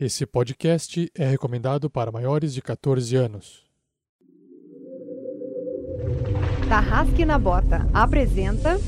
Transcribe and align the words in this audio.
Esse 0.00 0.24
podcast 0.24 1.10
é 1.12 1.26
recomendado 1.26 1.90
para 1.90 2.12
maiores 2.12 2.54
de 2.54 2.62
14 2.62 3.16
anos. 3.16 3.64
Tarrasque 6.68 7.24
na 7.24 7.36
Bota 7.36 7.88
apresenta 7.92 8.78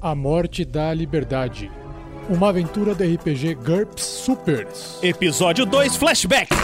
A 0.00 0.14
Morte 0.14 0.64
da 0.64 0.94
Liberdade. 0.94 1.68
Uma 2.30 2.50
aventura 2.50 2.94
do 2.94 3.02
RPG 3.02 3.56
GURPS 3.56 4.04
Supers. 4.04 5.02
Episódio 5.02 5.66
2 5.66 5.96
Flashback. 5.96 6.54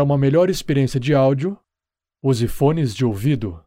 Para 0.00 0.04
uma 0.06 0.16
melhor 0.16 0.48
experiência 0.48 0.98
de 0.98 1.14
áudio, 1.14 1.58
use 2.22 2.48
fones 2.48 2.94
de 2.94 3.04
ouvido. 3.04 3.62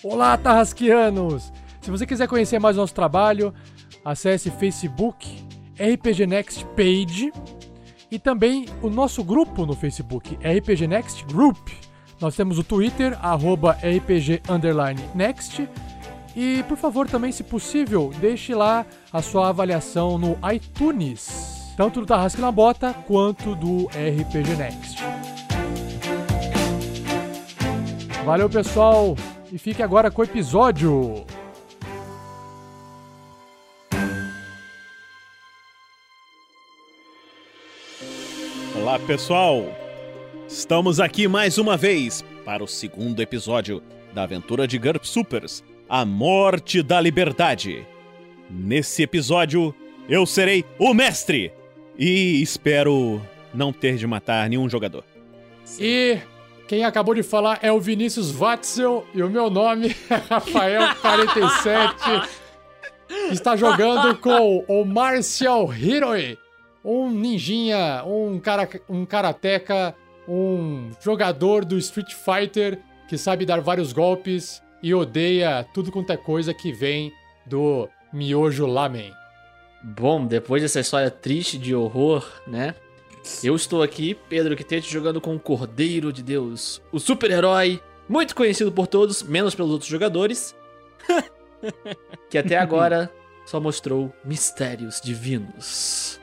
Olá, 0.00 0.38
Tarrasquianos! 0.38 1.52
Se 1.80 1.90
você 1.90 2.06
quiser 2.06 2.28
conhecer 2.28 2.60
mais 2.60 2.76
nosso 2.76 2.94
trabalho, 2.94 3.52
acesse 4.04 4.48
Facebook 4.48 5.26
RPG 5.72 6.28
Next 6.28 6.64
Page 6.66 7.32
e 8.08 8.16
também 8.16 8.66
o 8.80 8.88
nosso 8.88 9.24
grupo 9.24 9.66
no 9.66 9.74
Facebook, 9.74 10.36
RPG 10.36 10.86
Next 10.86 11.24
Group. 11.24 11.68
Nós 12.20 12.36
temos 12.36 12.60
o 12.60 12.62
Twitter, 12.62 13.18
arroba 13.20 13.72
RPG 13.72 14.42
Underline 14.48 15.02
Next. 15.16 15.68
E, 16.34 16.62
por 16.64 16.76
favor, 16.76 17.06
também, 17.08 17.30
se 17.30 17.44
possível, 17.44 18.10
deixe 18.20 18.54
lá 18.54 18.86
a 19.12 19.20
sua 19.20 19.48
avaliação 19.48 20.16
no 20.16 20.38
iTunes, 20.50 21.74
tanto 21.76 22.00
do 22.00 22.06
Tarrasque 22.06 22.40
na 22.40 22.50
Bota 22.50 22.94
quanto 23.06 23.54
do 23.54 23.86
RPG 23.88 24.56
Next. 24.56 25.02
Valeu, 28.24 28.48
pessoal, 28.48 29.16
e 29.52 29.58
fique 29.58 29.82
agora 29.82 30.10
com 30.10 30.22
o 30.22 30.24
episódio. 30.24 31.26
Olá, 38.74 38.98
pessoal. 39.00 39.64
Estamos 40.48 41.00
aqui 41.00 41.28
mais 41.28 41.58
uma 41.58 41.76
vez 41.76 42.24
para 42.44 42.62
o 42.62 42.68
segundo 42.68 43.20
episódio 43.20 43.82
da 44.12 44.24
aventura 44.24 44.66
de 44.66 44.78
GURP 44.78 45.06
Supers, 45.06 45.64
A 45.94 46.06
Morte 46.06 46.82
da 46.82 46.98
Liberdade. 46.98 47.86
Nesse 48.48 49.02
episódio, 49.02 49.74
eu 50.08 50.24
serei 50.24 50.64
o 50.78 50.94
mestre 50.94 51.52
e 51.98 52.40
espero 52.40 53.20
não 53.52 53.74
ter 53.74 53.96
de 53.96 54.06
matar 54.06 54.48
nenhum 54.48 54.70
jogador. 54.70 55.04
E 55.78 56.18
quem 56.66 56.82
acabou 56.82 57.14
de 57.14 57.22
falar 57.22 57.58
é 57.60 57.70
o 57.70 57.78
Vinícius 57.78 58.30
Watzel 58.30 59.06
e 59.12 59.22
o 59.22 59.28
meu 59.28 59.50
nome 59.50 59.88
é 60.08 60.16
Rafael47. 60.16 62.26
Está 63.30 63.54
jogando 63.54 64.16
com 64.16 64.64
o 64.66 64.86
Martial 64.86 65.74
Hiroi, 65.74 66.38
um 66.82 67.10
ninjinha, 67.10 68.02
um, 68.06 68.40
cara, 68.40 68.66
um 68.88 69.04
karateca, 69.04 69.94
um 70.26 70.88
jogador 71.02 71.66
do 71.66 71.76
Street 71.76 72.14
Fighter 72.14 72.78
que 73.10 73.18
sabe 73.18 73.44
dar 73.44 73.60
vários 73.60 73.92
golpes 73.92 74.62
e 74.82 74.94
odeia 74.94 75.66
tudo 75.72 75.92
quanto 75.92 76.10
é 76.10 76.16
coisa 76.16 76.52
que 76.52 76.72
vem 76.72 77.12
do 77.46 77.88
miojo 78.12 78.66
lamen. 78.66 79.12
Bom, 79.82 80.26
depois 80.26 80.62
dessa 80.62 80.80
história 80.80 81.10
triste 81.10 81.58
de 81.58 81.74
horror, 81.74 82.26
né? 82.46 82.74
Eu 83.42 83.54
estou 83.54 83.82
aqui, 83.82 84.14
Pedro 84.28 84.56
Quitete, 84.56 84.92
jogando 84.92 85.20
com 85.20 85.34
o 85.34 85.40
Cordeiro 85.40 86.12
de 86.12 86.22
Deus, 86.22 86.82
o 86.90 86.98
super-herói, 86.98 87.80
muito 88.08 88.34
conhecido 88.34 88.72
por 88.72 88.86
todos, 88.86 89.22
menos 89.22 89.54
pelos 89.54 89.70
outros 89.70 89.88
jogadores, 89.88 90.56
que 92.28 92.36
até 92.36 92.58
agora 92.58 93.10
só 93.46 93.60
mostrou 93.60 94.12
mistérios 94.24 95.00
divinos. 95.00 96.20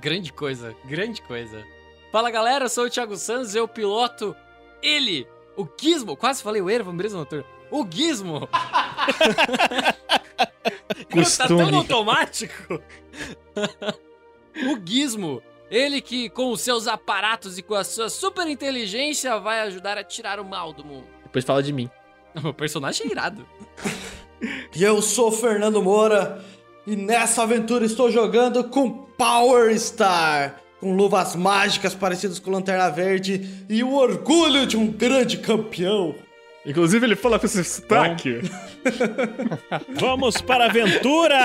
Grande 0.00 0.32
coisa, 0.32 0.74
grande 0.86 1.22
coisa. 1.22 1.64
Fala 2.12 2.30
galera, 2.30 2.66
eu 2.66 2.68
sou 2.68 2.84
o 2.84 2.90
Thiago 2.90 3.16
Santos, 3.16 3.54
eu 3.54 3.66
piloto 3.66 4.34
ele, 4.82 5.26
o 5.58 5.68
Gizmo. 5.78 6.16
Quase 6.16 6.42
falei 6.42 6.62
o 6.62 6.70
Era, 6.70 6.84
vampiro 6.84 7.10
noturno. 7.10 7.44
O 7.70 7.86
Gizmo. 7.88 8.48
Tá 11.36 11.46
tão 11.46 11.74
automático. 11.76 12.80
o 14.56 14.78
Gizmo. 14.84 15.42
Ele 15.70 16.00
que, 16.00 16.30
com 16.30 16.50
os 16.50 16.60
seus 16.60 16.86
aparatos 16.86 17.58
e 17.58 17.62
com 17.62 17.74
a 17.74 17.84
sua 17.84 18.08
super 18.08 18.46
inteligência, 18.46 19.38
vai 19.38 19.60
ajudar 19.60 19.98
a 19.98 20.04
tirar 20.04 20.40
o 20.40 20.44
mal 20.44 20.72
do 20.72 20.84
mundo. 20.84 21.06
Depois 21.24 21.44
fala 21.44 21.62
de 21.62 21.72
mim. 21.72 21.90
O 22.44 22.54
personagem 22.54 23.06
é 23.08 23.10
irado. 23.10 23.46
E 24.76 24.82
eu 24.82 25.02
sou 25.02 25.28
o 25.28 25.32
Fernando 25.32 25.82
Moura 25.82 26.44
e 26.86 26.94
nessa 26.94 27.42
aventura 27.42 27.84
estou 27.84 28.10
jogando 28.12 28.62
com 28.64 28.90
Power 29.18 29.76
Star, 29.78 30.60
com 30.80 30.94
luvas 30.94 31.34
mágicas 31.34 31.94
parecidas 31.94 32.38
com 32.38 32.50
Lanterna 32.50 32.88
Verde 32.90 33.64
e 33.68 33.82
o 33.82 33.94
orgulho 33.94 34.66
de 34.66 34.76
um 34.76 34.86
grande 34.86 35.38
campeão. 35.38 36.14
Inclusive, 36.64 37.06
ele 37.06 37.16
fala 37.16 37.38
com 37.38 37.46
esse 37.46 37.64
sotaque. 37.64 38.40
Vamos 39.98 40.40
para 40.40 40.64
a 40.64 40.68
aventura! 40.68 41.38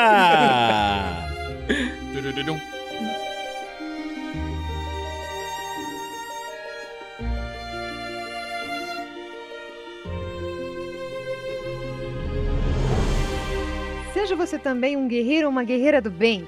Seja 14.14 14.36
você 14.36 14.60
também 14.60 14.96
um 14.96 15.08
guerreiro 15.08 15.48
ou 15.48 15.52
uma 15.52 15.64
guerreira 15.64 16.02
do 16.02 16.12
bem. 16.12 16.48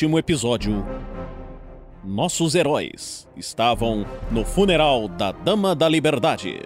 último 0.00 0.18
episódio, 0.18 0.86
nossos 2.02 2.54
heróis 2.54 3.28
estavam 3.36 4.06
no 4.30 4.46
funeral 4.46 5.06
da 5.06 5.30
Dama 5.30 5.74
da 5.74 5.86
Liberdade, 5.90 6.62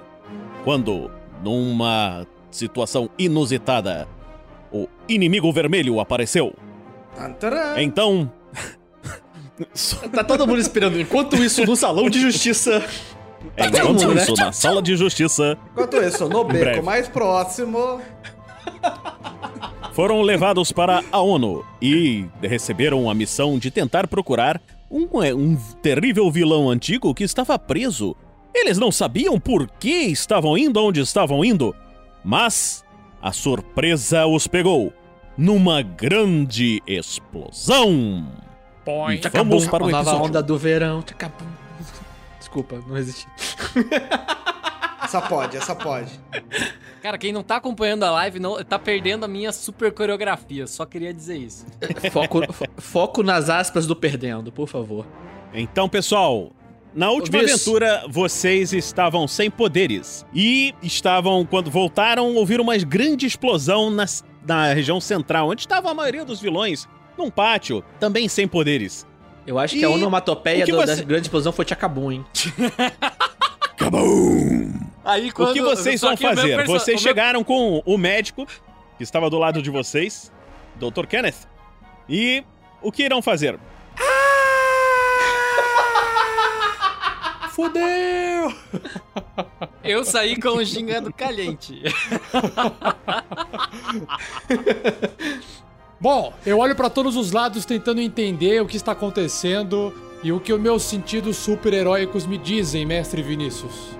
quando, 0.62 1.11
numa 1.43 2.25
situação 2.49 3.11
inusitada, 3.19 4.06
o 4.73 4.87
inimigo 5.09 5.53
vermelho 5.53 5.99
apareceu. 5.99 6.55
Então. 7.82 8.31
Tá 10.12 10.23
todo 10.23 10.47
mundo 10.47 10.61
esperando. 10.61 11.00
Enquanto 11.00 11.35
isso, 11.35 11.64
no 11.67 11.75
salão 11.75 12.09
de 12.09 12.20
justiça. 12.20 12.85
Tá 13.56 13.67
Enquanto 13.67 14.14
né? 14.14 14.23
isso, 14.23 14.35
na 14.35 14.53
sala 14.53 14.81
de 14.81 14.94
justiça, 14.97 15.59
Enquanto 15.73 15.97
isso, 15.97 16.29
no 16.29 16.44
beco 16.44 16.85
mais 16.85 17.09
próximo, 17.09 18.00
foram 19.93 20.22
levados 20.22 20.72
para 20.72 21.05
a 21.12 21.20
ONU 21.20 21.64
e 21.81 22.26
receberam 22.43 23.08
a 23.08 23.14
missão 23.14 23.58
de 23.58 23.70
tentar 23.70 24.08
procurar 24.08 24.61
um, 24.90 25.22
é, 25.22 25.34
um 25.34 25.56
terrível 25.82 26.31
vilão 26.31 26.69
antigo 26.69 27.14
que 27.14 27.25
estava 27.25 27.58
preso. 27.58 28.16
Eles 28.55 28.78
não 28.78 28.90
sabiam 28.93 29.38
por 29.38 29.69
que 29.69 30.06
estavam 30.06 30.58
indo 30.58 30.82
onde 30.82 31.00
estavam 31.00 31.44
indo, 31.44 31.75
mas 32.25 32.84
a 33.22 33.32
surpresa 33.32 34.26
os 34.26 34.46
pegou 34.46 34.93
numa 35.37 35.82
grande 35.82 36.82
explosão. 36.87 38.28
Põe. 38.84 39.20
Vamos 39.32 39.66
para 39.66 39.84
o 39.84 39.88
a 39.88 39.90
nova 39.90 40.11
episódio. 40.11 40.26
onda 40.28 40.43
do 40.43 40.58
verão. 40.58 41.02
Tchacabum. 41.02 41.46
Desculpa, 42.38 42.82
não 42.87 42.94
resisti. 42.94 43.26
Essa 45.02 45.20
pode, 45.20 45.56
essa 45.56 45.76
pode. 45.76 46.11
Cara, 47.05 47.19
quem 47.19 47.35
não 47.35 47.43
tá 47.43 47.56
acompanhando 47.56 48.03
a 48.05 48.11
live 48.12 48.41
não 48.41 48.65
tá 48.65 48.79
perdendo 48.79 49.25
a 49.25 49.29
minha 49.29 49.53
super 49.53 49.93
coreografia. 49.93 50.67
Só 50.67 50.87
queria 50.87 51.12
dizer 51.12 51.37
isso. 51.37 51.67
Foco, 52.11 52.51
fo- 52.51 52.65
foco 52.79 53.23
nas 53.23 53.51
aspas 53.51 53.87
do 53.87 53.95
perdendo, 53.95 54.51
por 54.51 54.67
favor. 54.67 55.05
Então, 55.53 55.87
pessoal, 55.87 56.51
na 56.95 57.11
última 57.11 57.41
aventura, 57.41 58.06
vocês 58.09 58.73
estavam 58.73 59.29
sem 59.29 59.51
poderes. 59.51 60.25
E 60.33 60.75
estavam, 60.83 61.45
quando 61.45 61.71
voltaram, 61.71 62.35
ouviram 62.37 62.65
uma 62.65 62.79
grande 62.79 63.27
explosão 63.27 63.91
nas- 63.91 64.25
na 64.49 64.73
região 64.73 64.99
central, 64.99 65.50
onde 65.50 65.61
estava 65.61 65.91
a 65.91 65.95
maioria 65.95 66.25
dos 66.25 66.41
vilões, 66.41 66.89
num 67.19 67.29
pátio, 67.31 67.85
também 68.00 68.29
sem 68.31 68.49
poderes. 68.49 69.07
Eu 69.47 69.59
acho 69.59 69.75
que 69.75 69.81
E 69.83 69.85
a 69.85 69.91
onomatopeia 69.91 70.65
que 70.65 70.71
do- 70.73 70.79
você- 70.79 70.97
da 70.97 71.03
grande 71.03 71.27
explosão 71.27 71.53
foi 71.53 71.67
Tchacabum, 71.67 72.11
hein? 72.12 72.25
Aí 75.05 75.29
O 75.31 75.53
que 75.53 75.61
vocês 75.61 76.01
vão 76.01 76.17
fazer? 76.17 76.56
perso- 76.56 76.73
Vocês 76.73 77.01
o 77.01 77.05
meu- 77.05 77.11
chegaram 77.11 77.45
com 77.45 77.83
o 77.85 77.99
médico, 77.99 78.47
que 78.97 79.03
estava 79.05 79.29
do 79.29 79.39
lado 79.39 79.61
de 79.61 79.71
vocês, 79.71 80.33
Dr. 80.77 81.06
Kenneth. 81.06 81.47
E 82.09 82.43
o 82.83 82.91
que 82.91 83.03
irão 83.03 83.21
fazer? 83.23 83.59
Fudeu! 87.51 88.53
Eu 89.83 90.05
saí 90.05 90.41
com 90.41 90.51
o 90.56 90.65
gingado 90.65 91.12
caliente. 91.12 91.83
Bom, 96.00 96.35
eu 96.45 96.59
olho 96.59 96.75
pra 96.75 96.91
todos 96.91 97.17
os 97.17 97.33
lados 97.33 97.65
tentando 97.65 98.00
entender 98.00 98.61
o 98.61 98.67
que 98.67 98.77
está 98.77 98.93
acontecendo 98.93 99.95
e 100.23 100.33
o 100.33 100.41
que 100.41 100.53
os 100.53 100.61
meus 100.61 100.83
sentidos 100.83 101.37
super-heróicos 101.37 102.27
me 102.27 102.37
dizem, 102.37 102.85
mestre 102.85 103.23
Vinícius. 103.23 103.97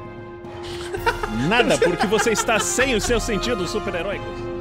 Nada, 1.49 1.77
porque 1.79 2.07
você 2.07 2.31
está 2.33 2.59
sem 2.59 2.95
os 2.95 3.05
seus 3.05 3.23
sentidos 3.23 3.71
super-heróicos. 3.71 4.55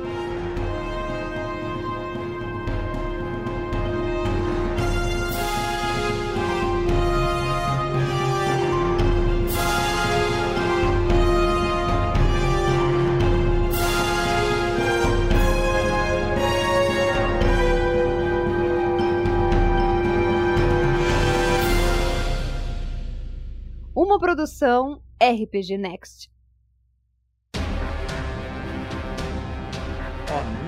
Uma 23.96 24.20
produção 24.20 25.02
RPG 25.22 25.78
Next. 25.78 26.33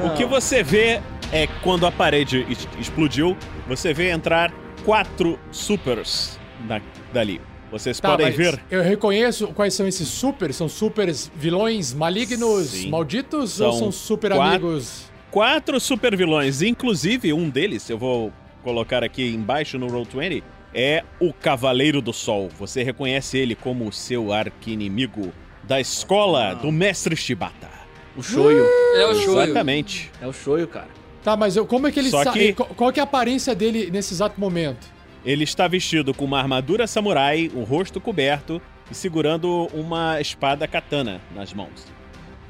O 0.04 0.10
que 0.16 0.26
você 0.26 0.62
vê 0.64 1.02
é 1.32 1.48
quando 1.64 1.86
a 1.86 1.92
parede 1.92 2.46
explodiu, 2.80 3.36
você 3.68 3.94
vê 3.94 4.12
entrar 4.12 4.52
quatro 4.84 5.40
supers 5.52 6.40
da- 6.68 6.82
dali. 7.14 7.42
Vocês 7.72 8.00
Tá, 8.00 8.10
podem 8.12 8.32
ver. 8.32 8.62
eu 8.70 8.82
reconheço 8.84 9.48
quais 9.48 9.74
são 9.74 9.88
esses 9.88 10.08
super? 10.08 10.54
São 10.54 10.70
super 10.70 11.12
vilões 11.36 11.94
malignos, 11.94 12.68
Sim. 12.68 12.90
malditos 12.90 13.60
ou 13.60 13.72
São 13.72 13.80
são 13.80 13.92
super 13.92 14.32
quatro- 14.32 14.68
amigos? 14.68 15.12
quatro 15.32 15.80
super 15.80 16.16
vilões, 16.16 16.62
inclusive 16.62 17.34
um 17.34 17.50
deles, 17.50 17.90
eu 17.90 17.98
vou 17.98 18.32
colocar 18.64 19.04
aqui 19.04 19.28
embaixo 19.34 19.78
no 19.78 19.88
Roll20, 19.88 20.44
é 20.74 21.04
o 21.20 21.34
Cavaleiro 21.34 22.02
do 22.02 22.14
Sol. 22.14 22.50
Você 22.60 22.84
reconhece 22.84 23.38
ele 23.38 23.56
como 23.56 23.92
seu 23.92 24.32
arqui-inimigo 24.32 25.34
da 25.64 25.80
escola 25.82 26.54
do 26.54 26.72
Mestre 26.72 27.16
Shibata. 27.16 27.70
O 28.16 28.24
shoyu. 28.24 28.64
É 28.96 29.06
o 29.08 29.16
show. 29.16 29.42
Exatamente. 29.42 30.12
É 30.22 30.28
o 30.28 30.34
shoyu, 30.34 30.68
cara. 30.68 30.88
Tá, 31.24 31.36
mas 31.36 31.56
eu, 31.56 31.66
como 31.66 31.88
é 31.88 31.92
que 31.92 32.00
ele 32.00 32.10
Só 32.10 32.32
que- 32.32 32.54
qual, 32.54 32.70
qual 32.70 32.94
que 32.94 33.00
é 33.00 33.02
a 33.02 33.04
aparência 33.04 33.56
dele 33.56 33.90
nesse 33.92 34.14
exato 34.14 34.40
momento? 34.40 34.88
Ele 35.26 35.44
está 35.44 35.68
vestido 35.68 36.14
com 36.14 36.24
uma 36.24 36.38
armadura 36.40 36.86
samurai, 36.86 37.50
o 37.54 37.64
rosto 37.64 38.00
coberto 38.00 38.62
e 38.92 38.94
segurando 38.96 39.68
uma 39.74 40.22
espada 40.22 40.68
katana 40.68 41.20
nas 41.36 41.52
mãos. 41.52 41.88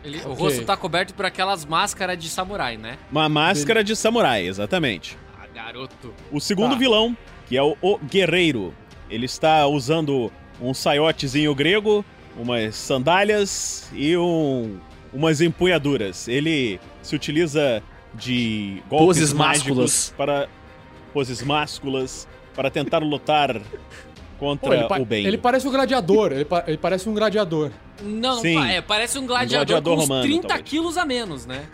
Ele- 0.03 0.17
O 0.25 0.31
Ok. 0.31 0.35
rosto 0.35 0.65
tá 0.65 0.75
coberto 0.75 1.13
por 1.13 1.25
aquelas 1.25 1.65
máscaras 1.65 2.17
de 2.17 2.29
samurai, 2.29 2.75
né? 2.77 2.97
Uma 3.11 3.29
máscara 3.29 3.83
de 3.83 3.95
samurai, 3.95 4.45
exatamente. 4.45 5.17
Ah, 5.41 5.47
garoto. 5.53 6.13
O 6.31 6.39
segundo 6.41 6.71
Tá. 6.73 6.77
vilão, 6.77 7.17
que 7.47 7.57
é 7.57 7.63
o, 7.63 7.75
o 7.81 7.97
Guerreiro, 7.97 8.73
ele 9.09 9.25
está 9.25 9.65
usando 9.67 10.31
um 10.61 10.73
saiotezinho 10.73 11.55
grego, 11.55 12.03
umas 12.37 12.75
sandálias 12.75 13.89
e 13.93 14.15
um- 14.17 14.77
umas 15.15 15.41
empunhaduras. 15.41 16.27
Ele 16.27 16.79
se 17.01 17.15
utiliza 17.15 17.81
de 18.13 18.81
golpes 18.89 19.07
Poses 19.19 19.33
másculas. 19.33 20.13
para 20.17 20.47
poses 21.13 21.41
másculas 21.41 22.27
para 22.53 22.69
tentar 22.69 22.99
lutar 22.99 23.59
contra 24.37 24.87
Pô, 24.87 24.95
o 24.97 25.05
bem. 25.05 25.25
ele 25.25 25.37
parece 25.37 25.65
um 25.67 25.71
gladiador, 25.71 26.31
ele, 26.33 26.45
pa- 26.45 26.63
ele 26.67 26.77
parece 26.77 27.07
um 27.07 27.13
gladiador. 27.13 27.71
Não, 28.03 28.41
Sim. 28.41 28.61
é, 28.67 28.81
parece 28.81 29.17
um 29.17 29.25
gladiador, 29.25 29.65
gladiador 29.81 29.95
com 29.95 29.99
uns 30.03 30.09
romano, 30.09 30.23
30 30.27 30.47
talvez. 30.49 30.69
quilos 30.69 30.97
a 30.97 31.05
menos, 31.05 31.45
né? 31.45 31.65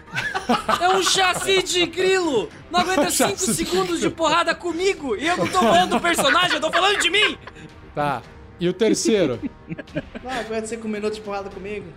é 0.80 0.90
um 0.90 1.02
chassi 1.02 1.64
de 1.64 1.86
grilo! 1.88 2.48
Não 2.70 2.80
aguenta 2.82 3.10
5 3.10 3.12
Chassi 3.32 3.48
de 3.48 3.54
segundos 3.56 4.00
de 4.00 4.10
porrada 4.12 4.54
comigo! 4.54 5.16
E 5.16 5.26
eu 5.28 5.36
não 5.38 5.48
tô 5.48 5.58
falando 5.58 5.90
do 5.92 6.00
personagem, 6.00 6.54
eu 6.54 6.62
tô 6.62 6.72
falando 6.72 7.00
de 7.00 7.10
mim! 7.10 7.36
Tá. 7.96 8.22
E 8.60 8.70
o 8.70 8.74
terceiro? 8.74 9.40
Não, 10.24 10.30
aguenta 10.32 10.68
cinco 10.68 10.88
minutos 10.88 11.18
de 11.18 11.24
porrada 11.24 11.50
comigo. 11.50 11.88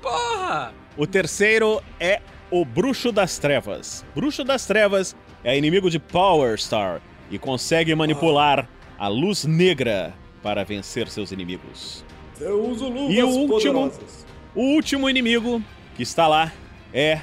Porra! 0.00 0.72
O 0.96 1.06
terceiro 1.06 1.82
é 1.98 2.20
o 2.50 2.64
Bruxo 2.64 3.12
das 3.12 3.38
Trevas. 3.38 4.04
Bruxo 4.14 4.42
das 4.44 4.66
Trevas 4.66 5.14
é 5.44 5.56
inimigo 5.56 5.90
de 5.90 5.98
Power 5.98 6.58
Star 6.60 7.00
e 7.30 7.38
consegue 7.38 7.94
manipular 7.94 8.68
a 8.98 9.08
luz 9.08 9.44
negra 9.44 10.12
para 10.42 10.64
vencer 10.64 11.08
seus 11.08 11.30
inimigos. 11.32 12.04
Eu 12.40 12.64
uso 12.66 12.88
luvas 12.88 13.14
E 13.16 13.22
o 13.22 13.28
último? 13.28 13.48
poderosas. 13.48 14.26
O 14.54 14.62
último 14.74 15.08
inimigo 15.08 15.62
que 15.94 16.02
está 16.02 16.26
lá 16.26 16.50
é 16.92 17.20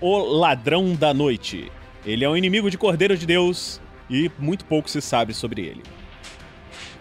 o 0.00 0.16
Ladrão 0.18 0.94
da 0.94 1.12
Noite. 1.12 1.70
Ele 2.06 2.24
é 2.24 2.28
um 2.28 2.36
inimigo 2.36 2.70
de 2.70 2.78
Cordeiro 2.78 3.16
de 3.16 3.26
Deus 3.26 3.80
e 4.08 4.30
muito 4.38 4.64
pouco 4.64 4.88
se 4.88 5.02
sabe 5.02 5.34
sobre 5.34 5.62
ele. 5.62 5.82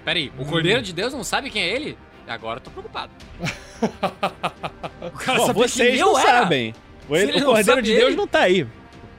Peraí, 0.04 0.32
o 0.38 0.46
Cordeiro 0.46 0.82
de 0.82 0.92
Deus 0.92 1.14
não 1.14 1.24
sabe 1.24 1.50
quem 1.50 1.62
é 1.62 1.68
ele? 1.70 1.98
Agora 2.28 2.58
eu 2.60 2.64
tô 2.64 2.70
preocupado. 2.72 3.12
o 5.01 5.12
cara 5.12 5.40
Bom, 5.40 5.54
vocês 5.54 6.00
não 6.00 6.16
sabem. 6.16 6.74
O, 7.07 7.13
o 7.13 7.18
Cordeiro 7.18 7.63
sabe 7.63 7.81
de 7.81 7.94
Deus 7.96 8.08
ele- 8.08 8.15
não 8.15 8.27
tá 8.27 8.39
aí. 8.41 8.68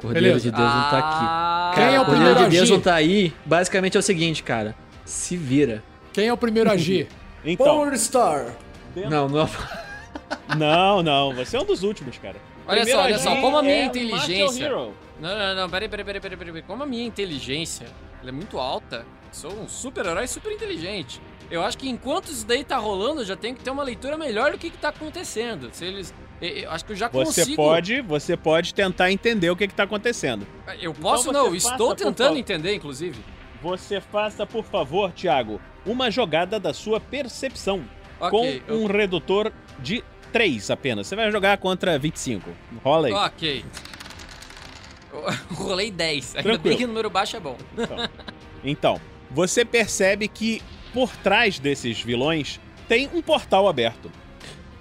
Cordeiro 0.01 0.27
Beleza. 0.29 0.51
de 0.51 0.57
Deus 0.57 0.75
não 0.75 0.83
tá 0.91 0.99
aqui. 0.99 1.25
Ah, 1.29 1.73
Quem 1.75 1.85
é 1.85 1.89
o 1.89 2.05
Cordeiro 2.05 2.11
primeiro 2.11 2.41
a 2.41 2.45
de 2.45 2.51
Deus 2.51 2.63
agir? 2.63 2.73
não 2.73 2.81
tá 2.81 2.95
aí. 2.95 3.33
Basicamente 3.45 3.97
é 3.97 4.01
o 4.01 4.03
seguinte, 4.03 4.43
cara. 4.43 4.75
Se 5.05 5.37
vira. 5.37 5.83
Quem 6.13 6.27
é 6.29 6.33
o 6.33 6.37
primeiro 6.37 6.71
a 6.71 6.75
agir? 6.75 7.09
Então, 7.45 7.65
Power 7.67 7.99
Star. 7.99 8.55
Não, 8.95 9.27
não. 9.27 9.49
não, 10.59 11.03
não. 11.03 11.35
Você 11.35 11.57
é 11.57 11.61
um 11.61 11.65
dos 11.65 11.83
últimos, 11.83 12.19
cara. 12.19 12.37
Olha 12.67 12.83
Primeiro 12.83 12.99
só, 13.01 13.05
olha 13.07 13.19
só, 13.19 13.37
como 13.41 13.57
a 13.57 13.63
minha 13.63 13.77
é 13.77 13.83
o 13.83 13.87
inteligência- 13.87 14.65
Hero. 14.67 14.93
Não, 15.21 15.39
não, 15.39 15.55
não, 15.57 15.71
peraí, 15.71 15.89
peraí, 15.89 16.05
peraí, 16.05 16.21
peraí, 16.21 16.37
peraí. 16.37 16.63
Como 16.63 16.83
a 16.83 16.87
minha 16.87 17.05
inteligência 17.07 17.87
ela 18.21 18.29
é 18.29 18.33
muito 18.33 18.59
alta, 18.59 19.05
sou 19.33 19.53
um 19.53 19.67
super-herói 19.69 20.27
super 20.27 20.53
inteligente. 20.53 21.21
Eu 21.51 21.63
acho 21.63 21.77
que 21.79 21.89
enquanto 21.89 22.29
isso 22.31 22.47
daí 22.47 22.63
tá 22.63 22.77
rolando, 22.77 23.23
eu 23.23 23.25
já 23.25 23.37
tenho 23.37 23.57
que 23.57 23.63
ter 23.65 23.71
uma 23.71 23.83
leitura 23.83 24.17
melhor 24.17 24.53
do 24.53 24.59
que, 24.59 24.71
que 24.71 24.79
tá 24.79 24.91
acontecendo. 24.91 25.69
Se 25.73 25.85
eles. 25.85 26.15
Eu, 26.41 26.71
acho 26.71 26.85
que 26.85 26.93
eu 26.93 26.97
já 26.97 27.09
Você 27.09 27.41
consigo. 27.43 27.57
pode, 27.57 28.01
você 28.01 28.37
pode 28.37 28.73
tentar 28.73 29.11
entender 29.13 29.51
o 29.51 29.57
que 29.57 29.65
está 29.65 29.83
acontecendo. 29.83 30.47
Eu 30.81 30.95
posso, 30.95 31.29
Então 31.29 31.47
não, 31.47 31.55
estou 31.55 31.95
tentando 31.95 32.39
entender, 32.39 32.75
inclusive. 32.75 33.21
Você 33.63 34.01
faça, 34.01 34.47
por 34.47 34.65
favor, 34.65 35.13
Thiago, 35.13 35.61
uma 35.85 36.11
jogada 36.11 36.59
da 36.59 36.73
sua 36.73 36.99
percepção 36.99 37.85
Ok. 38.19 38.63
com 38.67 38.75
um 38.75 38.87
redutor 38.87 39.53
de 39.79 40.03
3 40.33 40.71
apenas. 40.71 41.07
Você 41.09 41.15
vai 41.17 41.31
jogar 41.31 41.59
contra 41.59 41.99
25. 41.99 42.49
Rola 42.83 43.09
aí. 43.09 43.13
Ok. 43.13 43.65
Eu 45.13 45.25
Rolei 45.55 45.91
10. 45.91 46.37
Ainda 46.37 46.43
Tranquilo. 46.43 46.63
bem 46.71 46.79
que 46.79 46.85
o 46.85 46.89
número 46.89 47.11
baixo 47.11 47.37
é 47.37 47.41
bom. 47.41 47.59
Então, 48.65 48.99
você 49.31 49.63
percebe 49.65 50.27
que 50.29 50.63
por 50.93 51.11
trás 51.17 51.59
desses 51.59 52.01
vilões 52.01 52.61
tem 52.89 53.09
um 53.13 53.23
portal 53.23 53.69
aberto. 53.69 54.11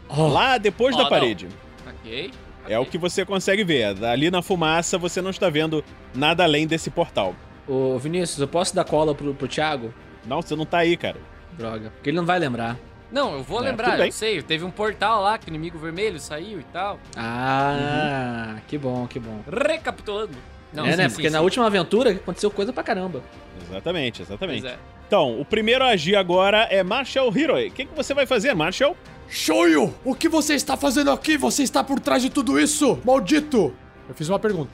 Lá 0.10 0.58
depois 0.58 0.96
Oh, 0.96 0.98
da 0.98 1.04
não. 1.04 1.10
parede. 1.10 1.48
Ok. 1.88 2.32
É 2.68 2.78
o 2.80 2.86
que 2.86 2.98
você 2.98 3.25
consegue 3.25 3.63
ver. 3.63 4.04
Ali 4.04 4.30
na 4.32 4.42
fumaça 4.42 4.98
você 4.98 5.22
não 5.22 5.30
está 5.30 5.50
vendo 5.50 5.84
nada 6.13 6.44
além 6.44 6.66
desse 6.68 6.89
portal. 6.89 7.36
Ô, 7.68 7.98
Vinícius, 8.00 8.39
eu 8.39 8.48
posso 8.48 8.75
dar 8.75 8.84
cola 8.84 9.13
pro, 9.13 9.34
pro 9.34 9.48
Thiago? 9.48 9.94
Não, 10.25 10.42
você 10.42 10.56
não 10.56 10.66
tá 10.66 10.80
aí, 10.80 10.98
cara. 10.98 11.18
Droga. 11.54 11.92
Porque 11.92 12.10
ele 12.10 12.18
não 12.18 12.25
vai 12.25 12.39
lembrar. 12.39 12.78
Não, 13.12 13.34
eu 13.34 13.44
vou 13.44 13.60
É, 13.63 13.70
lembrar, 13.70 14.00
eu 14.00 14.12
sei. 14.12 14.42
Teve 14.42 14.63
um 14.63 14.70
portal 14.72 15.22
lá 15.24 15.38
que 15.38 15.48
o 15.48 15.50
inimigo 15.50 15.78
vermelho 15.80 16.20
saiu 16.20 16.60
e 16.60 16.63
tal. 16.63 17.00
Ah, 17.18 18.58
que 18.68 18.78
bom, 18.78 19.08
que 19.08 19.20
bom. 19.20 19.42
Recapitulando. 19.48 20.36
Não, 20.74 20.86
é, 20.86 20.92
sim, 20.92 20.98
né? 20.98 21.10
sim, 21.10 21.16
Porque 21.16 21.30
sim. 21.30 21.34
na 21.34 21.42
última 21.42 21.66
aventura 21.66 22.12
aconteceu 22.12 22.51
coisa 22.51 22.72
pra 22.72 22.84
caramba. 22.84 23.24
Exatamente, 23.68 24.22
exatamente. 24.22 24.62
Pois 24.62 24.74
é. 24.74 24.78
Então, 25.10 25.42
o 25.42 25.44
primeiro 25.44 25.84
a 25.84 25.88
agir 25.88 26.16
agora 26.16 26.68
é 26.70 26.84
Marshall 26.84 27.36
Hiroi. 27.36 27.70
O 27.70 27.72
que, 27.72 27.84
que 27.86 27.96
você 27.96 28.13
vai 28.13 28.28
fazer, 28.28 28.54
Marshall? 28.54 28.96
Shoyu, 29.28 29.92
o 30.06 30.13
que 30.13 30.30
você 30.30 30.54
está 30.54 30.78
fazendo 30.78 31.10
aqui? 31.10 31.36
Você 31.36 31.63
está 31.63 31.84
por 31.84 32.00
trás 32.00 32.22
de 32.22 32.30
tudo 32.30 32.60
isso, 32.60 33.00
maldito! 33.04 33.74
Eu 34.08 34.13
fiz 34.13 34.30
uma 34.30 34.38
pergunta. 34.38 34.70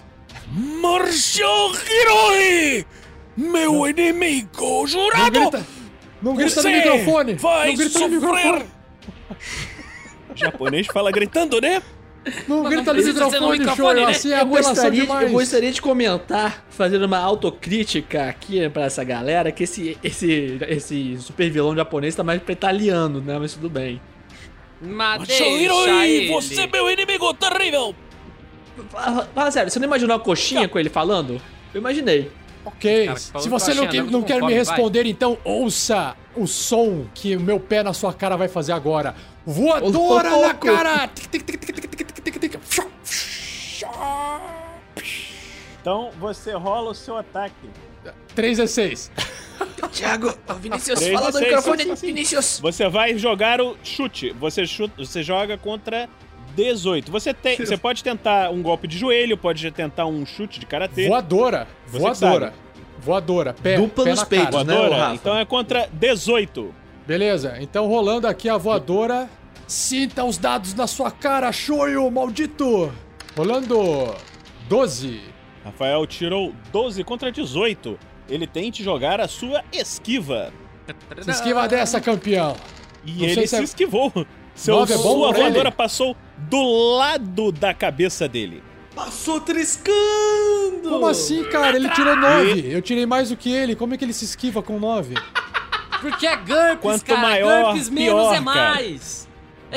Marshal 0.82 1.72
Hiroi! 1.74 2.86
Meu 3.38 3.88
inimigo 3.88 4.50
Não 4.60 4.86
jurado! 4.88 5.40
grita, 5.40 5.66
não 6.22 6.36
grita 6.36 6.62
no 6.64 6.70
microfone! 6.70 7.34
vai 7.36 7.68
não 7.70 7.76
grita 7.78 8.00
no 8.00 8.22
sofrer. 8.22 8.44
microfone! 8.44 8.66
O 10.34 10.36
japonês 10.38 10.88
fala 10.88 11.12
gritando, 11.14 11.62
né? 11.62 11.82
Não 12.48 12.64
Mas 12.64 12.74
grita 12.74 12.94
no 12.94 13.04
microfone, 13.04 13.60
microfone 13.60 13.76
show, 13.76 13.94
né? 13.94 14.04
assim 14.12 14.34
é 14.34 14.42
eu 14.42 14.46
gostaria. 14.46 15.04
Eu 15.04 15.30
gostaria 15.30 15.72
de 15.72 15.82
comentar, 15.82 16.66
fazendo 16.70 17.06
uma 17.06 17.20
autocrítica 17.20 18.28
aqui 18.28 18.68
pra 18.70 18.86
essa 18.86 19.04
galera, 19.04 19.52
que 19.52 19.64
esse, 19.64 19.98
esse, 20.04 20.58
esse 20.68 21.18
super 21.20 21.50
vilão 21.50 21.76
japonês 21.76 22.16
tá 22.16 22.24
mais 22.24 22.42
pra 22.42 22.54
italiano, 22.54 23.22
né? 23.22 23.38
Mas 23.38 23.54
tudo 23.54 23.70
bem. 23.70 24.02
Matei. 24.82 25.36
Shoiroi, 25.36 26.28
você 26.30 26.68
meu 26.68 26.90
inimigo 26.90 27.34
terrível! 27.34 27.96
Fala, 28.90 29.30
fala 29.34 29.52
sério, 29.52 29.72
você 29.72 29.80
não 29.80 29.88
imaginou 29.88 30.18
a 30.18 30.20
coxinha 30.20 30.68
com 30.68 30.78
ele 30.78 30.90
falando? 30.90 31.42
Eu 31.74 31.80
imaginei. 31.80 32.32
Ok, 32.66 33.10
se 33.16 33.48
você 33.48 33.76
não, 33.76 33.88
que, 33.88 34.02
não 34.02 34.24
quer 34.24 34.42
me 34.42 34.52
responder, 34.52 35.04
vai. 35.04 35.12
então 35.12 35.38
ouça 35.44 36.16
o 36.36 36.48
som 36.48 37.06
que 37.14 37.36
o 37.36 37.40
meu 37.40 37.60
pé 37.60 37.84
na 37.84 37.94
sua 37.94 38.12
cara 38.12 38.36
vai 38.36 38.48
fazer 38.48 38.72
agora. 38.72 39.16
Voadora 39.46 40.36
Ô, 40.36 40.42
na 40.42 40.54
cara! 40.56 41.10
Então 45.82 46.12
você 46.20 46.54
rola 46.54 46.92
o 46.92 46.96
seu 46.96 47.18
ataque. 47.18 47.70
3 48.34 48.60
a 48.60 48.68
6. 48.68 49.12
Thiago, 49.92 50.34
o 50.50 50.54
Vinícius, 50.56 51.08
fala 51.08 51.32
seis, 51.32 51.46
microfone, 51.46 51.84
sim. 51.96 52.08
Vinícius. 52.08 52.60
Você 52.60 52.90
vai 52.90 53.18
jogar 53.18 53.62
o 53.62 53.78
chute. 53.84 54.32
Você, 54.32 54.66
chuta, 54.66 54.94
você 54.98 55.24
joga 55.24 55.58
contra 55.58 56.10
18. 56.56 57.12
Você, 57.12 57.34
tem, 57.34 57.58
você 57.58 57.78
pode 57.78 58.04
tentar 58.04 58.50
um 58.52 58.62
golpe 58.62 58.88
de 58.88 58.98
joelho, 58.98 59.38
pode 59.38 59.70
tentar 59.72 60.06
um 60.06 60.26
chute 60.26 60.60
de 60.60 60.66
karatê. 60.66 61.08
Voadora. 61.08 61.68
Você 61.88 62.00
Voadora. 62.00 62.54
Voadora. 63.00 63.54
Pé, 63.54 63.78
Dupla 63.78 64.04
pé 64.04 64.10
nos 64.10 64.20
na 64.20 64.26
peitos, 64.26 64.50
cara. 64.52 64.64
né? 64.64 64.74
Voadora? 64.74 64.98
Rafa? 64.98 65.16
então 65.16 65.38
é 65.38 65.46
contra 65.46 65.90
18. 65.94 66.74
Beleza, 67.06 67.58
então 67.62 67.88
rolando 67.88 68.28
aqui 68.28 68.50
a 68.50 68.58
voadora. 68.58 69.30
Sinta 69.68 70.24
os 70.24 70.38
dados 70.38 70.74
na 70.74 70.88
sua 70.88 71.10
cara, 71.12 71.52
Shoyu, 71.52 72.10
maldito! 72.12 72.92
Rolando 73.36 74.16
12. 74.70 75.22
Rafael 75.64 76.06
tirou 76.08 76.54
12 76.72 77.04
contra 77.04 77.32
18. 77.32 77.98
Ele 78.30 78.48
tente 78.48 78.84
jogar 78.84 79.20
a 79.20 79.28
sua 79.28 79.64
esquiva. 79.72 80.54
Se 81.22 81.32
esquiva 81.32 81.68
dessa, 81.68 82.00
campeão. 82.00 82.56
E 83.06 83.12
Não 83.12 83.20
sei 83.20 83.30
ele 83.32 83.48
se 83.48 83.56
é- 83.56 83.64
esquivou. 83.64 84.12
Seu, 84.54 84.76
é 84.84 84.86
bom 84.88 84.98
sua 84.98 85.34
voadora 85.34 85.68
ele? 85.68 85.72
passou 85.72 86.16
do 86.38 86.96
lado 86.96 87.52
da 87.52 87.74
cabeça 87.74 88.26
dele. 88.28 88.64
Passou 88.96 89.42
triscando! 89.42 90.88
Como 90.90 91.06
assim, 91.08 91.44
cara? 91.46 91.76
Ele 91.76 91.90
tirou 91.90 92.16
9. 92.16 92.72
Eu 92.74 92.82
tirei 92.82 93.06
mais 93.06 93.30
do 93.30 93.36
que 93.36 93.52
ele. 93.52 93.76
Como 93.76 93.94
é 93.94 93.98
que 93.98 94.06
ele 94.06 94.14
se 94.14 94.24
esquiva 94.24 94.64
com 94.64 94.80
9? 94.80 95.16
Porque 96.00 96.26
é 96.26 96.38
GURPS, 96.38 96.80
Quanto 96.82 97.06
cara. 97.06 97.20
maior, 97.20 97.74
GURPS 97.74 97.90
menos 97.90 98.14
pior, 98.14 98.32
é 98.34 98.42
cara. 98.42 98.42
mais. 98.74 99.25
É 99.25 99.25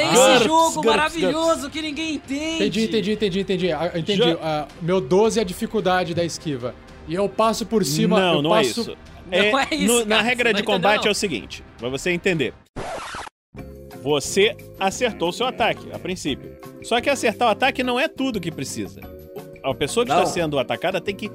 esse 0.02 0.14
GURPS, 0.14 0.44
jogo 0.44 0.72
GURPS, 0.74 0.86
maravilhoso 0.90 1.70
que 1.70 1.82
ninguém 1.82 2.14
entende. 2.14 2.54
Entendi, 2.54 2.84
entendi, 2.84 3.12
entendi, 3.12 3.40
entendi. 3.40 3.72
Ah, 3.72 3.92
Entendi. 3.94 4.18
Já- 4.18 4.38
Ah, 4.42 4.68
meu 4.82 5.00
12 5.00 5.38
é 5.38 5.42
a 5.42 5.44
dificuldade 5.44 6.14
da 6.14 6.24
esquiva. 6.24 6.74
E 7.06 7.14
eu 7.14 7.28
passo 7.28 7.64
por 7.66 7.84
cima. 7.84 8.18
não, 8.20 8.34
eu 8.34 8.42
não 8.42 8.54
é 8.56 8.58
passo... 8.64 8.80
isso. 8.80 8.96
Não 9.30 9.58
é 9.58 9.68
isso, 9.72 9.86
no- 9.92 9.98
cara, 10.00 10.06
na 10.06 10.22
regra 10.22 10.54
de 10.54 10.62
combate 10.62 11.02
não. 11.02 11.08
é 11.08 11.10
o 11.10 11.14
seguinte, 11.14 11.62
pra 11.78 11.88
você 11.88 12.10
entender. 12.10 12.54
Você 14.02 14.56
acertou 14.78 15.30
o 15.30 15.32
seu 15.32 15.46
ataque, 15.46 15.88
a 15.92 15.98
princípio. 15.98 16.56
Só 16.82 17.00
que 17.00 17.10
acertar 17.10 17.48
o 17.48 17.50
ataque 17.50 17.82
não 17.82 17.98
é 17.98 18.08
tudo 18.08 18.40
que 18.40 18.50
precisa. 18.50 19.00
A 19.62 19.74
pessoa 19.74 20.06
que 20.06 20.12
Não. 20.12 20.22
está 20.22 20.32
sendo 20.32 20.58
atacada 20.58 21.00
tem 21.00 21.14
que 21.14 21.30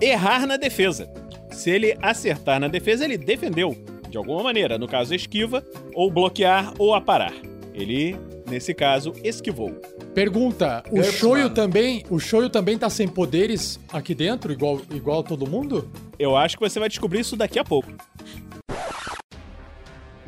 errar 0.00 0.46
na 0.46 0.56
defesa. 0.56 1.08
Se 1.52 1.70
ele 1.70 1.96
acertar 2.02 2.58
na 2.60 2.68
defesa, 2.68 3.04
ele 3.04 3.16
defendeu 3.16 3.76
de 4.10 4.16
alguma 4.18 4.42
maneira, 4.42 4.76
no 4.78 4.88
caso 4.88 5.14
esquiva, 5.14 5.64
ou 5.94 6.10
bloquear 6.10 6.72
ou 6.78 6.94
aparar. 6.94 7.32
Ele, 7.78 8.16
nesse 8.50 8.74
caso, 8.74 9.12
esquivou. 9.22 9.70
Pergunta: 10.14 10.82
o 10.88 10.96
GURPS, 10.96 11.12
Shoyu 11.14 11.42
mano. 11.44 11.54
também. 11.54 12.04
O 12.10 12.18
Shoyu 12.18 12.50
também 12.50 12.76
tá 12.76 12.90
sem 12.90 13.06
poderes 13.06 13.78
aqui 13.92 14.14
dentro, 14.14 14.52
igual, 14.52 14.80
igual 14.92 15.22
todo 15.22 15.48
mundo? 15.48 15.88
Eu 16.18 16.36
acho 16.36 16.56
que 16.58 16.68
você 16.68 16.80
vai 16.80 16.88
descobrir 16.88 17.20
isso 17.20 17.36
daqui 17.36 17.58
a 17.58 17.64
pouco. 17.64 17.92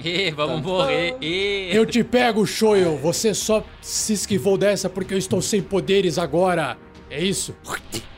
Ih, 0.02 0.30
vamos 0.30 0.62
morrer. 0.62 1.16
Ih. 1.21 1.75
Eu 1.75 1.85
te 1.85 2.02
pego, 2.02 2.47
Shoyu. 2.47 2.97
Você 2.99 3.35
só 3.35 3.62
se 3.83 4.12
esquivou 4.14 4.57
dessa 4.57 4.88
porque 4.88 5.12
eu 5.12 5.19
estou 5.19 5.42
sem 5.42 5.61
poderes 5.61 6.16
agora. 6.19 6.78
É 7.11 7.23
isso? 7.23 7.54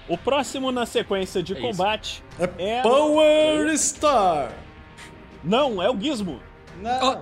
O 0.09 0.17
próximo 0.19 0.71
na 0.71 0.85
sequência 0.87 1.43
de 1.43 1.55
É 1.55 1.59
isso. 1.59 1.67
combate 1.67 2.23
é. 2.59 2.83
Power 2.83 3.77
Star! 3.79 4.53
Não, 5.43 5.83
é 5.83 5.91
o 5.91 5.99
Gizmo. 5.99 6.39
Não. 6.81 7.21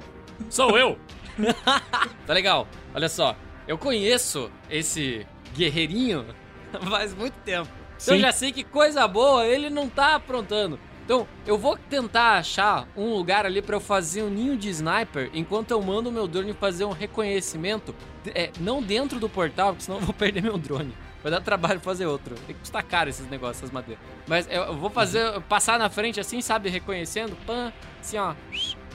Sou 0.51 0.77
eu! 0.77 0.99
tá 2.27 2.33
legal, 2.33 2.67
olha 2.95 3.09
só. 3.09 3.37
Eu 3.67 3.79
conheço 3.79 4.51
esse 4.69 5.27
guerreirinho 5.55 6.27
faz 6.89 7.15
muito 7.15 7.35
tempo. 7.45 7.69
Então 8.03 8.15
eu 8.15 8.21
já 8.21 8.33
sei 8.33 8.53
que 8.53 8.65
coisa 8.65 9.07
boa 9.07 9.47
ele 9.47 9.69
não 9.69 9.89
tá 9.89 10.15
aprontando. 10.15 10.79
Então 11.05 11.27
eu 11.47 11.59
vou 11.59 11.77
tentar 11.77 12.39
achar 12.39 12.87
um 12.97 13.13
lugar 13.15 13.45
ali 13.45 13.61
pra 13.61 13.77
eu 13.77 13.81
fazer 13.81 14.23
um 14.23 14.31
ninho 14.31 14.57
de 14.57 14.69
sniper 14.71 15.31
enquanto 15.35 15.73
eu 15.73 15.83
mando 15.83 16.09
o 16.09 16.13
meu 16.13 16.27
drone 16.27 16.53
fazer 16.53 16.85
um 16.85 16.93
reconhecimento. 16.93 17.95
É, 18.35 18.51
não 18.61 18.83
dentro 18.83 19.19
do 19.19 19.29
portal, 19.29 19.73
porque 19.73 19.85
senão 19.85 19.99
eu 19.99 20.05
vou 20.05 20.15
perder 20.15 20.43
meu 20.43 20.57
drone. 20.57 20.95
Vai 21.23 21.31
dar 21.31 21.41
trabalho 21.41 21.81
fazer 21.81 22.07
outro. 22.07 22.35
Tem 22.47 22.55
que 22.55 22.61
custar 22.61 22.83
caro 22.83 23.11
esses 23.11 23.29
negócios, 23.29 23.59
essas 23.59 23.71
madeiras. 23.71 24.03
Mas 24.27 24.49
eu 24.51 24.75
vou 24.77 24.89
fazer, 24.89 25.41
passar 25.43 25.79
na 25.79 25.91
frente 25.91 26.19
assim, 26.19 26.41
sabe? 26.41 26.71
Reconhecendo, 26.71 27.37
pã, 27.45 27.73
assim 28.01 28.17
ó. 28.17 28.35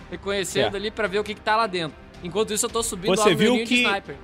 Reconhecendo 0.09 0.63
Certo. 0.63 0.75
ali 0.77 0.89
pra 0.89 1.07
ver 1.07 1.19
o 1.19 1.23
que, 1.23 1.35
que 1.35 1.41
tá 1.41 1.55
lá 1.55 1.67
dentro. 1.67 1.97
Enquanto 2.23 2.53
isso, 2.53 2.65
eu 2.65 2.69
tô 2.69 2.81
subindo 2.83 3.15
Você 3.15 3.35
viu 3.35 3.53
que- 3.57 3.63
de 3.65 3.75
sniper. 3.83 4.15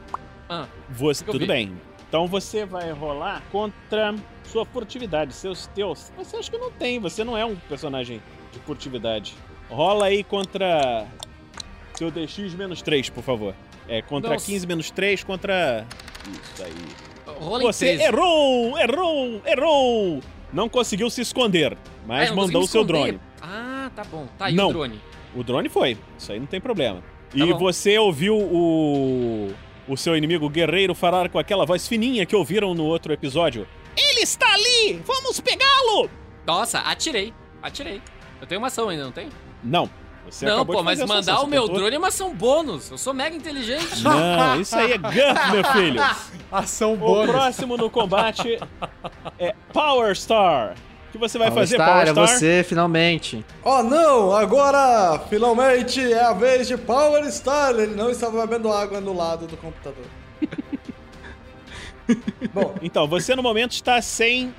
Ah, 0.50 0.66
Você, 0.90 1.24
Que 1.24 1.32
tudo 1.32 1.42
vi. 1.42 1.48
bem. 1.48 1.72
Então 2.10 2.28
você 2.28 2.66
vai 2.66 2.92
rolar 2.92 3.42
contra 3.52 4.14
sua 4.44 4.66
furtividade, 4.66 5.34
seus 5.34 5.68
teus. 5.68 6.12
Você 6.18 6.36
acha 6.36 6.52
que 6.52 6.58
não 6.58 6.70
tem, 6.72 7.00
você 7.00 7.24
não 7.24 7.38
é 7.38 7.46
um 7.46 7.56
personagem 7.56 8.22
de 8.52 8.60
furtividade. 8.60 9.34
Rola 9.70 10.08
aí 10.08 10.24
contra 10.24 11.06
seu 11.94 12.12
DX 12.12 12.54
menos 12.56 12.82
3, 12.82 13.10
por 13.10 13.24
favor. 13.24 13.56
É 13.88 14.02
contra 14.02 14.34
Nossa. 14.34 14.46
15 14.46 14.68
menos 14.68 14.92
3 14.92 15.24
contra. 15.24 15.86
Isso 16.30 16.64
aí. 16.64 16.74
rola 17.40 17.64
Você 17.64 17.86
13. 17.98 18.04
errou! 18.04 18.78
Errou! 18.78 19.42
Errou! 19.46 20.20
Não 20.52 20.68
conseguiu 20.68 21.10
se 21.10 21.22
esconder, 21.22 21.74
Ah, 21.74 21.78
mas 22.06 22.30
não 22.30 22.36
mandou 22.36 22.64
o 22.64 22.68
seu 22.68 22.84
drone. 22.84 23.20
Ah, 23.42 23.90
tá 23.96 24.04
bom. 24.04 24.28
Tá 24.38 24.46
aí 24.48 24.54
Não. 24.54 24.70
o 24.70 24.74
drone. 24.74 25.00
O 25.34 25.44
drone 25.46 25.70
foi. 25.70 25.98
Isso 26.18 26.30
aí 26.34 26.40
não 26.42 26.46
tem 26.46 26.60
problema. 26.60 27.02
E 27.34 27.40
Tá 27.40 27.46
bom. 27.48 27.58
você 27.58 27.98
ouviu 27.98 28.38
o. 28.38 29.54
O 29.88 29.98
seu 29.98 30.16
inimigo 30.16 30.48
guerreiro 30.50 30.94
falar 30.96 31.28
com 31.30 31.38
aquela 31.40 31.66
voz 31.66 31.88
fininha 31.88 32.26
que 32.26 32.36
ouviram 32.36 32.74
no 32.74 32.86
outro 32.86 33.12
episódio. 33.12 33.68
Ele 33.98 34.22
está 34.22 34.54
ali! 34.54 35.02
Vamos 35.06 35.40
pegá-lo! 35.42 36.10
Nossa, 36.46 36.80
atirei. 36.80 37.34
Atirei. 37.62 38.02
Eu 38.40 38.48
tenho 38.48 38.62
uma 38.62 38.68
ação 38.68 38.88
ainda, 38.90 39.04
não 39.04 39.12
tem? 39.12 39.28
Não. 39.64 39.90
Você 40.30 40.46
não, 40.46 40.66
pô, 40.66 40.82
mas 40.84 41.00
mandar 41.00 41.34
ação, 41.34 41.44
o 41.46 41.48
meu 41.48 41.64
tentou- 41.64 41.78
drone 41.80 41.96
é 41.96 41.98
uma 41.98 42.08
ação 42.08 42.34
bônus. 42.34 42.90
Eu 42.92 42.98
sou 42.98 43.14
mega 43.14 43.36
inteligente. 43.36 44.02
Não, 44.04 44.62
isso 44.62 44.76
aí 44.78 44.94
é 44.94 44.98
GURP, 44.98 45.52
meu 45.52 45.64
filho. 45.74 46.02
Ação 46.52 46.94
O 46.94 46.98
bônus. 46.98 47.32
próximo 47.32 47.76
no 47.76 47.90
combate 47.90 48.60
é 49.40 49.54
Power 49.74 50.16
Star. 50.16 50.76
O 51.12 51.14
que 51.14 51.18
você 51.18 51.38
vai 51.38 51.52
fazer, 51.52 51.76
Star, 51.76 51.88
Power 51.90 52.08
é 52.08 52.12
Star? 52.12 52.28
você, 52.28 52.66
finalmente. 52.66 53.46
Oh 53.66 53.84
não, 53.84 54.32
agora 54.34 55.20
finalmente 55.30 56.00
é 56.02 56.24
a 56.24 56.32
vez 56.32 56.70
de 56.70 56.78
Power 56.78 57.30
Star. 57.30 57.72
Ele 57.72 57.94
não 57.96 58.10
estava 58.10 58.40
bebendo 58.48 58.72
água 58.72 59.02
no 59.02 59.14
lado 59.14 59.46
do 59.46 59.58
computador. 59.58 60.06
Bom, 62.54 62.76
Então, 62.82 63.08
você 63.08 63.36
no 63.36 63.44
momento 63.44 63.72
está 63.74 64.02
sem. 64.02 64.54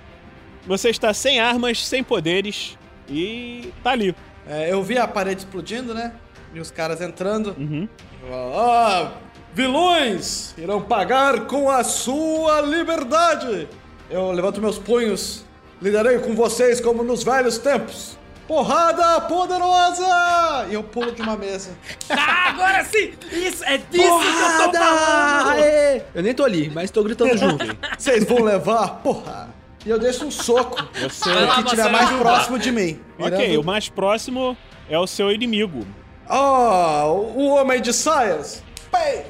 Você 0.67 0.91
está 0.91 1.13
sem 1.13 1.41
armas, 1.41 1.85
sem 1.87 2.05
poderes 2.05 2.79
e 3.09 3.73
tá 3.83 3.91
ali. 3.91 4.15
é, 4.47 4.71
eu 4.73 4.83
vi 4.83 4.97
a 4.97 5.09
parede 5.09 5.41
explodindo, 5.41 5.93
né? 5.93 6.13
E 6.55 6.61
os 6.61 6.71
caras 6.71 7.01
entrando. 7.01 7.57
Uhum. 7.59 7.89
Ah, 8.55 9.13
vilões 9.55 10.55
irão 10.57 10.81
pagar 10.83 11.47
com 11.47 11.69
a 11.69 11.83
sua 11.83 12.61
liberdade. 12.61 13.69
Eu 14.09 14.31
levanto 14.33 14.61
meus 14.61 14.79
punhos. 14.79 15.45
Lidarei 15.83 16.19
com 16.21 16.35
vocês 16.35 16.81
como 16.81 17.03
nos 17.03 17.23
velhos 17.25 17.59
tempos. 17.59 18.17
Porrada 18.47 19.21
poderosa! 19.23 20.67
E 20.71 20.75
eu 20.75 20.83
pulo 20.83 21.13
de 21.13 21.23
uma 21.23 21.37
mesa. 21.37 21.71
Ah, 22.11 22.51
agora 22.51 22.85
sim! 22.85 23.13
Isso 23.33 23.65
é 23.65 23.79
disso 23.79 23.89
que 23.91 24.01
eu 24.63 24.71
tô 24.71 24.79
falando! 24.79 25.49
Aê! 25.59 26.03
Eu 26.15 26.23
nem 26.23 26.35
tô 26.35 26.45
ali, 26.45 26.71
mas 26.71 26.91
tô 26.91 27.03
gritando 27.03 27.37
junto. 27.37 27.65
Vocês 27.99 28.25
vão 28.25 28.43
levar, 28.43 29.01
porra! 29.03 29.49
E 29.85 29.91
eu 29.91 29.99
deixo 29.99 30.25
um 30.25 30.31
soco. 30.31 30.77
Você. 31.01 31.29
Lá, 31.31 31.57
que 31.57 31.65
tiver 31.71 31.91
mais 31.91 32.07
ajuda. 32.09 32.23
próximo 32.23 32.59
de 32.59 32.71
mim. 32.71 33.01
Ok, 33.19 33.31
Mirando- 33.39 33.61
o 33.61 33.65
mais 33.65 33.89
próximo 33.89 34.57
é 34.89 34.99
o 34.99 35.07
seu 35.07 35.33
inimigo. 35.33 35.85
Oh, 36.31 37.33
o 37.37 37.47
homem 37.57 37.81
de 37.81 37.93
saias! 37.93 38.63
Pei! 38.93 39.25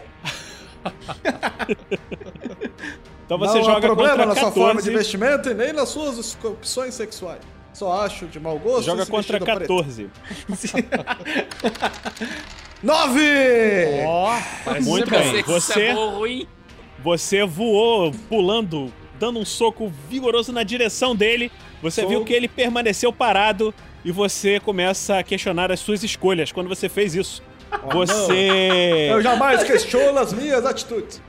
Então 3.36 3.38
você 3.48 3.58
não 3.58 3.64
joga 3.64 3.78
há 3.78 3.80
problema 3.80 4.10
contra 4.10 4.26
na 4.26 4.34
14. 4.34 4.40
sua 4.54 4.64
forma 4.64 4.82
de 4.82 4.90
investimento 4.90 5.48
e 5.50 5.54
nem 5.54 5.72
nas 5.72 5.88
suas 5.88 6.36
opções 6.44 6.94
sexuais. 6.94 7.40
Só 7.72 8.02
acho 8.02 8.26
de 8.26 8.38
mau 8.38 8.58
gosto. 8.58 8.84
Joga 8.84 9.06
contra 9.06 9.38
vestido 9.38 9.56
preto. 9.56 9.76
14. 9.76 10.10
Nove! 12.82 13.22
Ó, 14.06 14.38
parece 14.64 14.88
Muito 14.88 15.10
bem. 15.10 15.42
Você- 15.42 15.80
é 15.82 15.92
ruim. 15.92 16.46
Você 17.02 17.44
voou, 17.44 18.12
pulando, 18.28 18.92
dando 19.18 19.38
um 19.38 19.44
soco 19.44 19.90
vigoroso 20.08 20.52
na 20.52 20.62
direção 20.62 21.16
dele. 21.16 21.50
Você 21.80 22.02
Sou- 22.02 22.10
viu 22.10 22.24
que 22.24 22.32
ele 22.32 22.46
permaneceu 22.48 23.12
parado 23.12 23.74
e 24.04 24.12
você 24.12 24.60
começa 24.60 25.18
a 25.18 25.22
questionar 25.22 25.72
as 25.72 25.80
suas 25.80 26.02
escolhas 26.02 26.52
quando 26.52 26.68
você 26.68 26.88
fez 26.88 27.14
isso. 27.14 27.42
você. 27.92 29.08
Eu 29.10 29.22
jamais 29.22 29.62
questiono 29.64 30.18
as 30.18 30.32
minhas 30.32 30.64
atitudes. 30.66 31.22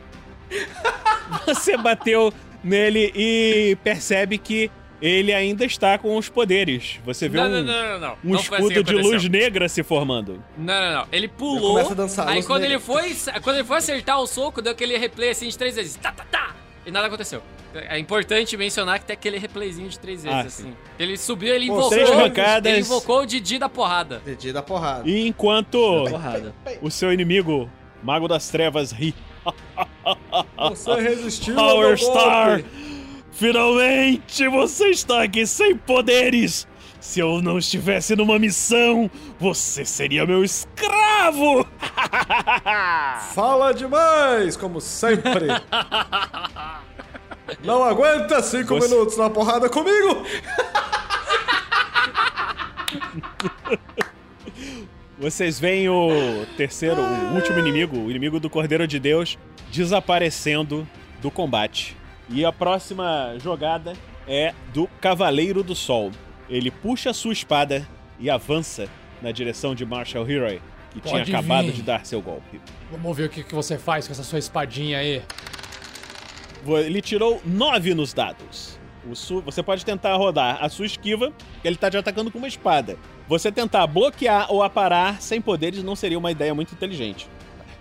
Você 1.45 1.77
bateu 1.77 2.33
nele 2.63 3.11
e 3.15 3.77
percebe 3.83 4.37
que 4.37 4.71
ele 5.01 5.33
ainda 5.33 5.65
está 5.65 5.97
com 5.97 6.15
os 6.15 6.29
poderes. 6.29 6.97
Você 7.05 7.27
vê 7.27 7.37
Não, 7.37 7.47
um, 7.47 7.49
não, 7.49 7.63
não, 7.63 7.83
não, 7.93 7.99
não. 7.99 8.17
um 8.23 8.29
Não 8.31 8.35
assim 8.39 8.53
escudo 8.53 8.69
que 8.69 8.83
de 8.83 8.93
luz 8.95 9.27
negra 9.27 9.67
se 9.67 9.83
formando. 9.83 10.41
Não, 10.57 10.73
não, 10.81 10.93
não. 10.93 11.01
Ele 11.11 11.25
Ele 11.25 11.27
pulou. 11.27 11.71
começa 11.71 11.91
a 11.91 11.95
dançar, 11.95 12.27
aí 12.29 12.41
quando 12.43 12.61
negra. 12.61 12.75
ele 12.77 12.83
foi. 12.83 13.13
Quando 13.41 13.57
ele 13.57 13.65
foi 13.65 13.77
acertar 13.77 14.19
o 14.21 14.27
soco, 14.27 14.61
deu 14.61 14.71
aquele 14.71 14.97
replay 14.97 15.31
assim 15.31 15.47
de 15.49 15.57
três 15.57 15.75
vezes. 15.75 15.95
Tá, 15.97 16.11
tá, 16.11 16.23
tá! 16.31 16.55
E 16.85 16.91
nada 16.91 17.07
aconteceu. 17.07 17.41
É 17.73 17.97
importante 17.97 18.55
mencionar 18.55 18.99
que 18.99 19.05
tem 19.05 19.13
aquele 19.15 19.39
replayzinho 19.39 19.89
de 19.89 19.97
três 19.97 20.23
vezes, 20.23 20.37
Ah, 20.37 20.41
assim. 20.41 20.73
Ele 20.99 21.17
subiu, 21.17 21.53
ele 21.55 21.65
invocou. 21.65 21.89
três 21.89 22.07
rancadas. 22.09 22.71
Ele 22.71 22.81
invocou 22.81 23.21
o 23.21 23.25
Didi 23.25 23.57
da 23.57 23.67
porrada. 23.67 24.21
Didi 24.23 24.53
da 24.53 24.61
porrada. 24.61 25.09
E 25.09 25.27
enquanto 25.27 26.05
Porrada. 26.07 26.53
o 26.83 26.91
seu 26.91 27.11
inimigo, 27.11 27.67
Mago 28.03 28.27
das 28.27 28.47
Trevas, 28.49 28.91
ri. 28.91 29.15
Você 30.69 30.93
resistiu 30.95 31.59
ao 31.59 31.69
Power 31.75 31.97
Star! 31.97 32.63
Finalmente 33.31 34.47
você 34.47 34.89
está 34.89 35.23
aqui 35.23 35.45
sem 35.47 35.75
poderes! 35.75 36.67
Se 36.99 37.19
eu 37.19 37.41
não 37.41 37.57
estivesse 37.57 38.15
numa 38.15 38.39
missão, 38.39 39.11
você 39.37 39.83
seria 39.83 40.25
meu 40.25 40.41
escravo! 40.43 41.67
Fala 43.35 43.73
demais, 43.73 44.55
como 44.55 44.79
sempre. 44.79 45.47
Não 47.61 47.83
aguenta 47.83 48.41
cinco 48.41 48.75
Você- 48.79 48.87
minutos 48.87 49.17
na 49.17 49.29
porrada 49.29 49.69
comigo? 49.69 50.23
Vocês 55.23 55.57
veem 55.57 55.87
o 55.87 56.45
terceiro, 56.57 57.01
o 57.01 57.35
último 57.35 57.57
inimigo, 57.57 57.97
o 57.97 58.11
inimigo 58.11 58.41
do 58.41 58.49
Cordeiro 58.49 58.85
de 58.85 58.99
Deus, 58.99 59.39
desaparecendo 59.71 60.85
do 61.21 61.31
combate. 61.31 61.95
E 62.27 62.43
a 62.43 62.51
próxima 62.51 63.33
jogada 63.41 63.93
é 64.27 64.53
do 64.73 64.85
Cavaleiro 64.99 65.63
do 65.63 65.73
Sol. 65.73 66.11
Ele 66.49 66.69
puxa 66.69 67.11
a 67.11 67.13
sua 67.13 67.31
espada 67.31 67.87
e 68.19 68.29
avança 68.29 68.89
na 69.21 69.31
direção 69.31 69.73
de 69.73 69.85
Marshall 69.85 70.29
Heroy, 70.29 70.61
que 70.91 70.99
tinha 70.99 71.19
Pode 71.19 71.33
acabado 71.33 71.67
vir. 71.67 71.71
de 71.75 71.83
dar 71.83 72.05
seu 72.05 72.21
golpe. 72.21 72.59
Vamos 72.91 73.15
ver 73.15 73.27
o 73.27 73.29
que, 73.29 73.45
que 73.45 73.55
você 73.55 73.77
faz 73.77 74.05
com 74.05 74.11
essa 74.11 74.23
sua 74.23 74.39
espadinha 74.39 74.97
aí. 74.97 75.21
Ele 76.67 77.01
tirou 77.01 77.41
9 77.45 77.93
nos 77.93 78.13
dados. 78.13 78.77
Você 79.45 79.63
pode 79.63 79.85
tentar 79.85 80.15
rodar 80.15 80.57
a 80.61 80.67
sua 80.67 80.85
esquiva, 80.85 81.31
que 81.61 81.67
ele 81.67 81.77
tá 81.77 81.89
te 81.89 81.95
atacando 81.95 82.29
com 82.29 82.39
uma 82.39 82.47
espada. 82.47 82.97
Você 83.27 83.51
tentar 83.51 83.87
bloquear 83.87 84.51
ou 84.51 84.61
aparar 84.61 85.21
sem 85.21 85.41
poderes 85.41 85.83
não 85.83 85.95
seria 85.95 86.17
uma 86.17 86.31
ideia 86.31 86.53
muito 86.53 86.73
inteligente. 86.73 87.27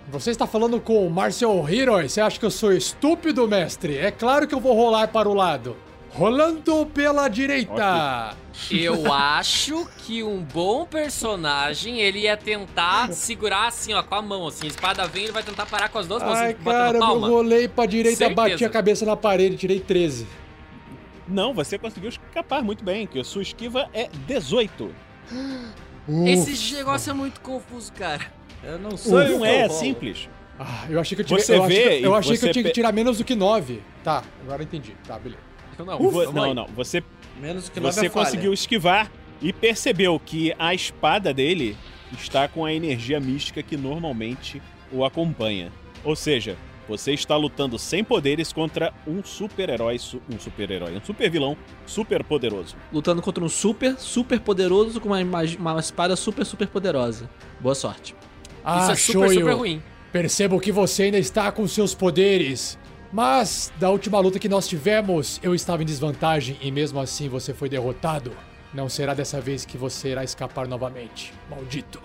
Você 0.08 0.30
está 0.30 0.46
falando 0.46 0.80
com 0.80 1.06
o 1.06 1.10
Marcel 1.10 1.66
Heroy? 1.68 2.08
Você 2.08 2.20
acha 2.20 2.38
que 2.38 2.44
eu 2.44 2.50
sou 2.50 2.72
estúpido, 2.72 3.46
mestre? 3.48 3.96
É 3.96 4.10
claro 4.10 4.46
que 4.46 4.54
eu 4.54 4.60
vou 4.60 4.74
rolar 4.74 5.08
para 5.08 5.28
o 5.28 5.34
lado. 5.34 5.76
Rolando 6.10 6.84
pela 6.86 7.26
direita. 7.28 8.36
Eu 8.70 9.10
acho 9.12 9.88
que 9.98 10.22
um 10.22 10.42
bom 10.42 10.84
personagem, 10.84 12.00
ele 12.00 12.20
ia 12.20 12.36
tentar 12.36 13.10
segurar 13.12 13.68
assim, 13.68 13.94
ó, 13.94 14.02
com 14.02 14.14
a 14.14 14.20
mão, 14.20 14.46
assim. 14.46 14.66
A 14.66 14.68
espada 14.68 15.06
vem, 15.06 15.24
ele 15.24 15.32
vai 15.32 15.42
tentar 15.42 15.64
parar 15.64 15.88
com 15.88 15.98
as 15.98 16.06
duas 16.06 16.22
mãos, 16.22 16.36
Ai, 16.36 16.52
assim, 16.52 16.62
cara, 16.62 16.98
eu 16.98 17.18
rolei 17.18 17.66
pra 17.66 17.86
direita, 17.86 18.18
Certeza. 18.18 18.50
bati 18.50 18.64
a 18.64 18.68
cabeça 18.68 19.06
na 19.06 19.16
parede, 19.16 19.56
tirei 19.56 19.80
13. 19.80 20.26
Não, 21.26 21.54
você 21.54 21.78
conseguiu 21.78 22.10
escapar 22.10 22.62
muito 22.62 22.84
bem, 22.84 23.06
que 23.06 23.18
a 23.18 23.24
sua 23.24 23.40
esquiva 23.40 23.88
é 23.94 24.10
18. 24.26 24.94
Esse 26.26 26.74
negócio 26.74 27.10
é 27.10 27.12
muito 27.14 27.40
confuso, 27.40 27.92
cara. 27.92 28.26
Eu 28.62 28.78
não 28.78 28.96
sei. 28.96 29.12
Não 29.12 29.44
é 29.44 29.62
rolo. 29.66 29.72
simples. 29.72 30.28
Ah, 30.58 30.84
eu 30.88 31.00
achei 31.00 31.16
que 31.16 31.22
eu, 31.22 31.26
tive, 31.26 31.40
Você 31.40 31.56
eu 31.56 31.64
achei 31.64 31.76
vê 31.76 31.98
que, 31.98 32.06
eu 32.06 32.14
achei 32.14 32.38
que 32.38 32.46
eu 32.46 32.52
tinha 32.52 32.64
que 32.64 32.70
tirar 32.70 32.92
menos 32.92 33.18
do 33.18 33.24
que 33.24 33.34
9. 33.34 33.82
Tá, 34.04 34.22
agora 34.42 34.62
eu 34.62 34.64
entendi. 34.64 34.94
Tá, 35.06 35.18
beleza. 35.18 35.42
Eu 35.78 35.84
não, 35.84 35.98
vamos 35.98 36.34
não, 36.34 36.44
aí. 36.44 36.54
não. 36.54 36.66
Você, 36.68 37.02
Menos 37.40 37.68
que 37.68 37.80
você 37.80 38.06
é 38.06 38.08
conseguiu 38.08 38.52
esquivar 38.52 39.10
e 39.40 39.52
percebeu 39.52 40.20
que 40.20 40.54
a 40.58 40.74
espada 40.74 41.32
dele 41.32 41.76
está 42.12 42.46
com 42.46 42.64
a 42.64 42.72
energia 42.72 43.18
mística 43.18 43.62
que 43.62 43.76
normalmente 43.76 44.62
o 44.92 45.04
acompanha. 45.04 45.72
Ou 46.04 46.14
seja, 46.14 46.56
você 46.88 47.12
está 47.12 47.36
lutando 47.36 47.78
sem 47.78 48.02
poderes 48.02 48.52
contra 48.52 48.92
um 49.06 49.22
super-herói, 49.22 49.98
su- 49.98 50.20
um 50.30 50.38
super-herói, 50.38 50.96
um 50.96 51.04
super-vilão 51.04 51.56
super 51.86 52.22
poderoso. 52.24 52.76
Lutando 52.92 53.22
contra 53.22 53.42
um 53.42 53.48
super, 53.48 53.96
super 53.98 54.40
poderoso 54.40 55.00
com 55.00 55.08
uma, 55.08 55.20
uma 55.58 55.80
espada 55.80 56.16
super, 56.16 56.44
super 56.44 56.68
poderosa. 56.68 57.28
Boa 57.60 57.74
sorte. 57.74 58.14
Ah, 58.64 58.80
Isso 58.82 58.90
é 58.92 58.96
super, 58.96 59.18
Shoyo, 59.28 59.40
super 59.40 59.54
ruim. 59.54 59.82
Percebo 60.12 60.60
que 60.60 60.70
você 60.72 61.04
ainda 61.04 61.18
está 61.18 61.50
com 61.50 61.66
seus 61.66 61.94
poderes. 61.94 62.78
Mas, 63.12 63.70
da 63.78 63.90
última 63.90 64.18
luta 64.20 64.38
que 64.38 64.48
nós 64.48 64.66
tivemos, 64.66 65.38
eu 65.42 65.54
estava 65.54 65.82
em 65.82 65.86
desvantagem 65.86 66.56
e 66.62 66.70
mesmo 66.70 66.98
assim 66.98 67.28
você 67.28 67.52
foi 67.52 67.68
derrotado. 67.68 68.32
Não 68.72 68.88
será 68.88 69.12
dessa 69.12 69.40
vez 69.40 69.66
que 69.66 69.76
você 69.76 70.08
irá 70.10 70.24
escapar 70.24 70.66
novamente. 70.66 71.32
Maldito. 71.50 72.00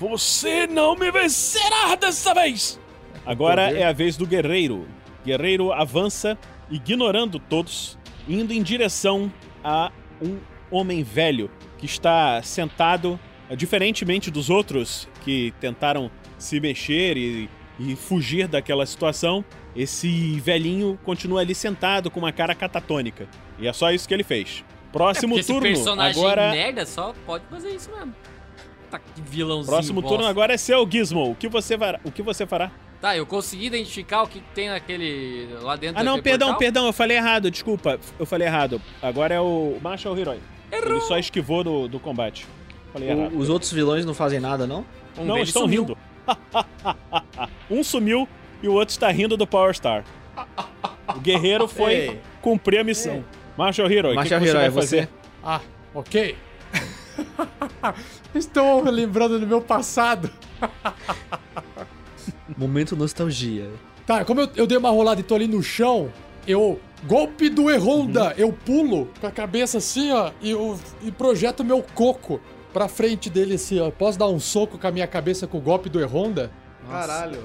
Você 0.00 0.66
não 0.66 0.96
me 0.96 1.10
vencerá 1.12 1.94
dessa 1.96 2.32
vez! 2.34 2.80
Agora 3.24 3.70
é 3.70 3.84
a 3.84 3.92
vez 3.92 4.16
do 4.16 4.26
guerreiro. 4.26 4.86
Guerreiro 5.24 5.72
avança, 5.72 6.36
ignorando 6.70 7.38
todos, 7.38 7.98
indo 8.28 8.52
em 8.52 8.62
direção 8.62 9.32
a 9.62 9.92
um 10.20 10.38
homem 10.70 11.02
velho 11.02 11.50
que 11.78 11.86
está 11.86 12.42
sentado, 12.42 13.18
eh, 13.48 13.54
diferentemente 13.56 14.30
dos 14.30 14.50
outros 14.50 15.08
que 15.22 15.52
tentaram 15.60 16.10
se 16.38 16.58
mexer 16.58 17.16
e, 17.16 17.48
e 17.78 17.94
fugir 17.94 18.48
daquela 18.48 18.84
situação. 18.86 19.44
Esse 19.74 20.38
velhinho 20.40 20.98
continua 21.04 21.40
ali 21.40 21.54
sentado 21.54 22.10
com 22.10 22.20
uma 22.20 22.32
cara 22.32 22.54
catatônica. 22.54 23.28
E 23.58 23.66
é 23.66 23.72
só 23.72 23.90
isso 23.92 24.06
que 24.06 24.12
ele 24.12 24.24
fez. 24.24 24.64
É 24.68 24.92
Próximo 24.92 25.34
porque 25.34 25.46
turno. 25.46 25.66
esse 25.66 25.82
personagem 25.82 26.20
agora 26.20 26.50
merda 26.50 26.84
só 26.84 27.14
pode 27.24 27.44
fazer 27.46 27.70
isso 27.70 27.90
mesmo. 27.90 28.14
Tá 28.90 28.98
que 28.98 29.22
vilãozinho. 29.22 29.72
Próximo 29.72 30.02
bosta. 30.02 30.16
turno 30.16 30.28
agora 30.28 30.52
é 30.52 30.56
seu, 30.58 30.86
Gizmo. 30.90 31.30
O 31.30 31.34
que 31.34 31.48
você 31.48 31.78
fará? 31.78 32.00
O 32.04 32.12
que 32.12 32.20
você 32.20 32.46
fará? 32.46 32.70
Tá, 33.02 33.16
eu 33.16 33.26
consegui 33.26 33.66
identificar 33.66 34.22
o 34.22 34.28
que 34.28 34.40
tem 34.54 34.68
naquele. 34.70 35.48
lá 35.60 35.74
dentro 35.74 36.00
Ah, 36.00 36.04
não, 36.04 36.22
perdão, 36.22 36.46
portal? 36.50 36.58
perdão, 36.60 36.86
eu 36.86 36.92
falei 36.92 37.16
errado, 37.16 37.50
desculpa. 37.50 37.98
Eu 38.16 38.24
falei 38.24 38.46
errado. 38.46 38.80
Agora 39.02 39.34
é 39.34 39.40
o 39.40 39.76
Marshall 39.82 40.16
Heroy. 40.16 40.38
Ele 40.70 41.00
só 41.00 41.18
esquivou 41.18 41.64
do, 41.64 41.88
do 41.88 41.98
combate. 41.98 42.46
Falei 42.92 43.08
O- 43.08 43.12
errado. 43.18 43.36
os 43.38 43.48
outros 43.48 43.72
vilões 43.72 44.04
não 44.06 44.14
fazem 44.14 44.38
nada, 44.38 44.68
não? 44.68 44.86
Um 45.18 45.24
não, 45.24 45.36
estão 45.38 45.62
sumiu. 45.62 45.82
rindo. 45.82 45.98
um 47.68 47.82
sumiu 47.82 48.28
e 48.62 48.68
o 48.68 48.72
outro 48.72 48.92
está 48.92 49.10
rindo 49.10 49.36
do 49.36 49.48
Power 49.48 49.74
Star. 49.74 50.04
O 51.14 51.18
guerreiro 51.18 51.66
foi 51.68 51.92
Ei. 51.94 52.20
cumprir 52.40 52.78
a 52.78 52.84
missão. 52.84 53.24
Marshall 53.58 53.90
Heroy, 53.90 54.10
o 54.12 54.22
que, 54.22 54.30
Marshall 54.30 54.40
que 54.40 54.46
você 54.46 54.52
vai 54.54 54.70
fazer? 54.70 55.00
você? 55.02 55.08
Ah, 55.42 55.60
ok. 55.92 56.36
Estou 58.32 58.84
lembrando 58.84 59.40
do 59.40 59.46
meu 59.46 59.60
passado. 59.60 60.30
Momento 62.56 62.96
nostalgia. 62.96 63.68
Tá, 64.06 64.24
como 64.24 64.40
eu, 64.40 64.48
eu 64.56 64.66
dei 64.66 64.76
uma 64.78 64.90
rolada 64.90 65.20
e 65.20 65.24
tô 65.24 65.34
ali 65.34 65.46
no 65.46 65.62
chão, 65.62 66.12
eu. 66.46 66.80
Golpe 67.04 67.48
do 67.48 67.68
Erronda! 67.68 68.26
Uhum. 68.26 68.32
Eu 68.36 68.52
pulo 68.52 69.08
com 69.20 69.26
a 69.26 69.30
cabeça 69.32 69.78
assim, 69.78 70.12
ó, 70.12 70.30
e, 70.40 70.50
eu, 70.50 70.78
e 71.02 71.10
projeto 71.10 71.64
meu 71.64 71.84
coco 71.94 72.40
pra 72.72 72.86
frente 72.86 73.28
dele 73.28 73.54
assim, 73.54 73.80
ó. 73.80 73.90
Posso 73.90 74.16
dar 74.16 74.28
um 74.28 74.38
soco 74.38 74.78
com 74.78 74.86
a 74.86 74.90
minha 74.92 75.06
cabeça 75.08 75.48
com 75.48 75.58
o 75.58 75.60
golpe 75.60 75.88
do 75.88 75.98
Erronda? 76.00 76.52
Caralho. 76.88 77.40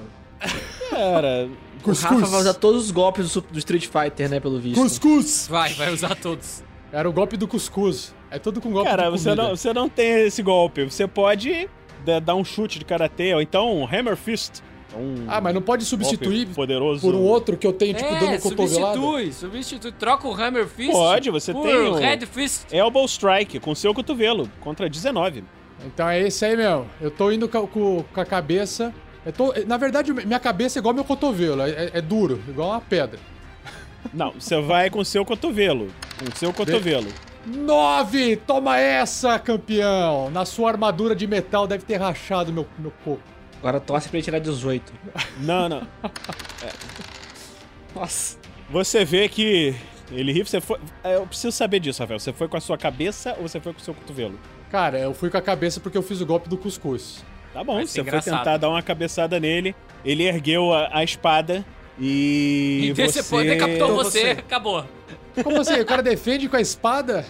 Cara, 0.90 1.48
O 1.84 1.92
Rafa 1.92 2.26
vai 2.26 2.40
usar 2.40 2.54
todos 2.54 2.84
os 2.84 2.90
golpes 2.90 3.32
do, 3.32 3.40
do 3.40 3.58
Street 3.58 3.86
Fighter, 3.88 4.28
né, 4.28 4.38
pelo 4.40 4.58
visto. 4.60 4.80
Cuscuz! 4.80 5.46
Vai, 5.48 5.72
vai 5.74 5.92
usar 5.92 6.14
todos. 6.16 6.62
Era 6.92 7.08
o 7.08 7.12
golpe 7.12 7.36
do 7.36 7.46
cuscuz. 7.48 8.14
É 8.30 8.38
tudo 8.38 8.60
com 8.60 8.70
golpe 8.70 8.88
cara 8.90 9.04
de 9.04 9.10
você, 9.10 9.34
não, 9.34 9.50
você 9.50 9.72
não 9.72 9.88
tem 9.88 10.26
esse 10.26 10.42
golpe. 10.42 10.84
Você 10.84 11.06
pode 11.06 11.68
da- 12.04 12.20
dar 12.20 12.34
um 12.34 12.44
chute 12.44 12.78
de 12.78 12.84
karatê 12.84 13.34
ou 13.34 13.40
então 13.42 13.76
um 13.76 13.84
Hammer 13.84 14.16
Fist. 14.16 14.60
Um 14.96 15.24
Ah, 15.28 15.40
mas 15.40 15.52
não 15.54 15.60
pode 15.60 15.84
substituir 15.84 16.46
poderoso. 16.48 17.00
por 17.02 17.14
um 17.14 17.20
outro 17.22 17.56
que 17.56 17.66
eu 17.66 17.72
tenho, 17.74 17.92
tipo, 17.94 18.08
é, 18.08 18.18
dando 18.18 18.40
cotovelada? 18.40 18.94
substitui, 18.98 19.32
substitui. 19.32 19.92
Troca 19.92 20.26
o 20.26 20.32
Hammer 20.32 20.66
Fist. 20.66 20.92
Pode, 20.92 21.30
você 21.30 21.52
por 21.52 21.66
tem 21.66 21.74
o- 21.76 21.94
Red 21.94 22.24
Fist. 22.26 22.72
Elbow 22.72 23.04
Strike 23.04 23.60
com 23.60 23.74
seu 23.74 23.92
cotovelo 23.92 24.50
contra 24.60 24.88
19. 24.88 25.44
Então 25.84 26.08
é 26.08 26.20
esse 26.20 26.44
aí 26.44 26.56
mesmo. 26.56 26.86
Eu 27.00 27.10
tô 27.10 27.30
indo 27.30 27.48
com, 27.48 27.66
com- 27.66 28.04
com 28.12 28.20
a 28.20 28.24
cabeça. 28.24 28.92
Eu 29.26 29.32
tô- 29.32 29.52
na 29.66 29.76
verdade, 29.76 30.12
minha 30.12 30.40
cabeça 30.40 30.78
é 30.78 30.80
igual 30.80 30.94
meu 30.94 31.04
cotovelo, 31.04 31.60
é, 31.62 31.70
é- 31.70 31.90
é 31.94 32.00
duro, 32.00 32.40
igual 32.48 32.70
uma 32.70 32.80
pedra. 32.80 33.20
Não, 34.14 34.32
você 34.32 34.58
vai 34.60 34.88
com 34.88 35.00
o 35.00 35.04
seu 35.04 35.22
cotovelo. 35.24 35.88
Com 36.18 36.24
o 36.32 36.36
seu 36.36 36.52
cotovelo. 36.52 37.08
Nove! 37.44 38.36
Toma 38.36 38.78
essa, 38.78 39.38
campeão! 39.38 40.30
Na 40.30 40.44
sua 40.44 40.70
armadura 40.70 41.14
de 41.14 41.26
metal 41.26 41.66
deve 41.66 41.84
ter 41.84 41.96
rachado 41.96 42.52
meu, 42.52 42.66
meu 42.78 42.92
coco. 43.04 43.20
Agora 43.58 43.80
torce 43.80 44.08
pra 44.08 44.18
ele 44.18 44.24
tirar 44.24 44.38
18. 44.38 44.92
Não, 45.40 45.68
não. 45.68 45.82
Nossa. 47.94 48.36
Você 48.70 49.04
vê 49.04 49.28
que 49.28 49.74
ele 50.12 50.32
ri, 50.32 50.42
você 50.42 50.60
foi. 50.60 50.78
é, 51.02 51.16
Eu 51.16 51.26
preciso 51.26 51.52
saber 51.52 51.80
disso, 51.80 52.00
Rafael. 52.02 52.18
Você 52.20 52.32
foi 52.32 52.48
com 52.48 52.56
a 52.56 52.60
sua 52.60 52.76
cabeça 52.78 53.34
ou 53.38 53.48
você 53.48 53.60
foi 53.60 53.72
com 53.72 53.80
o 53.80 53.82
seu 53.82 53.94
cotovelo? 53.94 54.38
Cara, 54.70 54.98
eu 54.98 55.14
fui 55.14 55.30
com 55.30 55.36
a 55.38 55.42
cabeça 55.42 55.80
porque 55.80 55.96
eu 55.96 56.02
fiz 56.02 56.20
o 56.20 56.26
golpe 56.26 56.48
do 56.48 56.56
cuscuz. 56.56 57.24
Tá 57.52 57.64
bom, 57.64 57.74
Vai 57.76 57.86
ser 57.86 57.92
você 57.92 58.00
foi 58.00 58.08
engraçado. 58.08 58.38
tentar 58.38 58.56
dar 58.58 58.68
uma 58.68 58.82
cabeçada 58.82 59.40
nele, 59.40 59.74
ele 60.04 60.24
ergueu 60.24 60.72
a, 60.72 60.98
a 60.98 61.02
espada 61.02 61.64
e. 61.98 62.90
E 62.90 62.92
você... 62.92 63.22
depois 63.22 63.46
decapitou 63.48 63.86
Então 63.86 63.96
você, 63.96 64.20
você- 64.20 64.30
acabou. 64.32 64.84
Como 65.42 65.60
assim? 65.60 65.80
O 65.80 65.86
cara 65.86 66.02
defende 66.02 66.48
com 66.48 66.56
a 66.56 66.60
espada? 66.60 67.24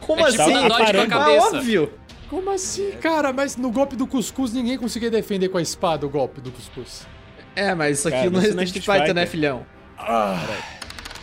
Como 0.00 0.20
É 0.26 0.30
tipo 0.30 0.42
assim? 0.42 0.68
Dodge 0.68 0.92
com 0.92 0.98
a 0.98 1.02
Ah, 1.02 1.06
cabeça. 1.08 1.56
óbvio. 1.56 1.92
Como 2.32 2.50
assim, 2.50 2.92
cara? 2.92 3.30
Mas 3.30 3.58
no 3.58 3.70
golpe 3.70 3.94
do 3.94 4.06
cuscuz 4.06 4.54
ninguém 4.54 4.78
conseguia 4.78 5.10
defender 5.10 5.50
com 5.50 5.58
a 5.58 5.62
espada 5.62 6.06
o 6.06 6.08
golpe 6.08 6.40
do 6.40 6.50
cuscuz. 6.50 7.06
É, 7.54 7.74
mas 7.74 7.98
isso 7.98 8.08
aqui 8.08 8.16
Cara, 8.16 8.30
não 8.30 8.40
é 8.40 8.44
é 8.44 8.48
Street 8.48 8.68
Street 8.68 8.84
Fighter, 8.86 9.14
né, 9.14 9.26
Fighter. 9.26 9.28
filhão? 9.28 9.66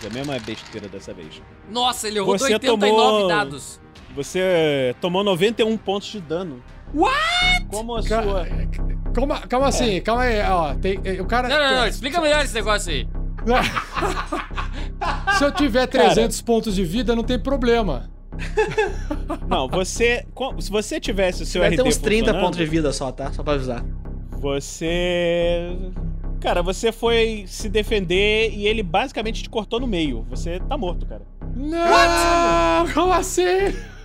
É 0.03 0.07
a 0.07 0.09
mesma 0.13 0.37
besteira 0.37 0.87
dessa 0.87 1.11
vez. 1.11 1.41
Nossa, 1.67 2.07
ele 2.07 2.19
rodou 2.19 2.37
Você 2.37 2.53
89 2.53 2.91
tomou- 3.11 3.27
dados. 3.27 3.81
Você 4.15 4.95
tomou 5.01 5.23
91 5.23 5.75
pontos 5.77 6.09
de 6.09 6.21
dano. 6.21 6.63
What? 6.93 7.65
Como 7.71 7.95
a 7.95 8.03
Ca- 8.03 8.21
sua. 8.23 8.47
Calma, 9.11 9.39
calma 9.47 9.67
assim, 9.69 9.99
calma 10.01 10.21
aí, 10.21 10.41
ó. 10.43 10.75
Tem, 10.75 10.99
eh, 11.03 11.19
o 11.19 11.25
cara. 11.25 11.47
Não, 11.49 11.57
não, 11.57 11.75
não, 11.77 11.87
explica 11.87 12.21
melhor 12.21 12.45
esse 12.45 12.53
negócio 12.53 12.91
aí. 12.91 13.07
Se 15.39 15.43
eu 15.43 15.51
tiver 15.51 15.87
300 15.87 16.39
pontos 16.41 16.75
de 16.75 16.83
vida, 16.83 17.15
não 17.15 17.23
tem 17.23 17.39
problema. 17.39 18.11
Não, 19.47 19.67
você. 19.67 20.25
Se 20.59 20.69
você 20.71 20.99
tivesse 20.99 21.43
o 21.43 21.45
seu 21.45 21.61
Vai 21.61 21.71
ter 21.71 21.81
RT 21.81 21.87
uns 21.87 21.97
30 21.97 22.19
funcionando, 22.25 22.43
pontos 22.45 22.57
de 22.59 22.65
vida 22.65 22.91
só, 22.93 23.11
tá? 23.11 23.31
Só 23.31 23.43
pra 23.43 23.53
avisar. 23.53 23.83
Você. 24.31 25.75
Cara, 26.39 26.61
você 26.63 26.91
foi 26.91 27.43
se 27.47 27.67
defender 27.67 28.51
e 28.53 28.65
ele 28.65 28.81
basicamente 28.81 29.43
te 29.43 29.49
cortou 29.49 29.79
no 29.79 29.87
meio. 29.87 30.25
Você 30.29 30.59
tá 30.61 30.77
morto, 30.77 31.05
cara. 31.05 31.21
Não! 31.55 32.87
Como 32.93 33.11
assim? 33.11 33.43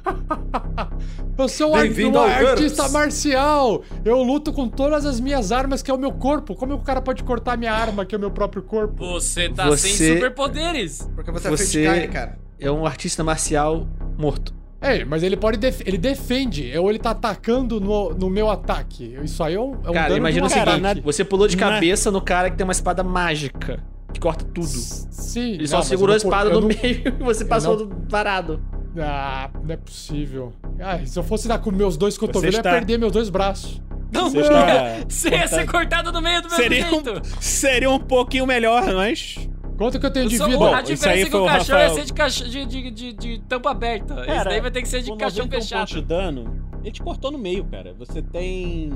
Eu 1.38 1.48
sou 1.48 1.68
um, 1.68 1.72
um 1.72 1.76
artista 1.76 2.82
GURPS. 2.82 2.92
marcial. 2.92 3.82
Eu 4.04 4.22
luto 4.22 4.52
com 4.52 4.68
todas 4.68 5.04
as 5.06 5.18
minhas 5.18 5.50
armas, 5.50 5.82
que 5.82 5.90
é 5.90 5.94
o 5.94 5.98
meu 5.98 6.12
corpo. 6.12 6.54
Como 6.54 6.72
é 6.72 6.76
que 6.76 6.82
o 6.82 6.84
cara 6.84 7.00
pode 7.00 7.22
cortar 7.24 7.56
minha 7.56 7.72
arma, 7.72 8.04
que 8.04 8.14
é 8.14 8.18
o 8.18 8.20
meu 8.20 8.30
próprio 8.30 8.62
corpo? 8.62 9.04
Você 9.12 9.48
tá 9.48 9.66
Você- 9.66 9.88
sem 9.88 10.14
superpoderes. 10.14 11.08
Porque 11.14 11.30
você, 11.30 11.48
é 11.48 11.50
feito 11.50 11.58
Você- 11.68 11.80
de 11.80 11.86
carne, 11.86 12.08
cara. 12.08 12.38
É 12.64 12.70
um 12.70 12.84
artista 12.86 13.22
marcial 13.22 13.86
morto. 14.18 14.54
É, 14.80 15.04
mas 15.04 15.22
ele 15.22 15.36
pode 15.36 15.56
def- 15.56 15.80
ele 15.86 15.96
defende, 15.96 16.76
ou 16.76 16.90
ele 16.90 16.98
tá 16.98 17.10
atacando 17.10 17.80
no, 17.80 18.10
no 18.14 18.28
meu 18.28 18.50
ataque. 18.50 19.16
Isso 19.24 19.42
aí 19.42 19.54
é 19.54 19.60
um, 19.60 19.74
é 19.84 19.90
um 19.90 19.92
Cara, 19.94 20.08
dano 20.08 20.18
imagina 20.18 20.44
o 20.44 20.48
de 20.48 20.54
um 20.54 20.58
seguinte: 20.58 20.84
ataque. 20.86 21.00
você 21.00 21.24
pulou 21.24 21.48
de 21.48 21.56
Na- 21.56 21.70
cabeça 21.70 22.10
no 22.10 22.20
cara 22.20 22.50
que 22.50 22.56
tem 22.56 22.64
uma 22.64 22.72
espada 22.72 23.02
mágica 23.02 23.82
que 24.12 24.20
corta 24.20 24.44
tudo. 24.44 24.66
Sim. 24.66 25.54
Ele 25.54 25.66
só 25.66 25.76
não, 25.76 25.80
mas 25.80 25.88
segurou 25.88 26.12
a 26.12 26.16
eu 26.16 26.18
espada 26.18 26.50
eu 26.50 26.54
no 26.54 26.60
não- 26.62 26.68
meio 26.82 27.02
e 27.18 27.22
você 27.24 27.44
passou 27.46 27.78
não- 27.78 27.86
do 27.86 27.96
parado. 28.08 28.60
Ah, 28.98 29.50
não 29.64 29.74
é 29.74 29.76
possível. 29.76 30.52
Ah, 30.78 31.00
se 31.04 31.18
eu 31.18 31.22
fosse 31.24 31.48
dar 31.48 31.58
com 31.58 31.70
meus 31.72 31.96
dois 31.96 32.16
cotovelos, 32.18 32.54
eu 32.54 32.60
está- 32.60 32.70
ia 32.70 32.76
perder 32.76 32.98
meus 32.98 33.10
dois 33.12 33.28
braços. 33.30 33.82
Não, 34.12 34.30
Você 34.30 34.40
está. 34.40 34.56
você 35.08 35.28
ia 35.30 35.48
ser 35.48 35.66
cortado 35.66 36.12
no 36.12 36.20
meio 36.22 36.40
do 36.42 36.48
mesmo 36.48 36.62
Seria 36.62 36.86
um, 36.86 36.90
jeito. 37.04 37.22
seria 37.40 37.90
um 37.90 37.98
pouquinho 37.98 38.46
melhor, 38.46 38.84
mas. 38.94 39.48
Quanto 39.76 39.98
que 39.98 40.06
eu 40.06 40.10
tenho 40.10 40.24
Eu 40.26 40.28
de 40.30 40.36
sou- 40.36 40.46
vida? 40.46 40.58
Bom, 40.58 40.74
a 40.74 40.82
isso 40.82 40.92
diferença 40.94 41.08
aí 41.10 41.20
é 41.20 41.24
que 41.24 41.30
foi 41.30 41.40
o 41.40 41.44
o 41.44 41.46
caixão 41.46 41.76
Rafael. 41.76 41.88
ia 41.88 41.94
ser 42.00 42.06
de, 42.06 42.12
caixa, 42.12 42.44
de, 42.48 42.64
de, 42.66 42.90
de, 42.90 43.12
de 43.12 43.38
tampa 43.48 43.70
aberta. 43.70 44.14
Esse 44.20 44.26
Cara, 44.26 44.50
daí 44.50 44.60
vai 44.60 44.70
ter 44.70 44.82
que 44.82 44.88
ser 44.88 45.02
de 45.02 45.16
caixão 45.16 45.44
91 45.46 45.50
fechado. 45.60 45.78
pontos 45.80 45.94
de 45.94 46.02
dano, 46.02 46.64
ele 46.82 46.92
te 46.92 47.02
cortou 47.02 47.30
no 47.32 47.38
meio, 47.38 47.64
cara. 47.64 47.92
Você 47.98 48.22
tem. 48.22 48.90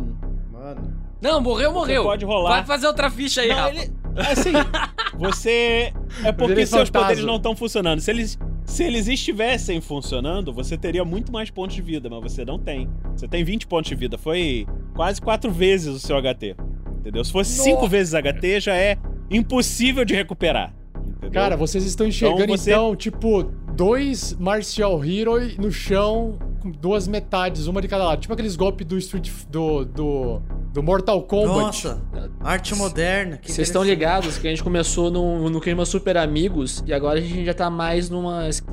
Mano. 0.53 0.97
Não, 1.21 1.41
morreu, 1.41 1.73
morreu. 1.73 2.05
pode 2.05 2.25
rolar. 2.25 2.51
Vai 2.51 2.65
fazer 2.65 2.87
outra 2.87 3.11
ficha 3.11 3.41
aí, 3.41 3.49
Não, 3.49 3.57
Rafa. 3.57 3.71
ele. 3.71 3.93
Assim, 4.17 4.53
você. 5.19 5.93
É 6.25 6.33
porque 6.33 6.67
seus 6.67 6.89
fantasma. 6.89 7.01
poderes 7.09 7.25
não 7.25 7.37
estão 7.37 7.57
funcionando. 7.57 8.01
Se 8.01 8.11
eles, 8.11 8.39
se 8.65 8.85
eles 8.85 9.09
estivessem 9.09 9.81
funcionando, 9.81 10.53
você 10.53 10.77
teria 10.77 11.05
muito 11.05 11.33
mais 11.33 11.51
pontos 11.51 11.75
de 11.75 11.83
vida, 11.83 12.09
mas 12.09 12.21
você 12.33 12.45
não 12.45 12.59
tem. 12.59 12.89
Você 13.17 13.27
tem 13.27 13.43
20 13.45 13.67
pontos 13.67 13.89
de 13.89 13.95
vida. 13.95 14.17
Foi 14.17 14.67
quase 14.95 15.21
quatro 15.21 15.51
vezes 15.51 15.89
o 15.95 15.99
seu 15.99 16.17
HT. 16.21 16.57
Entendeu? 16.99 17.25
Se 17.25 17.33
fosse 17.33 17.53
cinco 17.53 17.87
vezes 17.89 18.13
HT, 18.15 18.61
já 18.61 18.75
é 18.77 18.97
impossível 19.31 20.05
de 20.05 20.15
recuperar. 20.15 20.73
Entendeu? 21.07 21.31
Cara, 21.31 21.57
vocês 21.57 21.85
estão 21.85 22.07
enxergando 22.07 22.43
Então 22.45 22.55
então, 22.55 22.91
você- 22.91 22.97
tipo, 22.97 23.43
dois 23.75 24.35
Martial 24.39 25.03
Hero 25.05 25.33
no 25.59 25.71
chão 25.71 26.39
com 26.61 26.71
duas 26.71 27.07
metades, 27.07 27.67
uma 27.67 27.81
de 27.81 27.89
cada 27.89 28.05
lado. 28.05 28.21
Tipo 28.21 28.33
aqueles 28.35 28.57
golpes 28.57 28.87
do 28.87 28.99
Street 28.99 29.31
do 29.49 29.85
do, 29.85 30.43
do 30.73 30.83
Mortal 30.83 31.23
Kombat. 31.23 31.49
Nossa, 31.87 32.03
arte 32.41 32.75
moderna. 32.75 33.37
que 33.37 33.51
Vocês 33.53 33.69
estão 33.69 33.85
ligados 33.85 34.39
que 34.39 34.47
a 34.47 34.51
gente 34.51 34.63
começou 34.63 35.11
no, 35.11 35.49
no 35.49 35.61
clima 35.61 35.85
Super 35.85 36.17
Amigos 36.17 36.83
e 36.87 36.93
agora 36.93 37.19
a 37.19 37.23
gente 37.23 37.45
já 37.45 37.55
tá 37.55 37.71
mais 37.71 38.11
num 38.11 38.27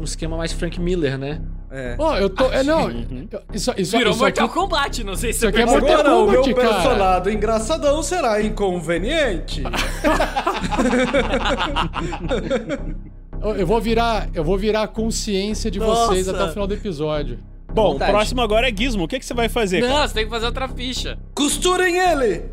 esquema 0.04 0.36
mais 0.38 0.52
Frank 0.52 0.80
Miller, 0.80 1.18
né? 1.18 1.42
É. 1.72 1.96
Ó, 1.98 2.16
eu 2.18 2.30
tô, 2.30 2.46
é 2.52 2.64
não, 2.64 2.86
Uhum. 2.86 3.28
isso 3.54 3.74
isso 3.76 3.98
Virou 3.98 4.12
isso 4.14 4.22
Mortal 4.22 4.46
aqui, 4.46 4.54
Kombat, 4.54 5.04
não 5.04 5.16
sei 5.16 5.34
se 5.34 5.40
isso 5.40 5.40
você 5.42 5.48
aqui 5.48 5.62
é 5.62 5.66
percebeu. 5.66 5.94
Agora 6.00 6.16
o 6.16 6.30
meu 6.32 6.42
Kombat, 6.44 6.56
cara. 6.56 6.74
personagem 6.76 7.34
engraçadão 7.34 8.04
será 8.04 8.42
inconveniente. 8.42 9.64
Eu- 13.58 13.68
vou 13.68 13.82
virar, 13.82 14.30
eu 14.34 14.44
vou 14.44 14.58
virar 14.58 14.84
a 14.84 14.88
consciência 14.88 15.70
de 15.70 15.80
Nossa. 15.80 16.08
vocês 16.08 16.28
até 16.30 16.44
o 16.46 16.50
final 16.50 16.68
do 16.68 16.74
episódio. 16.74 17.40
Bom, 17.74 17.96
o 17.96 18.00
próximo 18.00 18.42
agora 18.42 18.70
é 18.70 18.76
Gizmo. 18.76 19.04
O 19.04 19.08
que, 19.08 19.20
que 19.20 19.26
você 19.26 19.34
vai 19.34 19.50
fazer? 19.50 19.82
cara? 19.82 19.94
Não, 19.94 20.08
você 20.08 20.14
tem 20.14 20.24
que 20.24 20.30
fazer 20.30 20.46
outra 20.46 20.68
ficha. 20.70 21.18
Costurem 21.36 21.98
ele! 21.98 22.44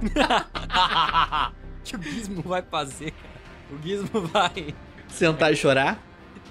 O 1.80 1.82
que 1.82 1.96
o 1.96 2.02
Gizmo 2.02 2.42
vai 2.42 2.62
fazer, 2.62 3.10
cara? 3.10 3.40
O 3.72 3.82
Gizmo 3.82 4.20
vai... 4.32 4.74
Sentar 5.08 5.52
e 5.52 5.56
chorar. 5.56 5.98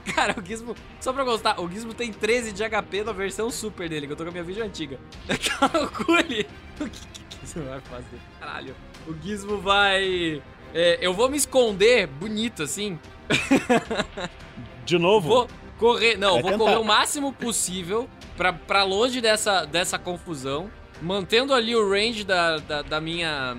Cara, 0.16 0.36
o 0.38 0.46
Gizmo... 0.46 0.76
Só 1.00 1.14
pra 1.14 1.24
gostar, 1.24 1.60
o 1.60 1.70
Gizmo 1.70 1.94
tem 1.94 2.12
13 2.12 2.52
de 2.52 2.64
HP 2.64 3.04
na 3.04 3.12
versão 3.12 3.50
super 3.52 3.88
dele, 3.90 4.08
que 4.08 4.14
eu 4.14 4.18
tô 4.18 4.24
com 4.24 4.30
a 4.30 4.32
minha 4.32 4.44
vídeo 4.44 4.64
antiga. 4.64 5.00
Calcule 5.60 6.48
o 6.80 6.86
que, 6.90 7.08
que 7.08 7.38
o 7.38 7.40
Gizmo 7.42 7.66
vai 7.66 7.80
fazer. 7.82 8.20
Caralho. 8.40 8.76
O 9.08 9.14
Gizmo 9.22 9.58
vai... 9.60 10.42
é, 10.74 10.98
eu 11.02 11.14
vou 11.14 11.30
me 11.30 11.38
esconder 11.38 12.08
bonito, 12.08 12.64
assim. 12.64 13.00
De 14.86 14.98
novo? 14.98 15.28
Vou 15.30 15.48
correr... 15.78 16.18
Não, 16.18 16.34
Vai 16.34 16.42
vou 16.42 16.52
tentar. 16.52 16.64
correr 16.64 16.78
o 16.78 16.84
máximo 16.84 17.32
possível 17.34 18.10
pra, 18.36 18.52
pra 18.52 18.84
longe 18.84 19.22
dessa, 19.22 19.66
dessa 19.66 20.00
confusão. 20.00 20.70
Mantendo 21.02 21.54
ali 21.54 21.76
o 21.76 21.90
range 21.90 22.24
da, 22.24 22.58
da, 22.58 22.82
da 22.82 23.00
minha... 23.02 23.56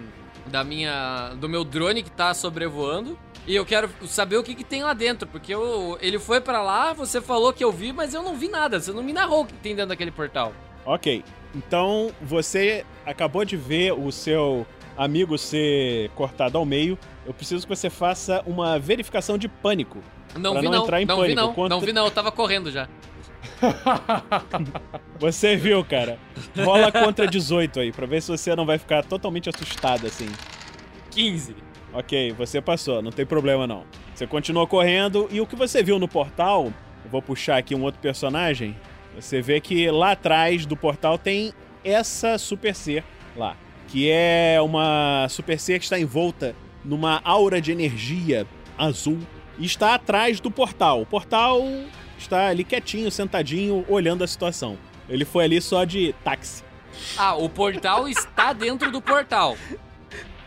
Da 0.47 0.65
minha... 0.65 1.33
Do 1.37 1.49
meu 1.49 1.65
drone 1.65 2.03
que 2.03 2.11
tá 2.11 2.35
sobrevoando. 2.35 3.19
E 3.51 3.57
eu 3.57 3.67
quero 3.67 3.91
saber 4.07 4.37
o 4.37 4.45
que, 4.45 4.55
que 4.55 4.63
tem 4.63 4.85
lá 4.85 4.95
dentro, 4.95 5.27
porque 5.27 5.53
eu, 5.53 5.99
ele 6.01 6.21
foi 6.21 6.41
pra 6.41 6.63
lá, 6.63 6.93
você 6.93 7.21
falou 7.21 7.53
que 7.53 7.65
eu 7.65 7.73
vi, 7.73 7.93
mas 7.93 8.15
eu 8.15 8.23
não 8.23 8.37
vi 8.37 8.47
nada. 8.47 8.79
Você 8.79 8.93
não 8.93 9.03
me 9.03 9.13
narrou 9.13 9.41
o 9.43 9.45
que 9.45 9.55
tem 9.55 9.75
dentro 9.75 9.89
daquele 9.89 10.13
portal. 10.13 10.53
Ok. 10.87 11.25
Então, 11.53 12.13
você 12.23 12.87
acabou 13.05 13.45
de 13.45 13.57
ver 13.57 13.93
o 13.93 14.13
seu 14.13 14.65
amigo 14.97 15.37
ser 15.37 16.11
cortado 16.11 16.59
ao 16.59 16.65
meio. 16.65 16.97
Eu 17.27 17.35
preciso 17.35 17.67
que 17.67 17.75
você 17.75 17.91
faça 17.91 18.41
uma 18.47 18.79
verificação 18.79 19.37
de 19.37 19.49
pânico. 19.49 19.99
Não 20.37 20.53
Pra 20.53 20.61
vi 20.61 20.67
não 20.69 20.73
não, 20.77 20.83
entrar 20.85 21.03
em 21.03 21.07
não 21.07 21.17
vi 21.17 21.23
pânico, 21.23 21.41
não, 21.41 21.53
contra- 21.53 21.69
não 21.77 21.81
vi 21.81 21.93
não, 21.93 22.05
eu 22.05 22.11
tava 22.13 22.31
correndo 22.31 22.71
já. 22.71 22.89
Você 25.19 25.57
viu, 25.57 25.85
cara? 25.85 26.21
Rola 26.57 26.93
contra 26.93 27.27
18 27.27 27.81
aí, 27.81 27.91
pra 27.91 28.07
ver 28.07 28.23
se 28.23 28.31
você 28.31 28.55
não 28.55 28.65
vai 28.65 28.79
ficar 28.79 29.05
totalmente 29.05 29.49
assustado 29.49 30.07
assim. 30.07 30.29
15. 31.11 31.57
Ok, 31.93 32.33
você 32.33 32.61
passou, 32.61 33.03
não 33.03 33.11
tem 33.11 33.27
problema 33.27 33.67
não. 33.67 33.85
Você 34.15 34.27
continuou 34.27 34.67
correndo 34.67 35.29
e 35.31 35.41
o 35.41 35.47
que 35.47 35.57
você 35.57 35.83
viu 35.83 35.99
no 35.99 36.07
portal, 36.07 36.73
vou 37.11 37.21
puxar 37.21 37.57
aqui 37.57 37.75
um 37.75 37.83
outro 37.83 38.01
personagem. 38.01 38.77
Você 39.15 39.43
vê 39.43 39.61
que 39.61 39.91
lá 39.91 40.13
atrás 40.13 40.65
do 40.65 40.77
portal 40.77 41.19
tem 41.19 41.53
essa 41.85 42.39
Super 42.39 42.75
C 42.75 43.03
lá, 43.37 43.57
que 43.89 44.09
é 44.09 44.59
uma 44.63 45.27
Super 45.29 45.59
C 45.59 45.79
que 45.79 45.85
está 45.85 45.99
envolta 45.99 46.55
numa 46.85 47.21
aura 47.25 47.61
de 47.61 47.73
energia 47.73 48.47
azul 48.79 49.19
e 49.59 49.67
está 49.67 49.95
atrás 49.95 50.39
do 50.39 50.51
portal. 50.51 51.03
O 51.03 51.07
portal 51.07 51.61
está 52.17 52.47
ali 52.47 52.63
quietinho, 52.63 53.11
sentadinho, 53.11 53.85
olhando 53.89 54.23
a 54.23 54.27
situação. 54.27 54.79
Ele 55.09 55.25
foi 55.25 55.45
ali 55.45 55.61
só 55.61 55.85
de 55.85 56.15
táxi. 56.23 56.63
Ah, 57.17 57.35
o 57.35 57.49
portal 57.49 58.09
está 58.09 58.53
dentro 58.53 58.93
do 58.93 59.01
portal. 59.03 59.57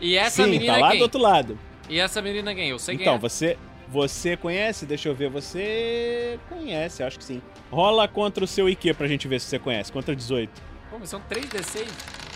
E 0.00 0.16
essa 0.16 0.44
Sim, 0.44 0.50
menina 0.50 0.74
tá 0.74 0.78
lá 0.80 0.90
quem? 0.90 0.98
do 0.98 1.02
outro 1.02 1.20
lado. 1.20 1.58
E 1.88 1.98
essa 1.98 2.20
menina 2.22 2.50
é 2.50 2.54
quem? 2.54 2.68
Eu 2.70 2.78
sei 2.78 2.94
Então, 2.94 3.04
quem 3.06 3.14
é. 3.14 3.18
você 3.18 3.58
você 3.88 4.36
conhece? 4.36 4.86
Deixa 4.86 5.08
eu 5.08 5.14
ver, 5.14 5.28
você 5.30 6.38
conhece, 6.48 7.02
acho 7.02 7.18
que 7.18 7.24
sim. 7.24 7.40
Rola 7.70 8.08
contra 8.08 8.42
o 8.42 8.46
seu 8.46 8.68
IQ 8.68 8.94
pra 8.94 9.06
gente 9.06 9.28
ver 9.28 9.40
se 9.40 9.46
você 9.46 9.58
conhece. 9.58 9.92
Contra 9.92 10.16
18. 10.16 10.50
Pô, 10.90 10.96
mas 10.98 11.08
são 11.10 11.20
3D6. 11.20 11.86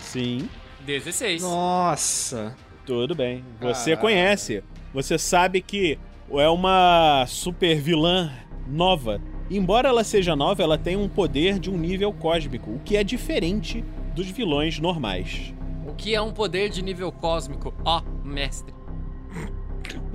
Sim. 0.01 0.47
16. 0.85 1.41
Nossa. 1.41 2.55
Tudo 2.85 3.13
bem. 3.15 3.43
Você 3.59 3.91
Caraca. 3.91 4.01
conhece. 4.01 4.63
Você 4.93 5.17
sabe 5.17 5.61
que 5.61 5.99
é 6.31 6.47
uma 6.47 7.25
super 7.27 7.75
vilã 7.81 8.31
nova. 8.67 9.19
Embora 9.49 9.89
ela 9.89 10.03
seja 10.03 10.35
nova, 10.35 10.61
ela 10.63 10.77
tem 10.77 10.95
um 10.95 11.09
poder 11.09 11.59
de 11.59 11.69
um 11.69 11.77
nível 11.77 12.13
cósmico, 12.13 12.69
o 12.71 12.79
que 12.79 12.95
é 12.95 13.03
diferente 13.03 13.83
dos 14.15 14.27
vilões 14.29 14.79
normais. 14.79 15.53
Que 15.99 16.15
é 16.15 16.21
um 16.21 16.31
poder 16.31 16.69
de 16.69 16.81
nível 16.81 17.11
cósmico? 17.11 17.73
Ó, 17.85 18.01
mestre. 18.23 18.73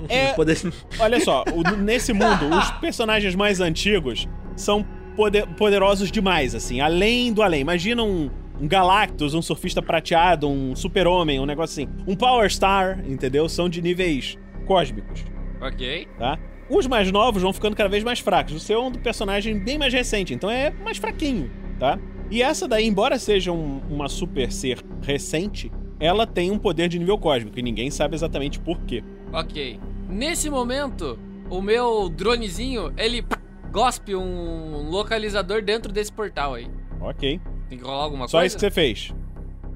É- 0.08 0.32
Poder... 0.34 0.56
Olha 0.98 1.18
só, 1.20 1.44
o- 1.54 1.62
nesse 1.76 2.12
mundo, 2.12 2.46
os 2.58 2.70
personagens 2.72 3.34
mais 3.34 3.60
antigos 3.60 4.28
são 4.56 4.84
poder- 5.16 5.46
poderosos 5.54 6.10
demais, 6.10 6.54
assim, 6.54 6.80
além 6.80 7.32
do 7.32 7.42
além. 7.42 7.60
Imagina 7.62 8.02
um, 8.02 8.28
um 8.60 8.68
Galactus, 8.68 9.32
um 9.34 9.40
surfista 9.42 9.80
prateado, 9.80 10.48
um 10.48 10.76
super-homem, 10.76 11.40
um 11.40 11.46
negócio 11.46 11.82
assim. 11.84 11.92
Um 12.06 12.14
Power 12.14 12.50
Star, 12.52 13.00
entendeu? 13.06 13.48
São 13.48 13.68
de 13.68 13.80
níveis 13.80 14.36
cósmicos. 14.66 15.24
Ok. 15.60 16.06
tá? 16.18 16.38
Os 16.68 16.86
mais 16.86 17.10
novos 17.10 17.42
vão 17.42 17.52
ficando 17.52 17.74
cada 17.76 17.88
vez 17.88 18.04
mais 18.04 18.20
fracos. 18.20 18.52
O 18.54 18.60
seu 18.60 18.80
é 18.80 18.84
um 18.84 18.90
do 18.90 18.98
personagem 18.98 19.58
bem 19.58 19.78
mais 19.78 19.92
recente, 19.92 20.34
então 20.34 20.50
é 20.50 20.70
mais 20.70 20.98
fraquinho, 20.98 21.50
tá? 21.78 21.98
E 22.30 22.42
essa 22.42 22.66
daí, 22.66 22.86
embora 22.86 23.18
seja 23.18 23.52
um- 23.52 23.80
uma 23.90 24.08
super 24.08 24.50
ser 24.50 24.80
recente, 25.02 25.70
ela 26.00 26.26
tem 26.26 26.50
um 26.50 26.58
poder 26.58 26.88
de 26.88 26.98
nível 26.98 27.18
cósmico 27.18 27.58
e 27.58 27.62
ninguém 27.62 27.90
sabe 27.90 28.14
exatamente 28.14 28.58
por 28.58 28.78
quê. 28.80 29.02
Ok. 29.32 29.78
Nesse 30.08 30.48
momento, 30.50 31.18
o 31.50 31.60
meu 31.62 32.08
dronezinho, 32.08 32.92
ele 32.96 33.24
gospe 33.70 34.14
um 34.14 34.88
localizador 34.90 35.62
dentro 35.62 35.92
desse 35.92 36.12
portal 36.12 36.54
aí. 36.54 36.68
Ok. 37.00 37.40
Tem 37.68 37.78
que 37.78 37.84
rolar 37.84 38.04
alguma 38.04 38.26
Só 38.28 38.38
coisa? 38.38 38.46
isso 38.46 38.56
que 38.56 38.60
você 38.60 38.70
fez. 38.70 39.14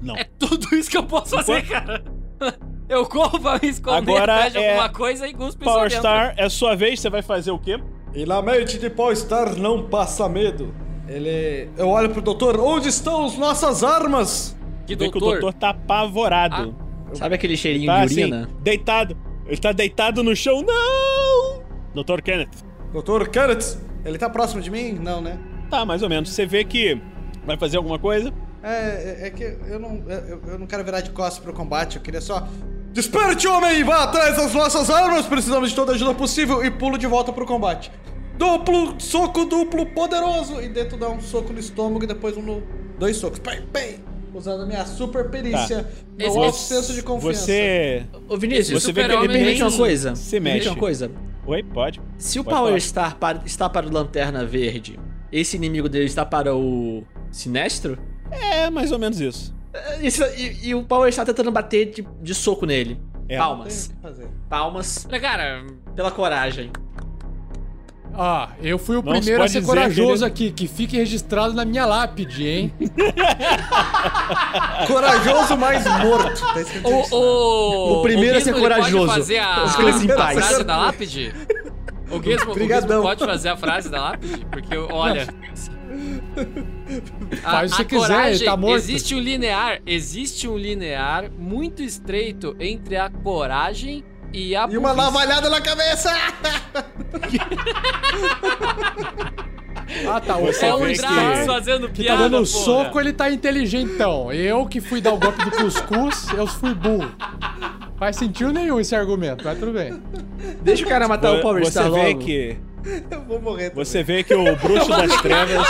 Não. 0.01 0.15
É 0.15 0.23
tudo 0.23 0.73
isso 0.75 0.89
que 0.89 0.97
eu 0.97 1.03
posso 1.03 1.35
fazer, 1.35 1.61
cara. 1.67 2.03
Eu 2.89 3.05
corro 3.05 3.39
pra 3.39 3.59
me 3.61 3.67
esconder 3.69 3.97
Agora 3.97 4.33
atrás 4.33 4.53
de 4.53 4.57
é 4.57 4.69
alguma 4.71 4.89
coisa 4.89 5.27
e 5.27 5.33
cuspo 5.35 5.63
Power. 5.63 5.91
Star, 5.91 6.33
é 6.37 6.49
sua 6.49 6.75
vez, 6.75 6.99
você 6.99 7.07
vai 7.07 7.21
fazer 7.21 7.51
o 7.51 7.59
quê? 7.59 7.79
E 8.15 8.25
na 8.25 8.41
mente 8.41 8.79
de 8.79 8.89
Power-Star 8.89 9.55
não 9.59 9.87
passa 9.87 10.27
medo. 10.27 10.73
Ele. 11.09 11.69
Eu 11.75 11.89
olho 11.89 12.09
pro 12.09 12.21
doutor, 12.21 12.59
onde 12.59 12.87
estão 12.87 13.25
as 13.25 13.35
nossas 13.37 13.83
armas? 13.83 14.55
Que 14.85 14.95
Vê 14.95 15.09
que 15.09 15.17
o 15.17 15.19
doutor? 15.19 15.41
doutor 15.41 15.53
tá 15.53 15.69
apavorado. 15.69 16.75
Sabe 17.13 17.35
aquele 17.35 17.57
cheirinho 17.57 17.87
tá 17.87 18.05
de 18.05 18.05
assim, 18.05 18.21
urina? 18.21 18.49
deitado. 18.61 19.17
Ele 19.47 19.57
tá 19.57 19.71
deitado 19.71 20.23
no 20.23 20.35
chão. 20.35 20.61
Não! 20.61 21.63
Doutor 21.93 22.21
Kenneth. 22.21 22.63
Doutor 22.93 23.27
Kenneth, 23.29 23.79
ele 24.05 24.17
tá 24.17 24.29
próximo 24.29 24.61
de 24.61 24.69
mim? 24.69 24.93
Não, 24.93 25.19
né? 25.19 25.39
Tá, 25.69 25.83
mais 25.85 26.03
ou 26.03 26.09
menos. 26.09 26.29
Você 26.29 26.45
vê 26.45 26.63
que 26.63 27.01
vai 27.45 27.57
fazer 27.57 27.77
alguma 27.77 27.97
coisa. 27.97 28.31
É, 28.61 28.69
é, 29.23 29.27
é 29.27 29.29
que 29.31 29.43
eu 29.43 29.79
não, 29.79 30.03
eu, 30.07 30.41
eu 30.47 30.59
não 30.59 30.67
quero 30.67 30.83
virar 30.83 31.01
de 31.01 31.09
costas 31.11 31.39
pro 31.39 31.53
combate, 31.53 31.95
eu 31.95 32.01
queria 32.01 32.21
só. 32.21 32.47
Desperte, 32.91 33.47
homem! 33.47 33.83
Vá 33.83 34.03
atrás 34.03 34.35
das 34.35 34.53
nossas 34.53 34.89
armas! 34.89 35.25
Precisamos 35.25 35.69
de 35.69 35.75
toda 35.75 35.93
a 35.93 35.95
ajuda 35.95 36.13
possível 36.13 36.63
e 36.63 36.69
pulo 36.69 36.97
de 36.97 37.07
volta 37.07 37.31
pro 37.31 37.45
combate. 37.45 37.91
Duplo, 38.39 38.95
soco 38.99 39.43
duplo, 39.43 39.85
poderoso! 39.87 40.61
E 40.61 40.69
dentro 40.69 40.97
dá 40.97 41.09
um 41.09 41.19
soco 41.19 41.51
no 41.51 41.59
estômago 41.59 42.05
e 42.05 42.07
depois 42.07 42.37
um 42.37 42.41
no. 42.41 42.63
Dois 42.97 43.17
socos. 43.17 43.37
Pei, 43.39 43.59
pei! 43.73 43.99
Usando 44.33 44.63
a 44.63 44.65
minha 44.65 44.85
super 44.85 45.29
perícia. 45.29 45.85
Meu 46.17 46.27
Esse- 46.29 46.37
alto 46.37 46.57
senso 46.57 46.93
de 46.93 47.01
confiança. 47.03 47.41
Você. 47.41 48.05
Ô 48.29 48.37
Vinícius, 48.37 48.81
Você 48.81 48.93
vê 48.93 49.01
que 49.03 49.07
ele 49.07 49.07
me 49.09 49.21
Super-Homem 49.23 49.43
permite 49.57 49.61
uma 49.63 49.71
coisa? 49.77 50.15
se 50.15 50.35
Me 50.39 50.45
permite 50.45 50.63
mexe. 50.63 50.69
uma 50.69 50.79
coisa? 50.79 51.11
Oi, 51.45 51.63
pode. 51.63 52.01
Se 52.17 52.39
o 52.39 52.43
Pode 52.45 52.55
Power 52.55 52.69
falar. 52.69 52.79
Star 52.79 53.15
para- 53.17 53.41
está 53.45 53.69
para 53.69 53.85
o 53.87 53.91
Lanterna 53.91 54.45
Verde, 54.45 54.97
esse 55.33 55.57
inimigo 55.57 55.89
dele 55.89 56.05
está 56.05 56.25
para 56.25 56.55
o 56.55 57.03
Sinestro? 57.31 57.97
É 58.31 58.69
mais 58.69 58.91
ou 58.93 58.99
menos 58.99 59.19
isso. 59.19 59.53
É, 59.73 59.99
isso- 60.05 60.23
e, 60.37 60.69
e 60.69 60.75
o 60.75 60.83
Power 60.83 61.11
Star 61.11 61.25
tentando 61.25 61.51
bater 61.51 61.87
de, 61.91 62.07
de 62.21 62.33
soco 62.33 62.65
nele. 62.65 63.01
É. 63.27 63.37
Palmas. 63.37 63.87
o 63.87 63.89
que 63.95 64.01
fazer. 64.01 64.27
Palmas 64.47 65.05
Cara, 65.21 65.65
pela 65.93 66.09
coragem. 66.11 66.71
Ah, 68.21 68.49
eu 68.61 68.77
fui 68.77 68.97
o 68.97 69.01
Não 69.01 69.13
primeiro 69.13 69.41
a 69.41 69.47
ser 69.47 69.63
corajoso 69.63 70.25
que 70.25 70.47
aqui, 70.47 70.51
que 70.51 70.67
fique 70.67 70.97
registrado 70.97 71.53
na 71.53 71.63
minha 71.63 71.85
lápide, 71.85 72.45
hein? 72.45 72.73
Corajoso 74.87 75.55
mais 75.55 75.85
morto. 75.85 76.41
Tá 76.41 76.55
o, 76.83 77.01
isso. 77.01 77.15
o, 77.15 77.93
O 77.93 78.01
primeiro 78.01 78.35
a 78.35 78.39
Gizmo, 78.39 78.43
ser 78.43 78.59
ele 78.59 78.59
corajoso. 78.59 79.05
Pode 79.05 79.19
fazer 79.19 79.37
a, 79.37 79.63
a 79.63 79.69
frase 79.69 80.63
da 80.65 80.77
lápide? 80.77 81.33
O 82.11 82.21
Gizmo, 82.21 82.51
o 82.51 82.59
Gizmo 82.59 83.01
pode 83.01 83.25
fazer 83.25 83.49
a 83.49 83.55
frase 83.55 83.89
da 83.89 84.01
lápide? 84.01 84.45
Porque, 84.51 84.75
olha... 84.75 85.25
A, 87.43 87.51
Faz 87.51 87.71
o 87.71 87.73
que 87.73 87.73
a 87.73 87.77
você 87.77 87.85
quiser, 87.85 88.07
coragem, 88.07 88.35
ele 88.35 88.45
tá 88.45 88.57
morto. 88.57 88.75
Existe 88.75 89.15
um 89.15 89.19
linear, 89.19 89.81
existe 89.85 90.47
um 90.47 90.57
linear 90.57 91.31
muito 91.31 91.81
estreito 91.81 92.55
entre 92.59 92.97
a 92.97 93.09
coragem 93.09 94.03
e 94.33 94.55
a 94.55 94.67
E 94.69 94.77
uma 94.77 94.93
navalhada 94.93 95.49
na 95.49 95.61
cabeça! 95.61 96.11
Ah, 100.07 100.21
tá. 100.21 100.37
O 100.37 100.45
Você 100.45 100.67
É 100.67 100.75
um 100.75 100.85
vê 100.85 100.93
Drax 100.93 101.45
fazendo 101.47 101.89
que 101.89 102.03
piada, 102.03 102.23
tá 102.23 102.27
dando 102.29 102.47
porra. 102.47 102.63
soco, 102.63 102.99
ele 102.99 103.11
tá 103.11 103.31
inteligentão. 103.31 104.31
Eu 104.31 104.67
que 104.67 104.79
fui 104.79 105.01
dar 105.01 105.13
o 105.13 105.17
golpe 105.17 105.43
do 105.43 105.49
cuscuz, 105.51 106.27
eu 106.37 106.45
fui 106.45 106.73
burro. 106.75 107.11
Faz 107.97 108.15
sentido 108.15 108.53
nenhum 108.53 108.79
esse 108.79 108.95
argumento, 108.95 109.43
mas 109.43 109.57
tudo 109.57 109.73
bem. 109.73 109.99
Deixa 110.61 110.85
o 110.85 110.87
cara 110.87 111.07
matar 111.07 111.33
o 111.33 111.41
Power 111.41 111.63
você 111.63 111.71
Star 111.71 111.91
vê 111.91 112.07
logo. 112.09 112.19
que 112.19 112.57
Eu 113.09 113.23
vou 113.25 113.41
morrer. 113.41 113.71
também. 113.71 113.85
você 113.85 114.03
vê 114.03 114.23
que 114.23 114.33
o 114.33 114.55
bruxo 114.55 114.89
das 114.89 115.21
trevas 115.21 115.67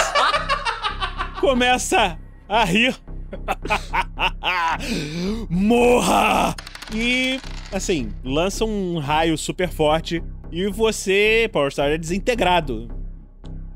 começa 1.40 2.18
a 2.48 2.64
rir. 2.66 2.94
Morra! 5.50 6.56
E 6.94 7.40
assim, 7.72 8.10
lança 8.24 8.66
um 8.66 8.98
raio 8.98 9.38
super 9.38 9.70
forte 9.70 10.24
e 10.52 10.68
você, 10.68 11.50
Power 11.52 11.72
Star, 11.72 11.90
é 11.90 11.98
desintegrado. 11.98 12.90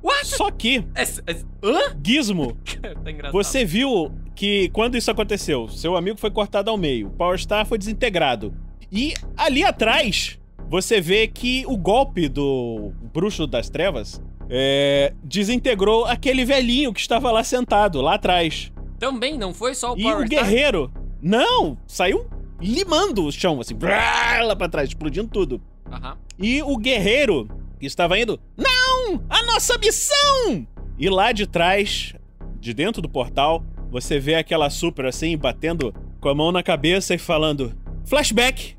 What? 0.02 0.26
Só 0.28 0.50
que, 0.52 0.84
É- 0.96 1.04
é- 1.32 1.42
Hã? 1.64 1.96
Gizmo, 2.06 2.58
Tá 3.04 3.12
engraçado. 3.12 3.32
Você 3.32 3.64
viu 3.64 4.12
que 4.36 4.70
quando 4.70 4.98
isso 4.98 5.10
aconteceu, 5.12 5.68
seu 5.70 5.96
amigo 5.96 6.18
foi 6.20 6.32
cortado 6.32 6.70
ao 6.70 6.78
meio, 6.78 7.10
Power 7.12 7.38
Star 7.40 7.66
foi 7.66 7.78
desintegrado. 7.78 8.54
E 8.92 9.14
ali 9.38 9.64
atrás, 9.64 10.40
você 10.70 11.00
vê 11.00 11.28
que 11.28 11.64
o 11.68 11.78
golpe 11.78 12.28
do 12.28 12.92
Bruxo 13.14 13.46
das 13.48 13.70
Trevas 13.70 14.22
é, 14.50 15.14
desintegrou 15.24 16.06
aquele 16.06 16.44
velhinho 16.44 16.92
que 16.92 17.00
estava 17.00 17.32
lá 17.32 17.44
sentado, 17.44 18.02
lá 18.02 18.16
atrás. 18.16 18.72
Também 19.00 19.38
não 19.38 19.54
foi 19.54 19.74
só 19.74 19.94
o 19.94 19.98
E 19.98 20.04
Power 20.04 20.26
o 20.26 20.30
guerreiro, 20.30 20.92
não, 21.22 21.78
saiu 21.88 22.26
limando 22.64 23.26
o 23.26 23.32
chão, 23.32 23.60
assim, 23.60 23.76
brá, 23.76 24.42
lá 24.44 24.56
pra 24.56 24.70
trás, 24.70 24.90
explodindo 24.90 25.28
tudo. 25.28 25.62
Aham. 25.92 26.18
E 26.40 26.62
o 26.64 26.78
guerreiro 26.78 27.48
que 27.80 27.86
estava 27.86 28.18
indo, 28.18 28.40
não! 28.58 29.22
A 29.30 29.44
nossa 29.44 29.78
missão! 29.78 30.66
E 30.98 31.10
lá 31.10 31.32
de 31.32 31.46
trás, 31.46 32.14
de 32.60 32.74
dentro 32.74 33.02
do 33.02 33.10
portal, 33.10 33.64
você 33.92 34.20
vê 34.20 34.36
aquela 34.36 34.70
super 34.70 35.06
assim, 35.06 35.38
batendo 35.38 35.94
com 36.20 36.30
a 36.30 36.36
mão 36.36 36.52
na 36.52 36.64
cabeça 36.64 37.14
e 37.14 37.18
falando: 37.18 37.76
Flashback! 38.06 38.78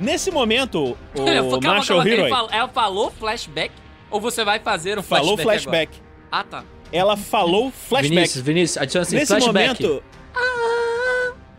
Nesse 0.00 0.30
momento, 0.30 0.96
o 1.14 1.24
Calma, 1.60 1.60
Marshall 1.60 2.02
calma. 2.02 2.10
Hero 2.10 2.48
ela 2.50 2.68
falou 2.68 3.10
flashback? 3.10 3.70
Ou 4.10 4.18
você 4.18 4.44
vai 4.44 4.58
fazer 4.58 4.98
um 4.98 5.02
falou 5.02 5.36
flashback? 5.36 5.92
flashback. 5.92 6.00
agora? 6.32 6.40
Ah, 6.40 6.44
tá. 6.44 6.79
Ela 6.92 7.16
falou 7.16 7.70
flashback. 7.70 8.14
Vinícius, 8.14 8.44
Vinícius, 8.44 8.78
adiciona 8.82 9.02
assim, 9.02 9.16
Nesse 9.16 9.26
flashback. 9.28 9.82
momento. 9.82 10.02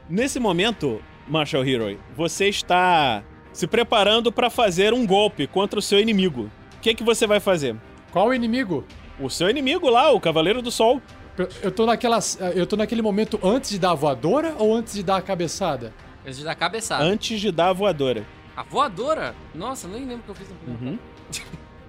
Nesse 0.09 0.39
momento, 0.39 1.01
Marshall 1.27 1.65
Hero, 1.65 1.97
você 2.15 2.49
está 2.49 3.23
se 3.53 3.65
preparando 3.65 4.31
para 4.31 4.49
fazer 4.49 4.93
um 4.93 5.05
golpe 5.05 5.47
contra 5.47 5.79
o 5.79 5.81
seu 5.81 5.99
inimigo. 5.99 6.49
O 6.77 6.79
que, 6.81 6.93
que 6.93 7.03
você 7.03 7.25
vai 7.25 7.39
fazer? 7.39 7.75
Qual 8.11 8.27
o 8.27 8.33
inimigo? 8.33 8.83
O 9.19 9.29
seu 9.29 9.49
inimigo 9.49 9.89
lá, 9.89 10.11
o 10.11 10.19
Cavaleiro 10.19 10.61
do 10.61 10.71
Sol. 10.71 11.01
Eu- 11.61 11.71
tô, 11.71 11.85
naquelas, 11.85 12.37
eu 12.55 12.67
tô 12.67 12.75
naquele 12.75 13.01
momento 13.01 13.39
antes 13.41 13.69
de 13.69 13.79
dar 13.79 13.91
a 13.91 13.95
voadora 13.95 14.53
ou 14.59 14.75
antes 14.75 14.93
de 14.93 15.01
dar 15.03 15.15
a 15.17 15.21
cabeçada? 15.21 15.93
Antes 16.25 16.39
de 16.39 16.43
dar 16.43 16.55
cabeçada. 16.55 17.03
Antes 17.03 17.39
de 17.39 17.51
dar 17.51 17.69
a 17.69 17.73
voadora. 17.73 18.25
A 18.55 18.63
voadora? 18.63 19.33
Nossa, 19.55 19.87
nem 19.87 20.01
lembro 20.05 20.17
o 20.19 20.23
que 20.23 20.29
eu 20.31 20.35
fiz 20.35 20.49
no 20.49 20.55
primeiro. 20.55 20.85
Uhum. 20.91 20.99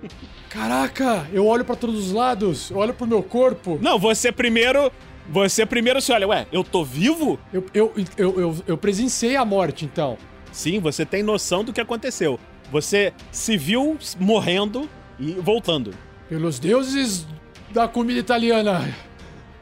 Caraca, 0.52 1.26
eu 1.32 1.46
olho 1.46 1.64
pra 1.64 1.74
todos 1.74 2.08
os 2.08 2.12
lados, 2.12 2.70
eu 2.70 2.76
olho 2.76 2.92
pro 2.92 3.06
meu 3.06 3.22
corpo. 3.22 3.78
Não, 3.80 3.98
você 3.98 4.30
primeiro. 4.30 4.92
Você 5.30 5.64
primeiro 5.64 5.98
se 6.02 6.12
olha, 6.12 6.28
ué, 6.28 6.46
eu 6.52 6.62
tô 6.62 6.84
vivo? 6.84 7.38
Eu, 7.50 7.64
eu, 7.72 7.94
eu, 8.18 8.40
eu, 8.40 8.56
eu 8.66 8.76
presenciei 8.76 9.34
a 9.34 9.46
morte, 9.46 9.86
então. 9.86 10.18
Sim, 10.52 10.78
você 10.78 11.06
tem 11.06 11.22
noção 11.22 11.64
do 11.64 11.72
que 11.72 11.80
aconteceu. 11.80 12.38
Você 12.70 13.14
se 13.30 13.56
viu 13.56 13.96
morrendo 14.20 14.86
e 15.18 15.32
voltando. 15.32 15.94
Pelos 16.28 16.58
deuses 16.58 17.26
da 17.70 17.88
comida 17.88 18.20
italiana, 18.20 18.94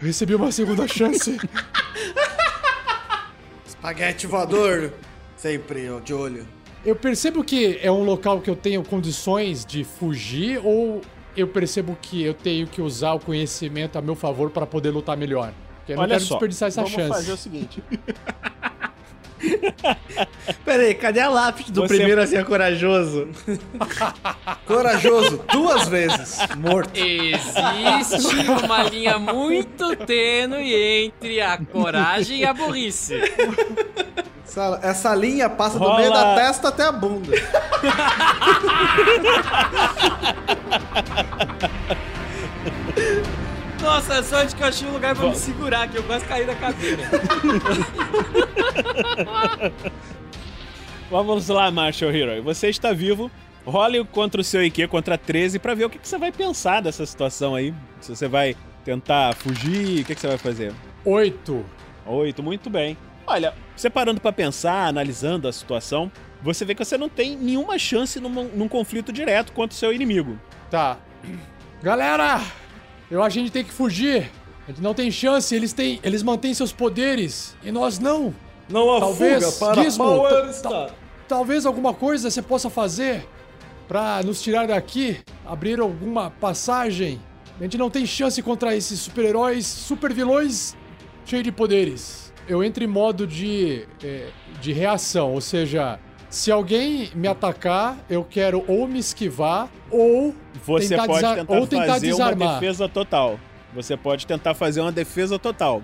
eu 0.00 0.08
recebi 0.08 0.34
uma 0.34 0.50
segunda 0.50 0.88
chance. 0.88 1.38
Espaguete 3.64 4.26
voador. 4.26 4.92
Sempre 5.36 5.88
de 6.04 6.12
olho. 6.12 6.59
Eu 6.84 6.96
percebo 6.96 7.44
que 7.44 7.78
é 7.82 7.90
um 7.92 8.02
local 8.04 8.40
que 8.40 8.48
eu 8.48 8.56
tenho 8.56 8.82
condições 8.82 9.64
de 9.64 9.84
fugir 9.84 10.60
ou 10.64 11.02
eu 11.36 11.46
percebo 11.46 11.96
que 12.00 12.22
eu 12.22 12.32
tenho 12.34 12.66
que 12.66 12.80
usar 12.80 13.12
o 13.12 13.20
conhecimento 13.20 13.98
a 13.98 14.02
meu 14.02 14.14
favor 14.14 14.50
para 14.50 14.66
poder 14.66 14.90
lutar 14.90 15.16
melhor. 15.16 15.52
Porque 15.78 15.92
eu 15.92 15.96
não 15.96 16.02
Olha 16.04 16.12
quero 16.14 16.24
só, 16.24 16.34
desperdiçar 16.34 16.68
essa 16.68 16.80
vamos 16.82 16.94
chance. 16.96 17.08
fazer 17.10 17.32
o 17.32 17.36
seguinte. 17.36 17.82
Pera 20.64 20.82
aí, 20.82 20.94
cadê 20.94 21.20
a 21.20 21.28
lápide 21.30 21.72
do 21.72 21.80
Você- 21.82 21.96
primeiro 21.96 22.20
a 22.20 22.26
ser 22.26 22.44
corajoso? 22.44 23.28
Corajoso, 24.66 25.42
duas 25.50 25.88
vezes. 25.88 26.38
Morto. 26.58 26.90
Existe 26.94 28.36
uma 28.62 28.82
linha 28.84 29.18
muito 29.18 29.96
tênue 29.96 30.74
entre 30.74 31.40
a 31.40 31.56
coragem 31.58 32.40
e 32.40 32.44
a 32.44 32.52
burrice. 32.52 33.14
Essa, 34.50 34.80
essa 34.82 35.14
linha 35.14 35.48
passa 35.48 35.78
do 35.78 35.84
Rola- 35.84 35.98
meio 36.00 36.12
da 36.12 36.34
testa 36.34 36.68
até 36.70 36.82
a 36.82 36.90
bunda. 36.90 37.30
Nossa, 43.80 44.18
a 44.18 44.22
sorte 44.22 44.54
que 44.54 44.62
eu 44.62 44.66
achei 44.66 44.86
um 44.88 44.92
lugar 44.92 45.14
pra 45.16 45.28
me 45.28 45.34
segurar, 45.36 45.88
que 45.88 45.96
eu 45.96 46.02
quase 46.02 46.24
caí 46.26 46.44
da 46.44 46.54
cadeira. 46.54 47.02
Vamos 51.10 51.48
lá, 51.48 51.70
Marshall 51.70 52.12
Hero. 52.12 52.42
Você 52.42 52.68
está 52.68 52.92
vivo. 52.92 53.30
Role 53.64 54.04
contra 54.06 54.40
o 54.40 54.44
seu 54.44 54.62
IQ 54.64 54.88
contra 54.88 55.18
13 55.18 55.58
pra 55.58 55.74
ver 55.74 55.84
o 55.84 55.90
que, 55.90 55.98
que 55.98 56.08
você 56.08 56.16
vai 56.18 56.32
pensar 56.32 56.80
dessa 56.82 57.04
situação 57.04 57.54
aí. 57.54 57.74
Se 58.00 58.14
você 58.14 58.26
vai 58.28 58.56
tentar 58.84 59.34
fugir, 59.36 60.02
o 60.02 60.04
que, 60.04 60.14
que 60.14 60.20
você 60.20 60.28
vai 60.28 60.38
fazer? 60.38 60.72
Oito. 61.04 61.64
Oito, 62.06 62.42
muito 62.42 62.70
bem. 62.70 62.96
Olha, 63.26 63.52
você 63.80 63.90
parando 63.90 64.20
pra 64.20 64.32
pensar, 64.32 64.86
analisando 64.88 65.48
a 65.48 65.52
situação, 65.52 66.10
você 66.42 66.64
vê 66.64 66.74
que 66.74 66.84
você 66.84 66.98
não 66.98 67.08
tem 67.08 67.36
nenhuma 67.36 67.78
chance 67.78 68.20
num, 68.20 68.28
num 68.28 68.68
conflito 68.68 69.12
direto 69.12 69.52
contra 69.52 69.74
o 69.74 69.78
seu 69.78 69.92
inimigo. 69.92 70.38
Tá. 70.70 70.98
Galera, 71.82 72.40
eu 73.10 73.22
acho 73.22 73.34
que 73.34 73.40
a 73.40 73.42
gente 73.42 73.52
tem 73.52 73.64
que 73.64 73.72
fugir. 73.72 74.30
A 74.66 74.70
gente 74.70 74.82
não 74.82 74.94
tem 74.94 75.10
chance, 75.10 75.54
eles 75.54 75.72
têm, 75.72 75.98
eles 76.02 76.22
mantêm 76.22 76.52
seus 76.54 76.72
poderes 76.72 77.56
e 77.62 77.72
nós 77.72 77.98
não. 77.98 78.34
Não 78.68 78.94
há 78.94 79.00
Talvez, 79.00 79.44
fuga 79.44 79.56
para 79.74 79.82
Gizmo, 79.82 80.04
Power 80.04 80.30
ta- 80.46 80.52
Star. 80.52 80.90
Talvez 81.26 81.66
alguma 81.66 81.94
coisa 81.94 82.30
você 82.30 82.42
possa 82.42 82.68
fazer 82.70 83.26
pra 83.88 84.22
nos 84.22 84.42
tirar 84.42 84.66
daqui, 84.68 85.18
abrir 85.44 85.80
alguma 85.80 86.30
passagem. 86.30 87.20
A 87.58 87.62
gente 87.62 87.76
não 87.76 87.90
tem 87.90 88.06
chance 88.06 88.40
contra 88.42 88.76
esses 88.76 89.00
super-heróis, 89.00 89.66
super-vilões 89.66 90.76
cheios 91.24 91.44
de 91.44 91.50
poderes. 91.52 92.19
Eu 92.50 92.64
entro 92.64 92.82
em 92.82 92.86
modo 92.88 93.28
de, 93.28 93.86
eh, 94.02 94.26
de 94.60 94.72
reação, 94.72 95.32
ou 95.32 95.40
seja, 95.40 96.00
se 96.28 96.50
alguém 96.50 97.08
me 97.14 97.28
atacar, 97.28 97.96
eu 98.10 98.24
quero 98.24 98.64
ou 98.66 98.88
me 98.88 98.98
esquivar 98.98 99.68
ou 99.88 100.34
Você 100.66 100.88
tentar 100.88 101.06
pode 101.06 101.20
tentar 101.36 101.54
ou 101.54 101.64
tentar 101.68 101.86
fazer 101.86 102.06
uma 102.12 102.16
desarmar. 102.24 102.54
defesa 102.60 102.88
total. 102.88 103.38
Você 103.72 103.96
pode 103.96 104.26
tentar 104.26 104.52
fazer 104.54 104.80
uma 104.80 104.90
defesa 104.90 105.38
total. 105.38 105.80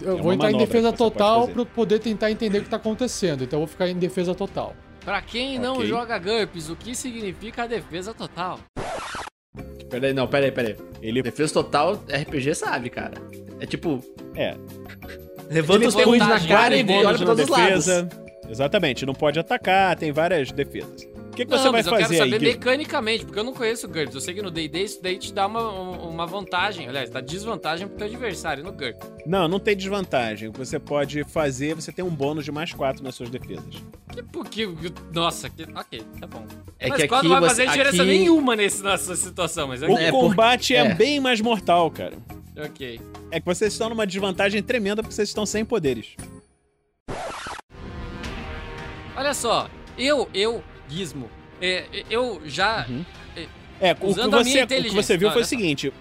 Eu 0.00 0.12
É 0.12 0.22
vou 0.22 0.26
uma 0.26 0.34
entrar 0.34 0.52
em 0.52 0.58
defesa 0.58 0.92
total 0.92 1.50
eu 1.56 1.66
poder 1.66 1.98
tentar 1.98 2.30
entender 2.30 2.58
o 2.58 2.62
que 2.62 2.68
tá 2.70 2.76
acontecendo. 2.76 3.42
Então 3.42 3.56
eu 3.58 3.66
vou 3.66 3.68
ficar 3.68 3.88
em 3.88 3.96
defesa 3.96 4.32
total. 4.32 4.76
Pra 5.04 5.20
quem 5.20 5.58
não 5.58 5.74
Ok. 5.74 5.86
joga 5.86 6.18
GURPS, 6.20 6.68
o 6.70 6.76
que 6.76 6.94
significa 6.94 7.64
a 7.64 7.66
defesa 7.66 8.14
total? 8.14 8.60
Pera 9.90 10.06
aí, 10.06 10.12
não, 10.14 10.28
pera 10.28 10.46
aí, 10.46 10.52
pera 10.52 10.68
aí. 10.68 10.76
Ele 11.02 11.20
Defesa 11.20 11.52
total, 11.52 11.94
RPG 12.08 12.54
sabe, 12.54 12.90
cara. 12.90 13.14
É 13.58 13.66
tipo, 13.66 14.00
é, 14.36 14.56
levanta 15.50 15.88
os 15.88 15.94
punhos 15.94 16.18
na 16.18 16.26
vantagem, 16.26 16.48
cara 16.48 16.76
e 16.76 16.82
olha 17.04 17.16
pra 17.18 17.26
todos 17.26 17.44
os 17.44 17.50
lados. 17.50 17.86
Exatamente, 18.48 19.04
não 19.04 19.14
pode 19.14 19.38
atacar, 19.38 19.96
tem 19.96 20.12
várias 20.12 20.52
defesas. 20.52 21.02
O 21.02 21.36
que, 21.36 21.44
que 21.44 21.50
Não, 21.50 21.58
você 21.58 21.64
vai 21.64 21.72
mas 21.82 21.86
eu 21.86 21.92
quero 21.92 22.02
fazer 22.04 22.14
aí, 22.22 22.30
saber 22.30 22.38
Gui? 22.38 22.46
mecanicamente, 22.52 23.24
porque 23.26 23.38
eu 23.38 23.44
não 23.44 23.52
conheço 23.52 23.86
GURPS. 23.86 24.14
Eu 24.14 24.20
sei 24.22 24.32
que 24.32 24.40
no 24.40 24.50
D&D 24.50 24.82
isso 24.84 25.02
daí 25.02 25.18
te 25.18 25.34
dá 25.34 25.46
uma, 25.46 25.70
um- 25.70 26.08
uma 26.08 26.26
vantagem, 26.26 26.88
aliás, 26.88 27.10
dá 27.10 27.20
desvantagem 27.20 27.86
pro 27.86 27.98
teu 27.98 28.06
adversário 28.06 28.64
no 28.64 28.72
GURPS. 28.72 29.06
Não, 29.26 29.46
não 29.46 29.60
tem 29.60 29.76
desvantagem. 29.76 30.48
O 30.48 30.52
que 30.52 30.58
você 30.58 30.78
pode 30.78 31.24
fazer, 31.24 31.74
você 31.74 31.92
tem 31.92 32.02
um 32.02 32.08
bônus 32.08 32.42
de 32.46 32.50
mais 32.50 32.72
4 32.72 33.04
nas 33.04 33.14
suas 33.16 33.28
defesas. 33.28 33.82
Que, 34.14 34.22
porque, 34.22 34.66
nossa, 35.12 35.50
que, 35.50 35.64
ok, 35.74 36.02
tá 36.18 36.26
bom. 36.26 36.42
É 36.78 36.88
mas 36.88 36.96
que 36.96 37.02
aqui 37.04 37.22
não 37.28 37.30
vai 37.30 37.40
você- 37.40 37.48
fazer 37.48 37.66
diferença 37.66 38.02
aqui- 38.02 38.12
nenhuma 38.18 38.56
nesse, 38.56 38.82
nessa 38.82 39.14
situação, 39.14 39.68
mas 39.68 39.82
O. 39.82 39.84
É, 39.84 39.88
porque- 39.88 40.10
combate 40.12 40.74
é, 40.74 40.86
é. 40.86 40.94
bem 40.94 41.20
mais 41.20 41.42
mortal, 41.42 41.90
cara. 41.90 42.14
Ok. 42.56 43.00
É 43.30 43.40
que 43.40 43.46
vocês 43.46 43.72
estão 43.72 43.88
numa 43.88 44.06
desvantagem 44.06 44.62
tremenda 44.62 45.02
porque 45.02 45.14
vocês 45.14 45.28
estão 45.28 45.44
sem 45.46 45.64
poderes. 45.64 46.16
Olha 49.16 49.32
só, 49.34 49.68
eu, 49.96 50.28
eu, 50.34 50.62
Gizmo, 50.88 51.30
é, 51.60 51.86
eu 52.10 52.40
já... 52.44 52.86
É, 53.80 53.92
o 53.92 53.96
que, 53.96 54.06
Usando 54.06 54.36
a 54.36 54.44
minha 54.44 54.66
você, 54.66 54.78
o 54.78 54.82
que 54.84 54.90
você 54.90 55.16
viu 55.16 55.30
foi 55.30 55.42
o 55.42 55.44
seguinte. 55.44 55.92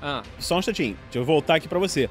Ah, 0.00 0.22
Só 0.38 0.56
um 0.56 0.58
instantinho, 0.58 0.96
deixa 1.04 1.18
eu 1.18 1.24
voltar 1.24 1.56
aqui 1.56 1.68
pra 1.68 1.78
você. 1.78 2.08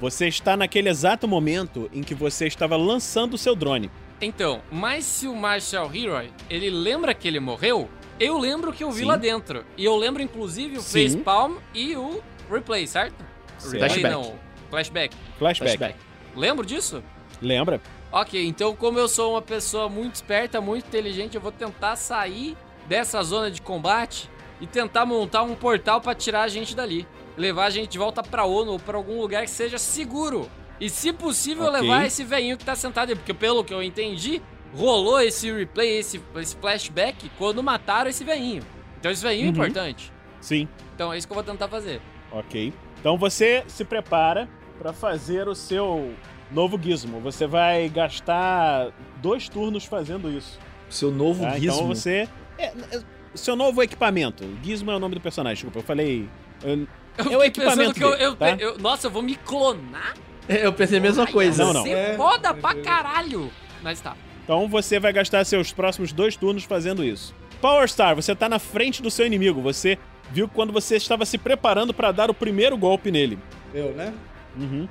Você 0.00 0.26
está 0.28 0.56
naquele 0.56 0.88
exato 0.88 1.26
momento 1.26 1.88
em 1.92 2.02
que 2.02 2.14
você 2.14 2.46
estava 2.46 2.76
lançando 2.76 3.34
o 3.34 3.38
seu 3.38 3.54
drone. 3.56 3.90
então, 4.20 4.60
mas 4.70 5.04
se 5.04 5.26
o 5.26 5.34
Marshall 5.34 5.90
Hero, 5.94 6.28
ele 6.50 6.70
lembra 6.70 7.14
que 7.14 7.26
ele 7.26 7.40
morreu, 7.40 7.88
eu 8.18 8.38
lembro 8.38 8.72
que 8.72 8.84
eu 8.84 8.90
vi 8.90 9.00
Sim. 9.00 9.06
lá 9.06 9.16
dentro. 9.16 9.64
E 9.76 9.84
eu 9.84 9.96
lembro, 9.96 10.22
inclusive, 10.22 10.78
o 10.78 10.80
Sim. 10.80 11.08
Facepalm 11.08 11.56
e 11.74 11.96
o 11.96 12.22
Replay, 12.50 12.86
certo? 12.86 13.14
Replay 13.62 13.80
Flashback. 13.80 14.14
não, 14.14 14.34
Flashback. 14.70 15.16
Flashback. 15.38 15.76
Flashback. 15.78 15.98
Lembro 16.34 16.64
disso? 16.66 17.02
Lembra? 17.40 17.80
Ok, 18.12 18.46
então 18.46 18.74
como 18.74 18.98
eu 18.98 19.08
sou 19.08 19.32
uma 19.32 19.42
pessoa 19.42 19.88
muito 19.88 20.14
esperta, 20.14 20.60
muito 20.60 20.86
inteligente, 20.86 21.34
eu 21.34 21.40
vou 21.40 21.52
tentar 21.52 21.96
sair 21.96 22.56
dessa 22.88 23.22
zona 23.22 23.50
de 23.50 23.60
combate 23.60 24.30
e 24.60 24.66
tentar 24.66 25.04
montar 25.04 25.42
um 25.42 25.54
portal 25.54 26.00
pra 26.00 26.14
tirar 26.14 26.42
a 26.42 26.48
gente 26.48 26.74
dali. 26.74 27.06
Levar 27.36 27.66
a 27.66 27.70
gente 27.70 27.90
de 27.90 27.98
volta 27.98 28.22
pra 28.22 28.44
ONU 28.44 28.72
ou 28.72 28.78
pra 28.78 28.96
algum 28.96 29.20
lugar 29.20 29.42
que 29.44 29.50
seja 29.50 29.76
seguro. 29.76 30.48
E 30.80 30.88
se 30.88 31.12
possível, 31.12 31.64
Ok. 31.66 31.80
levar 31.80 32.06
esse 32.06 32.24
velhinho 32.24 32.56
que 32.56 32.64
tá 32.64 32.74
sentado 32.74 33.10
aí, 33.10 33.14
porque 33.16 33.34
pelo 33.34 33.62
que 33.64 33.74
eu 33.74 33.82
entendi, 33.82 34.40
rolou 34.74 35.20
esse 35.20 35.50
replay, 35.52 35.98
esse, 35.98 36.20
esse 36.36 36.56
flashback 36.56 37.30
quando 37.38 37.62
mataram 37.62 38.08
esse 38.08 38.24
velhinho. 38.24 38.62
Então 38.98 39.10
esse 39.10 39.22
velhinho 39.22 39.46
é 39.46 39.48
Uhum. 39.48 39.52
importante. 39.52 40.12
Sim. 40.40 40.66
Então 40.94 41.12
é 41.12 41.18
isso 41.18 41.26
que 41.26 41.32
eu 41.32 41.34
vou 41.34 41.44
tentar 41.44 41.68
fazer. 41.68 42.00
Ok. 42.38 42.72
Então 43.00 43.16
você 43.16 43.64
se 43.68 43.84
prepara 43.84 44.48
para 44.78 44.92
fazer 44.92 45.48
o 45.48 45.54
seu 45.54 46.12
novo 46.50 46.78
gizmo. 46.82 47.20
Você 47.20 47.46
vai 47.46 47.88
gastar 47.88 48.88
dois 49.22 49.48
turnos 49.48 49.84
fazendo 49.84 50.30
isso. 50.30 50.58
Seu 50.90 51.10
novo 51.10 51.42
tá? 51.42 51.58
gizmo. 51.58 51.72
Então 51.74 51.86
você. 51.88 52.28
É, 52.58 52.66
é, 52.66 53.02
seu 53.34 53.56
novo 53.56 53.82
equipamento. 53.82 54.44
Gizmo 54.62 54.90
é 54.90 54.96
o 54.96 54.98
nome 54.98 55.14
do 55.14 55.20
personagem. 55.20 55.54
Desculpa, 55.56 55.78
eu 55.78 55.82
falei. 55.82 56.28
eu- 56.62 56.86
Eu 57.18 57.32
É 57.32 57.36
o 57.38 57.42
equipamento 57.44 57.94
que 57.94 58.04
eu, 58.04 58.10
dele, 58.10 58.24
eu- 58.24 58.36
tá? 58.36 58.50
eu- 58.58 58.78
Nossa, 58.78 59.06
eu 59.06 59.10
vou 59.10 59.22
me 59.22 59.36
clonar? 59.36 60.14
É, 60.46 60.66
Eu 60.66 60.72
pensei 60.72 60.98
a 60.98 61.00
mesma 61.00 61.26
coisa. 61.26 61.64
Não, 61.64 61.72
não. 61.72 61.82
Você 61.82 61.90
É. 61.92 62.14
foda 62.14 62.52
pra 62.52 62.74
caralho. 62.74 63.50
Mas 63.82 64.00
tá. 64.00 64.14
Então 64.44 64.68
você 64.68 65.00
vai 65.00 65.12
gastar 65.12 65.44
seus 65.44 65.72
próximos 65.72 66.12
dois 66.12 66.36
turnos 66.36 66.64
fazendo 66.64 67.02
isso. 67.02 67.34
Power 67.60 67.88
Star, 67.88 68.14
você 68.14 68.34
tá 68.36 68.48
na 68.50 68.58
frente 68.58 69.02
do 69.02 69.10
seu 69.10 69.26
inimigo. 69.26 69.60
Você 69.62 69.98
viu 70.36 70.46
quando 70.48 70.70
você 70.70 70.96
estava 70.96 71.24
se 71.24 71.38
preparando 71.38 71.94
para 71.94 72.12
dar 72.12 72.30
o 72.30 72.34
primeiro 72.34 72.76
golpe 72.76 73.10
nele. 73.10 73.38
Eu, 73.72 73.92
né? 73.92 74.12
Uhum. 74.54 74.86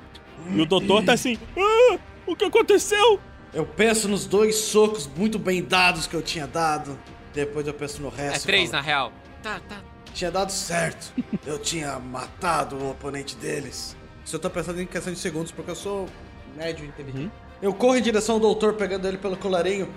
E 0.50 0.60
o 0.60 0.66
doutor 0.66 1.04
tá 1.04 1.12
assim. 1.12 1.38
Ah, 1.56 1.98
o 2.26 2.34
que 2.34 2.44
aconteceu? 2.44 3.20
Eu 3.54 3.64
penso 3.64 4.08
nos 4.08 4.26
dois 4.26 4.56
socos 4.56 5.08
muito 5.16 5.38
bem 5.38 5.62
dados 5.62 6.08
que 6.08 6.14
eu 6.14 6.22
tinha 6.22 6.48
dado. 6.48 6.98
Depois 7.32 7.64
eu 7.66 7.72
penso 7.72 8.02
no 8.02 8.08
É 8.18 8.30
resto. 8.30 8.44
três, 8.44 8.70
falo, 8.70 8.82
na 8.82 8.86
real. 8.86 9.12
Tá, 9.40 9.60
tá. 9.68 9.76
Tinha 10.12 10.32
dado 10.32 10.50
certo. 10.50 11.12
Eu 11.46 11.58
tinha 11.60 11.96
matado 12.00 12.74
o 12.76 12.90
oponente 12.90 13.36
deles. 13.36 13.96
Isso 14.24 14.34
eu 14.34 14.40
tô 14.40 14.50
pensando 14.50 14.80
em 14.82 14.86
questão 14.86 15.12
de 15.12 15.18
segundos, 15.18 15.52
porque 15.52 15.70
eu 15.70 15.76
sou 15.76 16.08
médio 16.56 16.84
inteligente. 16.84 17.30
Eu 17.62 17.72
corro 17.72 17.96
em 17.96 18.02
direção 18.02 18.34
ao 18.34 18.40
doutor, 18.40 18.74
pegando 18.74 19.06
ele 19.06 19.16
pelo 19.18 19.36
colarinho. 19.36 19.88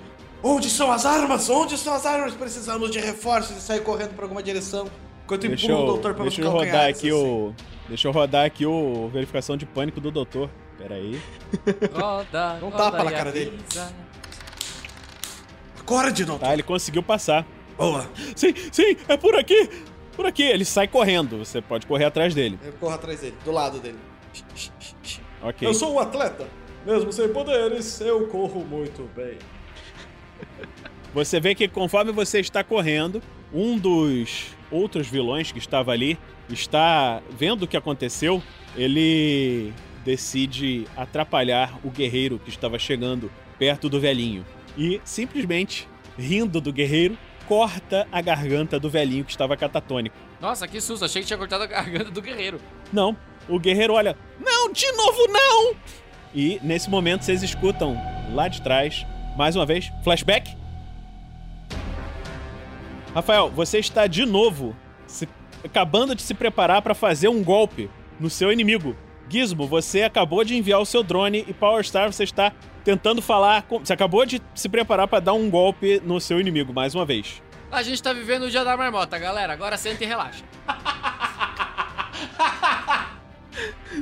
Onde 0.44 0.70
são 0.70 0.92
as 0.92 1.06
armas? 1.08 1.50
Onde 1.50 1.74
estão 1.74 1.94
as 1.94 2.06
armas? 2.06 2.34
Precisamos 2.36 2.92
de 2.92 3.00
reforços 3.00 3.58
e 3.58 3.62
sair 3.62 3.82
correndo 3.82 4.14
pra 4.14 4.26
alguma 4.26 4.44
direção. 4.44 4.88
Enquanto 5.30 5.48
Deixa 5.48 5.66
empurro 5.68 5.80
o 5.80 5.84
eu, 5.84 5.88
doutor 5.94 6.16
pelos 6.16 6.36
deixa 6.36 6.50
eu 6.50 6.52
rodar 6.52 6.90
aqui 6.90 7.10
assim. 7.10 7.12
o. 7.12 7.54
Deixa 7.88 8.08
eu 8.08 8.12
rodar 8.12 8.46
aqui 8.46 8.66
o 8.66 9.10
verificação 9.14 9.56
de 9.56 9.64
pânico 9.64 10.02
do 10.02 10.10
doutor. 10.10 10.50
Pera 10.76 10.96
aí. 10.96 11.22
Roda, 11.94 12.58
Não 12.60 12.72
tapa 12.72 13.04
na 13.04 13.12
cara 13.12 13.32
dele. 13.32 13.60
avisa. 13.64 13.94
Acorde, 15.80 16.26
doutor. 16.26 16.48
Tá, 16.48 16.54
ele 16.54 16.64
conseguiu 16.64 17.04
passar. 17.04 17.46
Boa. 17.78 18.10
Sim, 18.36 18.56
sim, 18.72 18.98
é 19.08 19.16
por 19.18 19.36
aqui! 19.36 19.70
Por 20.16 20.26
aqui, 20.26 20.42
ele 20.42 20.66
sai 20.66 20.88
correndo. 20.88 21.38
Você 21.38 21.62
pode 21.62 21.86
correr 21.86 22.06
atrás 22.06 22.34
dele. 22.34 22.58
Eu 22.64 22.74
corro 22.74 22.96
atrás 22.96 23.20
dele, 23.20 23.36
do 23.46 23.52
lado 23.52 23.78
dele. 23.80 24.00
Ok. 25.44 25.68
Eu 25.68 25.76
sou 25.76 25.94
um 25.94 26.00
atleta. 26.00 26.48
Mesmo 26.84 27.14
sem 27.14 27.30
poderes, 27.30 28.02
eu 28.02 28.26
corro 28.30 28.66
muito 28.66 29.08
bem. 29.16 29.38
Você 31.14 31.40
vê 31.40 31.54
que 31.54 31.68
conforme 31.68 32.12
você 32.12 32.40
está 32.40 32.64
correndo, 32.64 33.22
um 33.54 33.78
dos 33.78 34.58
outros 34.72 35.08
vilões 35.08 35.52
que 35.52 35.60
estava 35.60 35.92
ali 35.92 36.18
está 36.50 37.22
vendo 37.30 37.64
o 37.64 37.68
que 37.68 37.78
aconteceu. 37.78 38.42
Ele 38.76 39.74
decide 40.04 40.88
atrapalhar 40.96 41.80
o 41.84 41.90
guerreiro 41.90 42.40
que 42.40 42.50
estava 42.50 42.80
chegando 42.80 43.32
perto 43.58 43.90
do 43.90 44.00
velhinho. 44.00 44.46
E 44.78 45.02
simplesmente, 45.04 45.88
rindo 46.18 46.62
do 46.62 46.72
guerreiro, 46.72 47.18
corta 47.48 48.08
a 48.12 48.22
garganta 48.22 48.80
do 48.80 48.90
velhinho 48.90 49.26
que 49.26 49.32
estava 49.32 49.58
catatônico. 49.58 50.16
Nossa, 50.40 50.68
que 50.68 50.80
susto. 50.80 51.04
Achei 51.04 51.22
que 51.22 51.28
tinha 51.28 51.38
cortado 51.38 51.64
a 51.64 51.68
garganta 51.68 52.12
do 52.12 52.22
guerreiro. 52.22 52.62
Não, 52.94 53.18
o 53.48 53.60
guerreiro 53.60 53.94
olha, 53.94 54.16
não, 54.40 54.72
de 54.72 54.90
novo 54.92 55.28
não! 55.28 55.76
E 56.34 56.60
nesse 56.64 56.90
momento 56.90 57.26
vocês 57.26 57.42
escutam 57.42 57.98
lá 58.34 58.48
de 58.48 58.62
trás, 58.62 59.06
mais 59.36 59.56
uma 59.56 59.66
vez, 59.66 59.92
flashback. 60.04 60.56
Rafael, 63.14 63.50
você 63.50 63.80
está 63.80 64.08
de 64.08 64.26
novo 64.26 64.76
se- 65.08 65.28
acabando 65.64 66.16
de 66.16 66.22
se 66.22 66.34
preparar 66.34 66.82
para 66.82 66.94
fazer 66.94 67.28
um 67.28 67.44
golpe 67.44 67.90
no 68.20 68.30
seu 68.30 68.52
inimigo. 68.52 68.96
Gizmo, 69.28 69.68
você 69.68 70.04
acabou 70.04 70.44
de 70.44 70.56
enviar 70.56 70.80
o 70.80 70.86
seu 70.86 71.04
drone 71.04 71.46
e 71.48 71.54
Power 71.54 71.84
Star 71.84 72.12
você 72.12 72.24
está 72.24 72.52
tentando 72.84 73.22
falar 73.22 73.64
com... 73.64 73.80
Você 73.80 73.94
acabou 73.94 74.26
de 74.26 74.42
se 74.56 74.68
preparar 74.68 75.08
para 75.08 75.20
dar 75.20 75.34
um 75.34 75.50
golpe 75.50 76.02
no 76.04 76.20
seu 76.20 76.40
inimigo 76.40 76.74
mais 76.74 76.96
uma 76.96 77.06
vez. 77.06 77.42
A 77.72 77.84
gente 77.84 78.02
tá 78.02 78.12
vivendo 78.14 78.44
o 78.44 78.50
dia 78.50 78.64
da 78.64 78.76
marmota, 78.76 79.18
galera. 79.20 79.54
Agora 79.54 79.78
senta 79.78 80.04
e 80.04 80.08
relaxa. 80.08 80.44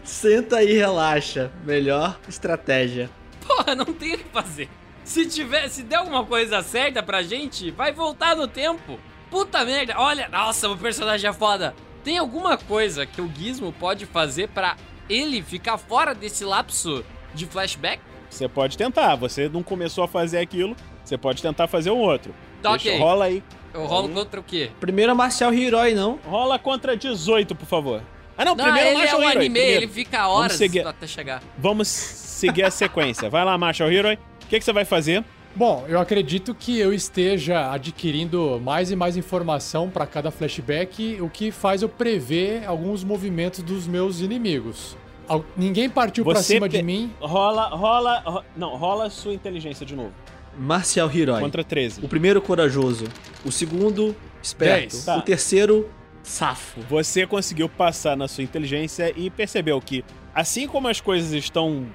Senta 0.03 0.57
aí 0.57 0.71
e 0.71 0.77
relaxa. 0.77 1.51
Melhor 1.65 2.17
estratégia. 2.29 3.09
Porra, 3.45 3.75
não 3.75 3.85
tem 3.85 4.13
o 4.13 4.17
que 4.19 4.23
fazer. 4.25 4.69
Se 5.07 5.25
tiver, 5.25 5.69
se 5.69 5.83
der 5.83 5.95
alguma 5.95 6.25
coisa 6.25 6.61
certa 6.61 7.01
pra 7.01 7.23
gente, 7.23 7.71
vai 7.71 7.93
voltar 7.93 8.35
no 8.35 8.45
tempo. 8.45 8.99
Puta 9.31 9.63
merda. 9.63 9.95
Olha, 9.97 10.27
nossa, 10.27 10.69
o 10.69 10.77
personagem 10.77 11.29
é 11.29 11.33
foda. 11.33 11.73
Tem 12.03 12.17
alguma 12.17 12.57
coisa 12.57 13.05
que 13.05 13.21
o 13.21 13.31
Gizmo 13.33 13.71
pode 13.71 14.05
fazer 14.05 14.49
pra 14.49 14.75
ele 15.09 15.41
ficar 15.41 15.77
fora 15.77 16.13
desse 16.13 16.43
lapso 16.43 17.05
de 17.33 17.45
flashback? 17.45 18.01
Você 18.29 18.49
pode 18.49 18.77
tentar, 18.77 19.15
você 19.15 19.47
não 19.47 19.63
começou 19.63 20.03
a 20.03 20.07
fazer 20.09 20.39
aquilo, 20.39 20.75
você 21.05 21.17
pode 21.17 21.41
tentar 21.41 21.67
fazer 21.67 21.89
um 21.89 21.99
outro. 21.99 22.35
Tá 22.61 22.71
Deixa- 22.71 22.89
ok. 22.89 22.99
Rola 22.99 23.25
aí. 23.25 23.41
Eu 23.73 23.85
rolo 23.85 24.09
contra 24.09 24.39
o 24.41 24.43
quê? 24.43 24.71
Primeiro 24.79 25.11
é 25.13 25.15
Marcial 25.15 25.53
Herói, 25.53 25.93
não? 25.93 26.19
Rola 26.25 26.59
contra 26.59 26.97
18, 26.97 27.55
por 27.55 27.65
favor. 27.65 28.01
Ah, 28.37 28.43
não, 28.43 28.55
Não, 28.55 28.65
primeiro 28.65 28.89
ele 28.89 28.97
é 28.97 28.99
Marshall 28.99 29.19
um 29.19 29.23
Hero. 29.23 29.39
anime, 29.39 29.53
primeiro. 29.53 29.83
ele 29.83 29.91
fica 29.91 30.27
horas 30.27 30.51
seguir. 30.57 30.85
até 30.85 31.07
chegar. 31.07 31.41
Vamos 31.57 31.87
seguir 31.87 32.63
a 32.63 32.71
sequência. 32.71 33.29
Vai 33.29 33.43
lá, 33.45 33.57
Marshall 33.57 33.89
Hero. 33.91 34.17
O 34.47 34.49
que, 34.49 34.59
que 34.59 34.65
você 34.65 34.73
vai 34.73 34.85
fazer? 34.85 35.23
Bom, 35.55 35.85
eu 35.89 35.99
acredito 35.99 36.53
que 36.53 36.77
eu 36.79 36.93
esteja 36.93 37.71
adquirindo 37.71 38.61
mais 38.63 38.91
e 38.91 38.95
mais 38.95 39.17
informação 39.17 39.89
para 39.89 40.05
cada 40.05 40.29
flashback, 40.31 41.17
o 41.19 41.29
que 41.29 41.51
faz 41.51 41.81
eu 41.81 41.89
prever 41.89 42.63
alguns 42.65 43.03
movimentos 43.03 43.61
dos 43.63 43.87
meus 43.87 44.19
inimigos. 44.21 44.95
Al- 45.27 45.43
Ninguém 45.55 45.89
partiu 45.89 46.23
pra 46.23 46.35
Você 46.35 46.53
cima 46.53 46.69
pe- 46.69 46.77
de 46.77 46.83
mim. 46.83 47.11
Rola, 47.19 47.69
rola, 47.69 48.19
ro- 48.19 48.43
não, 48.55 48.75
rola 48.77 49.09
sua 49.09 49.33
inteligência 49.33 49.85
de 49.85 49.95
novo. 49.95 50.11
Marcial 50.57 51.09
Herói. 51.13 51.41
Contra 51.41 51.63
13. 51.63 52.03
O 52.05 52.07
primeiro, 52.07 52.41
corajoso. 52.41 53.05
O 53.43 53.51
segundo, 53.51 54.15
esperto. 54.41 54.91
Dez. 54.93 55.05
Tá. 55.05 55.17
O 55.17 55.21
terceiro, 55.21 55.89
safo. 56.23 56.79
Você 56.89 57.25
conseguiu 57.27 57.67
passar 57.67 58.15
na 58.15 58.27
sua 58.27 58.43
inteligência 58.43 59.11
e 59.15 59.29
percebeu 59.29 59.79
que, 59.81 60.05
assim 60.33 60.67
como 60.67 60.87
as 60.87 61.01
coisas 61.01 61.31
estão 61.33 61.85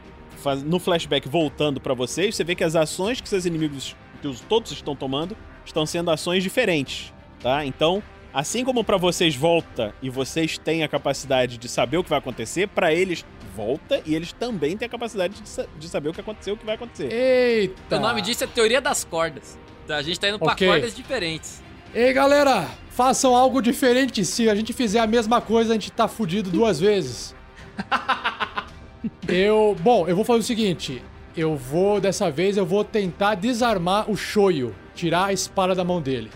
faz- 0.42 0.62
no 0.62 0.78
flashback 0.78 1.28
voltando 1.28 1.80
pra 1.80 1.94
vocês, 1.94 2.34
você 2.36 2.44
vê 2.44 2.54
que 2.54 2.64
as 2.64 2.74
ações 2.76 3.20
que 3.20 3.28
seus 3.28 3.44
inimigos, 3.46 3.96
que 4.20 4.28
os, 4.28 4.40
todos 4.40 4.70
estão 4.72 4.94
tomando, 4.94 5.36
estão 5.64 5.86
sendo 5.86 6.10
ações 6.10 6.42
diferentes, 6.42 7.12
tá? 7.42 7.64
Então, 7.64 8.02
assim 8.34 8.64
como 8.64 8.82
pra 8.84 8.96
vocês 8.96 9.34
volta 9.36 9.94
e 10.02 10.10
vocês 10.10 10.58
têm 10.58 10.82
a 10.82 10.88
capacidade 10.88 11.56
de 11.58 11.68
saber 11.68 11.96
o 11.98 12.04
que 12.04 12.10
vai 12.10 12.18
acontecer, 12.18 12.66
pra 12.68 12.92
eles 12.92 13.24
volta 13.54 14.00
e 14.06 14.14
eles 14.14 14.32
também 14.32 14.76
têm 14.76 14.86
a 14.86 14.88
capacidade 14.88 15.40
de, 15.40 15.48
sa- 15.48 15.66
de 15.78 15.88
saber 15.88 16.08
o 16.08 16.12
que 16.12 16.20
aconteceu 16.20 16.54
e 16.54 16.56
o 16.56 16.58
que 16.58 16.64
vai 16.66 16.74
acontecer. 16.74 17.12
Eita! 17.12 17.96
O 17.96 18.00
nome 18.00 18.22
disso 18.22 18.44
é 18.44 18.46
teoria 18.46 18.80
das 18.80 19.04
cordas. 19.04 19.58
Tá, 19.86 19.96
A 19.96 20.02
gente 20.02 20.18
tá 20.18 20.28
indo 20.28 20.38
pra 20.38 20.52
Ok. 20.52 20.66
cordas 20.66 20.94
diferentes. 20.94 21.62
Ei, 21.94 22.10
galera, 22.14 22.66
façam 22.88 23.36
algo 23.36 23.60
diferente. 23.60 24.24
Se 24.24 24.48
a 24.48 24.54
gente 24.54 24.72
fizer 24.72 25.00
a 25.00 25.06
mesma 25.06 25.40
coisa, 25.42 25.72
a 25.72 25.74
gente 25.74 25.92
tá 25.92 26.08
fudido 26.08 26.48
duas 26.50 26.80
vezes. 26.80 27.34
eu, 29.28 29.76
bom, 29.80 30.06
eu 30.08 30.16
vou 30.16 30.24
fazer 30.24 30.40
o 30.40 30.42
seguinte, 30.42 31.02
eu 31.36 31.56
vou 31.56 32.00
dessa 32.00 32.30
vez 32.30 32.56
eu 32.56 32.66
vou 32.66 32.84
tentar 32.84 33.34
desarmar 33.34 34.10
o 34.10 34.16
Shoyo, 34.16 34.74
tirar 34.94 35.26
a 35.26 35.32
espada 35.32 35.74
da 35.74 35.84
mão 35.84 36.00
dele. 36.00 36.30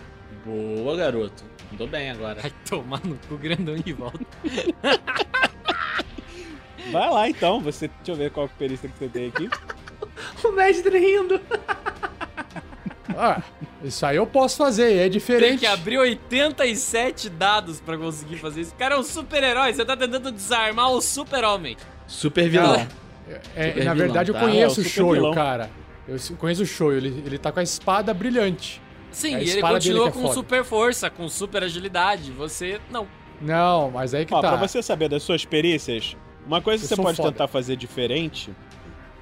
Boa, 0.44 0.96
garoto. 0.96 1.44
Mandou 1.70 1.88
bem 1.88 2.10
agora. 2.10 2.40
Vai 2.40 2.52
tomar 2.68 3.00
no 3.04 3.16
cu 3.28 3.36
grandão 3.36 3.74
de 3.74 3.92
volta. 3.92 4.20
Vai 6.92 7.10
lá 7.10 7.28
então, 7.28 7.60
você. 7.60 7.88
Deixa 7.88 8.12
eu 8.12 8.16
ver 8.16 8.30
qual 8.30 8.48
perícia 8.48 8.88
que 8.88 8.96
você 8.98 9.08
tem 9.08 9.28
aqui. 9.28 9.48
O 10.44 10.52
mestre 10.52 10.98
rindo. 10.98 11.40
Ah, 13.18 13.40
isso 13.82 14.04
aí 14.04 14.16
eu 14.16 14.26
posso 14.26 14.58
fazer, 14.58 14.92
é 14.94 15.02
Tem 15.04 15.10
diferente. 15.10 15.60
que 15.60 15.66
abrir 15.66 15.96
87 15.96 17.30
dados 17.30 17.80
pra 17.80 17.96
conseguir 17.96 18.36
fazer 18.36 18.60
isso. 18.60 18.74
O 18.74 18.76
cara 18.76 18.96
é 18.96 18.98
um 18.98 19.02
super-herói, 19.02 19.72
você 19.72 19.86
tá 19.86 19.96
tentando 19.96 20.30
desarmar 20.30 20.90
o 20.90 21.00
super-homem. 21.00 21.78
Super 22.06 22.48
vilão. 22.48 22.72
Não. 22.72 22.86
É, 23.56 23.68
Super 23.68 23.84
na 23.84 23.92
vilão, 23.92 23.96
verdade, 23.96 24.32
tá? 24.32 24.38
eu 24.38 24.42
conheço 24.44 24.80
É, 24.80 24.84
o 24.84 24.88
Shoyo, 24.88 25.30
cara. 25.32 25.70
Eu 26.06 26.16
conheço 26.38 26.62
o 26.62 26.66
Shoyo, 26.66 26.96
ele, 26.98 27.22
ele 27.26 27.38
tá 27.38 27.50
com 27.50 27.58
a 27.58 27.62
espada 27.62 28.14
brilhante. 28.14 28.80
Sim, 29.10 29.34
É 29.34 29.36
a 29.38 29.42
e 29.42 29.50
ele 29.50 29.60
continua 29.62 30.04
que 30.04 30.08
é 30.10 30.12
com 30.12 30.20
foda. 30.22 30.34
super 30.34 30.64
força, 30.64 31.10
com 31.10 31.28
super 31.28 31.62
agilidade. 31.64 32.30
Você, 32.32 32.80
não. 32.90 33.06
Não, 33.40 33.90
mas 33.90 34.14
aí 34.14 34.24
que 34.24 34.32
Ó, 34.32 34.40
tá. 34.40 34.48
pra 34.56 34.66
você 34.68 34.82
saber 34.82 35.08
das 35.08 35.22
suas 35.22 35.44
perícias, 35.44 36.16
uma 36.46 36.60
coisa 36.62 36.80
que 36.80 36.84
Eu 36.84 36.88
você 36.88 36.94
sou 36.96 37.04
pode 37.04 37.16
foda. 37.16 37.32
tentar 37.32 37.48
fazer 37.48 37.76
diferente. 37.76 38.50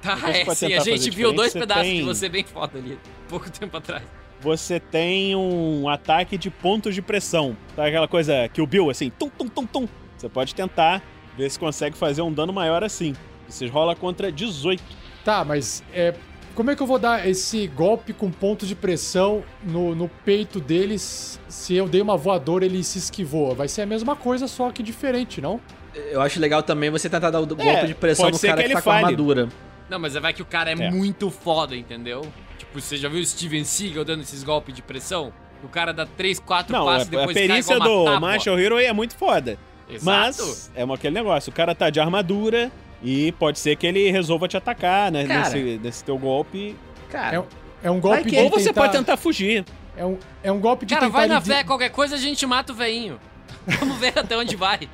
Tá, 0.01 0.15
Você 0.45 0.65
é 0.67 0.79
sim, 0.79 0.91
a 0.91 0.97
gente 0.97 1.09
viu 1.09 1.33
dois 1.33 1.51
você 1.51 1.59
pedaços 1.59 1.83
tem- 1.83 1.97
de 1.97 2.03
você 2.03 2.29
bem 2.29 2.43
foda 2.43 2.77
ali, 2.77 2.99
pouco 3.27 3.49
tempo 3.49 3.75
atrás. 3.77 4.03
Você 4.41 4.79
tem 4.79 5.35
um 5.35 5.89
ataque 5.89 6.37
de 6.37 6.51
pontos 6.51 6.93
de 6.93 7.01
pressão. 7.01 7.57
Tá 7.75 7.87
aquela 7.87 8.07
coisa 8.07 8.47
que 8.49 8.61
o 8.61 8.67
Bill, 8.67 8.91
assim, 8.91 9.09
tum, 9.09 9.29
tum, 9.29 9.47
tum, 9.47 9.65
tum. 9.65 9.87
Você 10.15 10.29
pode 10.29 10.53
tentar 10.53 11.01
ver 11.37 11.49
se 11.49 11.59
consegue 11.59 11.97
fazer 11.97 12.21
um 12.21 12.31
dano 12.31 12.53
maior 12.53 12.83
assim. 12.83 13.15
Você 13.47 13.67
rola 13.67 13.95
contra 13.95 14.31
18. 14.31 14.81
Tá, 15.23 15.43
mas 15.43 15.83
é, 15.93 16.13
como 16.53 16.71
é 16.71 16.75
que 16.75 16.81
eu 16.81 16.87
vou 16.87 16.97
dar 16.99 17.27
esse 17.27 17.67
golpe 17.67 18.13
com 18.13 18.31
ponto 18.31 18.65
de 18.65 18.75
pressão 18.75 19.43
no, 19.63 19.93
no 19.95 20.07
peito 20.23 20.59
deles 20.59 21.39
se 21.47 21.75
eu 21.75 21.87
dei 21.87 22.01
uma 22.01 22.15
voadora 22.15 22.65
e 22.65 22.67
ele 22.67 22.83
se 22.83 22.97
esquivou? 22.97 23.53
Vai 23.53 23.67
ser 23.67 23.81
a 23.81 23.85
mesma 23.85 24.15
coisa, 24.15 24.47
só 24.47 24.71
que 24.71 24.81
diferente, 24.81 25.41
não? 25.41 25.59
Eu 25.93 26.21
acho 26.21 26.39
legal 26.39 26.61
também 26.61 26.89
você 26.89 27.09
tentar 27.09 27.29
dar 27.29 27.39
o 27.39 27.45
golpe 27.47 27.63
É, 27.63 27.85
de 27.85 27.93
pressão 27.95 28.29
no 28.29 28.39
cara 28.39 28.61
que 28.61 28.67
que, 28.69 28.73
tá 28.73 28.81
com 28.81 28.89
a 28.91 28.95
armadura. 28.95 29.49
Não, 29.89 29.99
mas 29.99 30.13
vai 30.15 30.33
que 30.33 30.41
o 30.41 30.45
cara 30.45 30.71
é, 30.71 30.73
É. 30.73 30.91
muito 30.91 31.29
foda, 31.29 31.75
entendeu? 31.75 32.21
Tipo, 32.57 32.81
você 32.81 32.97
já 32.97 33.07
viu 33.07 33.21
o 33.21 33.25
Steven 33.25 33.63
Seagal 33.63 34.03
dando 34.03 34.21
esses 34.21 34.43
golpes 34.43 34.73
de 34.75 34.81
pressão? 34.81 35.31
O 35.63 35.67
cara 35.67 35.93
dá 35.93 36.05
3, 36.05 36.39
4 36.39 36.73
Não, 36.73 36.83
a, 36.87 36.93
passos 36.93 37.11
e 37.11 37.15
a 37.15 37.19
depois 37.19 37.37
cai 37.37 37.47
perícia 37.47 37.73
igual 37.75 37.89
uma 37.89 37.97
do 37.99 38.05
tábua. 38.05 38.19
Marshall 38.19 38.59
Hero 38.59 38.77
é 38.77 38.93
muito 38.93 39.15
foda. 39.15 39.57
Exato. 39.89 40.03
Mas 40.45 40.71
é 40.75 40.83
aquele 40.83 41.13
negócio, 41.13 41.51
o 41.51 41.53
cara 41.55 41.75
tá 41.75 41.89
de 41.89 41.99
armadura 41.99 42.71
e 43.03 43.31
pode 43.33 43.59
ser 43.59 43.75
que 43.75 43.85
ele 43.85 44.09
resolva 44.11 44.47
te 44.47 44.57
atacar, 44.57 45.11
né? 45.11 45.25
Cara. 45.27 45.39
Nesse, 45.41 45.79
nesse 45.83 46.03
teu 46.03 46.17
golpe. 46.17 46.75
Cara, 47.09 47.35
É, 47.35 47.39
um- 47.39 47.45
é 47.83 47.91
um 47.91 47.99
golpe 47.99 48.23
que- 48.23 48.29
de 48.31 48.37
Ou 48.37 48.49
você 48.49 48.65
tentar- 48.69 48.81
pode 48.81 48.93
tentar 48.93 49.17
fugir. 49.17 49.63
É 49.95 50.03
um, 50.05 50.17
é 50.43 50.51
um 50.51 50.59
golpe 50.59 50.85
de 50.85 50.93
Cara, 50.95 51.07
vai 51.09 51.27
na 51.27 51.35
ele 51.35 51.43
de- 51.43 51.49
fé, 51.49 51.63
qualquer 51.63 51.89
coisa 51.89 52.15
a 52.15 52.19
gente 52.19 52.45
mata 52.45 52.73
o 52.73 52.75
veinho. 52.75 53.19
Vamos 53.79 53.97
ver 53.97 54.17
até 54.17 54.37
onde 54.37 54.55
vai. 54.55 54.89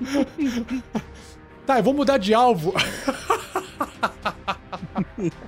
Tá, 1.66 1.78
eu 1.78 1.82
vou 1.82 1.94
mudar 1.94 2.18
de 2.18 2.34
alvo. 2.34 2.74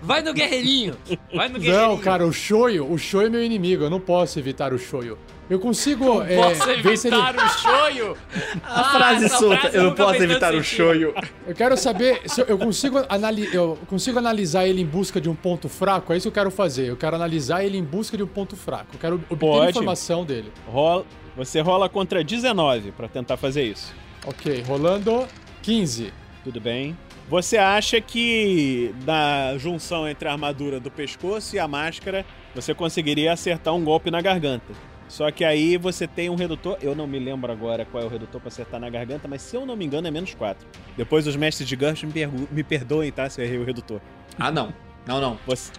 Vai 0.01 0.23
no 0.23 0.33
guerreirinho. 0.33 0.97
Vai 1.35 1.49
no 1.49 1.59
guerreirinho. 1.59 1.89
Não, 1.91 1.99
cara, 1.99 2.27
o 2.27 2.33
Shoyo, 2.33 2.91
o 2.91 2.97
Shoyo 2.97 3.27
é 3.27 3.31
meu 3.31 3.43
inimigo, 3.45 3.85
eu 3.85 3.91
não 3.91 4.01
posso 4.01 4.39
evitar 4.39 4.73
o 4.73 4.79
Shoyo. 4.79 5.19
Eu 5.49 5.61
consigo 5.61 6.23
é, 6.23 6.37
Posso 6.37 6.67
ver 6.83 6.99
se 6.99 7.07
ele... 7.07 7.17
evitar 7.17 7.37
o 7.37 7.49
shoyu? 7.49 8.17
a 8.65 8.85
frase 8.85 9.29
solta, 9.29 9.69
eu 9.69 9.85
não 9.85 9.95
posso 9.95 10.21
evitar 10.23 10.55
o 10.55 10.63
shoyu. 10.65 11.15
Eu 11.47 11.55
quero 11.55 11.77
saber 11.77 12.23
se 12.27 12.41
eu- 12.41 12.47
eu 12.47 12.59
consigo, 12.59 12.99
anali... 13.09 13.49
eu 13.55 13.79
consigo 13.87 14.19
analisar 14.19 14.67
ele 14.67 14.81
em 14.83 14.87
busca 14.87 15.21
de 15.21 15.29
um 15.31 15.37
ponto 15.37 15.69
fraco. 15.69 16.13
É 16.13 16.17
isso 16.17 16.25
que 16.25 16.29
eu 16.39 16.43
quero 16.43 16.51
fazer. 16.51 16.89
Eu 16.89 16.97
quero 16.97 17.15
analisar 17.15 17.65
ele 17.65 17.79
em 17.79 17.85
busca 17.85 18.17
de 18.17 18.25
um 18.25 18.27
ponto 18.27 18.57
fraco. 18.57 18.87
Eu 18.95 18.99
quero 18.99 19.15
obter 19.17 19.37
Pode. 19.37 19.71
informação 19.71 20.25
dele. 20.25 20.53
Rola, 20.67 21.05
você 21.37 21.61
rola 21.61 21.89
contra 21.89 22.25
19 22.25 22.91
pra 22.91 23.07
tentar 23.07 23.37
fazer 23.37 23.63
isso. 23.63 23.95
Ok, 24.27 24.65
rolando 24.67 25.27
15. 25.63 26.13
Tudo 26.43 26.61
bem. 26.61 26.97
Você 27.29 27.57
acha 27.57 28.01
que 28.01 28.93
na 29.05 29.57
junção 29.59 30.09
entre 30.09 30.29
a 30.29 30.33
armadura 30.33 30.81
do 30.81 30.91
pescoço 30.91 31.55
e 31.55 31.59
a 31.59 31.67
máscara, 31.69 32.25
você 32.55 32.73
conseguiria 32.75 33.33
acertar 33.33 33.75
um 33.75 33.85
golpe 33.85 34.11
na 34.11 34.21
garganta. 34.21 34.73
Só 35.09 35.31
que 35.31 35.45
aí 35.45 35.77
você 35.77 36.07
tem 36.07 36.29
um 36.29 36.35
redutor, 36.35 36.77
eu 36.83 36.95
não 36.95 37.07
me 37.07 37.19
lembro 37.19 37.51
agora 37.51 37.85
qual 37.85 38.03
é 38.03 38.07
o 38.07 38.09
redutor 38.09 38.41
pra 38.41 38.49
acertar 38.49 38.81
na 38.81 38.91
garganta, 38.91 39.29
mas 39.29 39.43
se 39.43 39.57
eu 39.57 39.65
não 39.65 39.77
me 39.77 39.85
engano 39.85 40.09
é 40.09 40.11
menos 40.11 40.35
4. 40.35 40.67
Depois 40.97 41.27
os 41.27 41.37
mestres 41.37 41.69
de 41.69 41.77
Gursh 41.77 42.03
me, 42.03 42.27
me 42.51 42.65
perdoem, 42.65 43.13
tá? 43.13 43.29
Se 43.31 43.41
eu 43.41 43.45
errei 43.45 43.59
o 43.59 43.65
redutor. 43.65 44.01
Ah, 44.39 44.51
não. 44.51 44.75
Não, 45.07 45.21
não. 45.21 45.39
Você... 45.47 45.71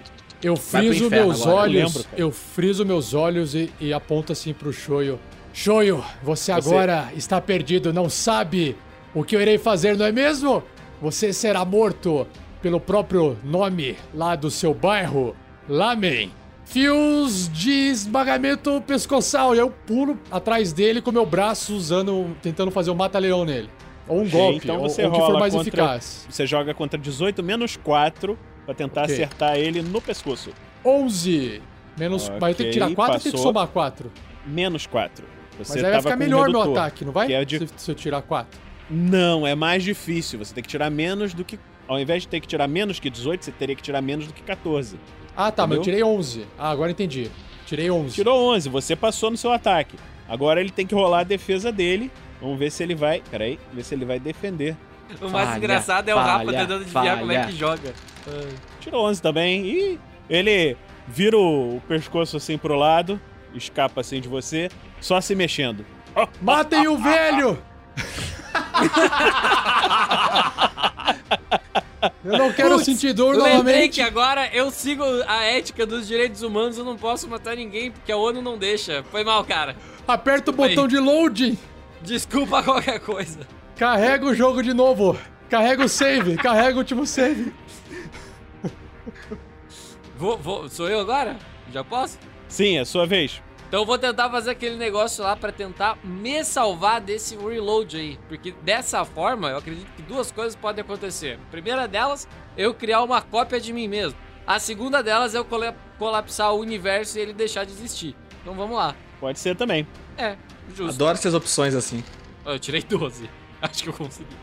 Eu 0.41 0.55
friso 0.55 1.09
meus 1.09 1.41
agora, 1.41 1.51
eu 1.51 1.57
olhos. 1.57 1.75
lembro, 1.75 2.03
cara. 2.03 2.21
eu 2.21 2.31
friso 2.31 2.85
meus 2.85 3.13
olhos 3.13 3.55
e, 3.55 3.71
e 3.79 3.91
aponto 3.91 4.31
assim 4.31 4.53
pro 4.53 4.71
Shoyo. 4.71 5.19
Shoyo, 5.51 6.03
você 6.21 6.51
agora 6.51 7.11
está 7.15 7.41
perdido, 7.41 7.91
não 7.91 8.07
sabe 8.09 8.77
o 9.13 9.23
que 9.23 9.35
eu 9.35 9.41
irei 9.41 9.57
fazer, 9.57 9.97
não 9.97 10.05
é 10.05 10.11
mesmo? 10.11 10.63
Você 11.01 11.33
será 11.33 11.65
morto 11.65 12.27
pelo 12.61 12.79
próprio 12.79 13.37
nome 13.43 13.97
lá 14.13 14.35
do 14.35 14.51
seu 14.51 14.73
bairro, 14.73 15.35
Lamen. 15.67 16.31
Fios 16.67 17.49
de 17.49 17.71
esmagamento 17.71 18.81
pescoçal. 18.85 19.55
E 19.55 19.57
eu 19.57 19.69
pulo 19.69 20.19
atrás 20.29 20.73
dele 20.73 21.01
com 21.01 21.11
meu 21.11 21.25
braço 21.25 21.73
usando, 21.75 22.35
tentando 22.41 22.71
fazer 22.71 22.91
um 22.91 22.95
mata-leão 22.95 23.45
nele. 23.45 23.69
Ou 24.07 24.21
um 24.21 24.29
golpe, 24.29 24.59
então 24.63 24.79
você 24.79 25.03
ou 25.03 25.09
o 25.09 25.11
que 25.13 25.19
for 25.19 25.39
mais 25.39 25.53
contra- 25.53 25.67
eficaz. 25.67 26.25
Você 26.29 26.45
joga 26.45 26.73
contra 26.73 26.97
18 26.99 27.43
menos 27.43 27.75
4 27.77 28.37
pra 28.65 28.73
tentar 28.73 29.03
Ok. 29.03 29.13
acertar 29.15 29.55
ele 29.57 29.81
no 29.81 30.01
pescoço. 30.01 30.51
11. 30.83 31.61
Menos. 31.97 32.29
Mas 32.39 32.49
eu 32.51 32.55
tenho 32.55 32.69
que 32.69 32.73
tirar 32.73 32.85
Ok, 32.85 32.95
4 32.95 33.13
ou 33.15 33.19
tem 33.19 33.31
que 33.31 33.37
somar 33.37 33.67
4? 33.67 34.11
Menos 34.45 34.85
4. 34.85 35.25
Você 35.57 35.73
Mas 35.75 35.83
aí 35.83 35.91
vai 35.91 36.01
ficar 36.01 36.15
melhor 36.15 36.47
meu 36.49 36.59
redutor, 36.61 36.77
ataque, 36.83 37.03
não 37.03 37.11
vai? 37.11 37.33
é 37.33 37.43
de- 37.43 37.59
Se, 37.59 37.67
se 37.75 37.91
eu 37.91 37.95
tirar 37.95 38.21
4. 38.21 38.59
Não, 38.89 39.45
é 39.45 39.55
mais 39.55 39.83
difícil. 39.83 40.37
Você 40.39 40.53
tem 40.53 40.61
que 40.63 40.69
tirar 40.69 40.89
menos 40.89 41.33
do 41.33 41.43
que. 41.43 41.59
Ao 41.87 41.99
invés 41.99 42.21
de 42.23 42.27
ter 42.29 42.39
que 42.39 42.47
tirar 42.47 42.67
menos 42.67 42.99
que 42.99 43.09
18, 43.09 43.43
você 43.43 43.51
teria 43.51 43.75
que 43.75 43.81
tirar 43.81 44.01
menos 44.01 44.27
do 44.27 44.33
que 44.33 44.43
14. 44.43 44.97
Ah, 45.37 45.51
tá, 45.51 45.67
mas 45.67 45.75
eu 45.77 45.81
Entendeu? 45.83 45.83
tirei 45.83 46.03
11. 46.03 46.47
Ah, 46.57 46.71
agora 46.71 46.89
entendi. 46.89 47.29
Tirei 47.67 47.91
11. 47.91 48.15
Tirou 48.15 48.55
11, 48.55 48.69
você 48.69 48.95
passou 48.95 49.29
no 49.29 49.37
seu 49.37 49.51
ataque. 49.51 49.95
Agora 50.27 50.59
ele 50.59 50.71
tem 50.71 50.87
que 50.87 50.95
rolar 50.95 51.19
a 51.19 51.23
defesa 51.23 51.71
dele. 51.71 52.11
Vamos 52.41 52.57
ver 52.57 52.71
se 52.71 52.81
ele 52.81 52.95
vai. 52.95 53.21
Peraí, 53.29 53.59
ver 53.71 53.83
se 53.83 53.93
ele 53.93 54.03
vai 54.03 54.19
defender. 54.19 54.75
O 55.21 55.29
mais 55.29 55.49
Falha, 55.49 55.57
engraçado 55.57 56.09
é 56.09 56.15
o 56.15 56.17
Rafa 56.17 56.45
falha, 56.45 56.59
tentando 56.59 56.81
adivinhar 56.81 57.19
como 57.19 57.31
é 57.31 57.45
que 57.45 57.51
joga. 57.53 57.93
Tirou 58.81 59.05
11 59.05 59.21
também. 59.21 59.65
E 59.65 59.99
ele 60.29 60.75
vira 61.07 61.37
o 61.37 61.81
pescoço 61.87 62.35
assim 62.35 62.57
pro 62.57 62.75
lado, 62.75 63.21
escapa 63.53 64.01
assim 64.01 64.19
de 64.19 64.27
você, 64.27 64.69
só 64.99 65.21
se 65.21 65.35
mexendo. 65.35 65.85
Matem 66.41 66.87
o 66.87 66.97
velho! 66.97 67.57
eu 72.23 72.37
não 72.37 72.51
quero 72.53 72.75
Putz, 72.75 72.85
sentir 72.85 73.13
dor 73.13 73.35
Eu 73.35 73.43
lembrei 73.43 73.57
novamente. 73.57 73.93
que 73.95 74.01
agora 74.01 74.49
eu 74.53 74.69
sigo 74.71 75.03
a 75.27 75.43
ética 75.43 75.85
dos 75.85 76.07
direitos 76.07 76.41
humanos, 76.41 76.77
eu 76.77 76.85
não 76.85 76.95
posso 76.97 77.27
matar 77.27 77.55
ninguém 77.55 77.91
porque 77.91 78.11
a 78.11 78.17
ONU 78.17 78.41
não 78.41 78.57
deixa. 78.57 79.03
Foi 79.11 79.23
mal, 79.23 79.43
cara. 79.43 79.75
Aperta 80.07 80.51
o 80.51 80.53
Desculpa 80.53 80.69
botão 80.69 80.87
de 80.87 80.97
loading. 80.99 81.57
Desculpa 82.01 82.61
qualquer 82.63 82.99
coisa. 82.99 83.39
Carrega 83.75 84.25
o 84.25 84.33
jogo 84.35 84.61
de 84.61 84.73
novo. 84.73 85.17
Carrega 85.49 85.83
o 85.83 85.89
save. 85.89 86.35
Carrega 86.37 86.75
o 86.75 86.79
último 86.79 87.05
save. 87.05 87.53
Vou, 90.17 90.37
vou, 90.37 90.67
sou 90.69 90.89
eu 90.89 90.99
agora? 90.99 91.37
Já 91.71 91.83
posso? 91.83 92.17
Sim, 92.47 92.77
é 92.77 92.85
sua 92.85 93.05
vez. 93.05 93.41
Então 93.67 93.81
eu 93.81 93.85
vou 93.85 93.97
tentar 93.97 94.29
fazer 94.29 94.51
aquele 94.51 94.77
negócio 94.77 95.23
lá 95.23 95.35
pra 95.35 95.51
tentar 95.51 95.97
me 96.03 96.43
salvar 96.43 97.01
desse 97.01 97.35
reload 97.35 97.97
aí. 97.97 98.19
Porque 98.29 98.53
dessa 98.61 99.03
forma, 99.03 99.49
eu 99.49 99.57
acredito 99.57 99.87
que 99.95 100.01
duas 100.01 100.31
coisas 100.31 100.55
podem 100.55 100.81
acontecer. 100.81 101.37
A 101.47 101.51
primeira 101.51 101.87
delas, 101.87 102.27
eu 102.57 102.73
criar 102.73 103.03
uma 103.03 103.21
cópia 103.21 103.59
de 103.59 103.73
mim 103.73 103.87
mesmo. 103.87 104.17
A 104.45 104.57
segunda 104.59 105.03
delas 105.03 105.35
é 105.35 105.37
eu 105.37 105.45
colapsar 105.99 106.53
o 106.53 106.59
universo 106.59 107.17
e 107.17 107.21
ele 107.21 107.33
deixar 107.33 107.65
de 107.65 107.73
existir. 107.73 108.15
Então 108.41 108.53
vamos 108.53 108.77
lá. 108.77 108.95
Pode 109.19 109.37
ser 109.37 109.55
também. 109.57 109.85
É, 110.17 110.37
justo. 110.73 110.95
Adoro 110.95 111.17
essas 111.17 111.33
opções 111.33 111.75
assim. 111.75 112.01
Ó, 112.45 112.53
Eu 112.53 112.59
tirei 112.59 112.81
12. 112.81 113.29
Acho 113.61 113.83
que 113.83 113.89
eu 113.89 113.93
consegui. 113.93 114.35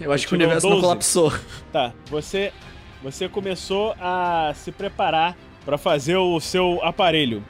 Eu 0.00 0.12
acho 0.12 0.26
que 0.26 0.32
o 0.32 0.36
universo 0.36 0.66
não 0.66 0.76
12. 0.76 0.86
colapsou. 0.86 1.32
Tá, 1.72 1.92
você 2.06 2.52
você 3.02 3.28
começou 3.28 3.94
a 3.98 4.52
se 4.54 4.70
preparar 4.70 5.36
pra 5.64 5.76
fazer 5.76 6.16
o 6.16 6.38
seu 6.40 6.78
aparelho. 6.82 7.44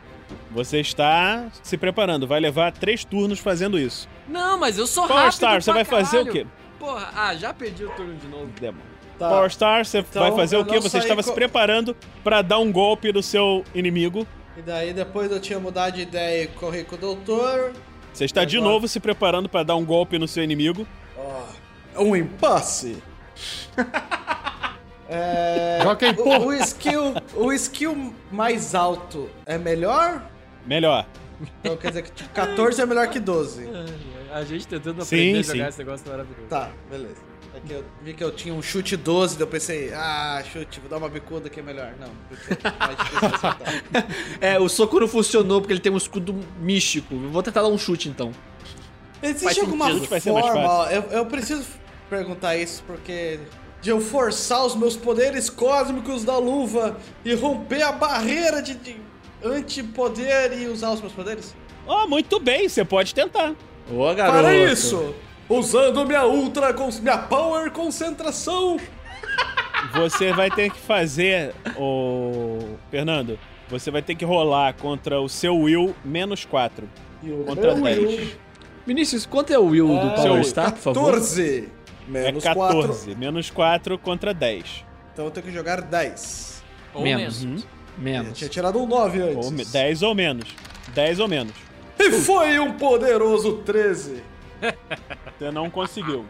Você 0.51 0.81
está 0.81 1.49
se 1.62 1.76
preparando, 1.76 2.26
vai 2.26 2.41
levar 2.41 2.72
três 2.72 3.05
turnos 3.05 3.39
fazendo 3.39 3.78
isso. 3.78 4.09
Não, 4.28 4.59
mas 4.59 4.78
eu 4.78 4.87
sou 4.87 5.07
Power 5.07 5.22
rápido 5.24 5.37
Star, 5.37 5.62
você 5.62 5.72
vai 5.72 5.85
fazer 5.85 6.18
o 6.20 6.24
caralho. 6.26 6.33
quê? 6.33 6.47
Porra, 6.78 7.11
ah, 7.14 7.35
já 7.37 7.53
perdi 7.53 7.85
o 7.85 7.91
turno 7.91 8.14
de 8.14 8.26
novo. 8.26 8.47
Demon. 8.61 8.78
Tá. 9.18 9.28
Power 9.28 9.51
Star, 9.51 9.85
você 9.85 9.99
Então, 9.99 10.22
vai 10.22 10.33
fazer 10.33 10.57
o 10.57 10.64
quê? 10.64 10.81
Você 10.81 10.99
estava 10.99 11.22
se 11.22 11.28
co- 11.28 11.35
preparando 11.35 11.95
pra 12.24 12.41
dar 12.43 12.59
um 12.59 12.72
golpe 12.72 13.12
no 13.12 13.22
seu 13.22 13.64
inimigo. 13.74 14.26
E 14.57 14.62
daí 14.62 14.93
depois 14.93 15.31
eu 15.31 15.39
tinha 15.41 15.59
mudado 15.61 15.95
de 15.95 16.03
ideia 16.03 16.45
e 16.45 16.47
corri 16.49 16.85
com 16.85 16.95
o 16.97 16.99
doutor. 16.99 17.72
Você 18.12 18.24
está 18.24 18.45
de 18.45 18.59
novo 18.61 18.89
se 18.89 18.99
preparando 18.99 19.49
pra 19.49 19.62
dar 19.62 19.76
um 19.76 19.85
golpe 19.85 20.18
no 20.18 20.26
seu 20.26 20.43
inimigo. 20.43 20.87
Ó, 21.16 21.43
é 21.95 22.01
um 22.01 22.16
impasse. 22.16 22.97
é, 25.09 25.70
Joga 25.83 26.07
aí, 26.07 26.14
pô. 26.14 26.22
o, 26.24 26.47
o 26.47 26.53
skill, 26.55 27.14
o 27.35 27.53
skill 27.53 28.14
mais 28.31 28.74
alto 28.74 29.28
é 29.47 29.59
melhor? 29.59 30.22
Melhor. 30.66 31.07
Então 31.61 31.76
quer 31.76 31.89
dizer 31.89 32.03
que 32.03 32.12
tipo, 32.12 32.31
14 32.31 32.83
é 32.83 32.87
melhor 32.87 33.09
que 33.09 33.18
12. 33.18 33.66
A 34.33 34.45
gente 34.45 34.68
tentando 34.68 35.05
Sim, 35.05 35.16
aprender 35.16 35.39
a 35.39 35.45
sim. 35.45 35.53
jogar 35.53 35.68
esse 35.68 35.78
negócio 35.78 36.11
maravilhoso. 36.11 36.47
Tá, 36.49 36.70
beleza. 36.89 37.31
É 37.55 37.61
que 37.61 37.72
eu 37.72 37.85
vi 38.03 38.14
que 38.14 38.22
eu 38.22 38.31
tinha 38.31 38.55
um 38.55 38.62
chute 38.62 38.97
12, 38.97 39.35
daí 39.35 39.43
eu 39.43 39.47
pensei, 39.49 39.93
ah, 39.93 40.41
chute, 40.53 40.78
vou 40.78 40.89
dar 40.89 40.99
uma 40.99 41.09
bicuda 41.09 41.49
que 41.49 41.59
é 41.59 41.62
melhor. 41.62 41.93
Não, 41.99 42.07
é 42.07 42.87
mais 42.87 42.99
difícil 42.99 43.28
de 43.28 43.35
acertar. 43.35 44.07
É, 44.41 44.59
o 44.61 44.68
soco 44.68 45.01
não 45.01 45.09
funcionou 45.09 45.61
porque 45.61 45.72
ele 45.72 45.81
tem 45.81 45.91
um 45.91 45.97
escudo 45.97 46.39
místico. 46.61 47.14
Eu 47.14 47.31
Vou 47.31 47.43
tentar 47.43 47.62
dar 47.62 47.68
um 47.68 47.78
chute 47.78 48.09
então. 48.09 48.31
Existe 49.22 49.45
Faz 49.45 49.59
alguma 49.59 49.87
sentido, 49.87 50.20
forma, 50.22 50.93
eu, 50.93 51.03
eu 51.11 51.26
preciso 51.26 51.64
perguntar 52.09 52.57
isso 52.57 52.83
porque 52.87 53.39
de 53.81 53.91
eu 53.91 54.01
forçar 54.01 54.64
os 54.64 54.74
meus 54.74 54.97
poderes 54.97 55.49
cósmicos 55.49 56.24
da 56.24 56.37
luva 56.37 56.99
e 57.24 57.35
romper 57.35 57.83
a 57.83 57.93
barreira 57.93 58.62
de, 58.62 58.74
de 58.74 58.97
antipoder 59.43 60.59
e 60.59 60.66
usar 60.66 60.91
os 60.91 61.01
meus 61.01 61.12
poderes? 61.12 61.55
Oh, 61.87 62.07
muito 62.07 62.39
bem, 62.39 62.68
você 62.68 62.85
pode 62.85 63.14
tentar. 63.14 63.55
Ô, 63.91 64.14
garoto. 64.14 64.39
Para 64.39 64.55
isso, 64.55 65.14
usando 65.49 66.07
minha 66.07 66.26
ultra, 66.26 66.74
minha 67.01 67.18
power 67.18 67.70
concentração. 67.70 68.78
Você 69.95 70.33
vai 70.33 70.51
ter 70.51 70.70
que 70.70 70.78
fazer, 70.78 71.55
o 71.76 72.76
Fernando, 72.91 73.39
você 73.68 73.91
vai 73.91 74.03
ter 74.03 74.14
que 74.14 74.24
rolar 74.24 74.74
contra 74.74 75.20
o 75.20 75.28
seu 75.28 75.57
Will 75.57 75.97
menos 76.05 76.45
4. 76.45 76.87
E 77.22 77.31
o 77.31 77.45
Contra 77.45 77.74
meu 77.74 77.85
10. 77.85 77.99
will 77.99 78.31
Vinícius, 78.87 79.24
quanto 79.24 79.53
é 79.53 79.59
o 79.59 79.64
Will 79.64 79.89
do 79.89 80.11
Power 80.14 80.45
Star, 80.45 80.72
por 80.72 80.81
favor? 80.81 81.14
14 81.14 81.80
É 82.09 82.11
menos 82.11 82.42
14. 82.44 83.05
4. 83.07 83.18
Menos 83.18 83.51
4 83.51 83.98
contra 83.98 84.32
10. 84.34 84.84
Então 85.12 85.24
eu 85.26 85.30
tenho 85.30 85.46
que 85.46 85.53
jogar 85.53 85.80
10. 85.82 86.62
Ou 86.94 87.03
Menos. 87.03 87.44
menos. 87.44 87.62
Eu 87.62 87.68
Menos. 88.03 88.38
tinha 88.38 88.48
tirado 88.51 88.78
um 88.82 88.86
9 88.86 89.20
antes. 89.20 89.46
Ou 89.46 89.51
me- 89.51 89.64
10 89.64 90.03
ou 90.03 90.14
menos. 90.14 90.48
10 90.94 91.20
ou 91.20 91.28
menos. 91.28 91.53
E 91.98 92.11
foi 92.12 92.59
um 92.59 92.72
poderoso 92.72 93.59
13. 93.59 94.22
Você 95.38 95.51
não 95.51 95.68
conseguiu. 95.70 96.24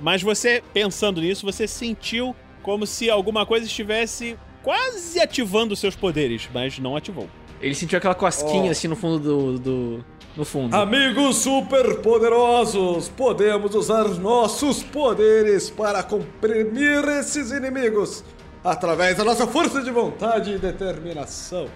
Mas 0.00 0.22
você, 0.22 0.62
pensando 0.72 1.20
nisso, 1.20 1.46
você 1.46 1.66
sentiu 1.68 2.34
como 2.62 2.86
se 2.86 3.08
alguma 3.10 3.46
coisa 3.46 3.64
estivesse 3.66 4.36
quase 4.62 5.20
ativando 5.20 5.74
seus 5.76 5.94
poderes, 5.96 6.48
mas 6.52 6.78
não 6.78 6.96
ativou. 6.96 7.28
Ele 7.60 7.74
sentiu 7.74 7.98
aquela 7.98 8.14
cosquinha 8.14 8.68
Oh. 8.68 8.70
assim 8.70 8.88
no 8.88 8.96
fundo 8.96 9.18
do. 9.18 9.58
do- 9.58 10.04
no 10.36 10.44
fundo. 10.44 10.74
Amigos 10.74 11.36
super 11.36 11.96
poderosos, 12.00 13.08
podemos 13.08 13.74
usar 13.74 14.08
nossos 14.08 14.82
poderes 14.82 15.68
para 15.70 16.02
comprimir 16.02 17.04
esses 17.20 17.50
inimigos 17.50 18.24
através 18.64 19.16
da 19.16 19.24
nossa 19.24 19.46
força 19.46 19.82
de 19.82 19.90
vontade 19.90 20.52
e 20.52 20.58
determinação. 20.58 21.68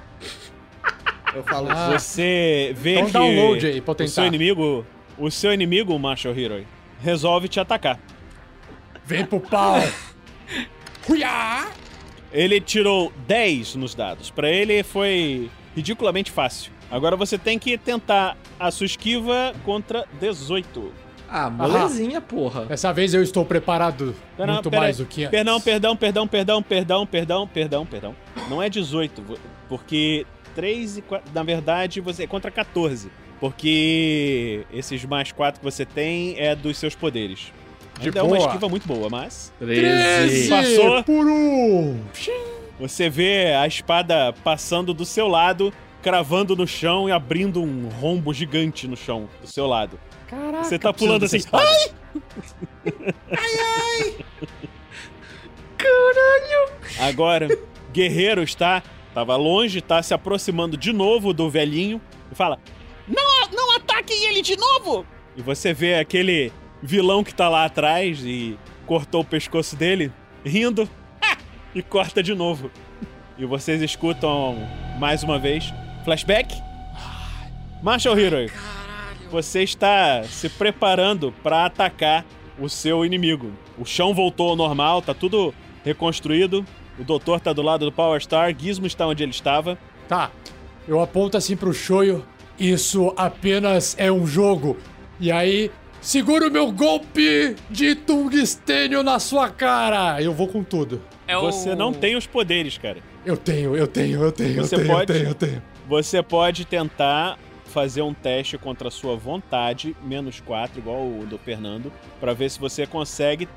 Eu 1.34 1.42
falo 1.44 1.68
Ah. 1.70 1.94
isso. 1.96 2.08
Você 2.08 2.74
vê 2.76 2.94
Então 2.94 3.06
que 3.06 3.12
download 3.12 3.66
aí 3.66 3.82
o 4.04 4.08
seu 4.08 4.24
inimigo, 4.26 4.86
o 5.18 5.30
seu 5.30 5.52
inimigo, 5.52 5.98
Marshall 5.98 6.34
Hero, 6.34 6.64
resolve 7.00 7.48
te 7.48 7.60
atacar. 7.60 7.98
Vem 9.04 9.24
pro 9.26 9.38
pau. 9.40 9.76
Ele 12.32 12.60
tirou 12.60 13.12
10 13.26 13.76
nos 13.76 13.94
dados. 13.94 14.30
Pra 14.30 14.50
ele 14.50 14.82
foi 14.82 15.50
ridiculamente 15.74 16.30
fácil. 16.30 16.72
Agora 16.90 17.16
você 17.16 17.36
tem 17.36 17.58
que 17.58 17.76
tentar 17.76 18.36
a 18.58 18.70
sua 18.70 18.86
esquiva 18.86 19.52
contra 19.64 20.04
18. 20.20 20.92
Ah, 21.28 21.50
molezinha, 21.50 22.20
porra. 22.20 22.66
Dessa 22.66 22.92
vez 22.92 23.12
eu 23.12 23.20
estou 23.22 23.44
preparado 23.44 24.14
Pera- 24.36 24.52
muito 24.54 24.70
pera 24.70 24.82
mais 24.82 24.98
aí. 25.00 25.04
do 25.04 25.08
que 25.08 25.22
antes. 25.22 25.30
Perdão, 25.32 25.60
perdão, 25.60 25.96
perdão, 25.96 26.26
perdão, 26.28 26.62
perdão, 26.62 27.06
perdão, 27.06 27.48
perdão, 27.48 27.86
perdão. 27.86 28.14
Não 28.48 28.62
é 28.62 28.68
18, 28.68 29.22
vo- 29.22 29.38
porque 29.68 30.24
3 30.54 30.98
e 30.98 31.02
4, 31.02 31.32
na 31.34 31.42
verdade, 31.42 32.00
você 32.00 32.22
é 32.22 32.26
contra 32.28 32.50
14. 32.50 33.10
Porque 33.40 34.64
esses 34.72 35.04
mais 35.04 35.32
4 35.32 35.60
que 35.60 35.64
você 35.64 35.84
tem 35.84 36.36
é 36.38 36.54
dos 36.54 36.76
seus 36.78 36.94
poderes. 36.94 37.52
De 37.98 38.06
Ainda 38.08 38.20
é 38.20 38.22
uma 38.22 38.36
boa. 38.36 38.46
esquiva 38.48 38.68
muito 38.68 38.86
boa, 38.86 39.08
mas 39.10 39.52
13. 39.58 40.48
Passou. 40.48 41.02
por 41.02 41.26
um. 41.26 41.98
você 42.78 43.08
vê 43.08 43.54
a 43.54 43.66
espada 43.66 44.32
passando 44.44 44.92
do 44.94 45.04
seu 45.04 45.26
lado, 45.28 45.72
cravando 46.06 46.54
no 46.54 46.68
chão 46.68 47.08
e 47.08 47.12
abrindo 47.12 47.60
um 47.60 47.88
rombo 47.88 48.32
gigante 48.32 48.86
no 48.86 48.96
chão 48.96 49.28
do 49.40 49.48
seu 49.48 49.66
lado. 49.66 49.98
Caraca, 50.28 50.62
Você 50.62 50.78
tá 50.78 50.92
pulando 50.92 51.24
assim, 51.24 51.38
espada. 51.38 51.66
Agora, 57.00 57.48
Guerreiro 57.92 58.44
está. 58.44 58.84
Tava 59.12 59.34
longe, 59.34 59.80
tá 59.80 60.00
se 60.00 60.14
aproximando 60.14 60.76
de 60.76 60.92
novo 60.92 61.32
do 61.32 61.50
velhinho 61.50 62.00
e 62.30 62.36
fala: 62.36 62.60
Não, 63.08 63.50
não 63.50 63.74
ataquem 63.74 64.26
ele 64.26 64.42
de 64.42 64.56
novo! 64.56 65.04
E 65.36 65.42
você 65.42 65.74
vê 65.74 65.96
aquele 65.96 66.52
vilão 66.80 67.24
que 67.24 67.34
tá 67.34 67.48
lá 67.48 67.64
atrás 67.64 68.20
e 68.24 68.56
cortou 68.86 69.22
o 69.22 69.24
pescoço 69.24 69.74
dele, 69.74 70.12
rindo, 70.44 70.88
e 71.74 71.82
corta 71.82 72.22
de 72.22 72.32
novo. 72.32 72.70
E 73.36 73.44
vocês 73.44 73.82
escutam 73.82 74.56
mais 75.00 75.24
uma 75.24 75.36
vez. 75.36 75.74
Flashback. 76.06 76.54
Marshall 77.82 78.16
Hero, 78.16 78.48
você 79.28 79.64
está 79.64 80.22
se 80.22 80.48
preparando 80.48 81.34
para 81.42 81.66
atacar 81.66 82.24
o 82.60 82.68
seu 82.68 83.04
inimigo. 83.04 83.50
O 83.76 83.84
chão 83.84 84.14
voltou 84.14 84.50
ao 84.50 84.56
normal, 84.56 85.02
tá 85.02 85.12
tudo 85.12 85.52
reconstruído. 85.84 86.64
O 86.96 87.02
doutor 87.02 87.40
tá 87.40 87.52
do 87.52 87.60
lado 87.60 87.84
do 87.84 87.90
Power 87.90 88.20
Star, 88.22 88.54
Gizmo 88.56 88.86
está 88.86 89.04
onde 89.04 89.24
ele 89.24 89.32
estava. 89.32 89.76
Tá. 90.08 90.30
Eu 90.86 91.00
aponto 91.00 91.36
assim 91.36 91.56
pro 91.56 91.74
Shoyo. 91.74 92.24
Isso 92.56 93.12
apenas 93.16 93.96
é 93.98 94.10
um 94.10 94.24
jogo. 94.28 94.76
E 95.18 95.32
aí, 95.32 95.72
segura 96.00 96.46
o 96.46 96.50
meu 96.52 96.70
golpe 96.70 97.56
de 97.68 97.96
tungstênio 97.96 99.02
na 99.02 99.18
sua 99.18 99.50
cara. 99.50 100.22
Eu 100.22 100.32
vou 100.32 100.46
com 100.46 100.62
tudo. 100.62 101.02
É 101.26 101.36
o- 101.36 101.42
Você 101.50 101.74
não 101.74 101.92
tem 101.92 102.14
os 102.14 102.28
poderes, 102.28 102.78
cara. 102.78 102.98
Eu 103.24 103.36
tenho, 103.36 103.74
eu 103.76 103.88
tenho, 103.88 104.22
eu 104.22 104.30
tenho, 104.30 104.54
Você 104.64 104.76
eu 104.76 104.78
tenho, 104.78 104.90
pode- 104.92 105.12
eu 105.12 105.18
tenho, 105.18 105.28
eu 105.30 105.34
tenho. 105.34 105.62
Você 105.88 106.22
pode 106.22 106.64
tentar 106.64 107.38
fazer 107.66 108.02
um 108.02 108.14
teste 108.14 108.56
contra 108.58 108.88
a 108.88 108.90
sua 108.90 109.16
vontade, 109.16 109.96
menos 110.02 110.40
4, 110.40 110.78
igual 110.78 111.02
o 111.02 111.26
do 111.26 111.38
Fernando, 111.38 111.92
pra 112.18 112.32
ver 112.32 112.50
se 112.50 112.58
você 112.58 112.86
consegue, 112.86 113.48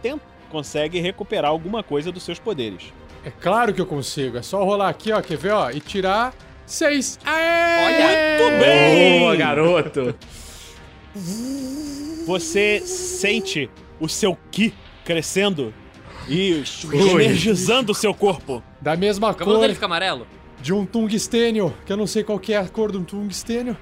consegue 0.50 1.00
recuperar 1.00 1.50
alguma 1.50 1.82
coisa 1.82 2.12
dos 2.12 2.24
seus 2.24 2.38
poderes. 2.38 2.94
É 3.24 3.32
claro 3.32 3.74
que 3.74 3.82
eu 3.82 3.86
consigo. 3.86 4.38
É 4.38 4.42
só 4.42 4.64
rolar 4.64 4.90
aqui, 4.90 5.12
ó. 5.12 5.22
Quer 5.22 5.38
ver, 5.38 5.52
ó? 5.52 5.70
E 5.70 5.80
tirar 5.80 6.34
seis. 6.66 7.20
Aê! 7.26 8.42
Muito 8.42 8.60
bem! 8.60 9.20
Boa, 9.20 9.36
garoto. 9.36 10.16
Você 12.26 12.80
sente 12.82 13.70
o 14.00 14.08
seu 14.08 14.38
ki 14.52 14.74
crescendo 15.04 15.74
e 16.28 16.64
energizando 17.12 17.92
o 17.92 17.96
seu 17.96 18.14
corpo. 18.14 18.64
Da 18.80 18.96
mesma 18.96 19.32
O 19.32 19.34
cabelo 19.34 19.56
cor 19.56 19.62
dele 19.62 19.74
fica 19.74 19.88
amarelo? 19.88 20.28
De 20.62 20.74
um 20.74 20.86
tungstênio, 20.86 21.74
que 21.86 21.92
eu 21.92 21.98
não 21.98 22.08
sei 22.08 22.24
qual 22.24 22.40
que 22.40 22.54
é 22.54 22.58
a 22.58 22.68
cor 22.68 22.92
de 22.92 22.98
um 22.98 23.04
tungstênio. 23.04 23.78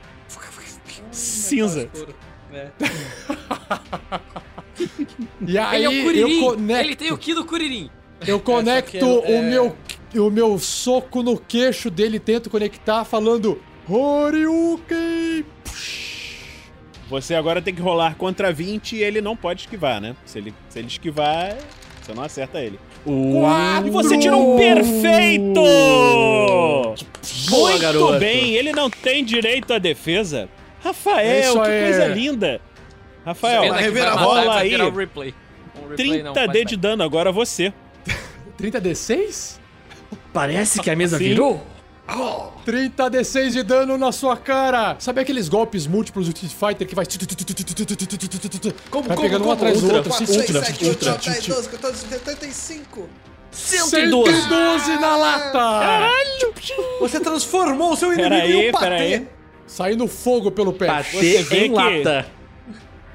Cinza. 1.11 1.89
E 5.45 5.57
aí 5.57 5.84
ele 5.84 5.86
é 5.86 5.89
o 5.89 6.03
Kuririn! 6.03 6.39
eu 6.39 6.51
conecto, 6.51 6.86
Ele 6.88 6.95
tem 6.95 7.11
o 7.11 7.17
Ki 7.17 7.34
do 7.34 7.45
Kuririn! 7.45 7.89
eu 8.28 8.39
conecto 8.39 9.23
é- 9.25 9.39
o 9.39 9.43
meu 9.43 9.75
o 10.15 10.30
meu 10.30 10.57
soco 10.57 11.21
no 11.21 11.38
queixo 11.38 11.89
dele, 11.91 12.19
tento 12.19 12.49
conectar 12.49 13.03
falando 13.05 13.61
Horyuken. 13.88 15.45
Você 17.09 17.36
agora 17.36 17.61
tem 17.61 17.73
que 17.73 17.82
rolar 17.82 18.15
contra 18.15 18.51
20 18.51 18.95
e 18.95 19.03
ele 19.03 19.21
não 19.21 19.36
pode 19.36 19.61
esquivar, 19.61 20.01
né? 20.01 20.15
Se 20.25 20.38
ele, 20.39 20.53
se 20.69 20.80
ele 20.80 20.88
esquivar, 20.88 21.55
você 22.01 22.13
não 22.13 22.23
acerta 22.23 22.59
ele. 22.59 22.80
Quatro! 23.32 23.88
E 23.88 23.91
você 23.91 24.18
tira 24.18 24.36
um 24.36 24.58
perfeito! 24.58 25.53
Boa, 27.49 27.70
Muito 27.70 27.80
garoto. 27.82 28.20
bem, 28.20 28.53
ele 28.55 28.72
não 28.72 28.89
tem 28.89 29.24
direito 29.24 29.74
à 29.74 29.78
defesa. 29.80 30.49
Rafael, 30.84 31.39
Isso 31.41 31.62
que 31.62 31.68
aí. 31.70 31.84
coisa 31.84 32.08
linda. 32.08 32.62
Rafael, 33.26 33.74
vai 33.74 33.84
aí. 34.68 34.82
o 34.82 34.93
replay. 34.93 35.34
Um 35.76 35.89
replay 35.89 35.95
30 35.95 36.24
não, 36.24 36.34
faz 36.36 36.47
D 36.47 36.53
bem. 36.53 36.66
de 36.66 36.78
dano 36.78 37.03
agora 37.03 37.32
você. 37.32 37.74
30d6? 38.60 39.58
Parece 40.34 40.82
que 40.82 40.89
a 40.89 40.95
mesa 40.95 41.18
Sim. 41.18 41.26
virou. 41.26 41.66
30d6 42.66 43.51
de 43.51 43.64
dano 43.64 43.97
na 43.97 44.12
sua 44.12 44.38
cara! 44.38 44.95
Sabe 44.99 45.22
aqueles 45.22 45.49
golpes 45.49 45.86
múltiplos 45.86 46.28
do 46.28 46.34
Street 46.34 46.53
Fighter 46.53 46.88
que 46.88 46.95
vai. 46.95 47.05
Como, 48.89 49.08
Vai 49.08 49.18
pegando 49.18 49.45
um 49.47 49.51
atrás 49.51 49.80
do 49.82 49.84
Ultra, 49.86 49.97
outro. 49.97 50.12
4, 50.12 50.28
6, 50.28 50.38
ultra, 50.39 50.64
7, 50.66 50.86
8, 50.86 50.89
ultra. 50.89 51.12
9, 51.12 51.30
10, 51.30 51.47
12, 51.47 51.70
14, 51.70 52.08
75. 52.08 53.10
112. 53.51 54.32
112 54.41 54.99
na 54.99 55.16
lata! 55.18 56.10
Você 57.01 57.20
transformou 57.20 57.91
o 57.93 57.95
seu 57.95 58.14
inimigo 58.14 58.30
Pera 58.36 58.47
em 58.47 58.70
um 58.70 58.72
patê. 58.72 58.86
aí. 58.95 59.28
Saindo 59.66 60.08
fogo 60.08 60.49
pelo 60.51 60.72
pé. 60.74 60.88
Vê 61.01 61.39
em 61.39 61.43
que- 61.45 61.70
lata. 61.70 62.26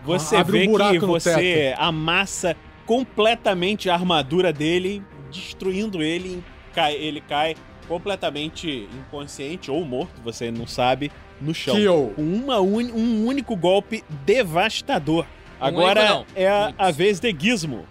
Você 0.05 0.36
Abre 0.36 0.59
um 0.59 0.61
vê 0.61 0.66
buraco 0.66 0.93
que 0.95 0.99
no 1.01 1.07
você 1.07 1.74
amassa 1.78 2.57
completamente 2.84 3.88
a 3.88 3.95
armadura 3.95 4.53
dele, 4.53 5.03
destruindo 5.30 6.03
ele. 6.03 6.43
Cai, 6.74 6.95
ele 6.95 7.20
cai 7.20 7.55
completamente 7.88 8.88
inconsciente 8.94 9.70
ou 9.70 9.84
morto, 9.84 10.20
você 10.22 10.50
não 10.50 10.66
sabe, 10.66 11.10
no 11.40 11.54
chão. 11.54 11.74
Kill. 11.76 12.12
Com 12.16 12.22
uma 12.22 12.58
uni- 12.60 12.92
um 12.92 13.26
único 13.26 13.56
golpe 13.56 14.04
devastador. 14.24 15.24
Um 15.60 15.64
Agora 15.64 16.16
único 16.16 16.26
é 16.34 16.48
a, 16.48 16.74
a 16.76 16.90
vez 16.90 17.20
de 17.20 17.34
Gizmo. 17.38 17.86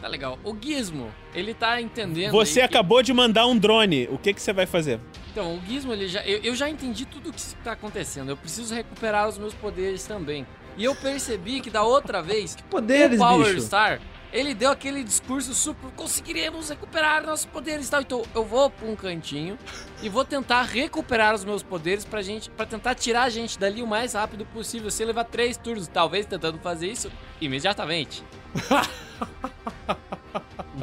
Tá 0.00 0.08
legal. 0.08 0.38
O 0.42 0.56
Gizmo, 0.60 1.08
ele 1.34 1.54
tá 1.54 1.80
entendendo. 1.80 2.32
Você 2.32 2.60
aí 2.60 2.68
que- 2.68 2.74
acabou 2.74 3.02
de 3.02 3.12
mandar 3.12 3.46
um 3.46 3.56
drone. 3.56 4.08
O 4.10 4.18
que, 4.18 4.32
que 4.34 4.42
você 4.42 4.52
vai 4.52 4.66
fazer? 4.66 4.98
Então, 5.30 5.54
o 5.56 5.60
Gizmo, 5.66 5.92
ele 5.92 6.08
já. 6.08 6.22
Eu, 6.24 6.38
eu 6.42 6.54
já 6.56 6.68
entendi 6.68 7.04
tudo 7.06 7.30
o 7.30 7.32
que 7.32 7.40
tá 7.62 7.72
acontecendo. 7.72 8.30
Eu 8.30 8.36
preciso 8.36 8.74
recuperar 8.74 9.28
os 9.28 9.38
meus 9.38 9.54
poderes 9.54 10.04
também. 10.04 10.46
E 10.76 10.84
eu 10.84 10.94
percebi 10.94 11.60
que 11.60 11.70
da 11.70 11.82
outra 11.84 12.20
vez, 12.22 12.56
Poderes, 12.68 13.20
o 13.20 13.22
Power 13.22 13.46
bicho. 13.54 13.60
Star, 13.66 14.00
ele 14.32 14.54
deu 14.54 14.70
aquele 14.70 15.04
discurso 15.04 15.54
super. 15.54 15.90
Conseguiremos 15.92 16.70
recuperar 16.70 17.24
nossos 17.24 17.46
poderes 17.46 17.88
e 17.88 17.90
tal. 17.90 18.00
Então, 18.00 18.22
eu 18.34 18.44
vou 18.44 18.70
pra 18.70 18.88
um 18.88 18.96
cantinho 18.96 19.58
e 20.02 20.08
vou 20.08 20.24
tentar 20.24 20.62
recuperar 20.62 21.34
os 21.34 21.44
meus 21.44 21.62
poderes 21.62 22.04
pra 22.04 22.22
gente. 22.22 22.50
para 22.50 22.66
tentar 22.66 22.94
tirar 22.94 23.24
a 23.24 23.30
gente 23.30 23.58
dali 23.58 23.82
o 23.82 23.86
mais 23.86 24.14
rápido 24.14 24.46
possível. 24.46 24.90
Se 24.90 25.04
levar 25.04 25.24
três 25.24 25.56
turnos, 25.56 25.88
talvez 25.88 26.26
tentando 26.26 26.58
fazer 26.58 26.88
isso 26.90 27.12
imediatamente. 27.40 28.24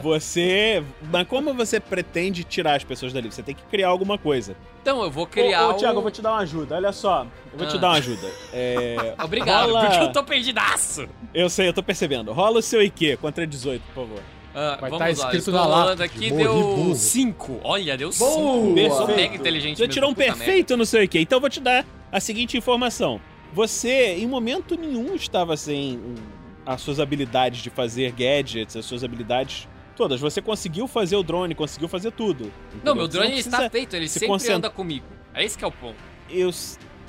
Você. 0.01 0.83
Mas 1.11 1.27
como 1.27 1.53
você 1.53 1.79
pretende 1.79 2.43
tirar 2.43 2.75
as 2.75 2.83
pessoas 2.83 3.11
dali? 3.11 3.31
Você 3.31 3.41
tem 3.43 3.55
que 3.55 3.63
criar 3.63 3.89
alguma 3.89 4.17
coisa. 4.17 4.55
Então, 4.81 5.03
eu 5.03 5.11
vou 5.11 5.25
criar. 5.25 5.67
Ô, 5.67 5.71
ô, 5.71 5.73
Thiago, 5.73 5.95
um- 5.95 5.97
eu 5.97 6.01
vou 6.03 6.11
te 6.11 6.21
dar 6.21 6.31
uma 6.33 6.39
ajuda. 6.39 6.75
Olha 6.75 6.91
só. 6.91 7.25
Eu 7.51 7.57
vou 7.57 7.67
te 7.67 7.75
Ah. 7.75 7.79
dar 7.79 7.87
uma 7.89 7.97
ajuda. 7.97 8.27
É, 8.53 9.15
Obrigado, 9.23 9.67
rola- 9.71 9.85
porque 9.87 10.03
eu 10.03 10.11
tô 10.13 10.23
perdidaço. 10.23 11.07
Eu 11.33 11.49
sei, 11.49 11.67
eu 11.67 11.73
tô 11.73 11.83
percebendo. 11.83 12.31
Rola 12.31 12.59
o 12.59 12.61
seu 12.61 12.81
IQ 12.81 13.17
contra 13.17 13.45
18, 13.45 13.81
por 13.93 14.05
favor. 14.05 14.21
Ah, 14.55 14.77
Vai 14.79 14.89
vamos 14.89 14.97
tá 14.99 15.05
lá, 15.05 15.11
escrito 15.11 15.37
estou 15.37 15.53
na 15.53 15.65
lápide, 15.65 16.03
aqui, 16.03 16.29
morri 16.31 16.43
deu 16.43 16.53
burro. 16.53 16.95
5. 16.95 17.59
Olha, 17.63 17.97
deu 17.97 18.11
5. 18.11 18.29
Boa! 18.73 18.89
Sou 18.91 19.07
mega 19.07 19.35
inteligente 19.35 19.77
Você 19.77 19.83
mesmo, 19.83 19.93
tirou 19.93 20.09
um 20.09 20.13
perfeito 20.13 20.75
no 20.77 20.85
seu 20.85 21.03
IQ. 21.03 21.19
Então 21.19 21.37
eu 21.37 21.41
vou 21.41 21.49
te 21.49 21.59
dar 21.59 21.85
a 22.11 22.19
seguinte 22.19 22.57
informação. 22.57 23.19
Você, 23.53 24.15
em 24.17 24.27
momento 24.27 24.75
nenhum, 24.75 25.13
estava 25.15 25.55
sem 25.57 25.99
as 26.71 26.81
suas 26.81 26.99
habilidades 26.99 27.61
de 27.61 27.69
fazer 27.69 28.11
gadgets, 28.11 28.75
as 28.75 28.85
suas 28.85 29.03
habilidades 29.03 29.67
todas. 29.95 30.19
Você 30.21 30.41
conseguiu 30.41 30.87
fazer 30.87 31.15
o 31.15 31.23
drone, 31.23 31.55
conseguiu 31.55 31.87
fazer 31.87 32.11
tudo. 32.11 32.43
Não, 32.83 32.93
entendeu? 32.93 32.95
meu 32.95 33.05
Você 33.05 33.11
drone 33.17 33.31
não 33.31 33.37
está 33.39 33.69
feito, 33.69 33.95
ele 33.95 34.07
se 34.07 34.13
sempre 34.13 34.27
concentra- 34.27 34.55
anda 34.57 34.69
comigo. 34.69 35.05
É 35.33 35.43
esse 35.43 35.57
que 35.57 35.63
é 35.63 35.67
o 35.67 35.71
ponto. 35.71 35.97
Eu... 36.29 36.51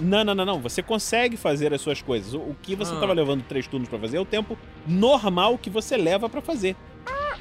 Não, 0.00 0.24
não, 0.24 0.34
não, 0.34 0.46
não. 0.46 0.60
Você 0.62 0.82
consegue 0.82 1.36
fazer 1.36 1.74
as 1.74 1.80
suas 1.82 2.00
coisas. 2.00 2.32
O, 2.32 2.56
que 2.62 2.74
você 2.74 2.94
Ah. 2.94 3.00
tava 3.00 3.12
levando 3.12 3.42
três 3.42 3.66
turnos 3.66 3.86
pra 3.86 3.98
fazer 3.98 4.16
é 4.16 4.20
o 4.20 4.24
tempo 4.24 4.56
normal 4.86 5.58
que 5.58 5.68
você 5.68 5.96
leva 5.96 6.26
pra 6.28 6.40
fazer. 6.40 6.74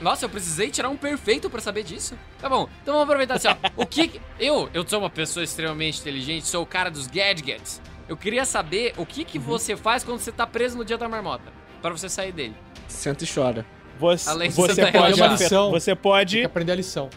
Nossa, 0.02 0.26
eu 0.26 0.30
precisei 0.30 0.70
tirar 0.70 0.88
um 0.90 0.96
perfeito 0.98 1.50
pra 1.50 1.60
saber 1.60 1.84
disso. 1.84 2.18
Tá 2.40 2.48
bom, 2.50 2.68
então 2.82 2.94
vamos 2.94 3.04
aproveitar 3.04 3.36
assim, 3.36 3.48
ó. 3.48 3.56
O 3.82 3.86
que 3.86 4.08
que- 4.10 4.22
Eu, 4.40 4.70
eu 4.74 4.88
sou 4.88 5.00
uma 5.00 5.10
pessoa 5.10 5.44
extremamente 5.44 6.00
inteligente, 6.00 6.48
sou 6.48 6.64
o 6.64 6.66
cara 6.66 6.90
dos 6.90 7.08
gadgets. 7.08 7.82
Eu 8.08 8.16
queria 8.18 8.44
saber 8.46 8.94
o 8.98 9.06
que 9.06 9.24
que 9.26 9.38
Uhum. 9.38 9.44
você 9.44 9.76
faz 9.78 10.04
quando 10.04 10.20
você 10.20 10.32
tá 10.32 10.46
preso 10.48 10.78
no 10.78 10.86
dia 10.86 10.98
da 10.98 11.08
marmota. 11.10 11.52
Pra 11.82 11.92
você 11.92 12.10
sair 12.10 12.32
dele. 12.32 12.56
Senta 12.88 13.24
e 13.24 13.28
chora. 13.28 13.66
Você, 14.00 14.30
Além 14.30 14.50
de 14.50 14.56
você 14.56 14.74
você 14.76 14.82
pode, 14.92 14.98
relaxar. 15.20 15.34
afetar- 15.34 15.70
você 15.72 15.92
Tem 15.92 15.96
que 15.98 16.02
pode, 16.02 16.44
aprender 16.46 16.72
a 16.72 16.76
lição. 16.76 17.10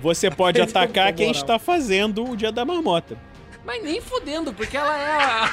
você 0.00 0.30
pode 0.30 0.58
é 0.60 0.64
atacar 0.64 1.12
quem 1.12 1.26
moral. 1.26 1.40
está 1.42 1.58
fazendo 1.58 2.24
o 2.30 2.36
dia 2.36 2.50
da 2.50 2.64
marmota. 2.64 3.16
Mas 3.64 3.82
nem 3.82 4.00
fodendo, 4.00 4.52
porque 4.54 4.76
ela 4.76 4.96
é 4.98 5.16
a... 5.16 5.50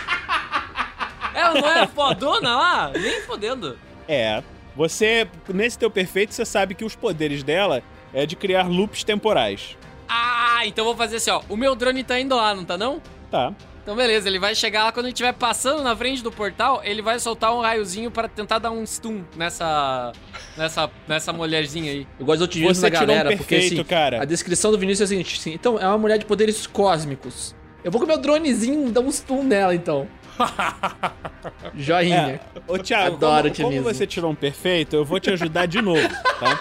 Ela 1.35 1.61
não 1.61 1.67
é 1.69 1.79
a 1.81 1.87
fodona 1.87 2.55
lá? 2.55 2.91
Nem 2.95 3.21
fodendo. 3.21 3.77
É. 4.07 4.41
Você, 4.75 5.27
nesse 5.49 5.77
teu 5.77 5.91
perfeito, 5.91 6.33
você 6.33 6.45
sabe 6.45 6.73
que 6.73 6.83
os 6.85 6.95
poderes 6.95 7.43
dela 7.43 7.83
é 8.13 8.25
de 8.25 8.35
criar 8.35 8.63
loops 8.67 9.03
temporais. 9.03 9.77
Ah, 10.07 10.61
então 10.65 10.85
vou 10.85 10.95
fazer 10.95 11.17
assim, 11.17 11.29
ó. 11.29 11.41
O 11.49 11.55
meu 11.57 11.75
drone 11.75 12.03
tá 12.03 12.19
indo 12.19 12.35
lá, 12.35 12.55
não 12.55 12.63
tá 12.65 12.77
não? 12.77 13.01
Tá. 13.29 13.53
Então 13.87 13.95
beleza, 13.95 14.27
ele 14.27 14.37
vai 14.37 14.53
chegar 14.53 14.83
lá 14.83 14.91
quando 14.91 15.05
ele 15.05 15.13
estiver 15.13 15.31
passando 15.31 15.81
na 15.81 15.95
frente 15.95 16.21
do 16.21 16.29
portal, 16.29 16.81
ele 16.83 17.01
vai 17.01 17.17
soltar 17.21 17.55
um 17.55 17.61
raiozinho 17.61 18.11
para 18.11 18.27
tentar 18.27 18.59
dar 18.59 18.69
um 18.69 18.85
stun 18.85 19.23
nessa 19.33 20.11
nessa 20.57 20.91
nessa 21.07 21.31
mulherzinha 21.31 21.93
aí. 21.93 22.07
Eu 22.19 22.25
gosto 22.25 22.39
do 22.39 22.43
otimismo 22.43 22.75
Você 22.75 22.81
da 22.89 22.99
tirou 22.99 23.03
um 23.15 23.17
galera, 23.17 23.37
porque 23.37 23.55
perfeito, 23.55 23.79
assim, 23.79 23.89
cara. 23.89 24.21
a 24.21 24.25
descrição 24.25 24.71
do 24.71 24.77
Vinícius 24.77 24.99
é 24.99 25.03
a 25.05 25.07
seguinte, 25.07 25.39
assim, 25.39 25.53
então, 25.53 25.79
é 25.79 25.87
uma 25.87 25.97
mulher 25.97 26.17
de 26.17 26.25
poderes 26.25 26.67
cósmicos. 26.67 27.55
Eu 27.81 27.89
vou 27.89 28.01
com 28.01 28.05
meu 28.05 28.17
dronezinho 28.17 28.91
dar 28.91 28.99
um 28.99 29.09
stun 29.09 29.43
nela, 29.43 29.73
então. 29.73 30.05
Joinha. 31.73 32.41
É. 32.57 32.59
Ô, 32.67 32.77
Thiago, 32.77 33.15
Adoro 33.15 33.55
como, 33.55 33.69
como 33.69 33.83
você 33.83 34.05
tirou 34.05 34.31
um 34.31 34.35
perfeito, 34.35 34.97
eu 34.97 35.05
vou 35.05 35.17
te 35.17 35.29
ajudar 35.29 35.65
de 35.65 35.81
novo, 35.81 36.09
tá? 36.41 36.59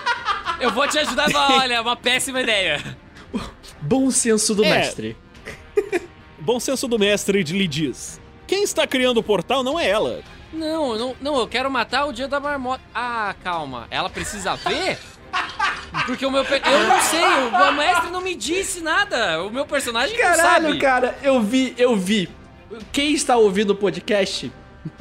Eu 0.61 0.71
vou 0.71 0.87
te 0.87 0.97
ajudar, 1.01 1.29
mas 1.33 1.61
olha, 1.61 1.75
é 1.75 1.81
uma 1.81 1.97
péssima 1.97 2.41
ideia. 2.41 2.81
Bom 3.81 4.13
senso 4.13 4.55
do 4.55 4.65
É. 4.65 4.71
mestre. 4.71 5.17
Bom 6.47 6.61
senso 6.61 6.87
do 6.87 6.97
mestre 6.97 7.43
lhe 7.43 7.67
diz. 7.67 8.21
Quem 8.47 8.63
está 8.63 8.87
criando 8.87 9.17
o 9.19 9.23
portal 9.23 9.65
não 9.65 9.81
é 9.81 9.89
ela. 9.91 10.21
Não, 10.53 10.97
não, 10.97 11.17
não, 11.21 11.37
eu 11.41 11.49
quero 11.49 11.69
matar 11.69 12.05
o 12.07 12.13
dia 12.13 12.29
da 12.29 12.39
marmota. 12.39 12.81
Ah, 12.95 13.35
calma. 13.43 13.89
Ela 13.91 14.09
precisa 14.09 14.55
ver? 14.55 14.97
Porque 16.07 16.25
o 16.25 16.31
meu. 16.31 16.45
pe- 16.45 16.63
Eu 16.65 16.87
não 16.89 17.01
sei, 17.03 17.21
o 17.21 17.73
mestre 17.73 18.11
não 18.13 18.21
me 18.21 18.37
disse 18.37 18.81
nada. 18.81 19.43
O 19.43 19.51
meu 19.51 19.67
personagem 19.67 20.17
não 20.17 20.23
Caralho, 20.23 20.67
sabe. 20.69 20.79
cara, 20.79 21.19
eu 21.21 21.43
vi, 21.43 21.75
eu 21.77 21.97
vi. 21.97 22.29
Quem 22.93 23.13
está 23.13 23.37
ouvindo 23.37 23.71
o 23.71 23.75
podcast 23.75 24.53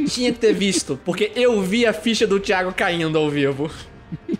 tinha 0.10 0.34
que 0.34 0.40
ter 0.40 0.52
visto, 0.54 1.00
porque 1.06 1.32
eu 1.36 1.62
vi 1.62 1.86
a 1.86 1.94
ficha 1.94 2.26
do 2.26 2.40
Thiago 2.40 2.74
caindo 2.74 3.20
ao 3.20 3.30
vivo. 3.30 3.70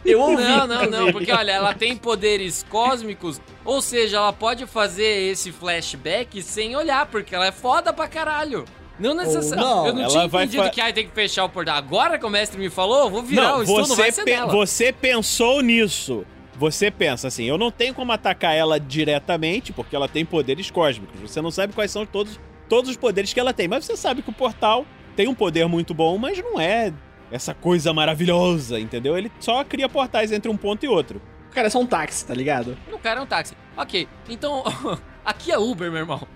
Eu 0.06 0.20
ouvi. 0.22 0.44
Não, 0.44 0.68
não, 0.68 0.86
não, 0.86 1.12
porque 1.12 1.32
olha, 1.32 1.52
ela 1.52 1.74
tem 1.74 1.96
poderes 1.96 2.64
cósmicos, 2.70 3.40
ou 3.64 3.82
seja, 3.82 4.18
ela 4.18 4.34
pode 4.34 4.66
fazer 4.66 5.32
esse 5.32 5.52
flashback 5.52 6.42
sem 6.42 6.76
olhar, 6.76 7.06
porque 7.08 7.34
ela 7.36 7.48
é 7.48 7.52
foda 7.52 7.92
pra 7.94 8.08
caralho. 8.08 8.66
Não 9.00 9.14
necessariamente. 9.14 9.88
Eu 9.88 9.94
não 9.94 10.02
ela 10.04 10.10
tinha 10.10 10.28
vai 10.28 10.44
entendido 10.44 10.64
fa- 10.64 10.70
que 10.70 10.80
ai, 10.82 10.94
tem 10.94 11.06
que 11.06 11.14
fechar 11.14 11.44
o 11.44 11.50
portal. 11.50 11.76
Agora 11.76 12.18
que 12.18 12.26
o 12.26 12.30
mestre 12.30 12.58
me 12.58 12.70
falou, 12.70 13.10
vou 13.10 13.22
virar 13.22 13.50
Não, 13.50 13.60
o 13.60 13.64
estudo, 13.64 13.88
você, 13.88 13.96
vai 14.02 14.12
ser 14.12 14.24
pe- 14.24 14.32
dela. 14.32 14.52
você 14.52 14.94
pensou 14.94 15.62
nisso. 15.62 16.26
Você 16.58 16.90
pensa 16.90 17.28
assim, 17.28 17.44
eu 17.44 17.58
não 17.58 17.70
tenho 17.70 17.94
como 17.94 18.14
atacar 18.14 18.56
ela 18.56 18.80
diretamente, 18.80 19.74
porque 19.74 19.94
ela 19.94 20.08
tem 20.08 20.24
poderes 20.24 20.72
cósmicos. 20.72 21.20
Você 21.20 21.42
não 21.42 21.52
sabe 21.52 21.74
quais 21.74 21.92
são 21.92 22.06
todos, 22.06 22.40
todos 22.70 22.90
os 22.90 22.96
poderes 22.96 23.34
que 23.34 23.40
ela 23.42 23.52
tem, 23.52 23.68
mas 23.68 23.84
você 23.84 23.98
sabe 23.98 24.22
que 24.22 24.30
o 24.30 24.34
portal 24.34 24.86
tem 25.18 25.28
um 25.28 25.36
poder 25.36 25.68
muito 25.68 25.94
bom, 25.94 26.18
mas 26.18 26.38
não 26.38 26.58
é 26.58 26.94
essa 27.32 27.54
coisa 27.54 27.94
maravilhosa, 27.94 28.80
entendeu? 28.80 29.18
Ele 29.18 29.32
só 29.40 29.64
cria 29.64 29.90
portais 29.90 30.32
entre 30.32 30.50
um 30.50 30.58
ponto 30.58 30.84
e 30.86 30.88
outro. 30.88 31.22
Cara, 31.52 31.68
é 31.68 31.70
só 31.70 31.80
um 31.80 31.86
táxi, 31.86 32.26
tá 32.26 32.34
ligado? 32.34 32.78
No 32.92 33.00
cara 33.00 33.20
é 33.20 33.24
um 33.24 33.26
táxi. 33.26 33.56
Ok, 33.78 34.08
então. 34.30 34.64
aqui 35.24 35.52
é 35.52 35.58
Uber, 35.58 35.90
meu 35.90 36.02
irmão. 36.02 36.28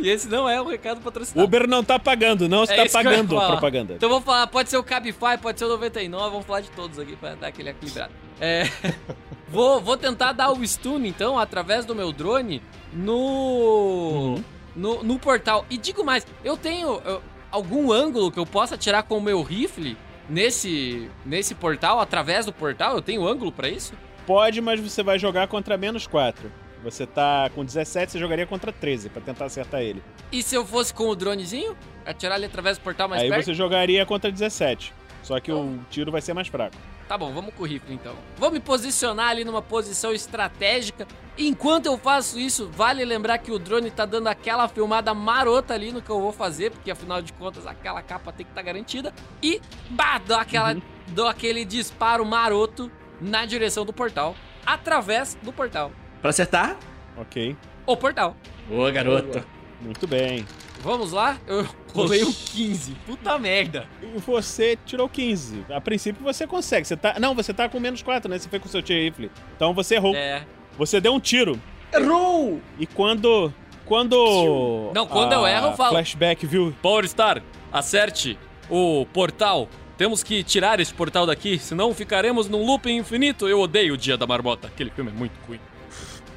E 0.00 0.08
esse 0.08 0.28
não 0.28 0.48
é 0.48 0.60
um 0.60 0.66
recado 0.66 1.00
patrocinado. 1.00 1.46
Uber 1.46 1.68
não 1.68 1.84
tá 1.84 1.98
pagando, 1.98 2.48
não 2.48 2.60
É 2.60 2.64
está 2.64 2.76
eu 2.76 2.84
ia 2.84 2.90
pagando 2.90 3.38
a 3.38 3.46
propaganda. 3.46 3.94
Então 3.94 4.08
vamos 4.08 4.24
falar, 4.24 4.46
pode 4.48 4.68
ser 4.68 4.76
o 4.76 4.82
Cabify, 4.82 5.38
pode 5.40 5.58
ser 5.58 5.64
o 5.64 5.68
99, 5.68 6.30
vamos 6.30 6.46
falar 6.46 6.60
de 6.60 6.70
todos 6.72 6.98
aqui 6.98 7.14
pra 7.16 7.34
dar 7.36 7.46
aquele 7.46 7.70
equilibrado. 7.70 8.12
É, 8.40 8.64
vou, 9.48 9.80
vou 9.80 9.96
tentar 9.96 10.32
dar 10.32 10.50
o 10.50 10.66
stun, 10.66 11.04
então, 11.04 11.38
através 11.38 11.84
do 11.84 11.94
meu 11.94 12.12
drone 12.12 12.60
no, 12.92 14.40
no, 14.74 15.02
no 15.02 15.18
portal. 15.18 15.64
E 15.70 15.78
digo 15.78 16.04
mais, 16.04 16.26
eu 16.44 16.56
tenho 16.56 17.00
eu, 17.04 17.22
algum 17.52 17.92
ângulo 17.92 18.32
que 18.32 18.38
eu 18.38 18.46
possa 18.46 18.74
atirar 18.74 19.02
com 19.04 19.18
o 19.18 19.22
meu 19.22 19.42
rifle 19.42 19.96
nesse, 20.28 21.08
nesse 21.24 21.54
portal, 21.54 22.00
através 22.00 22.46
do 22.46 22.52
portal? 22.52 22.96
Eu 22.96 23.02
tenho 23.02 23.26
ângulo 23.26 23.52
pra 23.52 23.68
isso? 23.68 23.92
Pode, 24.26 24.60
mas 24.60 24.80
você 24.80 25.02
vai 25.02 25.18
jogar 25.18 25.46
contra 25.46 25.76
menos 25.76 26.06
4. 26.06 26.50
Você 26.82 27.06
tá 27.06 27.48
com 27.54 27.64
17, 27.64 28.10
você 28.12 28.18
jogaria 28.18 28.46
contra 28.46 28.72
13 28.72 29.08
pra 29.08 29.22
tentar 29.22 29.44
acertar 29.44 29.82
ele. 29.82 30.02
E 30.32 30.42
se 30.42 30.56
eu 30.56 30.64
fosse 30.66 30.92
com 30.92 31.08
o 31.08 31.14
dronezinho? 31.14 31.76
Atirar 32.04 32.34
ali 32.34 32.46
através 32.46 32.76
do 32.76 32.80
portal 32.82 33.08
mais 33.08 33.22
Aí 33.22 33.28
perto? 33.28 33.44
você 33.44 33.54
jogaria 33.54 34.04
contra 34.04 34.32
17. 34.32 34.92
Só 35.22 35.38
que 35.38 35.52
o 35.52 35.78
tiro 35.88 36.10
vai 36.10 36.20
ser 36.20 36.34
mais 36.34 36.48
fraco. 36.48 36.76
Tá 37.08 37.16
bom, 37.16 37.32
vamos 37.32 37.54
com 37.54 37.62
o 37.62 37.66
rifle 37.66 37.94
então. 37.94 38.14
Vou 38.36 38.50
me 38.50 38.58
posicionar 38.58 39.28
ali 39.28 39.44
numa 39.44 39.62
posição 39.62 40.12
estratégica. 40.12 41.06
Enquanto 41.38 41.86
eu 41.86 41.96
faço 41.96 42.38
isso, 42.38 42.68
vale 42.72 43.04
lembrar 43.04 43.38
que 43.38 43.52
o 43.52 43.58
drone 43.58 43.90
tá 43.90 44.04
dando 44.04 44.26
aquela 44.26 44.68
filmada 44.68 45.14
marota 45.14 45.74
ali 45.74 45.92
no 45.92 46.02
que 46.02 46.10
eu 46.10 46.20
vou 46.20 46.32
fazer, 46.32 46.70
porque 46.70 46.90
afinal 46.90 47.22
de 47.22 47.32
contas 47.32 47.66
aquela 47.66 48.02
capa 48.02 48.32
tem 48.32 48.44
que 48.44 48.52
estar 48.52 48.62
garantida. 48.62 49.12
E, 49.42 49.60
bah, 49.90 50.18
dou, 50.18 50.36
aquela, 50.36 50.76
dou 51.08 51.28
aquele 51.28 51.64
disparo 51.64 52.24
maroto 52.24 52.90
na 53.20 53.46
direção 53.46 53.84
do 53.84 53.92
portal, 53.92 54.34
através 54.66 55.36
do 55.42 55.52
portal. 55.52 55.92
Pra 56.20 56.30
acertar? 56.30 56.76
Ok. 57.16 57.56
O 57.86 57.96
portal. 57.96 58.36
Boa, 58.68 58.90
garoto. 58.90 59.44
Muito 59.80 60.06
bem. 60.06 60.46
Vamos 60.80 61.12
lá? 61.12 61.36
Eu 61.46 61.66
rolei 61.94 62.24
um 62.24 62.32
15. 62.32 62.94
Puta 63.06 63.38
merda. 63.38 63.86
E 64.02 64.18
você 64.18 64.78
tirou 64.84 65.08
15. 65.08 65.66
A 65.70 65.80
princípio 65.80 66.22
você 66.22 66.46
consegue. 66.46 66.86
Você 66.86 66.96
tá. 66.96 67.18
Não, 67.20 67.34
você 67.34 67.52
tá 67.52 67.68
com 67.68 67.78
menos 67.78 68.02
4, 68.02 68.30
né? 68.30 68.38
Você 68.38 68.48
foi 68.48 68.58
com 68.58 68.66
o 68.66 68.70
seu 68.70 68.82
tiro 68.82 69.00
rifle. 69.00 69.30
Então 69.56 69.72
você 69.74 69.96
errou. 69.96 70.14
É. 70.14 70.44
Você 70.78 71.00
deu 71.00 71.14
um 71.14 71.20
tiro. 71.20 71.60
Errou! 71.92 72.60
E 72.78 72.86
quando. 72.86 73.52
Quando. 73.84 74.90
Não, 74.94 75.06
quando 75.06 75.32
eu 75.32 75.46
erro, 75.46 75.68
eu 75.68 75.72
falo. 75.76 75.90
Flashback, 75.90 76.46
viu? 76.46 76.74
Power 76.80 77.06
Star, 77.08 77.42
acerte 77.70 78.38
o 78.70 79.06
portal. 79.12 79.68
Temos 79.98 80.22
que 80.22 80.42
tirar 80.42 80.80
esse 80.80 80.92
portal 80.92 81.26
daqui, 81.26 81.58
senão 81.58 81.92
ficaremos 81.94 82.48
num 82.48 82.64
looping 82.64 82.96
infinito. 82.96 83.46
Eu 83.46 83.60
odeio 83.60 83.94
o 83.94 83.96
Dia 83.96 84.16
da 84.16 84.26
Marmota. 84.26 84.68
Aquele 84.68 84.90
filme 84.90 85.10
é 85.10 85.14
muito 85.14 85.32
ruim. 85.46 85.60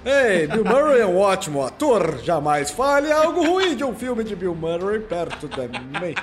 Ei, 0.06 0.46
Bill 0.46 0.64
Murray 0.64 1.02
é 1.02 1.06
um 1.06 1.18
ótimo 1.18 1.66
ator. 1.66 2.20
Jamais 2.24 2.70
fale 2.70 3.12
algo 3.12 3.44
ruim 3.44 3.76
de 3.76 3.84
um 3.84 3.96
filme 3.96 4.24
de 4.24 4.36
Bill 4.36 4.54
Murray 4.54 5.00
perto 5.00 5.48
de 5.48 5.68
mim. 5.68 6.14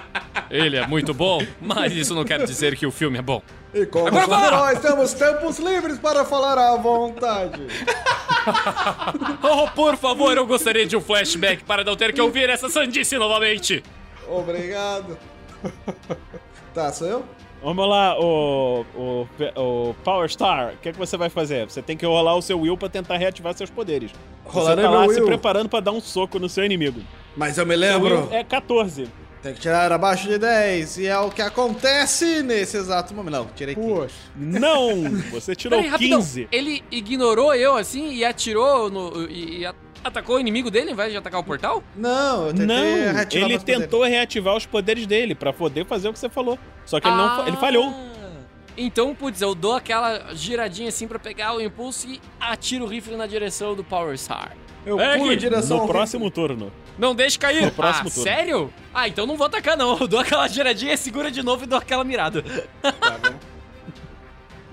Ele 0.49 0.76
é 0.76 0.87
muito 0.87 1.12
bom, 1.12 1.45
mas 1.61 1.93
isso 1.93 2.14
não 2.14 2.24
quer 2.24 2.45
dizer 2.45 2.76
que 2.76 2.87
o 2.87 2.93
filme 2.93 3.18
é 3.18 3.22
bom. 3.22 3.43
E 3.74 3.85
como 3.87 4.07
Agora 4.07 4.26
vá! 4.26 4.37
super-heróis, 4.37 4.78
temos 4.80 5.12
tempos 5.14 5.59
livres 5.59 5.99
para 5.99 6.24
falar 6.24 6.57
à 6.59 6.76
vontade. 6.76 7.61
Oh, 9.41 9.68
por 9.68 9.97
favor, 9.97 10.37
eu 10.37 10.45
gostaria 10.45 10.85
de 10.85 10.97
um 10.97 11.01
flashback 11.01 11.62
para 11.62 11.85
não 11.85 11.95
ter 11.95 12.12
que 12.12 12.20
ouvir 12.20 12.51
essa 12.51 12.68
sandice 12.68 13.16
novamente. 13.16 13.85
Obrigado. 14.28 15.16
Tá, 16.74 16.91
sou 16.93 17.07
eu? 17.07 17.24
Vamos 17.62 17.88
lá, 17.88 18.18
o, 18.18 18.84
o, 18.94 19.26
o 19.56 19.94
Power 20.02 20.28
Star, 20.28 20.74
o 20.74 20.76
que, 20.78 20.88
é 20.88 20.92
que 20.92 20.98
você 20.98 21.16
vai 21.16 21.28
fazer? 21.28 21.64
Você 21.70 21.80
tem 21.80 21.96
que 21.96 22.04
rolar 22.04 22.34
o 22.34 22.42
seu 22.42 22.58
Will 22.60 22.76
pra 22.76 22.88
tentar 22.88 23.16
reativar 23.16 23.54
seus 23.54 23.70
poderes. 23.70 24.10
Rolarei 24.44 24.84
você 24.84 24.90
tá 24.90 24.90
lá 24.90 25.00
meu 25.02 25.10
se 25.14 25.20
Will. 25.20 25.26
preparando 25.28 25.68
pra 25.68 25.78
dar 25.80 25.92
um 25.92 26.00
soco 26.00 26.38
no 26.40 26.48
seu 26.48 26.64
inimigo. 26.64 27.00
Mas 27.36 27.58
eu 27.58 27.64
me 27.64 27.74
Seu 27.76 27.80
lembro. 27.80 28.22
Will 28.24 28.32
é 28.32 28.42
14. 28.42 29.08
Tem 29.42 29.54
que 29.54 29.60
tirar 29.60 29.90
abaixo 29.90 30.28
de 30.28 30.38
10. 30.38 30.98
E 30.98 31.06
é 31.06 31.18
o 31.18 31.30
que 31.30 31.42
acontece 31.42 32.42
nesse 32.42 32.76
exato 32.76 33.12
momento. 33.14 33.32
Não, 33.32 33.46
tirei 33.46 33.74
15. 33.74 33.88
Poxa. 33.88 34.14
Não! 34.36 35.02
Você 35.32 35.54
tirou 35.56 35.78
Peraí, 35.78 35.90
rapidão. 35.90 36.18
15. 36.20 36.48
Ele 36.52 36.82
ignorou 36.90 37.54
eu 37.54 37.76
assim 37.76 38.12
e 38.12 38.24
atirou 38.24 38.88
no. 38.90 39.28
e, 39.28 39.62
e 39.62 39.66
atacou 40.05 40.36
o 40.36 40.40
inimigo 40.40 40.70
dele 40.70 40.88
ao 40.88 40.92
invés 40.92 41.11
de 41.12 41.16
atacar 41.18 41.40
o 41.40 41.44
portal? 41.44 41.82
Não, 41.96 42.46
eu 42.46 42.53
tentei 42.55 42.66
Não, 42.66 43.12
reativar 43.14 43.26
ele 43.34 43.48
meus 43.48 43.62
poderes. 43.62 43.82
tentou 43.82 44.05
reativar 44.05 44.57
os 44.57 44.66
poderes 44.66 45.07
dele 45.07 45.34
pra 45.34 45.53
poder 45.53 45.86
fazer 45.86 46.09
o 46.09 46.12
que 46.12 46.18
você 46.18 46.28
falou. 46.28 46.59
Só 46.84 47.00
que 47.00 47.07
ele, 47.09 47.16
não, 47.16 47.46
ele 47.46 47.57
Ah. 47.57 47.61
falhou. 47.61 47.94
Então, 48.76 49.14
putz, 49.14 49.40
eu 49.42 49.55
dou 49.55 49.74
aquela 49.74 50.34
giradinha 50.34 50.88
assim 50.88 51.07
pra 51.07 51.18
pegar 51.18 51.55
o 51.55 51.61
impulso 51.61 52.09
e 52.09 52.20
atiro 52.40 52.84
o 52.84 52.88
rifle 52.88 53.16
na 53.16 53.26
direção 53.26 53.74
do 53.74 53.84
Power 53.84 54.16
Star. 54.18 54.57
Eu 54.84 54.98
É 54.98 55.16
pulo 55.16 55.32
em 55.32 55.36
direção 55.36 55.76
No 55.76 55.82
ao 55.84 55.88
próximo 55.88 56.30
turno. 56.30 56.72
Não 56.98 57.14
deixe 57.14 57.38
cair. 57.38 57.64
No 57.66 57.70
próximo 57.70 58.09
ah, 58.09 58.11
turno. 58.11 58.22
sério? 58.22 58.72
Ah, 58.92 59.07
então 59.09 59.26
não 59.26 59.36
vou 59.36 59.46
atacar 59.46 59.76
não. 59.76 59.96
Eu 59.98 60.09
dou 60.09 60.18
aquela 60.20 60.48
giradinha, 60.48 60.96
segura 60.96 61.30
de 61.30 61.42
novo 61.42 61.64
e 61.64 61.66
dou 61.66 61.78
aquela 61.78 62.03
mirada. 62.03 62.42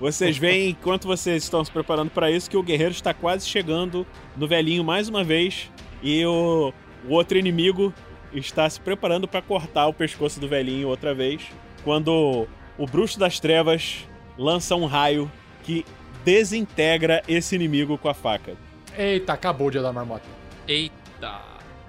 Vocês 0.00 0.38
veem, 0.38 0.70
enquanto 0.70 1.06
vocês 1.06 1.42
estão 1.42 1.62
se 1.62 1.70
preparando 1.70 2.10
pra 2.10 2.30
isso, 2.30 2.48
que 2.48 2.56
o 2.56 2.62
guerreiro 2.62 2.92
está 2.92 3.12
quase 3.12 3.46
chegando 3.46 4.06
no 4.34 4.48
velhinho 4.48 4.82
mais 4.82 5.10
uma 5.10 5.22
vez. 5.22 5.70
E 6.02 6.24
o, 6.24 6.72
o 7.06 7.12
outro 7.12 7.36
inimigo 7.36 7.92
está 8.32 8.68
se 8.68 8.80
preparando 8.80 9.28
pra 9.28 9.42
cortar 9.42 9.86
o 9.88 9.92
pescoço 9.92 10.40
do 10.40 10.48
velhinho 10.48 10.88
outra 10.88 11.14
vez. 11.14 11.42
Quando 11.84 12.48
o 12.78 12.86
bruxo 12.86 13.18
das 13.18 13.38
trevas 13.38 14.08
lança 14.38 14.74
um 14.74 14.86
raio 14.86 15.30
que 15.64 15.84
desintegra 16.24 17.22
esse 17.28 17.54
inimigo 17.54 17.98
com 17.98 18.08
a 18.08 18.14
faca. 18.14 18.54
Eita, 18.96 19.34
acabou 19.34 19.68
o 19.68 19.70
dia 19.70 19.82
da 19.82 19.92
marmota. 19.92 20.24
Eita. 20.66 21.42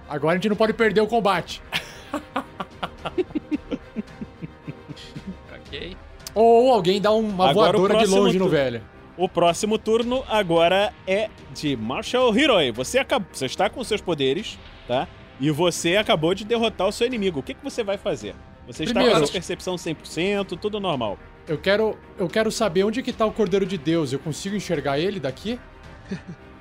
Agora 0.09 0.33
a 0.33 0.35
gente 0.35 0.49
não 0.49 0.55
pode 0.57 0.73
perder 0.73 0.99
o 0.99 1.07
combate. 1.07 1.61
Ok. 5.71 5.95
Ou 6.33 6.71
alguém 6.73 7.01
dá 7.01 7.11
uma 7.11 7.49
Agora 7.49 7.77
o 7.77 7.81
voadora 7.81 7.93
de 7.93 7.97
próximo 7.99 8.17
longe 8.21 8.37
no 8.39 8.45
turno. 8.45 8.57
velho. 8.57 8.81
O 9.17 9.27
próximo 9.29 9.77
turno 9.77 10.23
agora 10.29 10.93
é 11.05 11.29
de 11.53 11.75
Marshall 11.75 12.35
Hiroi. 12.35 12.71
Você, 12.71 12.97
acab... 12.99 13.23
você 13.31 13.45
está 13.45 13.69
com 13.69 13.83
seus 13.83 14.01
poderes, 14.01 14.57
tá? 14.87 15.07
E 15.39 15.51
você 15.51 15.97
acabou 15.97 16.33
de 16.33 16.45
derrotar 16.45 16.87
o 16.87 16.91
seu 16.91 17.05
inimigo. 17.07 17.39
O 17.39 17.43
que, 17.43 17.53
que 17.53 17.63
você 17.63 17.83
vai 17.83 17.97
fazer? 17.97 18.33
Você 18.67 18.83
está 18.83 18.99
Primeiro- 18.99 19.19
com 19.19 19.25
a 19.25 19.31
percepção 19.31 19.75
100%, 19.75 20.57
tudo 20.59 20.79
normal. 20.79 21.17
Eu 21.47 21.57
quero, 21.57 21.97
eu 22.17 22.27
quero 22.29 22.51
saber 22.51 22.83
onde 22.83 23.01
que 23.03 23.11
tá 23.11 23.25
o 23.25 23.31
Cordeiro 23.31 23.65
de 23.65 23.77
Deus. 23.77 24.13
Eu 24.13 24.19
consigo 24.19 24.55
enxergar 24.55 24.97
ele 24.99 25.19
daqui? 25.19 25.59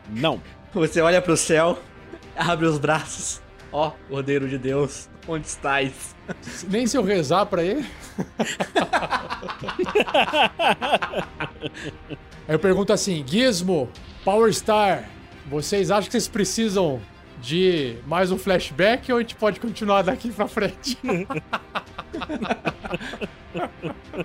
Não. 0.08 0.40
Você 0.74 1.00
olha 1.00 1.20
pro 1.20 1.36
céu, 1.36 1.78
abre 2.36 2.66
os 2.66 2.78
braços. 2.78 3.40
Ó, 3.72 3.92
Cordeiro 4.08 4.48
de 4.48 4.58
Deus, 4.58 5.08
onde 5.32 5.46
estás? 5.46 6.14
Nem 6.68 6.86
se 6.86 6.96
eu 6.96 7.02
rezar 7.02 7.46
pra 7.46 7.62
ele. 7.62 7.86
Aí 12.48 12.54
eu 12.54 12.58
pergunto 12.58 12.92
assim, 12.92 13.24
Gizmo, 13.26 13.88
Power 14.24 14.52
Star, 14.52 15.08
vocês 15.46 15.90
acham 15.90 16.06
que 16.06 16.12
vocês 16.12 16.28
precisam 16.28 17.00
de 17.40 17.96
mais 18.06 18.30
um 18.30 18.38
flashback 18.38 19.10
ou 19.10 19.18
a 19.18 19.20
gente 19.22 19.34
pode 19.34 19.58
continuar 19.60 20.02
daqui 20.02 20.30
pra 20.30 20.46
frente? 20.46 20.98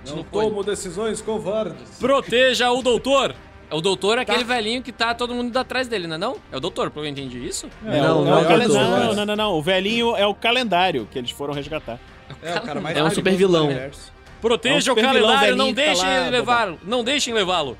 Não 0.06 0.22
tomo 0.24 0.62
decisões 0.62 1.20
covardes. 1.22 1.98
Proteja 1.98 2.70
o 2.70 2.82
doutor. 2.82 3.34
O 3.70 3.80
doutor 3.80 4.18
é 4.18 4.22
aquele 4.22 4.44
velhinho 4.44 4.82
que 4.82 4.92
tá 4.92 5.12
todo 5.14 5.34
mundo 5.34 5.56
atrás 5.56 5.88
dele, 5.88 6.06
não 6.06 6.14
é 6.14 6.18
não? 6.18 6.36
É 6.52 6.56
o 6.56 6.60
doutor, 6.60 6.90
pelo 6.90 7.04
que 7.04 7.08
eu 7.08 7.12
entendi 7.12 7.44
isso? 7.44 7.68
É, 7.84 8.00
Não, 8.00 8.22
o- 8.22 8.24
não 8.24 8.38
é 8.38 8.42
é 8.42 8.68
não, 8.68 9.14
não, 9.14 9.26
não, 9.26 9.36
não. 9.36 9.52
O 9.54 9.62
velhinho 9.62 10.14
é 10.16 10.24
o 10.26 10.34
calendário 10.34 11.08
que 11.10 11.18
eles 11.18 11.30
foram 11.32 11.52
resgatar. 11.52 11.98
É 12.42 12.54
o 12.56 12.60
cara 12.62 12.80
mais 12.80 12.96
É 12.96 13.02
um 13.02 13.10
super 13.10 13.34
vilão. 13.34 13.64
do 13.66 13.70
universo. 13.70 14.12
Proteja 14.40 14.90
É 14.90 14.94
um 14.94 14.96
o 14.96 15.00
calendário, 15.02 15.56
não 15.56 15.68
tá 15.74 15.82
deixem 15.82 16.04
lá, 16.04 16.20
ele 16.20 16.30
levá-lo. 16.30 16.78
Não 16.84 17.02
deixem 17.04 17.34
levá-lo. 17.34 17.76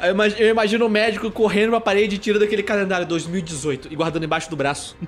Eu 0.00 0.10
imag- 0.10 0.36
eu 0.38 0.48
imagino 0.48 0.86
o 0.86 0.88
médico 0.88 1.30
correndo 1.30 1.70
pra 1.70 1.80
parede 1.80 2.14
e 2.16 2.18
tirando 2.18 2.42
aquele 2.42 2.62
calendário 2.62 3.06
2018 3.06 3.88
e 3.90 3.96
guardando 3.96 4.24
embaixo 4.24 4.48
do 4.50 4.54
braço. 4.56 4.96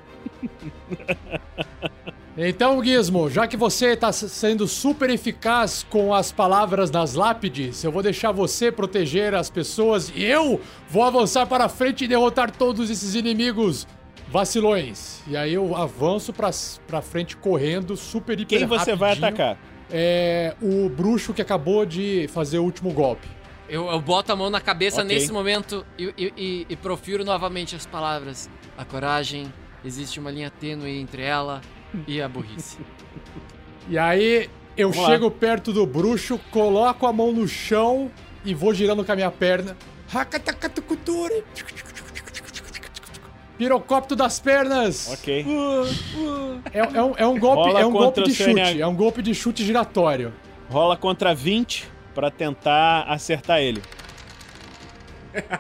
Então, 2.41 2.83
Gizmo, 2.85 3.29
já 3.29 3.49
que 3.49 3.57
você 3.57 3.97
tá 3.97 4.11
s- 4.11 4.29
sendo 4.29 4.69
super 4.69 5.11
eficaz 5.11 5.85
com 5.91 6.15
as 6.15 6.31
palavras 6.31 6.89
nas 6.89 7.15
lápides, 7.15 7.83
eu 7.83 7.91
vou 7.91 8.01
deixar 8.01 8.31
você 8.31 8.71
proteger 8.71 9.35
as 9.35 9.51
pessoas 9.51 10.13
e 10.15 10.23
eu 10.25 10.61
vou 10.89 11.03
avançar 11.03 11.47
para 11.47 11.69
frente 11.69 12.05
e 12.05 12.09
derrotar 12.09 12.53
todos 12.53 12.91
esses 12.91 13.17
inimigos 13.17 13.89
vacilões. 14.29 15.21
E 15.27 15.37
aí 15.37 15.53
eu 15.53 15.75
avanço 15.75 16.33
pra 16.33 17.03
frente 17.03 17.37
correndo, 17.37 17.97
super 17.97 18.39
hiper 18.39 18.59
Quem 18.61 18.69
você 18.69 18.95
vai 18.95 19.15
atacar? 19.15 19.59
É 19.91 20.55
o 20.63 20.89
bruxo 20.89 21.35
que 21.35 21.43
acabou 21.43 21.85
de 21.85 22.29
fazer 22.33 22.61
o 22.61 22.63
último 22.63 22.93
golpe. 22.93 23.27
Eu, 23.69 23.89
eu 23.91 24.01
boto 24.01 24.31
a 24.33 24.37
mão 24.37 24.49
na 24.49 24.61
cabeça 24.61 25.03
Ok. 25.03 25.13
nesse 25.13 25.33
momento 25.33 25.85
e, 25.99 26.15
e- 26.17 26.33
e- 26.37 26.67
e 26.69 26.77
profiro 26.77 27.25
novamente 27.25 27.75
as 27.75 27.85
palavras. 27.85 28.49
A 28.77 28.85
coragem, 28.85 29.53
existe 29.85 30.21
uma 30.21 30.31
linha 30.31 30.51
tênue 30.51 31.01
entre 31.01 31.23
ela 31.23 31.61
e 32.07 32.21
a 32.21 32.29
burrice. 32.29 32.79
E 33.89 33.97
aí 33.99 34.49
eu 34.77 34.91
Vamos 34.91 35.05
lá. 35.05 35.11
chego 35.13 35.31
perto 35.31 35.73
do 35.73 35.87
bruxo, 35.87 36.39
coloco 36.51 37.07
a 37.07 37.13
mão 37.13 37.33
no 37.33 37.49
chão 37.49 38.11
e 38.45 38.55
vou 38.55 38.73
girando 38.75 39.05
com 39.05 39.13
a 39.13 39.17
minha 39.17 39.31
perna. 39.31 39.77
Hakatakatukuturi. 40.13 41.45
Pirocópito 43.57 44.15
das 44.15 44.39
pernas! 44.39 45.11
Ok. 45.15 45.45
É, 46.73 46.79
é 46.79 47.03
um, 47.03 47.15
é 47.17 47.27
um 47.27 47.39
golpe, 47.39 47.69
Rola 47.69 47.81
é 47.81 47.87
um 47.87 47.91
golpe 47.91 48.23
de 48.23 48.33
chute, 48.33 48.55
NH. 48.55 48.81
é 48.81 48.87
um 48.87 48.95
golpe 48.95 49.21
de 49.21 49.35
chute 49.35 49.65
giratório. 49.65 50.33
Rola 50.71 50.97
contra 50.97 51.35
20 51.35 51.89
pra 52.15 52.31
tentar 52.31 53.03
acertar 53.09 53.59
ele. 53.59 53.83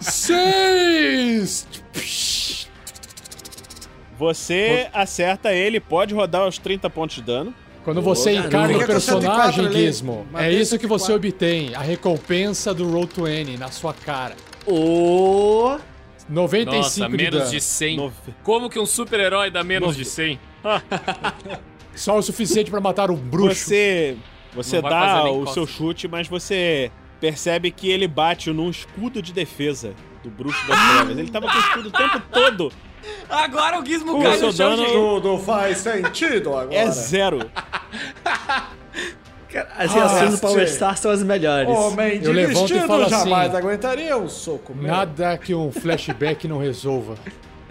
Seis! 0.01 1.66
Você 4.18 4.88
acerta 4.92 5.52
ele, 5.52 5.78
pode 5.80 6.14
rodar 6.14 6.46
os 6.46 6.58
30 6.58 6.90
pontos 6.90 7.16
de 7.16 7.22
dano. 7.22 7.54
Quando 7.84 8.02
você 8.02 8.32
garoto. 8.34 8.48
encarna 8.48 8.76
o 8.78 8.86
personagem, 8.86 9.30
104 9.30 9.66
ali. 9.66 9.86
Gizmo, 9.86 10.26
é 10.34 10.52
isso 10.52 10.78
que 10.78 10.86
você 10.86 11.06
104. 11.06 11.14
obtém. 11.28 11.74
A 11.74 11.80
recompensa 11.80 12.74
do 12.74 12.90
Roll 12.90 13.08
20 13.16 13.56
na 13.56 13.70
sua 13.70 13.94
cara. 13.94 14.34
Ô. 14.66 15.78
95 16.28 16.76
Nossa, 16.76 17.08
de 17.08 17.16
menos 17.16 17.38
dano. 17.40 17.50
de 17.50 17.60
100. 17.60 17.96
No- 17.96 18.12
Como 18.42 18.68
que 18.68 18.78
um 18.78 18.84
super-herói 18.84 19.50
dá 19.50 19.64
menos 19.64 19.96
de 19.96 20.04
100? 20.04 20.38
Só 21.94 22.18
o 22.18 22.22
suficiente 22.22 22.70
pra 22.70 22.80
matar 22.80 23.10
um 23.10 23.16
bruxo. 23.16 23.54
Você, 23.64 24.16
você 24.54 24.80
Não 24.82 24.88
dá 24.90 25.24
o 25.24 25.38
cócega. 25.40 25.52
seu 25.54 25.66
chute, 25.66 26.06
mas 26.06 26.28
você 26.28 26.90
percebe 27.20 27.70
que 27.70 27.88
ele 27.90 28.06
bate 28.06 28.50
num 28.52 28.68
escudo 28.70 29.20
de 29.22 29.32
defesa 29.32 29.94
do 30.22 30.30
bruxo 30.30 30.64
das 30.68 30.78
trevas. 30.96 31.18
Ele 31.18 31.30
tava 31.30 31.46
com 31.48 31.56
o 31.56 31.60
escudo 31.60 31.88
o 31.88 31.92
tempo 31.92 32.20
todo. 32.30 32.72
Agora 33.28 33.80
o 33.80 33.84
Gizmo 33.84 34.18
O 34.18 34.22
cai 34.22 34.38
no 34.38 34.52
chão, 34.52 34.76
dano-. 34.76 34.86
Tudo 34.86 35.38
faz 35.38 35.78
sentido 35.78 36.56
agora. 36.56 36.74
É 36.74 36.90
zero. 36.90 37.38
As 39.76 39.92
reações 39.92 40.34
do 40.34 40.38
Power. 40.40 40.68
Star 40.68 40.96
são 40.96 41.11
as 41.11 41.22
melhores. 41.22 41.70
Homem 41.70 42.20
de 42.20 42.26
Eu 42.26 42.32
levanto 42.32 42.74
e 42.74 42.80
falo 42.80 43.09
jamais 43.09 43.48
assim, 43.48 43.56
aguentaria 43.56 44.16
um 44.16 44.28
soco 44.28 44.74
meu. 44.74 44.86
Nada 44.92 45.38
que 45.38 45.54
um 45.54 45.72
flashback 45.72 46.46
não 46.46 46.59
resolva. 46.59 47.16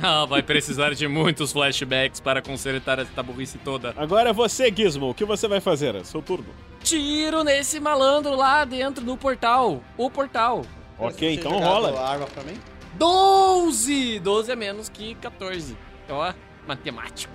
Ah, 0.01 0.25
vai 0.25 0.41
precisar 0.43 0.93
de 0.93 1.07
muitos 1.07 1.51
flashbacks 1.51 2.19
para 2.19 2.41
consertar 2.41 2.99
essa 2.99 3.23
burrice 3.23 3.57
toda. 3.59 3.93
Agora 3.97 4.29
é 4.29 4.33
você, 4.33 4.71
Gizmo. 4.75 5.09
O 5.09 5.13
que 5.13 5.25
você 5.25 5.47
vai 5.47 5.59
fazer? 5.59 5.95
É 5.95 6.03
seu 6.03 6.21
turno. 6.21 6.47
Tiro 6.83 7.43
nesse 7.43 7.79
malandro 7.79 8.35
lá 8.35 8.63
dentro 8.65 9.03
do 9.03 9.15
portal. 9.17 9.81
O 9.97 10.09
portal. 10.09 10.63
Ok, 10.99 11.29
Você 11.35 11.39
então 11.39 11.59
rola. 11.59 11.99
a 11.99 12.09
arma 12.11 12.25
pra 12.27 12.43
mim? 12.43 12.57
12! 12.97 14.19
12 14.19 14.51
é 14.51 14.55
menos 14.55 14.89
que 14.89 15.15
14. 15.15 15.77
Ó, 16.09 16.33
matemático. 16.67 17.33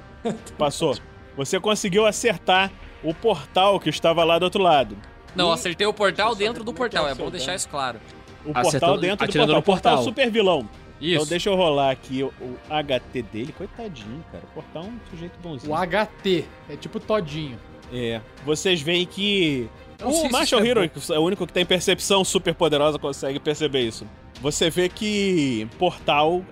Passou. 0.58 0.96
Você 1.36 1.58
conseguiu 1.58 2.06
acertar 2.06 2.70
o 3.02 3.14
portal 3.14 3.80
que 3.80 3.88
estava 3.88 4.22
lá 4.24 4.38
do 4.38 4.44
outro 4.44 4.62
lado. 4.62 4.96
Não, 5.34 5.50
acertei 5.50 5.86
o 5.86 5.94
portal 5.94 6.34
dentro 6.34 6.62
do 6.62 6.70
é 6.70 6.74
é 6.74 6.76
portal. 6.76 7.04
o 7.04 7.08
É 7.08 7.14
bom 7.14 7.30
deixar 7.30 7.54
isso 7.54 7.68
claro. 7.68 7.98
O 8.44 8.50
Acertou- 8.50 8.70
portal 8.90 8.98
dentro 8.98 9.26
do 9.26 9.32
portal. 9.32 9.46
no 9.56 9.62
portal. 9.62 9.92
Portal 9.96 10.04
super 10.04 10.30
vilão. 10.30 10.68
Isso. 11.00 11.14
Então 11.16 11.26
deixa 11.26 11.50
eu 11.50 11.56
rolar 11.56 11.90
aqui 11.90 12.22
o, 12.22 12.26
o 12.40 12.56
HT 12.70 13.22
dele. 13.22 13.52
Coitadinho, 13.52 14.24
cara. 14.30 14.44
O 14.44 14.54
portal 14.54 14.84
é 14.84 14.86
um 14.86 15.00
sujeito 15.10 15.38
bonzinho. 15.40 15.72
O 15.72 15.76
HT 15.76 16.44
é 16.68 16.76
tipo 16.76 17.00
todinho. 17.00 17.58
É. 17.92 18.20
Vocês 18.44 18.80
veem 18.80 19.04
que. 19.04 19.68
O 20.05 20.30
Marshall 20.30 20.62
é 20.62 20.68
Hero, 20.68 20.88
que 20.88 21.12
é 21.12 21.18
o 21.18 21.22
único 21.22 21.46
que 21.46 21.53
tem 21.53 21.64
percepção 21.64 22.24
super 22.24 22.55
poderosa, 22.55 22.98
consegue 22.98 23.38
perceber 23.38 23.80
isso. 23.80 24.07
Você 24.40 24.70
vê 24.70 24.88
que 24.88 25.68
Portal, 25.78 26.44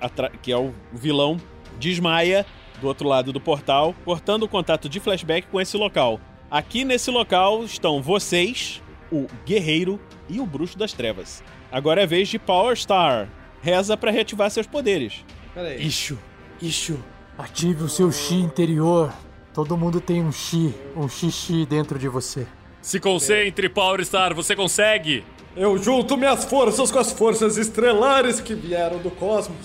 que 0.42 0.53
é 0.53 0.57
o 0.57 0.72
vilão, 0.92 1.38
desmaia 1.78 2.46
do 2.80 2.86
outro 2.86 3.09
lado 3.09 3.32
do 3.32 3.40
portal, 3.40 3.94
cortando 4.05 4.44
o 4.44 4.48
contato 4.48 4.88
de 4.88 5.01
flashback 5.01 5.46
com 5.48 5.61
esse 5.61 5.76
local. 5.76 6.20
Aqui 6.51 6.84
nesse 6.84 7.11
local 7.11 7.64
estão 7.64 8.03
vocês, 8.03 8.82
o 9.12 9.26
Guerreiro 9.46 10.01
e 10.28 10.40
o 10.40 10.46
Bruxo 10.46 10.78
das 10.78 10.92
Trevas. 10.92 11.42
Agora 11.70 12.03
é 12.03 12.07
vez 12.07 12.28
de 12.28 12.38
Power 12.38 12.76
Star. 12.76 13.28
Reza 13.62 13.96
pra 13.96 14.11
reativar 14.11 14.51
seus 14.51 14.66
poderes. 14.66 15.24
Pera 15.55 15.68
aí. 15.68 15.86
Ixo, 15.86 16.18
Ixo, 16.62 16.98
ative 17.36 17.84
o 17.84 17.88
seu 17.88 18.11
chi 18.11 18.36
interior. 18.36 19.12
Todo 19.53 19.76
mundo 19.76 20.01
tem 20.01 20.22
um 20.22 20.32
chi, 20.32 20.74
um 20.96 21.09
xixi 21.09 21.66
dentro 21.66 21.98
de 21.98 22.09
você. 22.09 22.46
Se 22.83 22.99
concentre, 22.99 23.68
Power 23.68 24.05
Star, 24.05 24.35
você 24.35 24.57
consegue! 24.57 25.24
Eu 25.57 25.76
junto 25.78 26.16
minhas 26.16 26.45
forças 26.45 26.91
com 26.91 26.99
as 26.99 27.12
forças 27.12 27.57
estrelares 27.57 28.41
que 28.41 28.55
vieram 28.55 28.99
do 28.99 29.11
cosmos. 29.11 29.57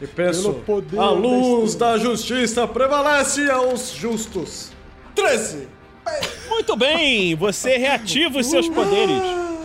E 0.00 0.06
poder 0.06 0.98
a 0.98 1.10
luz 1.10 1.74
da 1.74 1.92
da 1.92 1.98
justiça 1.98 2.66
prevalece 2.68 3.50
aos 3.50 3.92
justos. 3.92 4.70
13! 5.14 5.68
Muito 6.48 6.74
bem, 6.76 7.34
você 7.34 7.76
reativa 7.76 8.38
os 8.38 8.46
seus 8.46 8.68
poderes. 8.68 9.20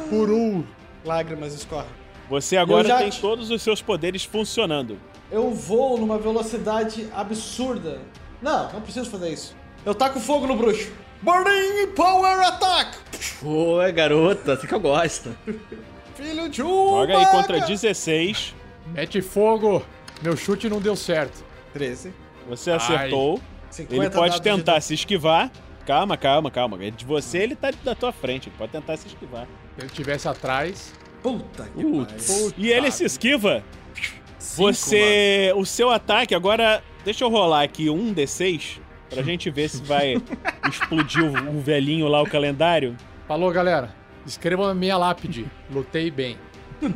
Por 0.09 0.29
um. 0.29 0.63
Lágrimas 1.05 1.53
escorrem. 1.53 1.87
Você 2.29 2.57
agora 2.57 2.87
já 2.87 2.97
tem 2.99 3.09
te- 3.09 3.21
todos 3.21 3.49
os 3.51 3.61
seus 3.61 3.81
poderes 3.81 4.23
funcionando. 4.25 4.97
Eu 5.31 5.51
vou 5.51 5.97
numa 5.97 6.17
velocidade 6.17 7.07
absurda. 7.15 7.99
Não, 8.41 8.71
não 8.73 8.81
preciso 8.81 9.09
fazer 9.09 9.29
isso. 9.31 9.55
Eu 9.85 9.93
taco 9.95 10.19
fogo 10.19 10.47
no 10.47 10.55
bruxo. 10.55 10.91
Burning 11.23 11.87
Power 11.95 12.37
Attack! 12.41 12.97
Pô, 13.39 13.81
é 13.81 13.93
garota, 13.93 14.53
assim 14.53 14.67
que 14.67 14.73
eu 14.73 14.79
gosto. 14.79 15.33
Filho 16.15 16.49
de 16.49 16.61
um. 16.61 16.89
Joga 16.89 17.17
aí 17.17 17.25
contra 17.27 17.59
vaca! 17.59 17.67
16. 17.67 18.53
Mete 18.87 19.21
fogo. 19.21 19.81
Meu 20.21 20.35
chute 20.35 20.67
não 20.67 20.81
deu 20.81 20.97
certo. 20.97 21.41
13. 21.71 22.13
Você 22.49 22.71
acertou. 22.71 23.39
50 23.69 23.95
Ele 23.95 24.09
pode 24.09 24.31
dados 24.31 24.35
de 24.35 24.41
tentar 24.41 24.81
se 24.81 24.93
esquivar. 24.93 25.49
Calma, 25.85 26.17
calma, 26.17 26.51
calma. 26.51 26.77
De 26.91 27.05
você, 27.05 27.37
ele 27.37 27.55
tá 27.55 27.71
da 27.71 27.95
tua 27.95 28.11
frente. 28.11 28.49
Ele 28.49 28.55
pode 28.57 28.73
tentar 28.73 28.97
se 28.97 29.07
esquivar. 29.07 29.47
Se 29.75 29.81
ele 29.81 29.87
estivesse 29.87 30.27
atrás. 30.27 30.93
Puta 31.21 31.63
que 31.63 31.83
pariu. 31.83 32.53
E 32.57 32.69
ele 32.69 32.91
se 32.91 33.05
esquiva. 33.05 33.63
Você. 34.57 35.53
O 35.55 35.65
seu 35.65 35.89
ataque 35.89 36.35
agora. 36.35 36.83
Deixa 37.05 37.23
eu 37.23 37.29
rolar 37.29 37.63
aqui 37.63 37.89
um 37.89 38.13
D6 38.13 38.82
pra 39.13 39.23
gente 39.23 39.49
ver 39.49 39.69
se 39.69 39.81
vai 39.83 40.15
explodir 40.69 41.23
o, 41.23 41.57
o 41.57 41.61
velhinho 41.61 42.07
lá, 42.07 42.21
o 42.21 42.29
calendário. 42.29 42.95
Falou, 43.27 43.51
galera. 43.51 43.93
Escrevam 44.25 44.67
na 44.67 44.73
minha 44.73 44.97
lápide. 44.97 45.45
Lutei 45.71 46.09
bem. 46.09 46.37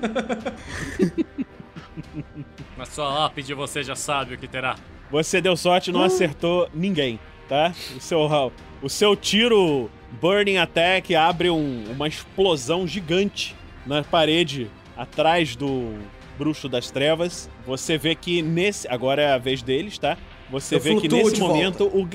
Na 2.78 2.86
sua 2.86 3.10
lápide 3.10 3.54
você 3.54 3.84
já 3.84 3.96
sabe 3.96 4.36
o 4.36 4.38
que 4.38 4.48
terá. 4.48 4.76
Você 5.10 5.42
deu 5.42 5.56
sorte, 5.56 5.92
não 5.92 6.04
acertou 6.04 6.70
ninguém, 6.74 7.20
tá? 7.48 7.74
O 7.96 8.00
seu, 8.02 8.52
o 8.82 8.90
seu 8.90 9.16
tiro 9.16 9.90
Burning 10.22 10.58
Attack 10.58 11.16
abre 11.16 11.50
um- 11.50 11.86
uma 11.92 12.08
explosão 12.08 12.86
gigante 12.86 13.56
na 13.86 14.04
parede 14.04 14.70
atrás 14.96 15.56
do 15.56 15.94
Bruxo 16.38 16.68
das 16.70 16.92
Trevas. 16.92 17.50
Você 17.66 17.98
vê 17.98 18.14
que 18.16 18.42
nesse. 18.42 18.88
Agora 18.88 19.22
é 19.22 19.34
a 19.34 19.38
vez 19.38 19.62
deles, 19.64 19.98
tá? 19.98 20.18
Você 20.50 20.76
Eu 20.76 20.80
vê 20.80 20.96
que 20.96 21.08
nesse 21.08 21.40
momento 21.40 21.86
o, 21.86 22.08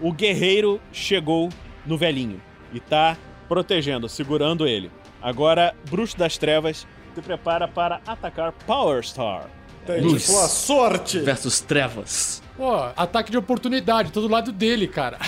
o 0.00 0.12
guerreiro 0.12 0.80
chegou 0.92 1.48
no 1.84 1.96
velhinho 1.96 2.40
e 2.72 2.80
tá 2.80 3.16
protegendo, 3.48 4.08
segurando 4.08 4.66
ele. 4.66 4.90
Agora, 5.20 5.74
Bruxo 5.90 6.16
das 6.16 6.38
Trevas 6.38 6.86
se 7.14 7.22
prepara 7.22 7.66
para 7.66 8.00
atacar 8.06 8.52
Power 8.52 9.04
Star. 9.04 9.48
Tem 9.86 10.00
Luz. 10.02 10.26
tipo 10.26 10.38
a 10.38 10.48
sorte. 10.48 11.18
Versus 11.20 11.60
trevas. 11.60 12.42
Pô, 12.56 12.74
ataque 12.94 13.30
de 13.30 13.38
oportunidade, 13.38 14.12
todo 14.12 14.28
lado 14.28 14.52
dele, 14.52 14.86
cara. 14.86 15.18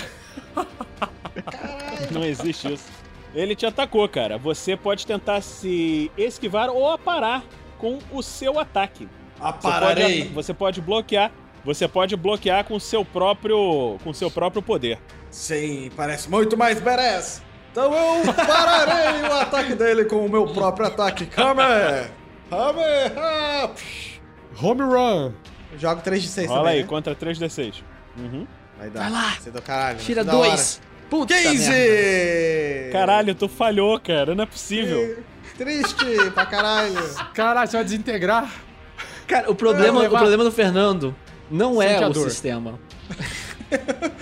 Não 2.11 2.23
existe 2.23 2.71
isso. 2.73 2.85
Ele 3.33 3.55
te 3.55 3.65
atacou, 3.65 4.07
cara. 4.07 4.37
Você 4.37 4.75
pode 4.77 5.05
tentar 5.05 5.41
se 5.41 6.11
esquivar 6.17 6.69
ou 6.69 6.89
aparar 6.89 7.43
com 7.77 7.99
o 8.11 8.21
seu 8.21 8.59
ataque. 8.59 9.07
Você 9.37 9.43
Apararei. 9.43 10.19
pode, 10.23 10.33
você 10.33 10.53
pode 10.53 10.81
bloquear. 10.81 11.31
Você 11.63 11.87
pode 11.87 12.15
bloquear 12.15 12.63
com 12.63 12.79
seu 12.79 13.05
próprio 13.05 13.97
com 14.03 14.13
seu 14.13 14.31
próprio 14.31 14.61
poder. 14.61 14.99
Sim, 15.29 15.91
parece 15.95 16.29
muito 16.29 16.57
mais 16.57 16.79
badass. 16.79 17.41
Então 17.71 17.93
eu 17.93 18.33
pararei 18.33 19.21
o 19.29 19.33
ataque 19.33 19.75
dele 19.75 20.05
com 20.05 20.25
o 20.25 20.29
meu 20.29 20.47
próprio 20.47 20.87
ataque. 20.87 21.25
Kame! 21.25 21.61
Kame! 22.49 22.81
Ah, 23.17 23.69
psh. 23.73 24.19
Home 24.61 24.81
run. 24.81 25.31
Jogo 25.77 26.01
3 26.01 26.21
de 26.21 26.27
6 26.27 26.47
Rola 26.49 26.59
também, 26.61 26.73
aí, 26.75 26.81
né? 26.81 26.87
contra 26.87 27.15
3d6. 27.15 27.75
Uhum. 28.17 28.45
Vai 28.77 28.89
dar. 28.89 28.99
Vai 29.03 29.11
lá. 29.11 29.35
Você 29.39 29.51
do 29.51 29.61
caralho. 29.61 29.99
Tira 29.99 30.23
da 30.23 30.35
hora. 30.35 30.49
dois. 30.49 30.81
Puta 31.09 31.33
merda. 31.33 31.49
15! 31.49 32.91
Caralho, 32.91 33.35
tu 33.35 33.47
falhou, 33.47 33.99
cara. 33.99 34.35
Não 34.35 34.43
é 34.43 34.47
possível. 34.47 35.23
Triste 35.57 36.05
pra 36.33 36.45
caralho. 36.45 36.93
Caralho, 37.33 37.69
você 37.69 37.77
vai 37.77 37.83
desintegrar? 37.85 38.51
Cara, 39.27 39.49
o 39.49 39.55
problema, 39.55 40.03
o 40.03 40.09
problema 40.09 40.43
do 40.43 40.51
Fernando 40.51 41.15
não 41.51 41.81
é 41.81 41.99
Sente 41.99 42.03
o 42.05 42.13
dor. 42.13 42.29
sistema. 42.29 42.79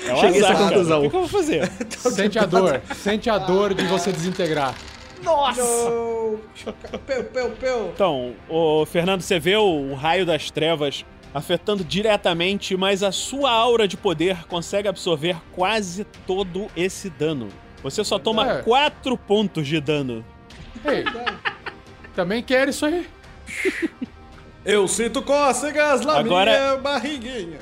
É 0.05 0.13
o 0.13 0.17
Cheguei 0.17 0.43
a 0.43 0.49
essa 0.51 0.63
conclusão. 0.63 1.05
O 1.05 1.09
que, 1.09 1.15
eu 1.15 1.21
vou 1.21 1.27
fazer? 1.27 1.71
Sente 1.89 2.37
a 2.37 2.45
dor. 2.45 2.81
Sente 2.95 3.29
a 3.31 3.37
dor 3.39 3.73
de 3.73 3.83
você 3.87 4.11
desintegrar. 4.11 4.75
Nossa! 5.23 5.61
Não. 5.61 6.39
Peu, 7.05 7.23
peu, 7.23 7.49
peu. 7.51 7.91
Então, 7.93 8.35
o 8.47 8.85
Fernando, 8.85 9.21
você 9.21 9.39
vê 9.39 9.55
o, 9.55 9.95
raio 9.95 10.23
das 10.23 10.51
trevas 10.51 11.03
afetando 11.33 11.83
diretamente, 11.83 12.77
mas 12.77 13.01
a 13.01 13.11
sua 13.11 13.51
aura 13.51 13.87
de 13.87 13.97
poder 13.97 14.45
consegue 14.45 14.87
absorver 14.87 15.35
quase 15.51 16.03
todo 16.27 16.67
esse 16.75 17.09
dano. 17.09 17.49
Você 17.81 18.03
só 18.03 18.19
toma 18.19 18.59
É. 18.59 18.61
4 18.61 19.17
pontos 19.17 19.67
de 19.67 19.79
dano. 19.81 20.23
Ei, 20.85 21.03
também 22.15 22.43
quero 22.43 22.69
isso 22.69 22.85
aí. 22.85 23.07
Eu 24.65 24.87
sinto 24.87 25.21
cócegas 25.21 26.05
na 26.05 26.19
Agora- 26.19 26.51
minha 26.51 26.77
barriguinha. 26.77 27.59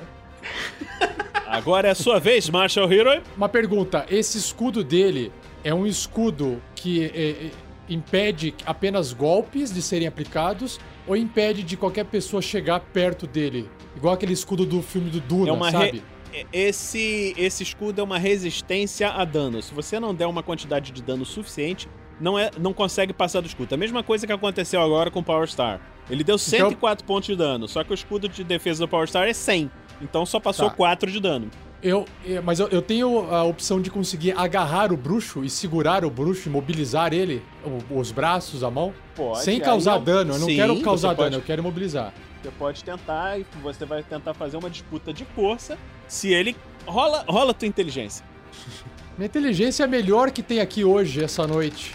Agora 1.45 1.87
é 1.87 1.91
a 1.91 1.95
sua 1.95 2.19
vez, 2.19 2.49
Marshall 2.49 2.91
Hero. 2.91 3.21
Uma 3.35 3.47
pergunta: 3.49 4.05
esse 4.09 4.37
escudo 4.37 4.83
dele 4.83 5.31
é 5.63 5.73
um 5.73 5.85
escudo 5.85 6.61
que 6.75 7.05
é, 7.05 7.07
é, 7.29 7.51
impede 7.87 8.53
apenas 8.65 9.13
golpes 9.13 9.73
de 9.73 9.81
serem 9.81 10.07
aplicados 10.07 10.79
ou 11.07 11.15
impede 11.15 11.63
de 11.63 11.77
qualquer 11.77 12.05
pessoa 12.05 12.41
chegar 12.41 12.79
perto 12.79 13.25
dele? 13.25 13.69
Igual 13.95 14.13
aquele 14.13 14.33
escudo 14.33 14.65
do 14.65 14.81
filme 14.81 15.09
do 15.09 15.19
Duna, 15.21 15.49
É 15.49 15.51
uma 15.53 15.71
sabe? 15.71 16.03
re- 16.31 16.45
Esse, 16.51 17.33
esse 17.37 17.63
escudo 17.63 18.01
é 18.01 18.03
uma 18.03 18.19
resistência 18.19 19.09
a 19.09 19.23
dano. 19.23 19.61
Se 19.61 19.73
você 19.73 19.99
não 19.99 20.13
der 20.13 20.25
uma 20.27 20.43
quantidade 20.43 20.91
de 20.91 21.01
dano 21.01 21.25
suficiente, 21.25 21.87
não, 22.19 22.37
é, 22.37 22.51
não 22.59 22.73
consegue 22.73 23.13
passar 23.13 23.41
do 23.41 23.47
escudo. 23.47 23.73
A 23.73 23.77
mesma 23.77 24.03
coisa 24.03 24.25
que 24.25 24.33
aconteceu 24.33 24.81
agora 24.81 25.09
com 25.11 25.19
o 25.19 25.23
Power 25.23 25.47
Star. 25.47 25.79
Ele 26.09 26.23
deu 26.23 26.37
104 26.37 27.05
pontos 27.05 27.27
de 27.27 27.35
dano, 27.35 27.67
só 27.67 27.83
que 27.83 27.91
o 27.91 27.93
escudo 27.93 28.29
de 28.29 28.43
defesa 28.43 28.85
do 28.85 28.87
Power 28.87 29.07
Star 29.07 29.27
é 29.27 29.33
100. 29.33 29.69
Então 30.01 30.25
só 30.25 30.39
passou 30.39 30.69
Tá. 30.69 30.75
4 30.75 31.11
de 31.11 31.19
dano. 31.19 31.49
Eu, 31.83 32.05
é, 32.25 32.41
mas 32.41 32.59
eu, 32.59 32.67
eu 32.69 32.81
tenho 32.81 33.31
a 33.31 33.43
opção 33.43 33.79
de 33.79 33.91
conseguir 33.91 34.31
agarrar 34.35 34.91
o 34.91 34.97
bruxo 34.97 35.43
e 35.43 35.49
segurar 35.49 36.03
o 36.03 36.09
bruxo, 36.09 36.49
imobilizar 36.49 37.13
ele, 37.13 37.43
os 37.91 38.11
braços, 38.11 38.63
a 38.63 38.71
mão, 38.71 38.93
Pode, 39.15 39.43
sem 39.43 39.59
causar 39.59 39.97
é- 39.97 40.01
dano. 40.01 40.33
Eu 40.33 40.39
não 40.39 40.47
Sim, 40.47 40.55
quero 40.55 40.81
causar 40.81 41.09
dano, 41.09 41.17
pode- 41.23 41.35
eu 41.35 41.41
quero 41.41 41.61
imobilizar. 41.61 42.13
Você 42.41 42.51
pode 42.57 42.83
tentar 42.83 43.39
e 43.39 43.45
você 43.61 43.85
vai 43.85 44.01
tentar 44.01 44.33
fazer 44.33 44.57
uma 44.57 44.69
disputa 44.71 45.13
de 45.13 45.23
força. 45.25 45.77
Se 46.07 46.33
ele. 46.33 46.55
Rola, 46.85 47.23
rola 47.27 47.53
tua 47.53 47.67
inteligência. 47.67 48.25
Minha 49.17 49.25
inteligência 49.27 49.83
é 49.83 49.85
a 49.85 49.87
melhor 49.87 50.31
que 50.31 50.41
tem 50.41 50.59
aqui 50.59 50.83
hoje, 50.83 51.23
essa 51.23 51.45
noite. 51.45 51.93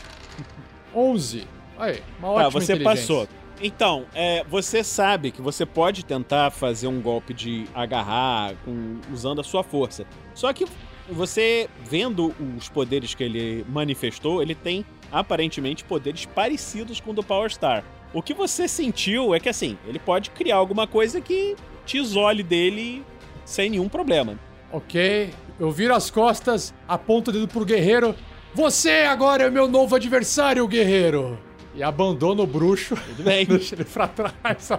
11. 0.95 1.47
Aí, 1.79 2.03
uma 2.19 2.29
Tá, 2.29 2.35
ótima 2.35 2.51
você 2.51 2.73
inteligência. 2.75 3.07
passou. 3.07 3.29
Então, 3.61 4.07
é, 4.15 4.45
você 4.49 4.83
sabe 4.83 5.31
que 5.31 5.41
você 5.41 5.65
pode 5.65 6.05
tentar 6.05 6.51
fazer 6.51 6.89
um 6.89 7.01
golpe 7.01 7.33
de 7.33 7.65
agarrar 7.75 8.55
com- 8.65 8.99
usando 9.13 9.41
a 9.41 9.45
sua 9.45 9.63
força. 9.63 10.05
Só 10.35 10.53
que 10.53 10.65
você, 11.09 11.69
vendo 11.85 12.35
os 12.59 12.69
poderes 12.69 13.15
que 13.15 13.23
ele 13.23 13.65
manifestou, 13.69 14.43
ele 14.43 14.55
tem 14.55 14.85
aparentemente 15.11 15.85
poderes 15.85 16.25
parecidos 16.27 16.99
com 17.01 17.11
o 17.11 17.15
do 17.15 17.23
Power 17.23 17.51
Star. 17.53 17.85
O 18.13 18.21
que 18.23 18.35
você 18.35 18.67
sentiu 18.67 19.35
é 19.35 19.39
que 19.41 19.49
assim, 19.49 19.79
ele 19.87 19.99
pode 19.99 20.31
criar 20.31 20.57
alguma 20.57 20.87
coisa 20.87 21.21
que 21.21 21.55
te 21.87 21.99
isole 21.99 22.43
dele 22.43 23.05
sem 23.45 23.71
nenhum 23.71 23.89
problema. 23.89 24.39
Ok, 24.73 25.31
eu 25.61 25.71
viro 25.71 25.95
as 25.95 26.11
costas, 26.11 26.73
aponto 26.89 27.31
o 27.31 27.33
dedo 27.33 27.47
pro 27.49 27.65
guerreiro. 27.65 28.15
Você 28.55 28.91
agora 29.09 29.45
é 29.45 29.49
o 29.49 29.53
meu 29.53 29.67
novo 29.67 29.97
adversário, 29.97 30.67
guerreiro! 30.69 31.39
E 31.75 31.83
abandono 31.83 32.43
o 32.43 32.47
bruxo. 32.47 32.95
Tudo 32.97 33.23
bem? 33.23 33.47
Deixa 33.49 33.75
ele 33.75 33.85
pra 33.85 34.07
trás. 34.07 34.69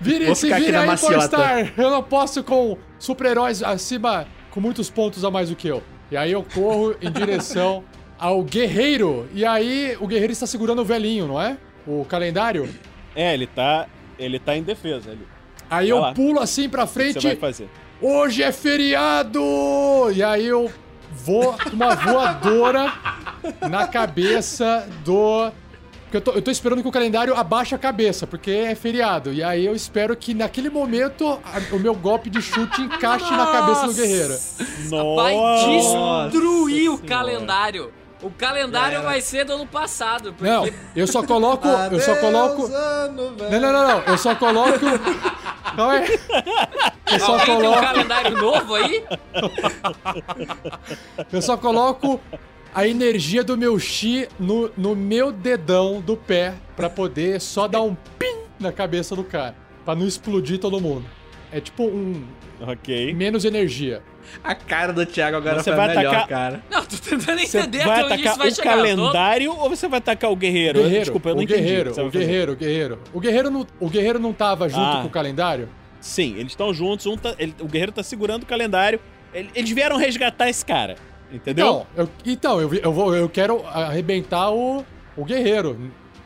Vire, 0.00 0.34
se 0.36 0.48
na 0.48 0.56
aí. 0.56 0.98
Powerstar! 0.98 1.72
Eu 1.76 1.90
não 1.90 2.02
posso 2.02 2.44
com 2.44 2.78
super-heróis 2.98 3.62
acima, 3.62 4.26
com 4.50 4.60
muitos 4.60 4.88
pontos 4.90 5.24
a 5.24 5.30
mais 5.30 5.48
do 5.48 5.56
que 5.56 5.66
eu. 5.66 5.82
E 6.10 6.16
aí 6.16 6.30
eu 6.30 6.44
corro 6.54 6.94
em 7.00 7.10
direção 7.12 7.82
ao 8.16 8.42
guerreiro. 8.44 9.28
E 9.34 9.44
aí 9.44 9.96
o 10.00 10.06
guerreiro 10.06 10.32
está 10.32 10.46
segurando 10.46 10.82
o 10.82 10.84
velhinho, 10.84 11.26
não 11.26 11.40
é? 11.42 11.56
O 11.84 12.04
calendário. 12.04 12.68
É, 13.16 13.34
ele 13.34 13.48
tá, 13.48 13.88
ele 14.18 14.38
tá 14.38 14.56
em 14.56 14.62
defesa 14.62 15.10
ali. 15.10 15.26
Aí 15.68 15.88
Vai 15.88 15.92
eu 15.92 15.98
lá. 16.00 16.12
pulo 16.14 16.38
assim 16.38 16.68
pra 16.68 16.84
O 16.84 16.86
que 16.86 16.92
frente. 16.92 17.14
você 17.20 17.28
vai 17.28 17.36
fazer? 17.36 17.68
Hoje 18.00 18.42
é 18.42 18.52
feriado! 18.52 19.40
E 20.14 20.22
aí 20.22 20.46
eu 20.46 20.70
vou 21.24 21.54
uma 21.72 21.94
voadora 21.94 22.92
na 23.68 23.86
cabeça 23.86 24.88
do. 25.04 25.50
Porque 26.04 26.16
eu 26.16 26.20
tô, 26.20 26.30
eu 26.32 26.42
tô 26.42 26.50
esperando 26.50 26.82
que 26.82 26.88
o 26.88 26.90
calendário 26.92 27.36
abaixe 27.36 27.72
a 27.72 27.78
cabeça, 27.78 28.26
porque 28.26 28.50
é 28.50 28.74
feriado. 28.74 29.32
E 29.32 29.44
aí 29.44 29.64
eu 29.64 29.76
espero 29.76 30.16
que 30.16 30.34
naquele 30.34 30.68
momento 30.68 31.38
a- 31.44 31.74
o 31.74 31.78
meu 31.78 31.94
golpe 31.94 32.28
de 32.28 32.42
chute 32.42 32.80
encaixe 32.82 33.30
na 33.30 33.46
cabeça 33.46 33.86
do 33.86 33.94
guerreiro. 33.94 34.34
Vai 35.14 35.34
Nossa 35.36 36.28
destruir 36.30 36.90
o 36.90 36.96
Senhora. 36.96 37.06
calendário. 37.06 37.92
O 38.22 38.30
calendário 38.30 39.02
vai 39.02 39.20
ser 39.20 39.44
do 39.44 39.54
ano 39.54 39.66
passado. 39.66 40.32
Porque 40.34 40.50
Não, 40.50 40.68
eu 40.94 41.06
só 41.06 41.22
coloco. 41.22 41.66
Eu 41.90 42.00
só 42.00 42.14
coloco. 42.16 42.66
Ano. 42.66 43.30
Não, 43.30 43.50
não, 43.50 43.72
não, 43.72 43.88
não. 43.88 44.00
Eu 44.02 44.18
só 44.18 44.34
coloco. 44.34 44.78
Não 45.76 45.90
é? 45.92 46.04
Eu 47.12 47.18
só 47.20 47.32
Alguém 47.32 47.46
tem 47.46 47.54
um 47.56 47.60
coloco. 47.62 47.80
calendário 47.80 48.36
novo 48.36 48.74
aí? 48.74 49.04
Eu 51.32 51.40
só 51.42 51.56
coloco 51.56 52.20
a 52.74 52.86
energia 52.86 53.42
do 53.42 53.56
meu 53.56 53.78
chi 53.78 54.28
no, 54.38 54.70
no 54.76 54.94
meu 54.94 55.32
dedão 55.32 56.00
do 56.00 56.16
pé 56.16 56.54
pra 56.76 56.88
poder 56.90 57.40
só 57.40 57.66
dar 57.66 57.82
um 57.82 57.96
pim 58.18 58.36
na 58.58 58.70
cabeça 58.72 59.16
do 59.16 59.24
cara. 59.24 59.56
Pra 59.84 59.94
não 59.94 60.06
explodir 60.06 60.58
todo 60.58 60.80
mundo. 60.80 61.04
É 61.50 61.60
tipo 61.60 61.84
um 61.84 62.22
Ok. 62.60 63.14
menos 63.14 63.44
energia. 63.44 64.02
A 64.44 64.54
cara 64.54 64.92
do 64.92 65.04
Thiago 65.06 65.36
agora 65.36 65.58
Você 65.62 65.70
foi 65.70 65.76
vai 65.76 65.86
a 65.86 65.94
melhor, 65.98 66.14
atacar- 66.14 66.28
cara. 66.28 66.62
Não, 66.70 66.84
tô 66.84 66.96
tentando 66.96 67.38
Você 67.40 67.58
entender 67.58 67.78
vai 67.84 68.00
até 68.00 68.04
onde 68.04 68.12
atacar 68.14 68.30
isso 68.32 68.38
vai 68.38 68.48
o 68.48 68.54
chegar. 68.54 68.70
Eu 68.78 68.96
tô- 68.96 69.02
calendário 69.02 69.52
ou 69.58 69.68
você 69.70 69.88
vai 69.88 69.98
atacar 69.98 70.30
o 70.30 70.36
guerreiro? 70.36 70.78
Guerreiro, 70.80 71.00
Desculpa, 71.04 71.28
eu 71.30 71.34
não 71.34 71.40
o 71.40 71.44
entendi 71.44 71.60
guerreiro, 71.62 71.94
você 71.94 72.00
o 72.02 72.10
guerreiro, 72.10 72.52
o 72.52 72.56
guerreiro. 72.56 72.98
O 73.12 73.20
guerreiro 73.20 73.50
não, 73.50 73.66
o 73.80 73.88
guerreiro 73.88 74.18
não 74.18 74.32
tava 74.32 74.68
junto 74.68 74.80
Ah. 74.80 74.98
com 75.02 75.08
o 75.08 75.10
calendário? 75.10 75.68
Sim, 76.00 76.34
eles 76.38 76.52
estão 76.52 76.72
juntos, 76.72 77.06
um 77.06 77.16
tá- 77.16 77.34
ele- 77.38 77.54
o 77.60 77.66
guerreiro 77.66 77.92
tá 77.92 78.02
segurando 78.02 78.42
o 78.44 78.46
calendário. 78.46 79.00
Ele- 79.34 79.50
Eles 79.54 79.70
vieram 79.70 79.96
resgatar 79.96 80.48
esse 80.48 80.64
cara, 80.64 80.96
entendeu? 81.32 81.66
Então, 81.66 81.86
eu, 81.96 82.08
então 82.32 82.60
eu, 82.60 82.74
eu, 82.74 82.92
vou, 82.92 83.14
eu 83.14 83.28
quero 83.28 83.64
arrebentar 83.68 84.50
o, 84.50 84.84
o 85.16 85.24
guerreiro. 85.24 85.78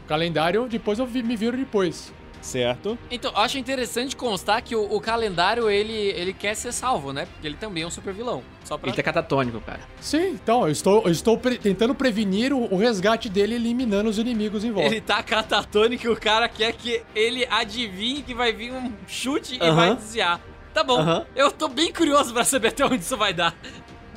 O 0.05 0.07
calendário, 0.09 0.66
depois 0.68 0.99
eu 0.99 1.07
vi- 1.07 1.22
me 1.22 1.34
viro 1.36 1.57
depois. 1.57 2.12
Certo. 2.45 2.99
Então, 3.11 3.30
eu 3.32 3.38
acho 3.38 3.57
interessante 3.57 4.14
constar 4.14 4.61
que 4.62 4.76
o, 4.76 4.82
o 4.95 5.01
calendário, 5.01 5.70
ele, 5.70 5.92
ele 5.92 6.34
quer 6.34 6.55
ser 6.55 6.72
salvo, 6.72 7.11
né? 7.11 7.24
Porque 7.32 7.47
ele 7.47 7.57
também 7.57 7.82
é 7.82 7.86
um 7.86 7.90
super 7.90 8.12
vilão. 8.12 8.42
Só 8.64 8.76
pra... 8.76 8.88
Ele 8.88 8.97
tá 8.97 9.03
catatônico, 9.03 9.61
cara. 9.62 9.80
Sim, 9.99 10.32
então, 10.32 10.64
eu 10.66 10.70
estou, 10.70 11.03
eu 11.07 11.11
estou 11.11 11.38
pre- 11.38 11.57
tentando 11.57 11.95
prevenir 11.95 12.53
o, 12.53 12.72
o 12.72 12.76
resgate 12.76 13.30
dele 13.30 13.55
eliminando 13.55 14.11
os 14.11 14.18
inimigos 14.18 14.62
em 14.62 14.70
volta. 14.70 14.88
Ele 14.90 15.01
tá 15.01 15.22
catatônico 15.22 16.05
e 16.07 16.09
o 16.11 16.16
cara 16.16 16.47
quer 16.47 16.74
que 16.74 17.03
ele 17.14 17.47
adivinhe 17.51 18.22
que 18.22 18.34
vai 18.34 18.53
vir 18.53 18.72
um 18.72 18.92
chute 19.09 19.57
e 19.57 19.62
Aham. 19.62 19.74
vai 19.74 19.97
desviar. 19.97 20.38
Tá 20.74 20.84
bom, 20.84 20.99
Aham. 21.01 21.24
eu 21.34 21.51
tô 21.51 21.66
bem 21.68 21.90
curioso 21.92 22.34
pra 22.34 22.45
saber 22.45 22.68
até 22.68 22.84
onde 22.84 22.97
isso 22.99 23.16
vai 23.16 23.32
dar. 23.32 23.55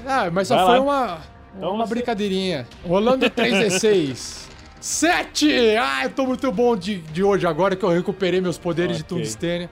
Ah, 0.05 0.29
mas 0.29 0.49
só 0.49 0.55
Vai 0.57 0.65
foi 0.65 0.75
lá. 0.79 0.81
uma, 0.83 1.21
Então 1.55 1.73
uma 1.75 1.85
você- 1.85 1.93
brincadeirinha. 1.95 2.67
Rolando 2.85 3.25
3d6. 3.29 4.47
7! 4.87 5.75
Ah, 5.77 6.05
eu 6.05 6.09
tô 6.11 6.25
muito 6.25 6.49
bom 6.49 6.75
de, 6.75 6.99
de 6.99 7.21
hoje, 7.21 7.45
agora 7.45 7.75
que 7.75 7.83
eu 7.83 7.89
recuperei 7.89 8.39
meus 8.39 8.57
poderes 8.57 8.95
de 8.95 9.03
Ok. 9.03 9.17
tungstênio. 9.17 9.69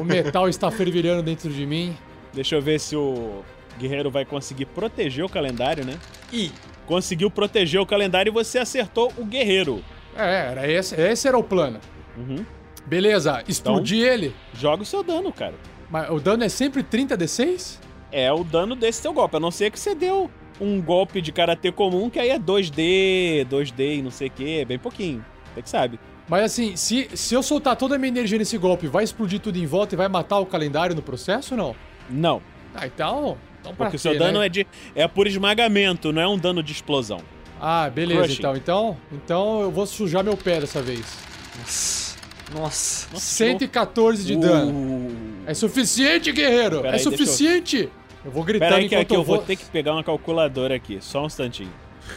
O 0.00 0.02
metal 0.02 0.48
está 0.48 0.70
fervilhando 0.70 1.22
dentro 1.22 1.50
de 1.50 1.66
mim. 1.66 1.94
Deixa 2.32 2.54
eu 2.56 2.62
ver 2.62 2.80
se 2.80 2.96
o 2.96 3.42
guerreiro 3.78 4.10
vai 4.10 4.24
conseguir 4.24 4.64
proteger 4.64 5.24
o 5.24 5.28
calendário, 5.28 5.84
né? 5.84 5.98
Ih, 6.32 6.50
Conseguiu 6.86 7.30
proteger 7.30 7.80
o 7.80 7.86
calendário 7.86 8.30
e 8.30 8.32
você 8.32 8.58
acertou 8.58 9.12
o 9.18 9.24
guerreiro. 9.24 9.84
É, 10.16 10.50
era 10.50 10.68
esse, 10.68 10.98
esse 11.00 11.28
era 11.28 11.38
o 11.38 11.42
plano. 11.44 11.78
Uhum. 12.16 12.44
Beleza, 12.86 13.44
explodi 13.46 14.00
ele. 14.00 14.34
Joga 14.54 14.82
o 14.82 14.86
seu 14.86 15.02
dano, 15.02 15.30
cara. 15.32 15.54
Mas 15.88 16.10
o 16.10 16.18
dano 16.18 16.42
é 16.42 16.48
sempre 16.48 16.82
30d6? 16.82 17.78
É 18.10 18.32
o 18.32 18.42
dano 18.42 18.74
desse 18.74 19.02
seu 19.02 19.12
golpe. 19.12 19.36
A 19.36 19.40
não 19.40 19.50
ser 19.50 19.70
que 19.70 19.78
você 19.78 19.94
deu 19.94 20.30
um 20.60 20.80
golpe 20.80 21.20
de 21.20 21.32
karatê 21.32 21.72
comum, 21.72 22.10
que 22.10 22.18
aí 22.18 22.30
é 22.30 22.38
2D, 22.38 23.46
2D 23.48 23.98
e 23.98 24.02
não 24.02 24.10
sei 24.10 24.28
o 24.28 24.30
que, 24.30 24.58
é 24.60 24.64
bem 24.64 24.78
pouquinho. 24.78 25.24
Você 25.54 25.62
que 25.62 25.70
sabe. 25.70 25.98
Mas 26.28 26.44
assim, 26.44 26.76
se, 26.76 27.08
se 27.14 27.34
eu 27.34 27.42
soltar 27.42 27.74
toda 27.76 27.96
a 27.96 27.98
minha 27.98 28.08
energia 28.08 28.38
nesse 28.38 28.56
golpe, 28.56 28.86
vai 28.86 29.02
explodir 29.02 29.40
tudo 29.40 29.58
em 29.58 29.66
volta 29.66 29.94
e 29.94 29.98
vai 29.98 30.08
matar 30.08 30.38
o 30.38 30.46
calendário 30.46 30.94
no 30.94 31.02
processo 31.02 31.54
ou 31.54 31.58
não? 31.58 31.76
Não. 32.08 32.42
Ah, 32.74 32.86
então. 32.86 33.36
Então, 33.60 33.74
pra 33.74 33.86
Porque 33.86 33.96
o 33.96 34.00
seu 34.00 34.16
dano 34.18 34.38
né? 34.38 34.46
é 34.46 34.48
de 34.48 34.66
é 34.94 35.08
por 35.08 35.26
esmagamento, 35.26 36.12
não 36.12 36.22
é 36.22 36.28
um 36.28 36.38
dano 36.38 36.62
de 36.62 36.72
explosão. 36.72 37.20
Ah, 37.60 37.90
beleza, 37.90 38.22
Crushing. 38.22 38.38
então. 38.38 38.56
Então, 38.56 38.96
então 39.12 39.60
eu 39.62 39.70
vou 39.70 39.86
sujar 39.86 40.22
meu 40.22 40.36
pé 40.36 40.60
dessa 40.60 40.80
vez. 40.80 41.00
Nossa. 41.58 42.16
Nossa. 42.54 43.08
Nossa, 43.12 43.24
114 43.24 44.24
de 44.24 44.36
dano. 44.36 44.72
Uh. 44.72 45.12
É 45.46 45.54
suficiente, 45.54 46.32
guerreiro! 46.32 46.80
Pera 46.82 46.96
é 46.96 46.98
aí, 46.98 47.04
deixa 47.04 47.08
eu- 47.08 47.12
suficiente! 47.26 47.88
Eu... 48.24 48.30
vou 48.30 48.42
gritando 48.44 48.68
Pera 48.68 48.80
aí 48.80 48.88
que 48.88 48.94
aqui 48.94 49.14
eu 49.14 49.22
vou 49.24 49.36
vou... 49.36 49.44
ter 49.46 49.56
que 49.56 49.64
pegar 49.66 49.92
uma 49.92 50.04
calculadora 50.04 50.74
aqui, 50.74 50.98
só 51.00 51.22
um 51.22 51.26
instantinho. 51.26 51.72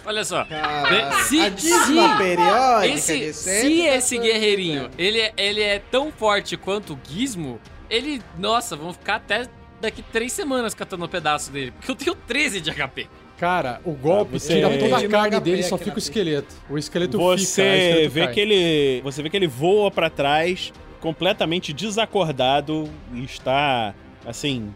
Olha 0.06 0.24
só. 0.26 0.44
Caralho. 0.46 1.24
Se- 1.26 1.40
a 1.40 1.50
dízima 1.50 2.12
se- 2.14 2.18
periódica 2.18 2.88
Esse, 2.96 3.18
de 3.20 3.34
se 3.34 3.50
esse 3.50 4.18
114. 4.18 4.18
guerreirinho, 4.20 4.90
ele, 4.98 5.20
é- 5.20 5.34
ele 5.38 5.62
é 5.62 5.80
tão 5.80 6.12
forte 6.12 6.58
quanto 6.58 6.94
o 6.94 7.00
Gizmo, 7.08 7.60
ele, 7.90 8.22
nossa, 8.38 8.76
vamos 8.76 8.96
ficar 8.98 9.16
até 9.16 9.48
daqui 9.80 10.02
três 10.02 10.32
semanas 10.34 10.74
catando 10.74 11.06
um 11.06 11.08
pedaço 11.08 11.52
dele. 11.52 11.72
Porque 11.72 11.92
eu 11.92 11.96
tenho 11.96 12.16
13 12.16 12.60
de 12.60 12.72
HP. 12.72 13.08
Cara, 13.38 13.82
o 13.84 13.92
golpe 13.92 14.36
Ah, 14.36 14.40
você- 14.40 14.56
tira 14.56 14.78
toda 14.78 14.98
a 14.98 15.08
carne 15.10 15.36
HP 15.36 15.42
dele 15.42 15.64
só 15.64 15.76
aqui 15.76 15.84
fica 15.86 15.96
o 15.98 16.00
esqueleto. 16.00 16.56
O 16.70 16.78
esqueleto 16.78 17.12
fica, 17.18 17.24
aí 17.24 17.36
o 17.36 17.38
Você 17.38 17.44
esqueleto 17.62 18.10
vê 18.12 18.26
cai. 18.26 18.34
que 18.34 18.40
ele, 18.40 19.02
você 19.04 19.22
vê 19.24 19.30
que 19.30 19.38
ele 19.38 19.48
voa 19.48 19.92
pra 19.92 20.10
trás, 20.10 20.72
completamente 21.02 21.72
desacordado 21.74 22.90
e 23.14 23.24
está 23.26 23.94
assim 24.26 24.74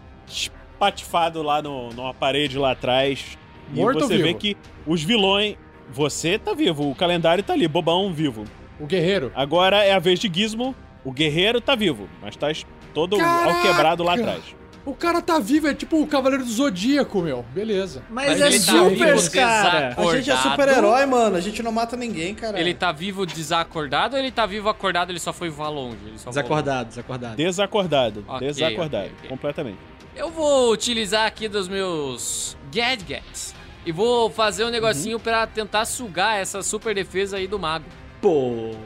espatifado 0.78 1.42
lá 1.42 1.62
no, 1.62 1.90
numa 1.90 2.14
parede 2.14 2.58
lá 2.58 2.72
atrás. 2.72 3.38
Morto 3.70 4.00
e 4.00 4.04
ou 4.04 4.08
você 4.08 4.18
vê 4.18 4.24
vivo? 4.24 4.40
que 4.40 4.58
os 4.86 5.04
vilões, 5.04 5.56
você 5.92 6.38
tá 6.38 6.54
vivo, 6.54 6.90
o 6.90 6.96
calendário 6.96 7.44
tá 7.44 7.54
ali, 7.54 7.68
bobão 7.68 8.14
vivo. 8.14 8.46
O 8.80 8.86
guerreiro. 8.86 9.32
Agora 9.36 9.84
é 9.84 9.92
a 9.92 10.00
vez 10.00 10.20
de 10.20 10.32
Gizmo, 10.34 10.76
o 11.04 11.12
guerreiro 11.12 11.60
tá 11.60 11.76
vivo, 11.76 12.08
mas 12.22 12.36
tá 12.36 12.48
todo 12.94 13.16
ao 13.16 13.20
Caraca! 13.20 13.62
quebrado 13.62 14.04
lá 14.04 14.14
atrás. 14.14 14.56
O 14.86 14.94
cara 14.94 15.22
tá 15.22 15.38
vivo, 15.38 15.68
é 15.68 15.74
tipo 15.74 16.02
o 16.02 16.08
Cavaleiro 16.08 16.46
do 16.46 16.50
Zodíaco, 16.50 17.22
meu. 17.22 17.44
Beleza. 17.54 18.04
Mas, 18.10 18.40
Mas 18.40 18.42
é 18.42 18.46
tá 18.46 18.72
super, 18.72 19.16
vivo, 19.18 19.32
cara. 19.32 19.96
A 19.98 20.16
gente 20.16 20.32
é 20.32 20.38
super-herói, 20.38 21.06
mano. 21.06 21.36
A 21.36 21.42
gente 21.42 21.62
não 21.62 21.74
mata 21.74 21.98
ninguém, 21.98 22.34
cara. 22.34 22.58
Ele 22.58 22.74
tá 22.74 22.94
vivo 22.94 23.26
desacordado 23.26 24.16
ou 24.16 24.22
ele 24.22 24.32
tá 24.32 24.46
vivo 24.46 24.70
acordado 24.70 25.10
ele 25.12 25.20
só 25.20 25.34
foi 25.34 25.50
voar 25.50 25.68
longe? 25.72 25.98
Ele 26.06 26.18
só 26.18 26.32
voou 26.32 26.32
Desacordado, 26.32 26.88
desacordado. 26.88 27.36
Desacordado, 27.36 28.26
Ok, 28.30 28.48
desacordado, 28.48 29.06
ok, 29.08 29.16
ok. 29.18 29.30
completamente. 29.30 29.78
Eu 30.18 30.32
vou 30.32 30.72
utilizar 30.72 31.28
aqui 31.28 31.48
dos 31.48 31.68
meus 31.68 32.58
gadgets 32.74 33.54
e 33.86 33.92
vou 33.92 34.32
fazer 34.32 34.66
um 34.66 34.72
negocinho 34.72 35.20
pra 35.20 35.46
tentar 35.46 35.86
sugar 35.86 36.40
essa 36.40 36.64
super 36.64 36.96
defesa 36.96 37.38
aí 37.38 37.48
do 37.48 37.60
mago. 37.60 37.86
Porra, 38.20 38.80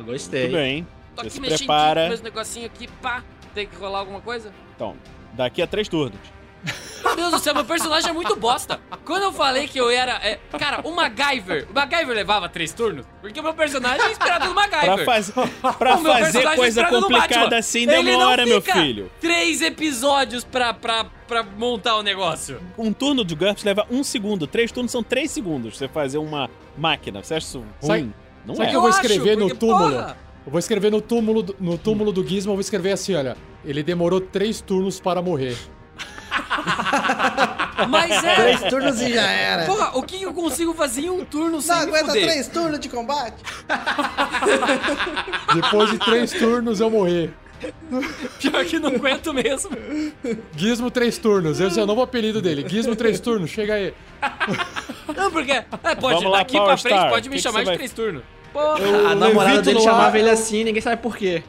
gostei. 0.00 0.46
Tudo 0.46 0.56
bem. 0.56 0.86
Tô 1.14 1.20
Você 1.22 1.26
aqui 1.26 1.30
se 1.34 1.40
mexendo 1.40 1.58
prepara. 1.58 2.02
com 2.04 2.08
meus 2.08 2.22
negocinhos 2.22 2.70
aqui, 2.74 2.88
pá. 3.02 3.22
Tem 3.54 3.66
que 3.66 3.76
rolar 3.76 3.98
alguma 3.98 4.22
coisa? 4.22 4.50
Então, 4.74 4.96
daqui 5.34 5.60
a 5.60 5.66
três 5.66 5.86
turnos. 5.86 6.18
Meu 7.04 7.16
Deus 7.16 7.30
do 7.30 7.38
céu, 7.38 7.54
meu 7.54 7.64
personagem 7.64 8.10
é 8.10 8.12
muito 8.12 8.34
bosta. 8.36 8.80
Quando 9.04 9.22
eu 9.22 9.32
falei 9.32 9.66
que 9.68 9.78
eu 9.78 9.88
era. 9.88 10.12
é, 10.16 10.38
cara, 10.58 10.80
o 10.86 10.90
MacGyver. 10.94 11.66
O 11.70 11.74
MacGyver 11.74 12.14
levava 12.14 12.48
três 12.48 12.72
turnos? 12.72 13.06
Porque 13.20 13.38
o 13.40 13.42
meu 13.42 13.54
personagem 13.54 14.04
é 14.06 14.10
inspirado 14.10 14.46
no 14.46 14.54
Pra, 14.54 14.68
MacGyver. 14.68 15.04
faz... 15.06 15.30
pra 15.78 15.96
O 15.96 16.02
meu 16.02 16.12
fazer 16.12 16.44
é 16.44 16.56
coisa 16.56 16.82
no 16.82 17.02
complicada 17.02 17.56
assim 17.56 17.82
Ele 17.88 18.02
demora, 18.02 18.44
meu 18.44 18.60
filho. 18.60 19.10
Três 19.20 19.62
episódios 19.62 20.44
pra, 20.44 20.74
pra, 20.74 21.04
pra 21.26 21.42
montar 21.42 21.96
o 21.96 22.02
negócio. 22.02 22.60
Um 22.76 22.92
turno 22.92 23.24
de 23.24 23.34
GURPS 23.34 23.62
leva 23.64 23.86
um 23.90 24.02
segundo. 24.04 24.46
Três 24.46 24.70
turnos 24.72 24.90
são 24.92 25.02
três 25.02 25.30
segundos. 25.30 25.78
Você 25.78 25.88
fazer 25.88 26.18
uma 26.18 26.50
máquina. 26.76 27.22
Você 27.22 27.34
acha 27.34 27.46
isso 27.46 27.58
ruim? 27.58 27.70
Sabe- 27.80 28.14
Não 28.44 28.54
sabe 28.56 28.66
é. 28.66 28.70
que 28.70 28.76
eu 28.76 28.80
vou 28.80 28.90
acho, 28.90 29.00
escrever 29.00 29.36
no 29.36 29.46
porque, 29.48 29.56
túmulo? 29.66 29.90
porra, 29.92 30.16
Eu 30.44 30.52
vou 30.52 30.58
escrever 30.58 30.90
no 30.90 31.00
túmulo, 31.00 31.42
do- 31.42 31.56
no 31.60 31.78
túmulo 31.78 32.12
do 32.12 32.26
Gizmo, 32.26 32.52
eu 32.52 32.56
vou 32.56 32.60
escrever 32.60 32.92
assim, 32.92 33.14
olha. 33.14 33.36
Ele 33.64 33.82
demorou 33.82 34.20
três 34.20 34.60
turnos 34.60 35.00
para 35.00 35.22
morrer. 35.22 35.56
Mas 37.88 38.24
é. 38.24 38.34
Três 38.34 38.62
turnos 38.64 39.00
e 39.00 39.12
já 39.14 39.30
era. 39.30 39.64
Porra, 39.66 39.90
o 39.98 40.02
que 40.02 40.22
eu 40.22 40.32
consigo 40.34 40.74
fazer 40.74 41.02
em 41.02 41.10
um 41.10 41.24
turno 41.24 41.60
sem 41.60 41.74
não 41.74 41.82
me 41.84 41.88
aguenta 41.90 42.06
fuder? 42.08 42.24
três 42.24 42.48
turnos 42.48 42.80
de 42.80 42.88
combate? 42.88 43.36
Depois 45.54 45.90
de 45.90 45.98
três 45.98 46.32
turnos 46.32 46.80
eu 46.80 46.90
morrer. 46.90 47.32
Pior 48.38 48.64
que 48.64 48.78
não 48.78 48.90
aguento 48.90 49.32
mesmo. 49.34 49.70
Gizmo 50.56 50.90
três 50.90 51.18
turnos, 51.18 51.58
esse 51.60 51.78
é 51.78 51.82
o 51.82 51.86
novo 51.86 52.02
apelido 52.02 52.40
dele. 52.40 52.64
Gizmo 52.68 52.94
três 52.94 53.18
turnos, 53.20 53.50
chega 53.50 53.74
aí. 53.74 53.94
Não, 55.16 55.30
porque. 55.30 55.52
É, 55.52 55.62
pode, 55.96 56.16
Vamos 56.16 56.30
lá, 56.30 56.38
daqui 56.38 56.52
Power 56.52 56.66
pra 56.68 56.76
frente 56.76 56.94
Star. 56.94 57.10
pode 57.10 57.28
me 57.28 57.36
Que 57.36 57.42
que 57.42 57.48
chamar 57.48 57.58
você 57.58 57.64
de 57.64 57.66
vai- 57.70 57.76
três 57.76 57.92
turnos. 57.92 58.22
Porra. 58.52 59.10
A 59.10 59.14
namorada 59.14 59.62
dele 59.62 59.80
chamava 59.80 60.08
ar, 60.08 60.16
ele 60.16 60.30
assim, 60.30 60.64
ninguém 60.64 60.80
sabe 60.80 61.02
por 61.02 61.16
quê. 61.16 61.42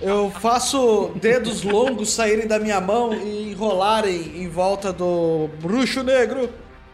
Eu 0.00 0.30
faço 0.30 1.12
dedos 1.16 1.62
longos 1.62 2.10
saírem 2.10 2.46
da 2.46 2.58
minha 2.58 2.80
mão 2.80 3.14
e 3.14 3.50
enrolarem 3.50 4.42
em 4.42 4.48
volta 4.48 4.92
do 4.92 5.48
bruxo 5.60 6.02
negro. 6.02 6.50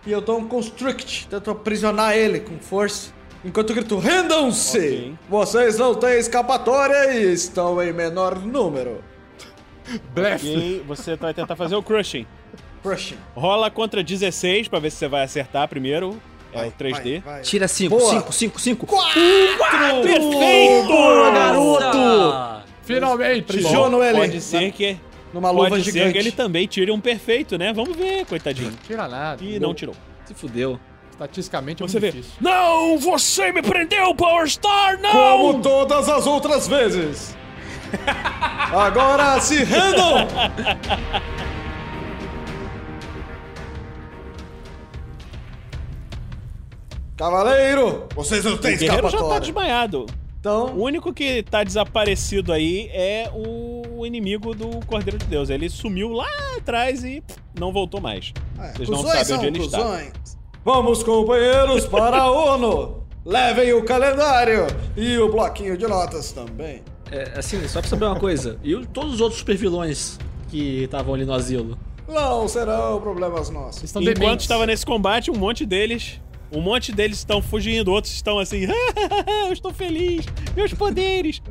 E 0.07 0.13
eu 0.13 0.21
dou 0.21 0.39
um 0.39 0.47
constrict, 0.47 1.27
tento 1.29 1.51
aprisionar 1.51 2.17
ele 2.17 2.41
com 2.41 2.59
força. 2.59 3.13
Enquanto 3.45 3.71
eu 3.71 3.77
grito, 3.77 3.99
rendam-se! 3.99 4.79
Ok. 4.79 5.15
Vocês 5.29 5.79
não 5.79 5.95
têm 5.95 6.19
escapatória 6.19 7.13
e 7.13 7.33
estão 7.33 7.83
em 7.83 7.93
menor 7.93 8.39
número. 8.41 9.03
Blefe. 10.15 10.47
E 10.47 10.79
você 10.87 11.17
vai 11.17 11.33
tentar 11.33 11.55
fazer 11.55 11.77
o 11.77 11.83
crushing. 11.83 12.27
Crushing. 12.83 13.17
Rola 13.35 13.71
contra 13.71 14.03
16 14.03 14.69
pra 14.69 14.79
ver 14.79 14.91
se 14.91 14.99
você 14.99 15.09
vai 15.09 15.23
acertar 15.23 15.69
primeiro. 15.69 16.21
É 16.57 16.61
Vai, 16.61 16.69
o 16.69 16.73
3D. 16.73 17.23
vai, 17.23 17.35
vai. 17.35 17.41
Tira 17.43 17.69
5, 17.69 17.97
Boa. 17.99 18.11
5, 18.13 18.33
5, 18.33 18.61
5. 18.61 18.87
Perfeito! 20.03 20.89
garoto! 21.35 22.63
Finalmente! 22.83 23.53
Tijono 23.59 24.03
ele. 24.03 24.19
Pode 24.19 24.41
ser 24.41 24.71
que 24.73 24.97
Numa 25.35 25.51
luva 25.51 25.69
pode 25.71 25.85
ser 25.85 25.93
gigante. 25.93 26.13
que 26.13 26.19
ele 26.19 26.33
também 26.33 26.67
tire 26.67 26.91
um 26.91 27.01
perfeito, 27.01 27.59
né? 27.59 27.73
Vamos 27.73 27.97
ver, 27.97 28.25
coitadinho. 28.27 28.73
Tira 28.87 29.07
nada. 29.09 29.43
Ih, 29.45 29.59
não 29.59 29.75
tirou. 29.75 29.95
Se 30.25 30.35
fudeu. 30.35 30.79
Estatisticamente 31.11 31.83
é 31.83 31.87
Você 31.89 31.99
muito 31.99 32.13
vê. 32.15 32.21
difícil. 32.21 32.39
Não, 32.41 32.99
você 32.99 33.51
me 33.51 33.63
prendeu, 33.63 34.15
Power 34.15 34.47
Star, 34.49 35.01
não! 35.01 35.13
Como 35.13 35.63
todas 35.63 36.09
as 36.09 36.27
outras 36.27 36.69
vezes. 36.69 37.35
Agora 38.73 39.41
se 39.41 39.65
rendam! 39.65 40.27
Cavaleiro, 47.17 48.05
vocês 48.15 48.45
não 48.45 48.57
têm 48.59 48.75
O 48.75 48.79
guerreiro 48.79 48.97
já 48.97 49.01
tá 49.03 49.07
escapatória. 49.09 49.41
desmaiado. 49.41 50.01
O 50.03 50.07
Então, 50.39 50.79
único 50.79 51.13
que 51.13 51.43
tá 51.43 51.65
desaparecido 51.65 52.53
aí 52.53 52.89
é 52.93 53.31
o 53.35 54.05
inimigo 54.07 54.55
do 54.55 54.85
Cordeiro 54.87 55.19
de 55.19 55.25
Deus. 55.27 55.51
Ele 55.51 55.69
sumiu 55.69 56.13
lá 56.13 56.29
atrás 56.57 57.03
e 57.03 57.23
não 57.59 57.73
voltou 57.73 58.01
mais. 58.01 58.33
é, 58.61 58.73
Vocês 58.75 58.89
não 58.89 59.03
sabem 59.03 59.25
são 59.25 59.39
onde 59.39 59.47
ele 59.47 59.59
está. 59.65 60.03
Vamos, 60.65 61.03
companheiros, 61.03 61.87
para 61.87 62.19
a 62.19 62.31
ONU. 62.31 63.03
Levem 63.25 63.73
o 63.73 63.83
calendário 63.85 64.67
e 64.97 65.19
o 65.19 65.33
bloquinho 65.33 65.77
de 65.77 65.87
notas 65.87 66.31
também. 66.31 66.83
É, 67.11 67.33
assim, 67.39 67.67
só 67.67 67.81
pra 67.81 67.89
saber 67.91 68.05
uma 68.05 68.21
coisa. 68.21 68.59
E 68.63 68.75
o- 68.77 68.87
todos 68.87 69.15
os 69.15 69.21
outros 69.21 69.41
super 69.41 69.57
vilões 69.57 70.17
que 70.49 70.85
estavam 70.85 71.15
ali 71.15 71.25
no 71.25 71.33
asilo? 71.33 71.77
Não 72.09 72.47
serão 72.47 73.01
problemas 73.01 73.51
nossos. 73.51 73.83
Estão 73.83 74.01
Enquanto 74.01 74.19
dementes. 74.19 74.45
estava 74.45 74.65
nesse 74.65 74.87
combate, 74.87 75.29
um 75.29 75.35
monte 75.37 75.67
deles. 75.67 76.21
Um 76.53 76.61
monte 76.61 76.93
deles 76.93 77.19
estão 77.19 77.43
fugindo, 77.43 77.91
outros 77.93 78.13
estão 78.15 78.39
assim. 78.39 78.67
eu 79.47 79.53
estou 79.53 79.73
feliz, 79.73 80.25
meus 80.55 80.73
poderes. 80.73 81.43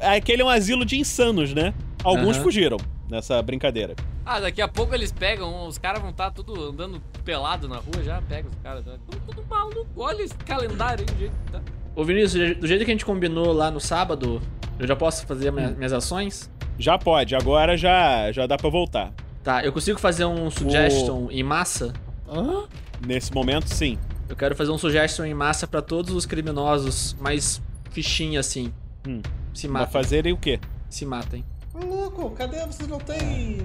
Aquele 0.00 0.42
é 0.42 0.44
um 0.44 0.48
asilo 0.48 0.84
de 0.84 0.98
insanos, 0.98 1.54
né? 1.54 1.72
Alguns 2.02 2.36
Aham. 2.36 2.42
fugiram 2.44 2.76
nessa 3.08 3.40
brincadeira. 3.42 3.94
Ah, 4.26 4.40
daqui 4.40 4.60
a 4.60 4.68
pouco 4.68 4.94
eles 4.94 5.12
pegam, 5.12 5.66
os 5.66 5.78
caras 5.78 6.00
vão 6.00 6.10
estar 6.10 6.30
tudo 6.30 6.62
andando 6.70 7.00
pelado 7.24 7.68
na 7.68 7.76
rua, 7.76 8.02
já 8.04 8.20
pega 8.22 8.48
os 8.48 8.54
caras. 8.62 8.84
Tá 8.84 8.92
tudo, 9.10 9.22
tudo 9.26 9.44
maluco. 9.48 9.86
Olha 9.96 10.22
esse 10.22 10.34
calendário 10.34 11.04
aí 11.08 11.14
do 11.14 11.18
jeito 11.18 11.34
que 11.46 11.52
tá. 11.52 11.62
Ô 11.96 12.04
Vinícius, 12.04 12.56
do 12.56 12.66
jeito 12.66 12.84
que 12.84 12.90
a 12.90 12.94
gente 12.94 13.04
combinou 13.04 13.52
lá 13.52 13.70
no 13.70 13.80
sábado, 13.80 14.42
eu 14.78 14.86
já 14.86 14.96
posso 14.96 15.26
fazer 15.26 15.50
minha- 15.52 15.70
minhas 15.70 15.92
ações? 15.92 16.50
Já 16.78 16.98
pode, 16.98 17.34
agora 17.36 17.76
já, 17.76 18.32
já 18.32 18.46
dá 18.46 18.56
pra 18.56 18.68
voltar. 18.68 19.12
Tá, 19.42 19.64
eu 19.64 19.72
consigo 19.72 19.98
fazer 20.00 20.24
um 20.24 20.50
suggestion 20.50 21.28
em 21.30 21.42
massa? 21.42 21.92
Hã? 22.28 22.64
Nesse 23.06 23.32
momento, 23.32 23.68
sim. 23.72 23.98
Eu 24.28 24.36
quero 24.36 24.56
fazer 24.56 24.70
um 24.70 24.78
suggestion 24.78 25.24
em 25.24 25.34
massa 25.34 25.66
pra 25.66 25.82
todos 25.82 26.14
os 26.14 26.24
criminosos, 26.26 27.14
mais 27.20 27.60
fichinha 27.90 28.40
assim. 28.40 28.72
Hum. 29.06 29.20
Se 29.52 29.68
Pra 29.68 29.80
matem. 29.80 29.92
fazerem 29.92 30.32
o 30.32 30.36
quê? 30.36 30.58
Se 30.88 31.04
matem. 31.04 31.44
Ô, 31.74 31.84
louco, 31.84 32.30
cadê? 32.30 32.64
Vocês 32.66 32.88
não 32.88 32.98
têm 32.98 33.58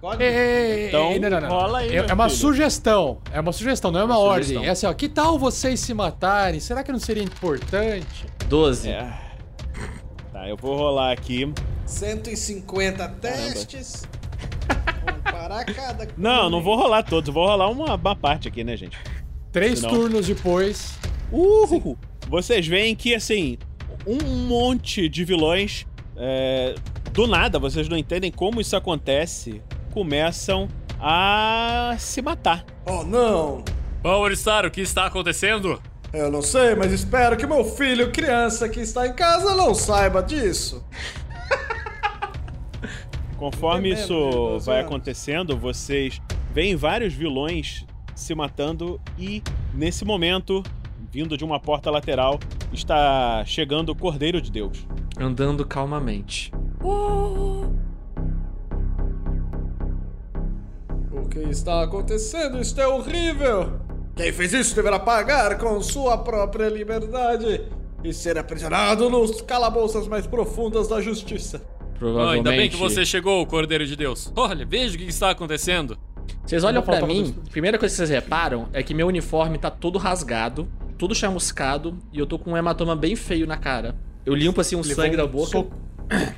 código? 0.00 0.22
Ei, 0.22 0.28
ei, 0.28 0.88
Então, 0.88 1.10
ei, 1.10 1.18
não, 1.18 1.30
não, 1.30 1.40
não. 1.40 1.48
rola 1.48 1.78
aí, 1.78 1.96
É, 1.96 2.06
é 2.08 2.14
uma 2.14 2.28
filho. 2.28 2.40
sugestão. 2.40 3.18
É 3.32 3.40
uma 3.40 3.52
sugestão, 3.52 3.90
não 3.90 4.00
é 4.00 4.04
uma, 4.04 4.16
Uma 4.16 4.24
ordem. 4.24 4.42
sugestão. 4.44 4.64
É 4.64 4.70
assim, 4.70 4.86
ó. 4.86 4.92
Que 4.94 5.08
tal 5.08 5.38
vocês 5.38 5.80
se 5.80 5.92
matarem? 5.92 6.60
Será 6.60 6.84
que 6.84 6.92
não 6.92 6.98
seria 7.00 7.22
importante? 7.22 8.26
12. 8.48 8.88
É. 8.90 9.12
Tá, 10.32 10.48
eu 10.48 10.56
vou 10.56 10.76
rolar 10.76 11.12
aqui. 11.12 11.52
150 11.84 13.08
testes. 13.20 14.06
Um 15.02 15.20
para 15.22 15.64
cada. 15.64 16.06
Não, 16.16 16.48
não 16.48 16.62
vou 16.62 16.76
rolar 16.76 17.02
todos, 17.02 17.32
vou 17.32 17.46
rolar 17.46 17.68
uma, 17.68 17.94
uma 17.96 18.16
parte 18.16 18.46
aqui, 18.48 18.62
né, 18.62 18.76
gente? 18.76 18.96
Três 19.52 19.82
Não. 19.82 19.90
turnos 19.90 20.26
depois. 20.26 20.98
Uhul! 21.32 21.96
Vocês 22.28 22.66
veem 22.66 22.94
que, 22.94 23.14
assim, 23.14 23.58
um 24.06 24.46
monte 24.46 25.08
de 25.08 25.24
vilões. 25.24 25.86
é, 26.16 26.74
do 27.12 27.26
nada, 27.26 27.58
vocês 27.58 27.88
não 27.88 27.96
entendem 27.96 28.30
como 28.30 28.60
isso 28.60 28.76
acontece. 28.76 29.62
começam 29.92 30.68
a 31.00 31.96
se 31.98 32.20
matar. 32.22 32.64
Oh, 32.86 33.02
não! 33.02 33.64
Power 34.02 34.36
Star, 34.36 34.64
o 34.66 34.70
que 34.70 34.80
está 34.80 35.06
acontecendo? 35.06 35.80
Eu 36.12 36.30
não 36.30 36.40
sei, 36.42 36.74
mas 36.74 36.92
espero 36.92 37.36
que 37.36 37.46
meu 37.46 37.64
filho, 37.64 38.10
criança 38.12 38.68
que 38.68 38.80
está 38.80 39.06
em 39.06 39.12
casa, 39.14 39.54
não 39.56 39.74
saiba 39.74 40.22
disso. 40.22 40.84
Conforme 43.36 43.90
É 43.90 43.94
isso 43.94 44.08
Deus, 44.30 44.66
vai 44.66 44.80
acontecendo, 44.80 45.56
vocês 45.56 46.20
veem 46.52 46.74
vários 46.74 47.14
vilões 47.14 47.84
se 48.18 48.34
matando 48.34 49.00
e, 49.16 49.42
nesse 49.72 50.04
momento, 50.04 50.62
vindo 51.10 51.36
de 51.36 51.44
uma 51.44 51.60
porta 51.60 51.90
lateral, 51.90 52.38
está 52.72 53.44
chegando 53.44 53.90
o 53.90 53.96
Cordeiro 53.96 54.40
de 54.40 54.50
Deus. 54.50 54.86
Andando 55.18 55.64
calmamente. 55.64 56.52
O 56.82 57.68
que 61.30 61.40
está 61.40 61.82
acontecendo? 61.82 62.60
Isto 62.60 62.80
é 62.80 62.88
horrível! 62.88 63.80
Quem 64.16 64.32
fez 64.32 64.52
isso 64.52 64.74
deverá 64.74 64.98
pagar 64.98 65.58
com 65.58 65.80
sua 65.80 66.18
própria 66.18 66.68
liberdade 66.68 67.62
e 68.02 68.12
ser 68.12 68.36
aprisionado 68.36 69.08
nos 69.08 69.40
calabouças 69.42 70.08
mais 70.08 70.26
profundas 70.26 70.88
da 70.88 71.00
justiça. 71.00 71.62
Provavelmente. 71.98 72.36
ainda 72.36 72.50
bem 72.50 72.68
que 72.68 72.76
você 72.76 73.04
chegou, 73.04 73.44
Cordeiro 73.46 73.86
de 73.86 73.96
Deus. 73.96 74.32
Olha, 74.36 74.64
veja 74.64 74.94
o 74.94 74.98
que 74.98 75.04
está 75.04 75.30
acontecendo. 75.30 75.98
Vocês 76.44 76.64
olham 76.64 76.82
faltava 76.82 77.06
mim, 77.06 77.34
a 77.46 77.50
primeira 77.50 77.78
coisa 77.78 77.92
que 77.92 77.96
vocês 77.96 78.10
reparam 78.10 78.68
é 78.72 78.82
que 78.82 78.94
meu 78.94 79.06
uniforme 79.06 79.58
tá 79.58 79.70
todo 79.70 79.98
rasgado, 79.98 80.68
todo 80.96 81.14
chamuscado 81.14 81.98
e 82.12 82.18
eu 82.18 82.26
tô 82.26 82.38
com 82.38 82.52
um 82.52 82.56
hematoma 82.56 82.94
bem 82.96 83.14
feio 83.16 83.46
na 83.46 83.56
cara. 83.56 83.94
Eu 84.24 84.34
limpo 84.34 84.60
assim 84.60 84.76
um 84.76 84.80
Levou 84.80 84.94
sangue 84.96 85.14
um 85.14 85.18
da 85.18 85.26
boca. 85.26 85.50
soco. 85.50 85.76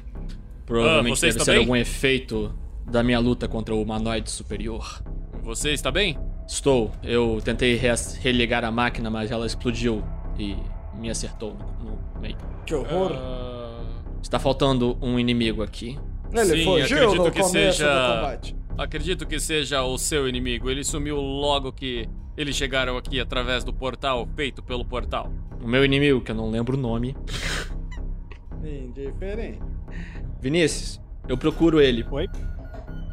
Provavelmente 0.67 1.19
Ah, 1.19 1.21
deve 1.21 1.29
está 1.33 1.45
ser 1.45 1.51
bem? 1.53 1.61
algum 1.61 1.77
efeito 1.77 2.55
da 2.87 3.03
minha 3.03 3.19
luta 3.19 3.49
contra 3.49 3.75
o 3.75 3.83
humanoide 3.83 4.31
superior. 4.31 5.03
Você 5.43 5.71
está 5.73 5.91
bem? 5.91 6.19
Estou. 6.47 6.91
Eu 7.03 7.41
tentei 7.45 7.75
res- 7.77 8.15
religar 8.21 8.65
a 8.65 8.71
máquina, 8.71 9.11
mas 9.11 9.31
ela 9.31 9.47
explodiu 9.47 10.03
e 10.39 10.57
me 10.99 11.11
acertou 11.11 11.55
no, 11.81 11.91
no 12.15 12.21
meio. 12.21 12.37
Que 12.67 12.75
horror! 12.75 13.12
Ah, 13.15 13.81
Está 14.23 14.39
faltando 14.39 14.99
um 15.01 15.19
inimigo 15.19 15.62
aqui. 15.62 15.99
Ele 16.33 16.45
sim, 16.45 16.65
fugiu 16.65 16.99
acredito 16.99 17.25
no 17.25 17.33
que 17.33 17.41
começo 17.41 17.79
seja- 17.79 17.87
do 17.89 18.15
combate. 18.17 18.57
Acredito 18.76 19.26
que 19.26 19.38
seja 19.38 19.82
o 19.82 19.98
seu 19.98 20.28
inimigo. 20.28 20.70
Ele 20.70 20.84
sumiu 20.84 21.16
logo 21.16 21.72
que 21.72 22.09
eles 22.36 22.56
chegaram 22.56 22.97
aqui 22.97 23.20
através 23.20 23.64
do 23.64 23.72
portal 23.72 24.28
feito 24.34 24.62
pelo 24.62 24.84
portal. 24.84 25.30
O 25.62 25.68
meu 25.68 25.84
inimigo, 25.84 26.20
que 26.20 26.30
eu 26.30 26.34
não 26.34 26.51
lembro 26.51 26.76
o 26.76 26.80
nome. 26.80 27.16
Indiferente. 28.64 29.60
Vinícius, 30.40 31.01
eu 31.28 31.36
procuro 31.36 31.80
ele. 31.80 32.05
Oi? 32.10 32.26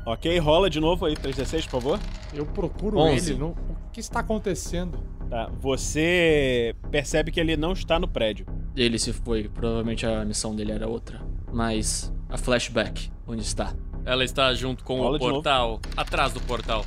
Ok, 0.05 0.39
rola 0.39 0.69
de 0.69 0.79
novo 0.79 1.05
aí, 1.05 1.15
3d6, 1.15 1.63
por 1.63 1.81
favor. 1.81 1.99
Eu 2.34 2.45
procuro 2.45 2.97
Onze. 2.97 3.31
ele. 3.31 3.39
Não... 3.39 3.49
O 3.49 3.91
que 3.91 3.99
está 3.99 4.21
acontecendo? 4.21 4.97
Tá, 5.29 5.49
você 5.59 6.73
percebe 6.89 7.31
que 7.31 7.39
ele 7.39 7.57
não 7.57 7.73
está 7.73 7.99
no 7.99 8.07
prédio. 8.07 8.45
Ele 8.75 8.97
se 8.97 9.11
foi, 9.11 9.49
provavelmente 9.49 10.05
a 10.05 10.23
missão 10.23 10.55
dele 10.55 10.71
era 10.71 10.88
outra. 10.88 11.19
Mas 11.51 12.13
a 12.29 12.38
flashback, 12.38 13.11
onde 13.27 13.41
está? 13.41 13.75
Ela 14.07 14.23
está 14.23 14.53
junto 14.53 14.85
com 14.85 15.01
Rola 15.01 15.17
o 15.17 15.19
portal, 15.19 15.81
atrás 15.97 16.31
do 16.31 16.39
portal. 16.39 16.85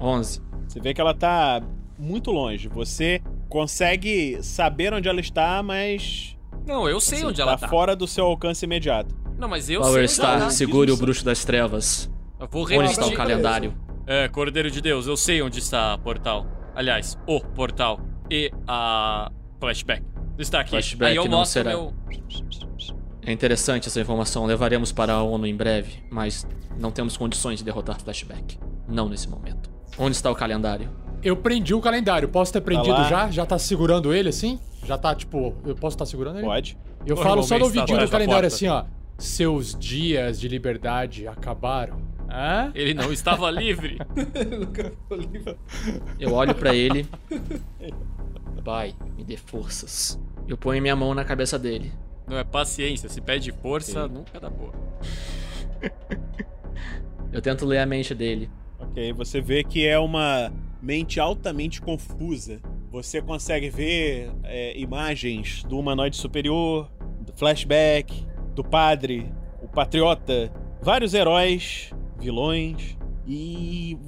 11. 0.00 0.40
Você 0.68 0.78
vê 0.78 0.94
que 0.94 1.00
ela 1.00 1.12
tá 1.12 1.60
muito 1.98 2.30
longe. 2.30 2.68
Você 2.68 3.20
consegue 3.48 4.38
saber 4.40 4.94
onde 4.94 5.08
ela 5.08 5.18
está, 5.18 5.60
mas 5.60 6.36
Não, 6.64 6.88
eu 6.88 7.00
sei 7.00 7.18
assim, 7.18 7.26
onde 7.26 7.38
tá 7.38 7.42
ela 7.42 7.58
tá. 7.58 7.66
fora 7.66 7.96
do 7.96 8.06
seu 8.06 8.26
alcance 8.26 8.64
imediato. 8.64 9.12
Não, 9.36 9.48
mas 9.48 9.68
eu 9.68 9.80
Power 9.80 9.92
sei 9.92 10.02
onde 10.04 10.20
ela 10.20 10.36
Star, 10.36 10.40
tá. 10.46 10.50
segure 10.50 10.92
o 10.92 10.96
bruxo 10.96 11.24
das 11.24 11.44
trevas. 11.44 12.08
Eu 12.38 12.46
vou 12.48 12.62
Onde 12.62 12.92
está 12.92 13.06
o 13.06 13.12
calendário? 13.12 13.74
É, 14.06 14.28
Cordeiro 14.28 14.70
de 14.70 14.80
Deus, 14.80 15.08
eu 15.08 15.16
sei 15.16 15.42
onde 15.42 15.58
está 15.58 15.96
o 15.96 15.98
portal. 15.98 16.46
Aliás, 16.76 17.18
o 17.26 17.40
portal 17.40 17.98
e 18.30 18.52
a 18.68 19.32
flashback. 19.58 20.04
Está 20.38 20.60
aqui. 20.60 20.70
Flashback 20.70 21.10
Aí 21.10 21.16
eu 21.16 21.24
não 21.24 21.38
mostro 21.38 21.64
será. 21.64 21.70
meu. 21.70 21.92
É 23.24 23.32
interessante 23.32 23.86
essa 23.88 24.00
informação. 24.00 24.46
Levaremos 24.46 24.92
para 24.92 25.12
a 25.14 25.22
ONU 25.22 25.46
em 25.46 25.54
breve, 25.54 26.02
mas 26.10 26.46
não 26.78 26.90
temos 26.90 27.16
condições 27.16 27.58
de 27.58 27.64
derrotar 27.64 28.00
Flashback. 28.00 28.58
Não 28.88 29.08
nesse 29.08 29.28
momento. 29.28 29.70
Onde 29.98 30.16
está 30.16 30.30
o 30.30 30.34
calendário? 30.34 30.88
Eu 31.22 31.36
prendi 31.36 31.74
o 31.74 31.80
calendário. 31.80 32.28
Posso 32.28 32.52
ter 32.52 32.60
prendido 32.62 32.92
lá. 32.94 33.04
já? 33.04 33.30
Já 33.30 33.44
tá 33.44 33.58
segurando 33.58 34.14
ele 34.14 34.30
assim? 34.30 34.58
Já 34.86 34.96
tá, 34.96 35.14
tipo, 35.14 35.54
eu 35.66 35.74
posso 35.74 35.94
estar 35.94 36.06
segurando 36.06 36.38
ele? 36.38 36.46
Pode. 36.46 36.78
Eu 37.06 37.16
falo 37.16 37.42
só 37.42 37.58
no 37.58 37.68
vidinho 37.68 37.98
do 37.98 38.04
da 38.04 38.10
calendário 38.10 38.48
porta. 38.48 38.54
assim, 38.56 38.68
ó. 38.68 38.84
Seus 39.18 39.74
dias 39.78 40.40
de 40.40 40.48
liberdade 40.48 41.26
acabaram. 41.28 42.00
Hã? 42.32 42.70
Ele 42.74 42.94
não 42.94 43.12
estava 43.12 43.50
livre. 43.52 43.98
Eu 46.18 46.32
olho 46.32 46.54
pra 46.54 46.74
ele. 46.74 47.06
Pai, 48.64 48.94
me 49.16 49.24
dê 49.24 49.36
forças. 49.36 50.18
Eu 50.46 50.56
ponho 50.56 50.80
minha 50.80 50.96
mão 50.96 51.14
na 51.14 51.24
cabeça 51.24 51.58
dele. 51.58 51.92
Não 52.30 52.38
é 52.38 52.44
paciência, 52.44 53.08
se 53.08 53.20
pede 53.20 53.50
força, 53.50 54.06
nunca 54.06 54.38
dá 54.38 54.48
boa. 54.48 54.72
Eu 57.32 57.42
tento 57.42 57.66
ler 57.66 57.78
a 57.78 57.86
mente 57.86 58.14
dele. 58.14 58.48
Ok, 58.78 59.12
você 59.14 59.40
vê 59.40 59.64
que 59.64 59.84
é 59.84 59.98
uma 59.98 60.52
mente 60.80 61.18
altamente 61.18 61.82
confusa. 61.82 62.60
Você 62.92 63.20
consegue 63.20 63.68
ver 63.68 64.30
é, 64.44 64.78
imagens 64.78 65.64
do 65.64 65.76
humanoide 65.76 66.16
superior, 66.16 66.88
do 67.20 67.32
flashback, 67.32 68.24
do 68.54 68.62
padre, 68.62 69.28
o 69.60 69.66
patriota, 69.66 70.52
vários 70.80 71.14
heróis, 71.14 71.90
vilões. 72.16 72.96
E 73.26 73.98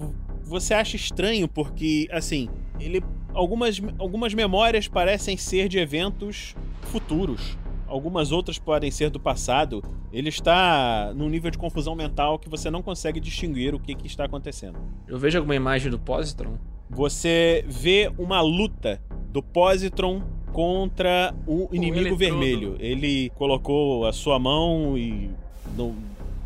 você 0.45 0.75
acha 0.75 0.95
estranho 0.95 1.49
porque, 1.49 2.07
assim, 2.13 2.49
ele. 2.79 3.03
Algumas, 3.35 3.83
algumas 3.99 4.33
memórias 4.33 4.87
parecem 4.87 5.37
ser 5.37 5.67
de 5.67 5.79
eventos 5.79 6.55
futuros. 6.83 7.57
Algumas 7.93 8.33
outras 8.33 8.59
podem 8.59 8.91
ser 8.91 9.11
do 9.11 9.21
passado. 9.21 9.83
Ele 10.11 10.31
está 10.31 11.13
num 11.15 11.29
nível 11.29 11.51
de 11.51 11.59
confusão 11.59 11.95
mental 11.95 12.39
que 12.39 12.49
você 12.49 12.71
não 12.71 12.81
consegue 12.81 13.21
distinguir 13.21 13.75
o 13.75 13.79
que, 13.79 13.95
que 13.95 14.07
está 14.07 14.25
acontecendo. 14.25 14.79
Eu 15.07 15.19
vejo 15.19 15.37
alguma 15.37 15.55
imagem 15.55 15.91
do 15.91 15.99
Positron? 15.99 16.57
Você 16.89 17.63
vê 17.69 18.11
uma 18.17 18.41
luta 18.41 18.99
do 19.31 19.43
Positron 19.43 20.23
contra 20.55 21.35
o 21.47 21.69
inimigo 21.71 21.99
eletrodo. 21.99 22.17
vermelho. 22.17 22.77
Ele 22.81 23.29
colocou 23.35 24.07
a 24.07 24.13
sua 24.13 24.39
mão 24.39 24.97
e 24.97 25.31
no, 25.77 25.95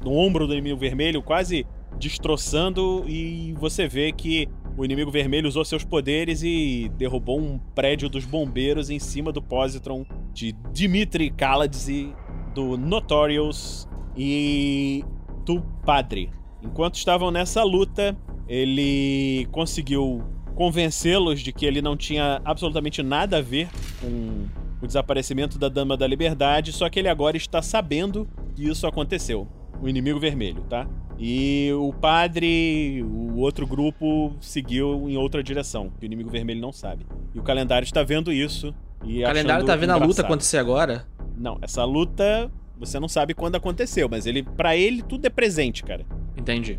no 0.03 0.13
ombro 0.17 0.49
do 0.49 0.53
inimigo 0.53 0.77
vermelho, 0.77 1.23
quase 1.23 1.65
destroçando, 1.97 3.05
e 3.07 3.55
você 3.57 3.87
vê 3.87 4.11
que 4.11 4.49
o 4.77 4.85
inimigo 4.85 5.11
vermelho 5.11 5.49
usou 5.49 5.65
seus 5.65 5.85
poderes 5.85 6.43
e 6.43 6.91
derrubou 6.97 7.41
um 7.41 7.59
prédio 7.75 8.09
dos 8.09 8.25
bombeiros 8.27 8.91
em 8.91 8.99
cima 8.99 9.33
do 9.33 9.41
Positron 9.41 10.05
de 10.35 10.53
Dimitri 10.73 11.31
Kaladze, 11.31 12.15
do 12.55 12.77
Notorious 12.77 13.89
e 14.17 15.03
do 15.45 15.63
Padre. 15.85 16.31
Enquanto 16.63 16.97
estavam 16.97 17.31
nessa 17.31 17.63
luta, 17.63 18.17
ele 18.47 19.47
conseguiu 19.51 20.23
convencê-los 20.55 21.41
de 21.41 21.53
que 21.53 21.65
ele 21.65 21.81
não 21.81 21.97
tinha 21.97 22.41
absolutamente 22.45 23.03
nada 23.03 23.39
a 23.39 23.43
ver 23.43 23.69
com 24.01 24.47
o 24.83 24.87
desaparecimento 24.87 25.59
da 25.59 25.69
Dama 25.69 25.97
da 25.97 26.07
Liberdade, 26.07 26.73
só 26.73 26.89
que 26.91 26.99
ele 26.99 27.09
agora 27.09 27.37
está 27.37 27.63
sabendo 27.63 28.29
que 28.55 28.69
isso 28.69 28.87
aconteceu. 28.87 29.49
O 29.81 29.89
inimigo 29.89 30.19
vermelho, 30.19 30.63
tá? 30.63 30.87
E 31.19 31.71
o 31.73 31.93
padre, 31.93 33.03
o 33.03 33.37
outro 33.39 33.67
grupo, 33.67 34.35
seguiu 34.41 35.09
em 35.09 35.17
outra 35.17 35.43
direção, 35.43 35.91
que 35.99 36.05
o 36.05 36.07
inimigo 36.07 36.29
vermelho 36.31 36.61
não 36.61 36.73
sabe. 36.73 37.07
E 37.35 37.39
o 37.39 37.43
calendário 37.43 37.85
está 37.87 38.03
vendo 38.03 38.33
isso. 38.33 38.75
E 39.05 39.21
O 39.21 39.27
calendário 39.27 39.65
achando 39.65 39.67
tá 39.67 39.77
vendo 39.77 39.91
a 39.91 39.95
luta 39.95 40.05
engraçado. 40.07 40.25
acontecer 40.27 40.59
agora? 40.59 41.07
Não, 41.37 41.59
essa 41.63 41.85
luta 41.85 42.51
você 42.79 43.01
não 43.01 43.09
sabe 43.09 43.33
quando 43.33 43.55
aconteceu, 43.57 44.09
mas 44.11 44.27
ele, 44.27 44.43
para 44.43 44.77
ele 44.77 45.03
tudo 45.03 45.25
é 45.27 45.31
presente, 45.31 45.83
cara. 45.83 46.05
Entendi. 46.37 46.79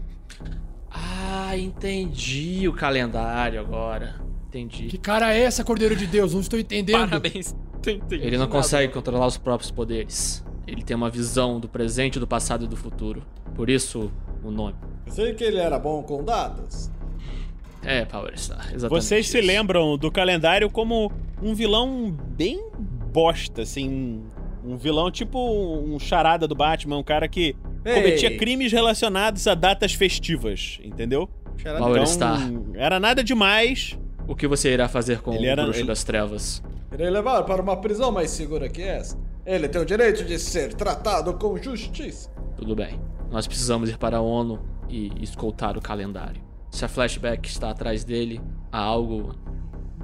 Ah, 0.91 1.57
entendi 1.57 2.68
o 2.68 2.73
calendário 2.73 3.59
agora. 3.59 4.15
Entendi. 4.47 4.88
Que 4.88 4.97
cara 4.97 5.34
é 5.35 5.41
essa, 5.41 5.64
Cordeiro 5.64 5.95
de 5.95 6.07
Deus? 6.07 6.34
Não 6.34 6.41
estou 6.41 6.59
entendendo. 6.59 7.09
Parabéns. 7.09 7.55
Entendi 7.88 8.15
Ele 8.26 8.38
não 8.38 8.45
nada. 8.47 8.51
consegue 8.51 8.91
controlar 8.91 9.27
os 9.27 9.38
próprios 9.38 9.72
poderes. 9.72 10.43
Ele 10.65 10.84
tem 10.84 10.95
uma 10.95 11.09
visão 11.09 11.59
do 11.59 11.68
presente, 11.69 12.19
do 12.19 12.27
passado 12.27 12.65
e 12.65 12.68
do 12.68 12.76
futuro. 12.76 13.23
Por 13.57 13.69
isso, 13.69 14.09
o 14.43 14.49
nome. 14.51 14.75
Eu 15.05 15.11
sei 15.11 15.34
que 15.34 15.43
ele 15.43 15.57
era 15.57 15.77
bom 15.77 16.01
com 16.03 16.23
dados. 16.23 16.89
É, 17.84 18.05
Power 18.05 18.38
Star. 18.39 18.59
Exatamente. 18.73 18.89
Vocês 18.89 19.27
se 19.29 19.38
isso. 19.39 19.47
lembram 19.47 19.97
do 19.97 20.09
calendário 20.11 20.69
como 20.69 21.11
um 21.41 21.53
vilão 21.53 22.11
bem 22.11 22.69
bosta, 23.11 23.63
assim. 23.63 24.23
Um 24.63 24.75
vilão 24.77 25.09
tipo 25.11 25.39
um 25.39 25.97
charada 25.99 26.47
do 26.47 26.53
Batman, 26.55 26.97
um 26.97 27.03
cara 27.03 27.27
que 27.27 27.55
Ei. 27.85 27.93
cometia 27.95 28.38
crimes 28.38 28.71
relacionados 28.71 29.47
a 29.47 29.55
datas 29.55 29.93
festivas, 29.93 30.79
entendeu? 30.84 31.29
Charada- 31.57 31.79
Power 31.84 31.95
então, 32.01 32.05
Star. 32.13 32.39
era 32.75 32.99
nada 32.99 33.23
demais. 33.23 33.97
O 34.27 34.35
que 34.35 34.45
você 34.47 34.73
irá 34.73 34.88
fazer 34.89 35.21
com 35.21 35.34
Ele 35.34 35.47
o 35.47 35.49
era- 35.49 35.63
Bruxo 35.63 35.79
ele- 35.79 35.88
das 35.88 36.03
Trevas? 36.03 36.61
Irei 36.91 37.09
levar 37.09 37.43
para 37.43 37.61
uma 37.61 37.77
prisão 37.77 38.11
mais 38.11 38.29
segura 38.31 38.67
que 38.69 38.81
esta. 38.81 39.17
Ele 39.45 39.69
tem 39.69 39.81
o 39.81 39.85
direito 39.85 40.25
de 40.25 40.38
ser 40.38 40.73
tratado 40.73 41.34
com 41.35 41.57
justiça. 41.57 42.29
Tudo 42.57 42.75
bem. 42.75 42.99
Nós 43.31 43.47
precisamos 43.47 43.89
ir 43.89 43.97
para 43.97 44.17
a 44.17 44.21
ONU 44.21 44.59
e 44.89 45.11
escoltar 45.21 45.77
o 45.77 45.81
calendário. 45.81 46.41
Se 46.71 46.85
a 46.85 46.87
flashback 46.87 47.47
está 47.47 47.69
atrás 47.71 48.03
dele, 48.03 48.41
há 48.71 48.79
algo 48.79 49.35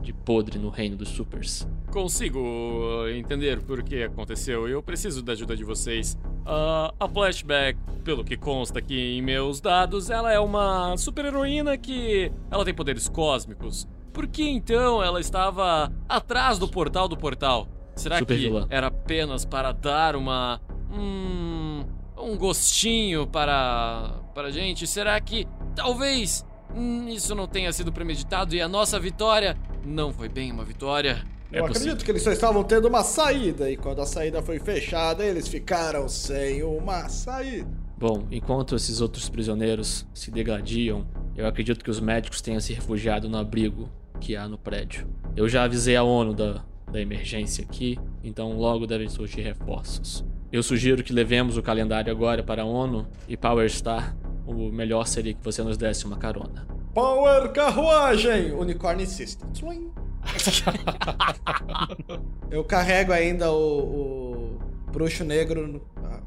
de 0.01 0.11
podre 0.11 0.59
no 0.59 0.69
reino 0.69 0.95
dos 0.97 1.09
supers. 1.09 1.67
Consigo 1.91 2.39
uh, 2.39 3.07
entender 3.09 3.61
por 3.63 3.81
que 3.83 4.03
aconteceu. 4.03 4.67
Eu 4.67 4.83
preciso 4.83 5.21
da 5.23 5.31
ajuda 5.33 5.55
de 5.55 5.63
vocês. 5.63 6.17
Ah, 6.45 6.93
a 6.99 7.07
Flashback, 7.07 7.79
pelo 8.03 8.23
que 8.23 8.35
consta 8.35 8.79
aqui 8.79 9.17
em 9.17 9.21
meus 9.21 9.61
dados, 9.61 10.09
ela 10.09 10.31
é 10.31 10.39
uma 10.39 10.97
super-heroína 10.97 11.77
que 11.77 12.31
ela 12.51 12.65
tem 12.65 12.73
poderes 12.73 13.07
cósmicos. 13.07 13.87
Por 14.11 14.27
que 14.27 14.43
então 14.43 15.01
ela 15.01 15.21
estava 15.21 15.91
atrás 16.07 16.59
do 16.59 16.67
portal 16.67 17.07
do 17.07 17.15
portal? 17.15 17.67
Será 17.95 18.17
Super 18.19 18.35
que 18.35 18.41
vilã. 18.41 18.67
era 18.69 18.87
apenas 18.87 19.45
para 19.45 19.71
dar 19.71 20.15
uma 20.15 20.59
hum, 20.91 21.72
um 22.23 22.37
gostinho 22.37 23.27
para 23.27 24.19
para 24.33 24.51
gente? 24.51 24.87
Será 24.87 25.19
que 25.19 25.47
talvez 25.75 26.45
hum, 26.73 27.07
isso 27.09 27.35
não 27.35 27.47
tenha 27.47 27.71
sido 27.71 27.91
premeditado 27.91 28.55
e 28.55 28.61
a 28.61 28.67
nossa 28.67 28.99
vitória 28.99 29.57
não 29.85 30.11
foi 30.11 30.29
bem 30.29 30.51
uma 30.51 30.63
vitória? 30.63 31.25
Eu 31.51 31.65
é 31.65 31.67
possível. 31.67 31.91
acredito 31.91 32.05
que 32.05 32.11
eles 32.11 32.23
só 32.23 32.31
estavam 32.31 32.63
tendo 32.63 32.87
uma 32.87 33.03
saída 33.03 33.69
e 33.69 33.77
quando 33.77 34.01
a 34.01 34.05
saída 34.07 34.41
foi 34.41 34.57
fechada, 34.59 35.23
eles 35.23 35.47
ficaram 35.47 36.09
sem 36.09 36.63
uma 36.63 37.07
saída. 37.09 37.69
Bom, 37.95 38.27
enquanto 38.31 38.75
esses 38.75 39.01
outros 39.01 39.29
prisioneiros 39.29 40.05
se 40.13 40.31
degladiam, 40.31 41.05
eu 41.37 41.45
acredito 41.45 41.83
que 41.83 41.91
os 41.91 41.99
médicos 41.99 42.41
tenham 42.41 42.59
se 42.59 42.73
refugiado 42.73 43.29
no 43.29 43.37
abrigo 43.37 43.87
que 44.19 44.35
há 44.35 44.47
no 44.47 44.57
prédio. 44.57 45.07
Eu 45.35 45.47
já 45.47 45.63
avisei 45.63 45.95
a 45.95 46.03
ONU 46.03 46.33
da, 46.33 46.63
da 46.91 46.99
emergência 46.99 47.63
aqui, 47.63 47.99
então 48.23 48.57
logo 48.57 48.87
devem 48.87 49.07
surgir 49.07 49.41
reforços. 49.41 50.25
Eu 50.53 50.61
sugiro 50.63 51.03
que 51.03 51.11
levemos 51.11 51.57
o 51.57 51.63
calendário 51.63 52.11
agora 52.11 52.41
para 52.43 52.61
a 52.61 52.65
ONU 52.65 53.07
e 53.27 53.35
Power 53.35 53.67
Star. 53.69 54.15
O 54.45 54.53
melhor 54.71 55.05
seria 55.07 55.34
que 55.34 55.43
você 55.43 55.63
nos 55.63 55.77
desse 55.77 56.05
uma 56.05 56.17
carona. 56.17 56.67
Power 56.93 57.51
Carruagem! 57.51 58.51
Unicórnio 58.51 59.03
insiste. 59.03 59.41
Eu 62.51 62.63
carrego 62.63 63.11
ainda 63.11 63.51
o, 63.51 63.57
o 63.57 64.59
bruxo 64.91 65.23
negro 65.23 65.67
no- 65.67 65.81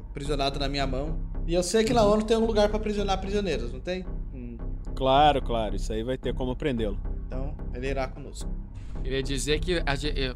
aprisionado 0.09 0.59
na 0.59 0.67
minha 0.67 0.85
mão. 0.85 1.17
E 1.47 1.53
eu 1.53 1.63
sei 1.63 1.85
que 1.85 1.93
na 1.93 2.03
ONU 2.03 2.23
tem 2.23 2.35
um 2.35 2.45
lugar 2.45 2.67
pra 2.67 2.77
aprisionar 2.77 3.19
prisioneiros, 3.21 3.71
não 3.71 3.79
tem? 3.79 4.05
Hum, 4.33 4.57
Claro, 4.93 5.41
claro, 5.41 5.75
isso 5.77 5.93
aí 5.93 6.03
vai 6.03 6.17
ter 6.17 6.33
como 6.33 6.53
prendê-lo. 6.55 6.97
então 7.25 7.55
ele 7.73 7.87
irá 7.87 8.07
conosco. 8.07 8.49
Queria 9.03 9.23
dizer 9.23 9.59
que 9.59 9.81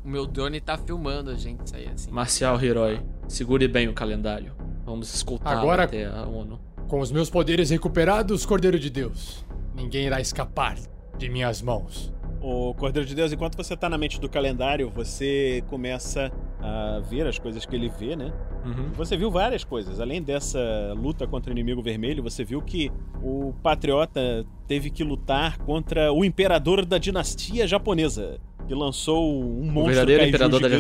o 0.04 0.08
meu 0.08 0.26
drone 0.26 0.62
tá 0.62 0.78
filmando 0.78 1.30
a 1.30 1.36
gente 1.36 1.70
sair 1.70 1.90
assim. 1.90 2.10
Marcial 2.12 2.62
Hiroi, 2.64 3.02
segure 3.28 3.68
bem 3.68 3.88
o 3.88 3.94
calendário. 3.94 4.54
Vamos 4.86 5.14
escoltá-lo 5.14 5.60
Agora- 5.60 5.84
até 5.84 6.06
a 6.06 6.24
ONU. 6.26 6.60
Com 6.88 7.00
os 7.00 7.12
meus 7.12 7.30
poderes 7.30 7.70
recuperados, 7.70 8.46
Cordeiro 8.46 8.78
de 8.80 8.90
Deus, 8.90 9.46
ninguém 9.76 10.06
irá 10.08 10.20
escapar 10.20 10.78
de 11.18 11.30
minhas 11.30 11.62
mãos. 11.62 12.14
O 12.42 12.74
Cordeiro 12.74 13.08
de 13.08 13.14
Deus, 13.14 13.32
enquanto 13.32 13.56
você 13.56 13.78
tá 13.78 13.88
na 13.88 13.98
mente 13.98 14.20
do 14.20 14.28
calendário, 14.28 14.90
você 14.90 15.64
começa 15.70 16.32
a 16.60 17.00
ver 17.08 17.28
as 17.28 17.38
coisas 17.38 17.66
que 17.66 17.76
ele 17.76 17.88
vê, 17.88 18.16
né? 18.16 18.34
Uhum. 18.66 18.92
Você 18.94 19.16
viu 19.16 19.30
várias 19.30 19.64
coisas. 19.64 20.00
Além 20.00 20.22
dessa 20.24 20.60
luta 20.98 21.28
contra 21.28 21.52
o 21.52 21.54
inimigo 21.54 21.82
vermelho, 21.84 22.24
você 22.24 22.44
viu 22.44 22.60
que 22.62 22.92
o 23.22 23.54
patriota 23.62 24.44
teve 24.68 24.90
que 24.90 25.04
lutar 25.04 25.60
contra 25.60 26.12
o 26.12 26.26
imperador 26.26 26.84
da 26.84 26.98
dinastia 26.98 27.68
japonesa, 27.68 28.40
que 28.72 28.76
lançou 28.76 29.44
um 29.44 29.66
monstro 29.66 29.82
O 29.82 29.86
verdadeiro 29.86 30.22
kaiju 30.22 30.30
imperador 30.30 30.62
da, 30.62 30.68
da 30.70 30.76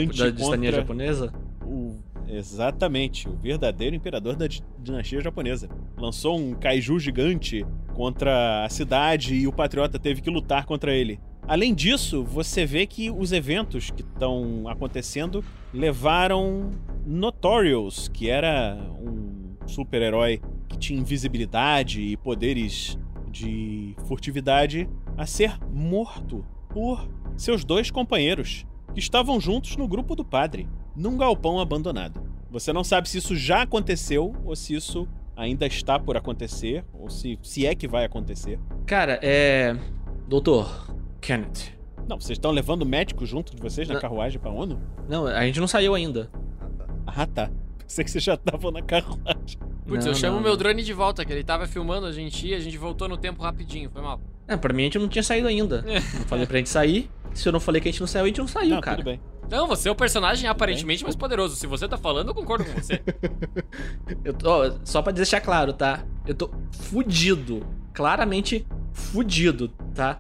contra 0.45 0.71
japonesa? 0.71 1.33
o- 1.65 1.99
Exatamente, 2.29 3.27
o 3.27 3.35
verdadeiro 3.35 3.93
imperador 3.93 4.37
da 4.37 4.47
di- 4.47 4.63
dinastia 4.79 5.19
japonesa. 5.19 5.67
Lançou 5.97 6.39
um 6.39 6.53
kaiju 6.53 6.97
gigante 6.97 7.65
contra 7.93 8.63
a 8.63 8.69
cidade 8.69 9.35
e 9.35 9.45
o 9.45 9.51
patriota 9.51 9.99
teve 9.99 10.21
que 10.21 10.29
lutar 10.29 10.65
contra 10.65 10.93
ele. 10.95 11.19
Além 11.45 11.73
disso, 11.73 12.23
você 12.23 12.65
vê 12.65 12.87
que 12.87 13.11
os 13.11 13.33
eventos 13.33 13.91
que 13.91 14.01
estão 14.01 14.63
acontecendo 14.69 15.43
levaram 15.73 16.71
Notorious, 17.05 18.07
que 18.07 18.29
era 18.29 18.77
um 19.01 19.57
super-herói 19.67 20.39
que 20.69 20.77
tinha 20.77 20.97
invisibilidade 21.01 21.99
e 22.01 22.15
poderes 22.15 22.97
de 23.29 23.93
furtividade, 24.07 24.87
a 25.17 25.25
ser 25.25 25.59
morto 25.69 26.45
por 26.69 27.05
seus 27.41 27.63
dois 27.65 27.89
companheiros, 27.91 28.65
que 28.93 28.99
estavam 28.99 29.39
juntos 29.39 29.75
no 29.75 29.87
grupo 29.87 30.15
do 30.15 30.23
padre, 30.23 30.67
num 30.95 31.17
galpão 31.17 31.59
abandonado. 31.59 32.21
Você 32.49 32.73
não 32.73 32.83
sabe 32.83 33.07
se 33.09 33.17
isso 33.17 33.35
já 33.35 33.61
aconteceu 33.61 34.33
ou 34.43 34.55
se 34.55 34.75
isso 34.75 35.07
ainda 35.35 35.65
está 35.65 35.97
por 35.97 36.17
acontecer, 36.17 36.83
ou 36.93 37.09
se, 37.09 37.39
se 37.41 37.65
é 37.65 37.73
que 37.73 37.87
vai 37.87 38.05
acontecer. 38.05 38.59
Cara, 38.85 39.17
é. 39.23 39.75
Doutor 40.27 40.93
Kenneth. 41.19 41.77
Não, 42.07 42.19
vocês 42.19 42.37
estão 42.37 42.51
levando 42.51 42.85
médico 42.85 43.25
junto 43.25 43.55
de 43.55 43.61
vocês 43.61 43.87
na 43.87 43.95
Não. 43.95 44.01
carruagem 44.01 44.39
pra 44.39 44.51
ONU? 44.51 44.79
Não, 45.07 45.25
a 45.25 45.43
gente 45.45 45.59
não 45.59 45.67
saiu 45.67 45.95
ainda. 45.95 46.29
Ah, 47.07 47.25
tá. 47.25 47.49
Pensei 47.79 48.03
que 48.03 48.11
vocês 48.11 48.23
já 48.23 48.33
estavam 48.35 48.71
na 48.71 48.81
carruagem. 48.81 49.57
Putz, 49.87 50.05
Não, 50.05 50.11
eu 50.11 50.15
chamo 50.15 50.35
não, 50.37 50.43
meu 50.43 50.55
drone 50.55 50.83
de 50.83 50.93
volta, 50.93 51.25
que 51.25 51.31
ele 51.33 51.43
tava 51.43 51.65
filmando 51.67 52.05
a 52.05 52.11
gente 52.11 52.47
e 52.47 52.53
a 52.53 52.59
gente 52.59 52.77
voltou 52.77 53.07
no 53.09 53.17
tempo 53.17 53.41
rapidinho, 53.41 53.89
foi 53.89 54.01
mal. 54.01 54.19
É, 54.53 54.57
pra 54.57 54.73
mim 54.73 54.81
a 54.83 54.85
gente 54.85 54.99
não 54.99 55.07
tinha 55.07 55.23
saído 55.23 55.47
ainda. 55.47 55.83
É. 55.87 55.95
Não 55.99 56.25
falei 56.27 56.45
pra 56.45 56.57
gente 56.57 56.69
sair. 56.69 57.09
Se 57.33 57.47
eu 57.47 57.53
não 57.53 57.59
falei 57.61 57.79
que 57.81 57.87
a 57.87 57.91
gente 57.91 58.01
não 58.01 58.07
saiu, 58.07 58.25
a 58.25 58.27
gente 58.27 58.39
não 58.39 58.47
saiu, 58.47 58.71
não, 58.75 58.81
cara. 58.81 58.97
tudo 58.97 59.05
bem. 59.05 59.21
Não, 59.49 59.67
você 59.67 59.87
é 59.87 59.91
o 59.91 59.95
personagem 59.95 60.49
aparentemente 60.49 61.03
mais 61.03 61.15
poderoso. 61.15 61.55
Se 61.55 61.65
você 61.67 61.87
tá 61.87 61.97
falando, 61.97 62.27
eu 62.29 62.33
concordo 62.33 62.65
com 62.65 62.73
você. 62.73 63.01
Eu 64.23 64.33
tô, 64.33 64.49
ó, 64.49 64.71
só 64.83 65.01
pra 65.01 65.11
deixar 65.11 65.39
claro, 65.41 65.73
tá? 65.73 66.03
Eu 66.27 66.33
tô 66.35 66.49
fudido. 66.73 67.65
Claramente 67.93 68.65
fudido, 68.93 69.69
tá? 69.95 70.19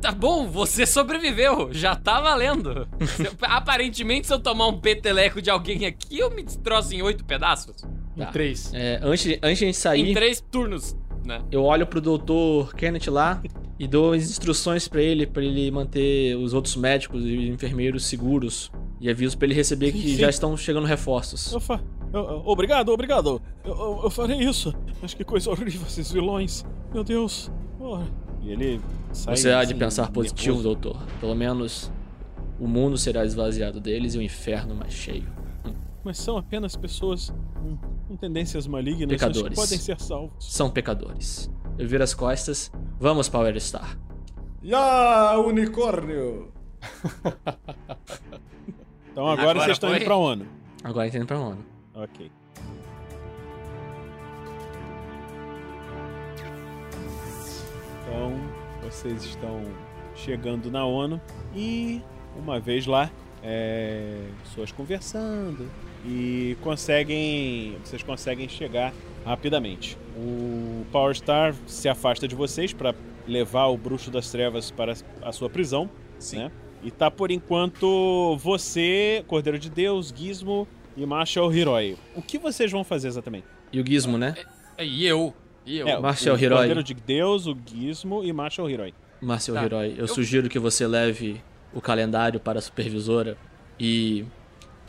Tá 0.00 0.10
bom, 0.10 0.48
você 0.48 0.84
sobreviveu, 0.84 1.68
já 1.72 1.94
tá 1.94 2.20
valendo. 2.20 2.88
Eu- 3.18 3.32
aparentemente, 3.42 4.26
se 4.26 4.32
eu 4.32 4.38
tomar 4.40 4.66
um 4.68 4.80
peteleco 4.80 5.40
de 5.40 5.48
alguém 5.50 5.86
aqui, 5.86 6.18
eu 6.18 6.30
me 6.30 6.42
destroço 6.42 6.92
em 6.94 7.02
oito 7.02 7.24
pedaços. 7.24 7.84
Em 8.16 8.20
Tá. 8.20 8.26
três. 8.26 8.72
É, 8.74 8.98
antes, 9.02 9.38
antes 9.42 9.58
de 9.58 9.64
a 9.64 9.68
gente 9.68 9.76
sair, 9.76 10.10
Em 10.10 10.14
três 10.14 10.40
turnos, 10.40 10.96
né? 11.24 11.42
eu 11.50 11.62
olho 11.64 11.86
pro 11.86 12.00
doutor 12.00 12.74
Kenneth 12.74 13.08
lá 13.10 13.40
e 13.78 13.86
dou 13.88 14.12
as 14.12 14.22
instruções 14.22 14.86
pra 14.88 15.00
ele, 15.02 15.26
pra 15.26 15.42
ele 15.42 15.70
manter 15.70 16.36
os 16.36 16.52
outros 16.54 16.76
médicos 16.76 17.24
e 17.24 17.48
enfermeiros 17.48 18.04
seguros. 18.06 18.70
E 19.00 19.10
aviso 19.10 19.36
pra 19.36 19.46
ele 19.46 19.54
receber 19.54 19.90
Sim, 19.90 20.00
que 20.00 20.08
sim. 20.10 20.16
já 20.16 20.30
estão 20.30 20.56
chegando 20.56 20.86
reforços. 20.86 21.52
Eu 21.52 21.58
fa... 21.60 21.80
eu- 22.12 22.20
eu- 22.20 22.42
obrigado, 22.46 22.90
obrigado. 22.90 23.42
Eu, 23.64 23.72
eu- 23.74 24.00
eu 24.04 24.10
farei 24.10 24.38
isso. 24.38 24.72
Mas 25.00 25.12
que 25.12 25.24
coisa 25.24 25.50
horrível 25.50 25.82
esses 25.88 26.12
vilões. 26.12 26.64
Meu 26.94 27.02
Deus. 27.02 27.50
Oh. 27.80 27.98
E 28.40 28.50
ele 28.52 28.80
sai 29.12 29.36
Você 29.36 29.50
há 29.50 29.64
de 29.64 29.72
assim, 29.72 29.78
pensar 29.78 30.10
positivo, 30.12 30.62
doutor. 30.62 30.96
Pelo 31.18 31.34
menos 31.34 31.90
o 32.60 32.68
mundo 32.68 32.96
será 32.96 33.24
esvaziado 33.24 33.80
deles 33.80 34.14
e 34.14 34.18
o 34.18 34.22
inferno 34.22 34.72
mais 34.76 34.92
cheio. 34.92 35.26
Mas 36.04 36.18
são 36.18 36.36
apenas 36.36 36.74
pessoas 36.76 37.32
com, 37.54 37.76
com 38.08 38.16
tendências 38.16 38.66
malignas 38.66 39.08
mas 39.08 39.20
que 39.20 39.26
Pecadores. 39.26 39.58
podem 39.58 39.78
ser 39.78 40.00
salvos. 40.00 40.32
São 40.52 40.68
pecadores. 40.70 41.50
Eu 41.78 41.86
viro 41.88 42.02
as 42.02 42.12
costas. 42.14 42.70
Vamos, 42.98 43.28
Power 43.28 43.58
Star. 43.60 43.96
Ya, 44.62 45.36
unicórnio! 45.38 46.52
Então 49.12 49.26
agora, 49.28 49.42
Agora 49.42 49.58
vocês 49.60 49.76
estão 49.76 49.90
foi? 49.90 49.98
indo 49.98 50.04
pra 50.06 50.16
ONU. 50.16 50.46
Agora 50.82 51.06
entendo 51.06 51.26
pra 51.26 51.38
ONU. 51.38 51.62
Ok. 51.94 52.30
Então, 58.06 58.32
vocês 58.82 59.24
estão 59.24 59.62
chegando 60.14 60.70
na 60.70 60.84
ONU 60.84 61.20
e, 61.54 62.02
uma 62.36 62.60
vez 62.60 62.86
lá, 62.86 63.10
é, 63.42 64.28
pessoas 64.44 64.72
conversando 64.72 65.68
e 66.04 66.56
conseguem. 66.62 67.76
Vocês 67.84 68.02
conseguem 68.02 68.48
chegar 68.48 68.92
rapidamente. 69.24 69.96
O 70.16 70.84
Power 70.92 71.14
Star 71.14 71.54
se 71.66 71.88
afasta 71.88 72.26
de 72.28 72.34
vocês 72.34 72.72
para 72.72 72.94
levar 73.26 73.66
o 73.66 73.76
Bruxo 73.76 74.10
das 74.10 74.30
Trevas 74.30 74.70
para 74.70 74.94
a 75.22 75.32
sua 75.32 75.48
prisão, 75.48 75.88
né? 76.32 76.50
E 76.82 76.90
tá 76.90 77.10
por 77.10 77.30
enquanto 77.30 78.36
você, 78.38 79.24
Cordeiro 79.28 79.58
de 79.58 79.70
Deus, 79.70 80.12
Gizmo 80.14 80.66
e 80.96 81.06
Marshall 81.06 81.52
Hiroi. 81.54 81.96
O 82.16 82.20
que 82.20 82.38
vocês 82.38 82.70
vão 82.72 82.82
fazer 82.82 83.08
exatamente? 83.08 83.46
E 83.72 83.80
o 83.80 83.86
Gizmo, 83.86 84.18
né? 84.18 84.34
E 84.78 85.06
eu? 85.06 85.32
E 85.64 85.78
eu? 85.78 85.86
É, 85.86 86.00
Marshall 86.00 86.36
o 86.36 86.38
Hiroi. 86.40 86.56
Cordeiro 86.58 86.82
de 86.82 86.94
Deus, 86.94 87.46
o 87.46 87.56
Gizmo 87.64 88.24
e 88.24 88.32
Marshall 88.32 88.68
Hiroi. 88.68 88.92
Marcel 89.20 89.54
Tá. 89.54 89.64
Hiroi, 89.64 89.92
eu, 89.92 89.98
Eu- 89.98 90.08
sugiro 90.08 90.48
que 90.48 90.58
você 90.58 90.84
leve 90.84 91.40
o 91.72 91.80
calendário 91.80 92.40
para 92.40 92.58
a 92.58 92.62
supervisora 92.62 93.38
e. 93.78 94.24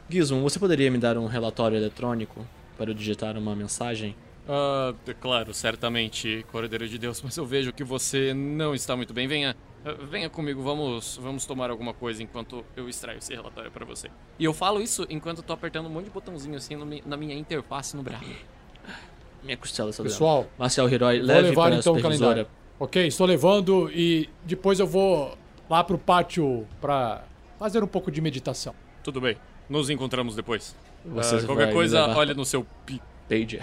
Gizmo, 0.10 0.42
você 0.42 0.60
poderia 0.60 0.92
me 0.92 0.98
dar 0.98 1.18
um 1.18 1.26
relatório 1.26 1.78
eletrônico 1.78 2.46
para 2.78 2.92
eu 2.92 2.94
digitar 2.94 3.38
uma 3.38 3.56
mensagem? 3.56 4.16
Ah, 4.48 4.94
é 5.08 5.14
claro, 5.14 5.54
certamente, 5.54 6.46
Cordeiro 6.52 6.88
de 6.88 6.98
Deus, 6.98 7.22
mas 7.24 7.36
eu 7.38 7.46
vejo 7.46 7.72
que 7.72 7.84
você 7.84 8.34
não 8.34 8.76
está 8.76 8.96
muito 8.96 9.14
bem. 9.14 9.28
Venha, 9.28 9.56
ah, 9.86 9.94
venha 10.10 10.30
comigo, 10.30 10.62
vamos, 10.62 11.18
vamos 11.22 11.46
tomar 11.46 11.70
alguma 11.70 11.94
coisa 11.94 12.22
enquanto 12.22 12.64
eu 12.76 12.90
extraio 12.90 13.20
esse 13.20 13.34
relatório 13.34 13.72
pra 13.72 13.86
você. 13.86 14.10
E 14.38 14.44
eu 14.46 14.54
falo 14.54 14.82
isso 14.82 15.06
enquanto 15.10 15.38
eu 15.38 15.44
tô 15.44 15.54
apertando 15.54 15.86
um 15.86 15.90
monte 15.90 16.06
de 16.06 16.12
botãozinho 16.12 16.56
assim 16.56 16.76
no 16.76 16.86
na 17.06 17.18
minha 17.18 17.36
interface 17.36 17.96
no 17.96 18.04
braço. 18.04 18.26
Minha 19.44 19.58
costela 19.58 19.90
está. 19.90 20.02
Pessoal, 20.02 20.48
Marcel 20.58 20.88
vou 20.88 21.00
leve 21.00 21.22
levar 21.22 21.64
para 21.64 21.76
a 21.76 21.80
então 21.80 21.96
supervisora. 21.96 22.30
calendário. 22.34 22.48
Ok, 22.80 23.06
estou 23.08 23.28
levando 23.28 23.92
e 23.94 24.30
depois 24.46 24.80
eu 24.80 24.88
vou 24.88 25.38
lá 25.70 25.84
pro 25.84 25.98
pátio 25.98 26.66
pra 26.80 27.26
fazer 27.60 27.84
um 27.84 27.88
pouco 27.88 28.10
de 28.10 28.22
meditação. 28.22 28.74
Tudo 29.04 29.20
bem. 29.20 29.36
Nos 29.70 29.90
encontramos 29.90 30.36
depois. 30.36 30.76
Vai 31.06 31.44
qualquer 31.46 31.74
coisa, 31.74 32.08
olha 32.16 32.34
no 32.34 32.46
seu 32.46 32.66
pi- 32.86 33.02
Pager. 33.30 33.62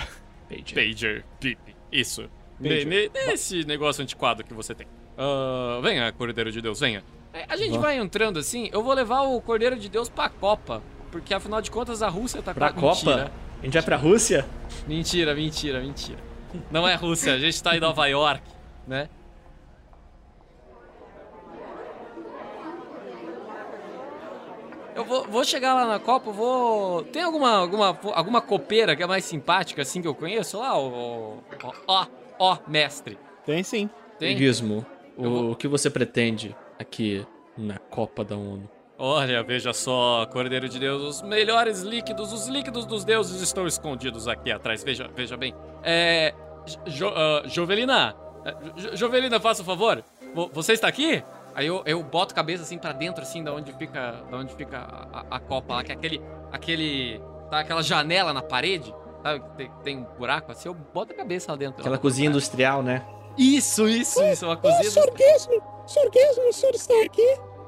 Pager. 0.49 0.75
pager. 0.75 1.25
Pip. 1.39 1.59
Isso. 1.93 2.29
Ne- 2.59 2.85
Nesse 3.27 3.65
negócio 3.65 4.03
antiquado 4.03 4.45
que 4.45 4.53
você 4.53 4.75
tem. 4.75 4.87
Ah, 5.17 5.81
venha, 5.83 6.11
Cordeiro 6.13 6.51
de 6.53 6.61
Deus, 6.61 6.81
venha. 6.81 7.03
É, 7.33 7.45
A 7.49 7.57
gente 7.57 7.79
vai 7.79 7.97
entrando 7.97 8.39
assim, 8.39 8.69
eu 8.73 8.83
vou 8.83 8.93
levar 8.93 9.21
o 9.23 9.41
Cordeiro 9.41 9.77
de 9.79 9.89
Deus 9.89 10.09
pra 10.09 10.29
Copa. 10.29 10.83
Porque 11.11 11.33
afinal 11.35 11.61
de 11.61 11.71
contas 11.71 12.03
a 12.03 12.09
Rússia 12.09 12.41
tá 12.43 12.55
Pra 12.55 12.73
com 12.73 12.81
Copa? 12.81 12.95
Mentira. 12.97 13.33
A 13.61 13.65
gente 13.65 13.73
vai 13.75 13.83
pra 13.83 13.97
Rússia? 13.97 14.47
Mentira, 14.87 15.35
mentira, 15.35 15.81
mentira. 15.81 16.19
Não 16.71 16.87
é 16.87 16.95
Rússia, 16.95 17.35
a 17.35 17.39
gente 17.39 17.63
tá 17.63 17.77
em 17.77 17.81
Nova 17.81 18.07
York, 18.07 18.43
né? 18.87 19.09
Eu 25.01 25.05
vou, 25.07 25.25
vou 25.25 25.45
chegar 25.45 25.75
lá 25.75 25.87
na 25.87 25.99
Copa, 25.99 26.31
vou. 26.31 27.03
Tem 27.05 27.23
alguma, 27.23 27.51
alguma, 27.57 27.99
alguma 28.15 28.41
copeira 28.41 28.95
que 28.95 29.03
é 29.03 29.07
mais 29.07 29.25
simpática 29.25 29.83
assim 29.83 30.03
que 30.03 30.09
eu 30.09 30.15
conheço 30.15 30.59
lá? 30.59 30.77
Ó, 30.79 31.35
ó, 31.87 32.07
ó, 32.39 32.59
mestre. 32.67 33.19
Tem 33.45 33.63
sim. 33.63 33.89
Tem? 34.19 34.37
Gizmo, 34.37 34.85
o, 35.17 35.23
vou- 35.23 35.51
o 35.53 35.57
que 35.57 35.67
você 35.67 35.89
pretende 35.89 36.55
aqui 36.79 37.27
na 37.57 37.79
Copa 37.79 38.23
da 38.25 38.37
ONU? 38.37 38.69
Olha, 38.99 39.43
veja 39.43 39.73
só, 39.73 40.27
Cordeiro 40.27 40.69
de 40.69 40.79
Deus, 40.79 41.03
os 41.03 41.23
melhores 41.23 41.81
líquidos, 41.81 42.33
os 42.35 42.47
líquidos 42.49 42.85
dos 42.85 43.03
deuses 43.03 43.41
estão 43.41 43.67
escondidos 43.67 44.29
aqui 44.29 44.53
atrás. 44.53 44.85
Veja, 44.85 45.09
veja 45.17 45.39
bem. 45.39 45.55
É. 45.83 46.35
Jo, 46.87 47.09
ah, 47.09 47.43
Jovelina, 47.47 48.15
Jo- 48.77 48.95
Jovelina, 48.95 49.41
faça 49.41 49.63
o 49.63 49.65
favor. 49.65 50.05
Vo- 50.35 50.51
Você 50.53 50.75
está 50.75 50.87
aqui? 50.89 51.25
Aí 51.61 51.67
eu, 51.67 51.83
eu 51.85 52.03
boto 52.03 52.33
a 52.33 52.37
cabeça 52.37 52.63
assim 52.63 52.79
pra 52.79 52.91
dentro, 52.93 53.23
assim, 53.23 53.45
da 53.45 53.53
onde 53.53 53.71
fica, 53.75 54.13
da 54.31 54.37
onde 54.39 54.55
fica 54.55 54.79
a, 55.13 55.37
a- 55.37 55.41
copa 55.41 55.75
lá, 55.75 55.85
que 55.85 55.93
é 55.93 55.95
aquele. 55.95 56.19
aquele. 56.51 57.21
Tá 57.51 57.59
aquela 57.61 57.83
janela 57.83 58.33
na 58.33 58.41
parede, 58.41 58.95
sabe? 59.23 59.41
Que 59.41 59.51
tem, 59.57 59.71
tem 59.85 59.99
um 59.99 60.05
buraco 60.17 60.51
assim, 60.53 60.69
eu 60.71 60.75
boto 60.75 61.13
a 61.13 61.17
cabeça 61.17 61.53
lá 61.53 61.59
dentro. 61.59 61.81
Aquela 61.81 61.97
lá. 61.97 62.01
cozinha 62.01 62.29
industrial, 62.31 62.83
né? 62.83 63.05
Isso, 63.37 63.87
isso, 63.87 64.23
isso, 64.25 64.47
uma 64.47 64.57
cozinha. 64.57 64.83
do- 64.83 65.13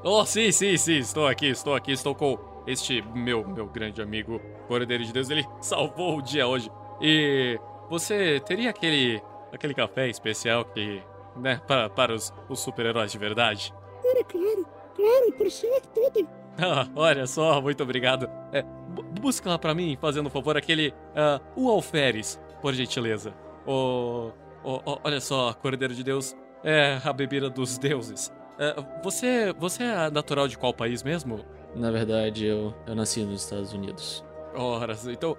Oh, 0.03 0.25
sim, 0.25 0.51
sim, 0.51 0.75
sim, 0.75 0.97
estou 0.97 1.27
aqui, 1.27 1.47
estou 1.49 1.75
aqui, 1.75 1.91
estou 1.91 2.15
com 2.15 2.39
este 2.65 3.01
meu, 3.13 3.47
meu 3.47 3.67
grande 3.67 4.01
amigo 4.01 4.41
Cordeiro 4.67 5.03
de 5.05 5.13
Deus, 5.13 5.29
ele 5.29 5.45
salvou 5.61 6.17
o 6.17 6.21
dia 6.21 6.47
hoje. 6.47 6.71
E 6.99 7.59
você 7.89 8.39
teria 8.39 8.69
aquele, 8.71 9.21
aquele 9.51 9.73
café 9.75 10.07
especial 10.09 10.65
que, 10.65 11.01
né, 11.35 11.61
para, 11.67 11.89
para 11.89 12.13
os, 12.13 12.33
os 12.49 12.59
super-heróis 12.59 13.11
de 13.11 13.17
verdade? 13.17 13.73
Claro, 14.03 14.25
claro, 14.25 14.65
claro, 14.95 15.33
por 15.37 15.49
sorte 15.49 15.87
tudo. 15.89 16.27
Ah, 16.55 16.87
olha 16.95 17.25
só, 17.25 17.59
muito 17.59 17.81
obrigado. 17.81 18.29
É, 18.51 18.61
bu- 18.61 19.01
busca 19.19 19.49
lá 19.49 19.57
pra 19.57 19.73
mim, 19.73 19.97
fazendo 19.99 20.27
um 20.27 20.29
favor, 20.29 20.55
aquele, 20.55 20.93
ah, 21.15 21.41
o 21.55 21.67
alferes, 21.67 22.39
por 22.61 22.75
gentileza. 22.75 23.33
O, 23.65 24.29
o- 24.63 24.75
o- 24.91 24.99
olha 25.03 25.19
só, 25.19 25.51
Cordeiro 25.55 25.95
de 25.95 26.03
Deus, 26.03 26.35
é 26.63 26.99
a 27.03 27.11
bebida 27.11 27.49
dos 27.49 27.79
deuses. 27.79 28.31
É, 28.59 28.75
você, 29.03 29.51
você 29.57 29.81
é 29.83 30.11
natural 30.11 30.47
de 30.47 30.55
qual 30.55 30.71
país 30.75 31.01
mesmo? 31.01 31.39
Na 31.73 31.89
verdade, 31.89 32.45
eu, 32.45 32.71
eu 32.85 32.93
nasci 32.93 33.21
nos 33.23 33.41
Estados 33.45 33.73
Unidos. 33.73 34.23
Ora, 34.55 34.95
então. 35.07 35.35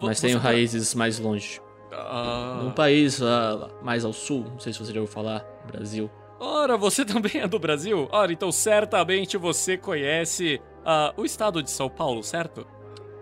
vo- 0.00 0.06
Mas 0.06 0.18
tenho 0.18 0.38
tá- 0.38 0.44
raízes 0.44 0.94
mais 0.94 1.18
longe. 1.18 1.60
Ah, 1.92 2.60
Num 2.64 2.70
país 2.70 3.20
ah, 3.22 3.68
mais 3.82 4.02
ao 4.02 4.14
sul, 4.14 4.44
não 4.50 4.58
sei 4.58 4.72
se 4.72 4.78
você 4.78 4.94
já 4.94 5.00
ouviu 5.00 5.12
falar, 5.12 5.44
Brasil. 5.70 6.10
Ora, 6.44 6.76
você 6.76 7.04
também 7.06 7.40
é 7.40 7.48
do 7.48 7.58
Brasil? 7.58 8.08
Ora, 8.12 8.32
então 8.32 8.52
certamente 8.52 9.36
você 9.36 9.76
conhece 9.76 10.60
ah, 10.84 11.12
o 11.16 11.24
estado 11.24 11.62
de 11.62 11.70
São 11.70 11.88
Paulo, 11.88 12.22
certo? 12.22 12.66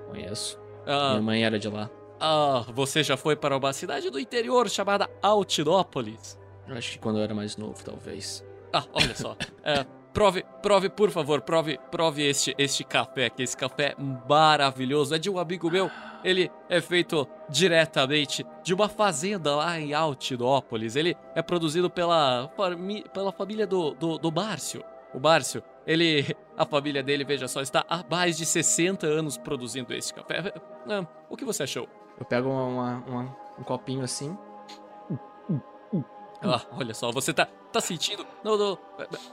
Conheço. 0.08 0.58
Ah, 0.86 1.10
Minha 1.10 1.22
mãe 1.22 1.44
era 1.44 1.58
de 1.58 1.68
lá. 1.68 1.88
ah, 2.20 2.64
você 2.74 3.02
já 3.02 3.16
foi 3.16 3.36
para 3.36 3.56
uma 3.56 3.72
cidade 3.72 4.10
do 4.10 4.18
interior 4.18 4.68
chamada 4.68 5.08
Altinópolis? 5.22 6.38
Eu 6.66 6.76
acho 6.76 6.92
que 6.92 6.98
quando 6.98 7.18
eu 7.18 7.24
era 7.24 7.34
mais 7.34 7.56
novo, 7.56 7.82
talvez. 7.84 8.44
Ah, 8.72 8.84
olha 8.92 9.14
só. 9.14 9.36
É, 9.64 9.86
prove, 10.12 10.44
prove, 10.62 10.88
por 10.88 11.10
favor, 11.10 11.40
prove, 11.40 11.78
prove 11.90 12.22
este, 12.28 12.54
este 12.58 12.84
café 12.84 13.26
aqui. 13.26 13.42
Esse 13.42 13.56
café 13.56 13.94
maravilhoso. 14.28 15.14
É 15.14 15.18
de 15.18 15.30
um 15.30 15.38
amigo 15.38 15.70
meu. 15.70 15.90
Ele 16.24 16.50
é 16.68 16.80
feito 16.80 17.26
diretamente 17.48 18.46
de 18.62 18.72
uma 18.74 18.88
fazenda 18.88 19.56
lá 19.56 19.78
em 19.78 19.92
Altinópolis. 19.94 20.96
Ele 20.96 21.16
é 21.34 21.42
produzido 21.42 21.88
pela, 21.90 22.50
pela 23.12 23.32
família 23.32 23.66
do, 23.66 23.92
do, 23.94 24.18
do 24.18 24.30
Márcio. 24.32 24.84
O 25.14 25.20
Márcio, 25.20 25.62
ele. 25.86 26.34
A 26.54 26.66
família 26.66 27.02
dele, 27.02 27.24
veja 27.24 27.48
só, 27.48 27.62
está 27.62 27.82
há 27.88 28.04
mais 28.10 28.36
de 28.36 28.44
60 28.44 29.06
anos 29.06 29.38
produzindo 29.38 29.94
este 29.94 30.12
café. 30.12 30.52
Ah, 30.86 31.04
o 31.30 31.34
que 31.36 31.46
você 31.46 31.62
achou? 31.62 31.88
Eu 32.20 32.26
pego 32.26 32.50
uma- 32.50 33.02
uma- 33.06 33.36
um 33.58 33.62
copinho 33.64 34.04
assim. 34.04 34.36
Ah, 36.42 36.60
olha 36.72 36.92
só, 36.94 37.10
você 37.12 37.32
tá, 37.32 37.46
tá 37.46 37.80
sentindo. 37.80 38.26
Não, 38.42 38.56
não. 38.56 38.78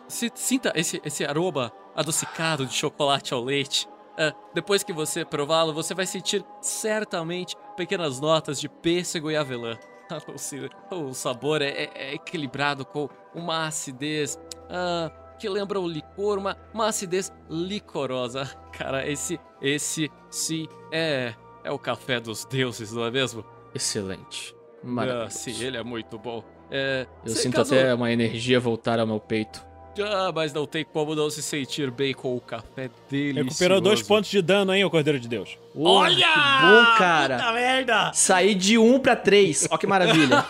si- 0.07 0.31
Sinta 0.36 0.72
esse, 0.76 1.02
esse 1.03 1.26
aroma 1.26 1.72
adocicado 1.95 2.65
de 2.65 2.73
chocolate 2.73 3.34
ao 3.34 3.44
leite. 3.44 3.88
Ah, 4.18 4.34
depois 4.53 4.84
que 4.84 4.94
você 4.94 5.23
prová-lo, 5.26 5.73
você 5.73 5.94
vai 5.95 6.06
sentir 6.06 6.44
certamente 6.61 7.56
pequenas 7.76 8.19
notas 8.19 8.60
de 8.60 8.68
pêssego 8.69 9.30
e 9.31 9.36
avelã. 9.36 9.77
Ah, 10.11 10.95
o 10.95 11.14
sabor 11.14 11.61
é, 11.61 11.69
é- 11.69 11.91
é 11.94 12.14
equilibrado 12.15 12.84
com 12.84 13.07
uma 13.36 13.68
acidez 13.68 14.40
ah, 14.68 15.11
que 15.38 15.48
lembra 15.48 15.80
o 15.80 15.88
licor, 15.88 16.40
uma, 16.40 16.57
uma 16.73 16.88
acidez 16.88 17.31
licorosa. 17.48 18.45
Cara, 18.73 19.07
esse, 19.07 19.40
esse 19.61 20.10
sim 20.31 20.68
é, 20.91 21.36
é 21.64 21.72
o 21.72 21.77
café 21.77 22.19
dos 22.19 22.44
deuses, 22.44 22.91
não 22.91 23.06
é 23.06 23.11
mesmo? 23.11 23.45
Excelente. 23.73 24.56
Ah, 24.77 24.88
Maravilhoso. 24.88 25.38
sim, 25.38 25.64
ele 25.64 25.77
é 25.77 25.84
muito 25.84 26.18
bom. 26.18 26.44
É, 26.71 27.05
Eu 27.25 27.31
sinto 27.33 27.55
caso- 27.55 27.73
até 27.73 27.93
uma 27.93 28.11
energia 28.11 28.59
voltar 28.59 28.99
ao 28.99 29.07
meu 29.07 29.19
peito. 29.19 29.67
Ah, 30.01 30.31
mas 30.33 30.53
não 30.53 30.65
tem 30.65 30.85
como 30.85 31.13
não 31.13 31.29
se 31.29 31.41
sentir 31.41 31.91
bem 31.91 32.13
com 32.13 32.33
o 32.35 32.39
café 32.39 32.89
delicioso. 33.09 33.43
Recuperou 33.49 33.81
dois 33.81 34.01
pontos 34.01 34.29
de 34.29 34.41
dano, 34.41 34.73
hein, 34.73 34.85
ô 34.85 34.89
Cordeiro 34.89 35.19
de 35.19 35.27
Deus. 35.27 35.57
Olha! 35.75 36.25
Que 36.25 36.65
bom, 36.65 36.97
cara! 36.97 37.37
Puta 37.37 37.51
merda! 37.51 38.11
Saí 38.13 38.55
de 38.55 38.77
1 38.77 38.99
pra 38.99 39.15
3. 39.15 39.67
Ó 39.69 39.77
que 39.77 39.85
maravilha. 39.87 40.45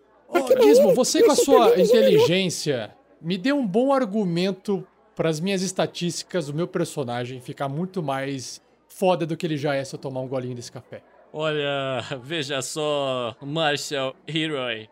Gizmo, 0.62 0.86
hora, 0.86 0.94
você 0.94 1.22
com 1.22 1.32
a 1.32 1.36
sua 1.36 1.78
inteligência 1.78 2.96
me 3.20 3.36
dê 3.36 3.52
um 3.52 3.66
bom 3.66 3.92
argumento 3.92 4.86
para 5.14 5.28
as 5.28 5.38
minhas 5.40 5.62
estatísticas, 5.62 6.48
o 6.48 6.54
meu 6.54 6.66
personagem 6.66 7.40
ficar 7.40 7.68
muito 7.68 8.02
mais 8.02 8.60
foda 8.88 9.26
do 9.26 9.36
que 9.36 9.46
ele 9.46 9.56
já 9.56 9.74
é 9.74 9.84
se 9.84 9.94
eu 9.94 9.98
tomar 9.98 10.20
um 10.20 10.28
golinho 10.28 10.54
desse 10.54 10.72
café. 10.72 11.02
Olha, 11.32 12.02
veja 12.22 12.62
só, 12.62 13.36
Marshall 13.40 14.14
Heroy. 14.26 14.88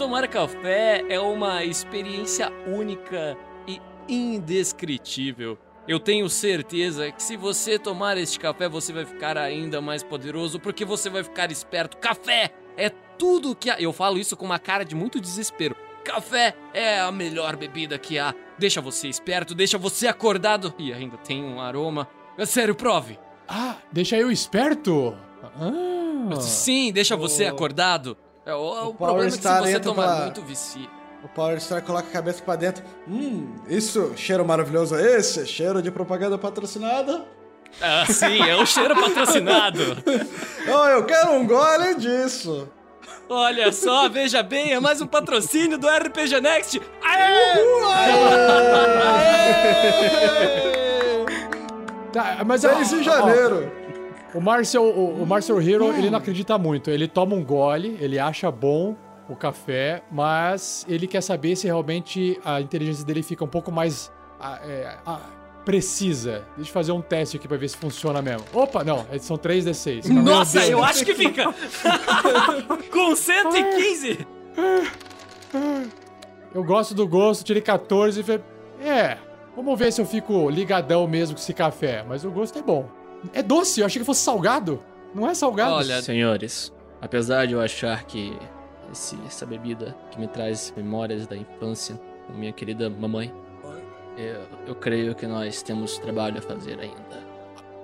Tomar 0.00 0.26
café 0.28 1.04
é 1.10 1.20
uma 1.20 1.62
experiência 1.62 2.50
única 2.66 3.36
e 3.68 3.78
indescritível. 4.08 5.58
Eu 5.86 6.00
tenho 6.00 6.26
certeza 6.30 7.12
que 7.12 7.22
se 7.22 7.36
você 7.36 7.78
tomar 7.78 8.16
este 8.16 8.40
café, 8.40 8.66
você 8.66 8.94
vai 8.94 9.04
ficar 9.04 9.36
ainda 9.36 9.78
mais 9.82 10.02
poderoso, 10.02 10.58
porque 10.58 10.86
você 10.86 11.10
vai 11.10 11.22
ficar 11.22 11.52
esperto. 11.52 11.98
Café 11.98 12.50
é 12.78 12.88
tudo 12.88 13.54
que 13.54 13.68
há. 13.68 13.78
Eu 13.78 13.92
falo 13.92 14.16
isso 14.16 14.38
com 14.38 14.46
uma 14.46 14.58
cara 14.58 14.86
de 14.86 14.94
muito 14.94 15.20
desespero. 15.20 15.76
Café 16.02 16.56
é 16.72 16.98
a 16.98 17.12
melhor 17.12 17.54
bebida 17.56 17.98
que 17.98 18.18
há. 18.18 18.34
Deixa 18.58 18.80
você 18.80 19.06
esperto, 19.06 19.54
deixa 19.54 19.76
você 19.76 20.08
acordado 20.08 20.72
e 20.78 20.94
ainda 20.94 21.18
tem 21.18 21.44
um 21.44 21.60
aroma. 21.60 22.08
É 22.38 22.46
sério, 22.46 22.74
prove. 22.74 23.18
Ah, 23.46 23.76
deixa 23.92 24.16
eu 24.16 24.30
esperto? 24.30 25.14
Ah. 25.42 26.40
Sim, 26.40 26.90
deixa 26.90 27.14
você 27.16 27.44
acordado. 27.44 28.16
É, 28.46 28.54
o, 28.54 28.58
o 28.58 28.94
Power 28.94 28.94
problema 28.96 29.22
é 29.22 29.24
que 29.26 29.30
se 29.32 29.38
Star 29.38 29.62
você 29.62 29.70
entra 29.70 29.80
tomar 29.82 30.02
pela- 30.08 30.20
muito 30.22 30.42
vicia. 30.42 30.88
O 31.22 31.28
Power 31.28 31.60
Star 31.60 31.82
coloca 31.82 32.08
a 32.08 32.12
cabeça 32.12 32.42
pra 32.42 32.56
dentro. 32.56 32.82
Hum, 33.06 33.54
isso, 33.68 34.12
cheiro 34.16 34.44
maravilhoso 34.44 34.94
é 34.96 35.16
esse? 35.18 35.46
Cheiro 35.46 35.82
de 35.82 35.90
propaganda 35.90 36.38
patrocinada? 36.38 37.24
Ah, 37.80 38.04
sim, 38.06 38.40
é 38.48 38.56
o 38.56 38.64
cheiro 38.66 38.94
patrocinado. 38.98 39.80
Oh, 40.72 40.86
eu 40.88 41.04
quero 41.04 41.32
um 41.32 41.46
gole 41.46 41.94
disso. 41.96 42.68
Olha 43.28 43.72
só, 43.72 44.08
veja 44.08 44.42
bem, 44.42 44.72
é 44.72 44.78
mais 44.80 45.00
um 45.00 45.06
patrocínio 45.06 45.78
do 45.78 45.88
RPG 45.88 46.40
Next. 46.40 46.80
Aê! 47.02 47.54
Tá, 52.12 52.38
mas 52.44 52.60
6 52.62 52.74
ó, 52.74 52.96
de 52.96 52.96
ó, 52.98 53.02
janeiro. 53.02 53.72
O 54.34 54.40
Marcel, 54.40 54.82
o, 54.84 55.22
o 55.22 55.26
Marcel 55.26 55.60
Hero, 55.60 55.92
ele 55.96 56.10
não 56.10 56.18
acredita 56.18 56.56
muito. 56.56 56.90
Ele 56.90 57.08
toma 57.08 57.34
um 57.34 57.44
gole, 57.44 57.96
ele 58.00 58.18
acha 58.18 58.50
bom 58.50 58.96
o 59.28 59.36
café, 59.36 60.02
mas 60.10 60.84
ele 60.88 61.06
quer 61.06 61.20
saber 61.20 61.56
se 61.56 61.66
realmente 61.66 62.38
a 62.44 62.60
inteligência 62.60 63.04
dele 63.04 63.22
fica 63.22 63.44
um 63.44 63.48
pouco 63.48 63.70
mais 63.70 64.10
é, 64.64 64.96
precisa. 65.64 66.44
Deixa 66.56 66.70
eu 66.70 66.74
fazer 66.74 66.92
um 66.92 67.00
teste 67.00 67.36
aqui 67.36 67.46
pra 67.46 67.56
ver 67.56 67.68
se 67.68 67.76
funciona 67.76 68.20
mesmo. 68.22 68.44
Opa, 68.52 68.82
não, 68.82 69.06
é- 69.10 69.18
são 69.18 69.36
3d6. 69.36 70.08
Meu 70.08 70.22
Nossa, 70.22 70.66
eu 70.66 70.82
acho 70.82 71.04
que 71.04 71.14
fica 71.14 71.44
com 72.90 73.14
115. 73.14 74.26
Eu 76.54 76.64
gosto 76.64 76.94
do 76.94 77.06
gosto, 77.06 77.44
tirei 77.44 77.62
14 77.62 78.20
e 78.20 78.22
falei, 78.22 78.42
é, 78.80 79.16
vamos 79.54 79.78
ver 79.78 79.92
se 79.92 80.00
eu 80.00 80.06
fico 80.06 80.48
ligadão 80.50 81.06
mesmo 81.06 81.36
com 81.36 81.40
esse 81.42 81.54
café. 81.54 82.04
Mas 82.08 82.24
o 82.24 82.30
gosto 82.30 82.58
é 82.58 82.62
bom. 82.62 82.88
É 83.32 83.42
doce, 83.42 83.80
eu 83.80 83.86
achei 83.86 84.00
que 84.00 84.06
fosse 84.06 84.20
salgado. 84.22 84.82
Não 85.14 85.28
é 85.28 85.34
salgado? 85.34 85.74
Olha, 85.74 86.00
Senhores, 86.02 86.72
apesar 87.00 87.46
de 87.46 87.52
eu 87.54 87.60
achar 87.60 88.04
que 88.04 88.36
esse- 88.92 89.18
essa 89.26 89.44
bebida 89.44 89.96
que 90.10 90.18
me 90.20 90.26
traz 90.28 90.72
memórias 90.76 91.26
da 91.26 91.36
infância 91.36 92.00
com 92.26 92.32
minha 92.32 92.52
querida 92.52 92.88
mamãe, 92.88 93.32
eu, 94.16 94.40
eu 94.68 94.74
creio 94.74 95.14
que 95.14 95.26
nós 95.26 95.62
temos 95.62 95.98
trabalho 95.98 96.38
a 96.38 96.42
fazer 96.42 96.78
ainda. 96.78 97.30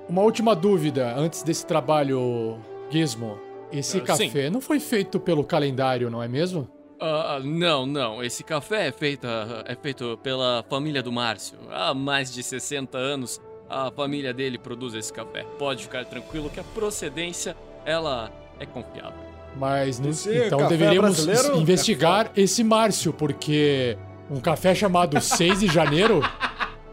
Uma 0.08 0.22
última 0.22 0.54
dúvida 0.54 1.14
antes 1.16 1.42
desse 1.42 1.66
trabalho, 1.66 2.58
Gizmo. 2.90 3.38
Esse 3.72 3.98
sim. 3.98 4.04
café 4.04 4.48
não 4.48 4.60
foi 4.60 4.78
feito 4.78 5.18
pelo 5.18 5.42
calendário, 5.42 6.08
não 6.08 6.22
é 6.22 6.28
mesmo? 6.28 6.68
Ah, 7.00 7.40
não, 7.42 7.84
não. 7.84 8.22
Esse 8.22 8.44
café 8.44 8.86
é 8.86 8.92
feito, 8.92 9.26
é 9.66 9.74
feito 9.74 10.18
pela 10.22 10.64
família 10.70 11.02
do 11.02 11.10
Márcio. 11.10 11.58
Há 11.70 11.92
mais 11.92 12.32
de 12.32 12.42
60 12.42 12.96
anos, 12.96 13.40
a 13.68 13.90
família 13.90 14.32
dele 14.32 14.58
produz 14.58 14.94
esse 14.94 15.12
café. 15.12 15.44
Pode 15.58 15.82
ficar 15.84 16.04
tranquilo 16.04 16.48
que 16.50 16.60
a 16.60 16.64
procedência, 16.64 17.56
ela 17.84 18.30
é 18.60 18.66
confiável. 18.66 19.26
Mas 19.56 19.98
não- 19.98 20.10
Esse 20.10 20.36
então 20.46 20.68
deveríamos 20.68 21.24
brasileiro 21.24 21.58
investigar 21.60 22.30
esse 22.36 22.62
Márcio, 22.62 23.12
porque 23.12 23.96
um 24.30 24.40
café 24.40 24.74
chamado 24.74 25.20
6 25.20 25.60
de 25.60 25.66
janeiro 25.66 26.20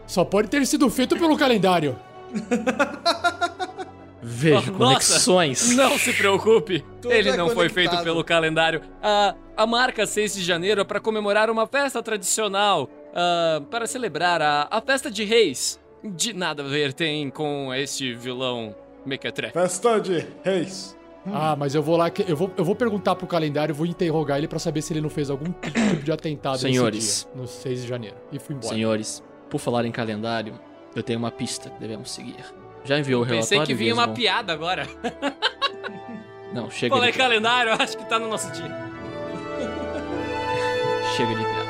só 0.06 0.24
pode 0.24 0.48
ter 0.48 0.64
sido 0.66 0.88
feito 0.90 1.16
pelo 1.16 1.36
calendário. 1.36 1.96
Vejo 4.26 4.72
Oh, 4.72 4.78
conexões. 4.78 5.76
Não 5.76 5.98
se 5.98 6.12
preocupe, 6.14 6.82
Tudo 7.02 7.12
ele 7.12 7.28
é 7.28 7.36
não 7.36 7.46
foi 7.48 7.68
conectado. 7.68 7.74
feito 7.92 8.04
pelo 8.04 8.24
calendário. 8.24 8.80
A, 9.02 9.34
a 9.54 9.66
marca 9.66 10.06
6 10.06 10.34
de 10.36 10.42
janeiro 10.42 10.80
é 10.80 10.84
para 10.84 10.98
comemorar 10.98 11.50
uma 11.50 11.66
festa 11.66 12.02
tradicional, 12.02 12.88
ah, 13.14 13.60
para 13.70 13.86
celebrar 13.86 14.40
a, 14.40 14.66
a 14.70 14.80
festa 14.80 15.10
de 15.10 15.24
reis. 15.24 15.78
De 16.04 16.32
nada 16.34 16.62
a 16.62 16.66
ver 16.66 16.92
tem 16.92 17.30
com 17.30 17.72
este 17.72 18.14
vilão 18.14 18.74
mequetrefe. 19.06 19.52
Festa 19.54 19.98
de 20.00 20.26
reis. 20.44 20.96
Ah, 21.26 21.56
mas 21.56 21.74
eu 21.74 21.82
vou 21.82 21.96
lá, 21.96 22.10
que- 22.10 22.24
eu 22.30 22.36
vou, 22.36 22.52
eu 22.56 22.64
vou 22.64 22.74
perguntar 22.76 23.14
pro 23.16 23.26
calendário, 23.26 23.74
vou 23.74 23.86
interrogar 23.86 24.36
ele 24.36 24.46
pra 24.46 24.58
saber 24.58 24.82
se 24.82 24.92
ele 24.92 25.00
não 25.00 25.08
fez 25.08 25.30
algum 25.30 25.50
tipo 25.52 25.96
de 26.04 26.12
atentado 26.12 26.58
Senhores. 26.58 26.98
nesse 26.98 27.24
dia, 27.24 27.34
no 27.40 27.46
6 27.46 27.82
de 27.82 27.88
janeiro. 27.88 28.16
E 28.30 28.38
fui 28.38 28.54
embora. 28.54 28.74
Senhores, 28.74 29.22
por 29.48 29.58
falar 29.58 29.86
em 29.86 29.90
calendário, 29.90 30.60
eu 30.94 31.02
tenho 31.02 31.18
uma 31.18 31.30
pista 31.30 31.70
que 31.70 31.80
devemos 31.80 32.10
seguir. 32.10 32.36
Já 32.84 32.98
enviou 32.98 33.22
o 33.22 33.24
relatório? 33.24 33.48
Pensei 33.60 33.66
que 33.66 33.74
vinha 33.74 33.94
uma 33.94 34.08
piada 34.08 34.52
agora. 34.52 34.86
Não, 36.52 36.70
chega 36.70 36.94
Falei 36.94 37.10
de, 37.10 37.16
calendário, 37.18 37.72
acho 37.72 37.96
que 37.96 38.04
tá 38.04 38.18
no 38.18 38.28
nosso 38.28 38.52
dia. 38.52 38.68
chega 41.16 41.34
de 41.34 41.40
piada. 41.44 41.63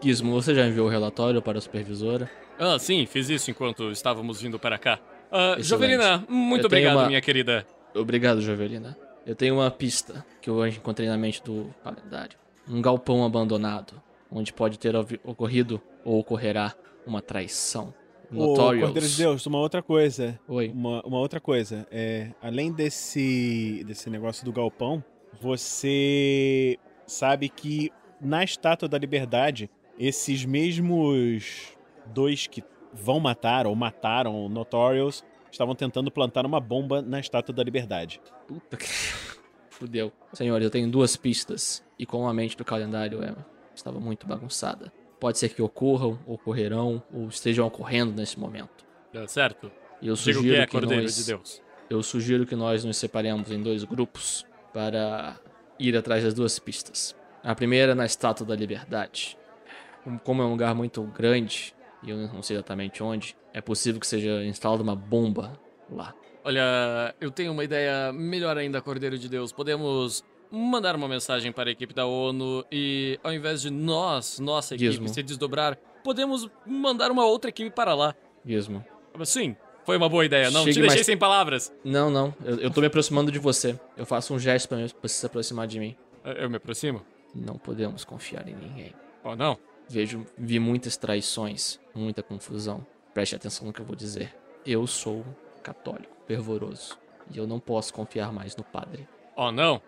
Gizmo, 0.00 0.32
você 0.32 0.54
já 0.54 0.66
enviou 0.66 0.86
o 0.86 0.90
relatório 0.90 1.42
para 1.42 1.58
a 1.58 1.60
supervisora? 1.60 2.30
Ah, 2.58 2.78
sim, 2.78 3.04
fiz 3.06 3.28
isso 3.28 3.50
enquanto 3.50 3.90
estávamos 3.90 4.40
vindo 4.40 4.58
para 4.58 4.78
cá. 4.78 4.98
Ah, 5.30 5.56
Excelente. 5.58 5.64
Jovelina, 5.66 6.24
muito 6.28 6.62
Eu 6.62 6.66
obrigado, 6.66 6.96
uma- 6.96 7.06
minha 7.08 7.20
querida. 7.20 7.66
Obrigado, 7.94 8.40
Jovelina. 8.40 8.96
Eu 9.26 9.34
tenho 9.34 9.54
uma 9.56 9.70
pista 9.70 10.24
que 10.40 10.48
eu 10.48 10.66
encontrei 10.66 11.08
na 11.08 11.16
mente 11.16 11.42
do 11.42 11.74
calendário. 11.82 12.38
Um 12.68 12.80
galpão 12.80 13.24
abandonado, 13.24 14.00
onde 14.30 14.52
pode 14.52 14.78
ter 14.78 14.94
ocorrido 14.96 15.80
ou 16.04 16.18
ocorrerá 16.20 16.74
uma 17.06 17.20
traição. 17.20 17.92
Ô, 18.30 18.34
Notorious. 18.34 18.84
Cordeiro 18.84 19.08
de 19.08 19.16
Deus, 19.16 19.46
uma 19.46 19.58
outra 19.58 19.82
coisa. 19.82 20.38
Oi. 20.46 20.68
Uma, 20.68 21.02
uma 21.02 21.18
outra 21.18 21.40
coisa. 21.40 21.86
É, 21.90 22.30
além 22.42 22.72
desse, 22.72 23.82
desse 23.86 24.08
negócio 24.10 24.44
do 24.44 24.52
galpão, 24.52 25.02
você 25.40 26.78
sabe 27.06 27.48
que 27.48 27.90
na 28.20 28.44
Estátua 28.44 28.88
da 28.88 28.98
Liberdade, 28.98 29.70
esses 29.98 30.44
mesmos 30.44 31.76
dois 32.06 32.46
que 32.46 32.62
vão 32.92 33.20
matar 33.20 33.66
ou 33.66 33.74
mataram 33.74 34.44
o 34.44 34.48
Notorious 34.48 35.24
estavam 35.50 35.74
tentando 35.74 36.10
plantar 36.10 36.46
uma 36.46 36.60
bomba 36.60 37.02
na 37.02 37.18
Estátua 37.20 37.54
da 37.54 37.62
Liberdade. 37.62 38.20
Puta 38.46 38.76
que. 38.76 38.86
Fudeu. 39.70 40.12
Senhores, 40.32 40.64
eu 40.64 40.70
tenho 40.70 40.90
duas 40.90 41.16
pistas. 41.16 41.84
E 41.98 42.04
como 42.04 42.26
a 42.26 42.34
mente 42.34 42.56
do 42.56 42.64
calendário 42.64 43.22
é, 43.22 43.34
estava 43.74 44.00
muito 44.00 44.26
bagunçada. 44.26 44.92
Pode 45.20 45.38
ser 45.38 45.50
que 45.50 45.62
ocorram, 45.62 46.18
ocorrerão, 46.26 47.02
ou 47.12 47.28
estejam 47.28 47.66
ocorrendo 47.66 48.12
nesse 48.12 48.38
momento. 48.38 48.86
Certo? 49.26 49.70
E 50.00 50.08
eu 50.08 50.16
sugiro 50.16 50.42
que 50.42 50.54
é, 50.54 50.66
que 50.66 50.72
Cordeiro 50.72 51.02
nós... 51.02 51.16
de 51.16 51.24
Deus. 51.24 51.62
Eu 51.88 52.02
sugiro 52.02 52.44
que 52.44 52.54
nós 52.54 52.84
nos 52.84 52.96
separemos 52.96 53.50
em 53.50 53.62
dois 53.62 53.82
grupos 53.84 54.44
para 54.72 55.36
ir 55.78 55.96
atrás 55.96 56.22
das 56.22 56.34
duas 56.34 56.58
pistas. 56.58 57.16
A 57.42 57.54
primeira 57.54 57.94
na 57.94 58.04
Estátua 58.04 58.46
da 58.46 58.54
Liberdade. 58.54 59.38
Como- 60.24 60.42
é 60.42 60.44
um 60.46 60.50
lugar 60.50 60.74
muito 60.74 61.02
grande, 61.02 61.74
e 62.02 62.10
eu 62.10 62.16
não 62.16 62.42
sei 62.42 62.56
exatamente 62.56 63.02
onde, 63.02 63.36
é 63.52 63.60
possível 63.60 64.00
que 64.00 64.06
seja 64.06 64.44
instalada 64.44 64.82
uma 64.82 64.96
bomba 64.96 65.52
lá. 65.90 66.14
Olha, 66.44 67.14
eu 67.20 67.30
tenho 67.30 67.52
uma 67.52 67.62
ideia 67.64 68.12
melhor 68.12 68.56
ainda, 68.56 68.80
Cordeiro 68.80 69.18
de 69.18 69.28
Deus. 69.28 69.52
Podemos 69.52 70.24
mandar 70.50 70.96
uma 70.96 71.06
mensagem 71.08 71.52
para 71.52 71.68
a 71.68 71.72
equipe 71.72 71.92
da 71.92 72.06
ONU 72.06 72.64
e, 72.72 73.18
ao 73.22 73.32
invés 73.34 73.60
de 73.60 73.68
nós, 73.70 74.38
nossa 74.38 74.74
equipe, 74.74 74.92
Gizmo. 74.92 75.08
se 75.08 75.22
desdobrar, 75.22 75.76
podemos 76.02 76.48
mandar 76.64 77.10
uma 77.10 77.26
outra 77.26 77.50
equipe 77.50 77.70
para 77.70 77.94
lá. 77.94 78.14
Gizmo. 78.46 78.82
Sim, 79.24 79.54
foi 79.84 79.96
uma 79.98 80.08
boa 80.08 80.24
ideia. 80.24 80.50
Não 80.50 80.60
Chegue 80.60 80.72
te 80.74 80.80
deixei 80.80 80.96
mais- 80.96 81.06
sem 81.06 81.18
palavras. 81.18 81.70
Não, 81.84 82.08
não. 82.10 82.34
Eu, 82.42 82.60
eu 82.60 82.70
tô 82.70 82.80
me 82.80 82.86
aproximando 82.86 83.30
de 83.30 83.38
você. 83.38 83.78
Eu 83.96 84.06
faço 84.06 84.32
um 84.32 84.38
gesto 84.38 84.68
pra 84.70 84.78
você 85.02 85.08
se 85.08 85.26
aproximar 85.26 85.66
de 85.66 85.78
mim. 85.78 85.94
Eu 86.24 86.48
me 86.48 86.56
aproximo? 86.56 87.02
Não 87.34 87.56
podemos 87.58 88.04
confiar 88.06 88.48
em 88.48 88.54
ninguém. 88.54 88.94
Oh, 89.22 89.36
não. 89.36 89.58
Vejo, 89.88 90.26
vi 90.36 90.58
muitas 90.58 90.96
traições, 90.96 91.80
muita 91.94 92.22
confusão. 92.22 92.86
Preste 93.14 93.34
atenção 93.34 93.66
no 93.66 93.72
que 93.72 93.80
eu 93.80 93.86
vou 93.86 93.96
dizer. 93.96 94.34
Eu 94.64 94.86
sou 94.86 95.24
católico, 95.62 96.14
fervoroso. 96.26 96.98
E 97.30 97.38
eu 97.38 97.46
não 97.46 97.58
posso 97.58 97.92
confiar 97.92 98.32
mais 98.32 98.54
no 98.56 98.64
padre. 98.64 99.08
Oh, 99.36 99.50
não. 99.50 99.80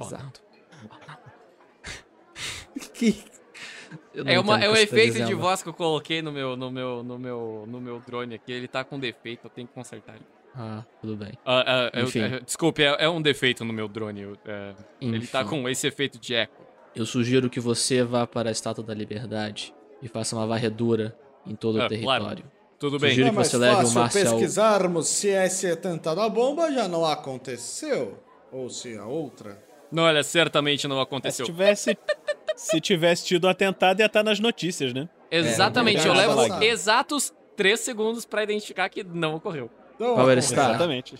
Exato. 0.00 0.42
Que... 2.92 3.22
Eu 4.12 4.24
não 4.24 4.32
É, 4.32 4.40
uma, 4.40 4.58
é 4.58 4.68
o 4.68 4.72
que 4.72 4.78
tá 4.78 4.82
efeito 4.82 5.24
de 5.24 5.34
voz 5.34 5.62
que 5.62 5.68
eu 5.68 5.74
coloquei 5.74 6.20
no 6.20 6.32
meu, 6.32 6.56
no 6.56 6.70
meu, 6.70 7.02
no 7.04 7.18
meu, 7.18 7.64
no 7.68 7.80
meu 7.80 8.00
drone 8.00 8.34
aqui. 8.34 8.50
Ele 8.52 8.66
tá 8.66 8.82
com 8.82 8.98
defeito, 8.98 9.46
eu 9.46 9.50
tenho 9.50 9.68
que 9.68 9.74
consertar 9.74 10.16
ele. 10.16 10.26
Ah, 10.56 10.84
tudo 11.00 11.16
bem. 11.16 11.32
Ah, 11.44 11.90
ah, 11.94 11.98
eu- 11.98 12.04
Enfim. 12.04 12.20
é, 12.22 12.40
desculpe, 12.40 12.82
é, 12.82 12.96
é 13.04 13.08
um 13.08 13.22
defeito 13.22 13.64
no 13.64 13.72
meu 13.72 13.86
drone. 13.88 14.22
eu, 14.22 14.36
é, 14.44 14.74
ele 15.00 15.26
tá 15.26 15.42
Enfim. 15.42 15.50
com 15.50 15.68
esse 15.68 15.86
efeito 15.86 16.18
de 16.18 16.34
eco. 16.34 16.63
Eu 16.94 17.04
sugiro 17.06 17.50
que 17.50 17.58
você 17.60 18.02
vá 18.02 18.26
para 18.26 18.48
a 18.48 18.52
Estátua 18.52 18.84
da 18.84 18.94
Liberdade 18.94 19.74
e 20.00 20.08
faça 20.08 20.36
uma 20.36 20.46
varredura 20.46 21.16
em 21.46 21.54
todo 21.54 21.80
Ah, 21.80 21.86
o 21.86 21.88
território. 21.88 22.24
claro. 22.24 22.42
Tudo 22.78 22.98
bem. 22.98 23.10
Sugiro 23.10 23.28
É 23.28 23.30
que 23.30 23.36
você 23.36 23.56
leve 23.56 23.84
o 23.86 23.90
Marcel. 23.90 24.22
pesquisarmos 24.32 25.08
se 25.08 25.28
esse 25.28 25.66
atentado 25.66 26.20
à 26.20 26.28
bomba 26.28 26.70
já 26.72 26.86
não 26.86 27.04
aconteceu. 27.04 28.18
Ou 28.52 28.68
se 28.70 28.96
a 28.96 29.04
outra. 29.06 29.62
Não, 29.90 30.04
olha, 30.04 30.22
certamente 30.22 30.86
não 30.86 30.96
Se 30.96 31.02
aconteceu. 31.02 31.46
tivesse, 31.46 31.96
se 32.56 32.80
tivesse 32.80 33.24
tido 33.24 33.44
o 33.44 33.48
atentado, 33.48 34.00
ia 34.00 34.06
estar 34.06 34.22
nas 34.22 34.38
notícias, 34.38 34.92
né? 34.92 35.08
Exatamente, 35.30 36.06
É, 36.06 36.08
eu 36.10 36.14
não 36.14 36.36
levo 36.36 36.62
exatos 36.62 37.32
3 37.56 37.78
segundos 37.80 38.24
pra 38.24 38.42
identificar 38.42 38.88
que 38.88 39.02
não 39.02 39.34
ocorreu. 39.36 39.70
Então, 39.96 40.14
Power 40.14 40.40
Star. 40.42 40.70
Exatamente. 40.70 41.16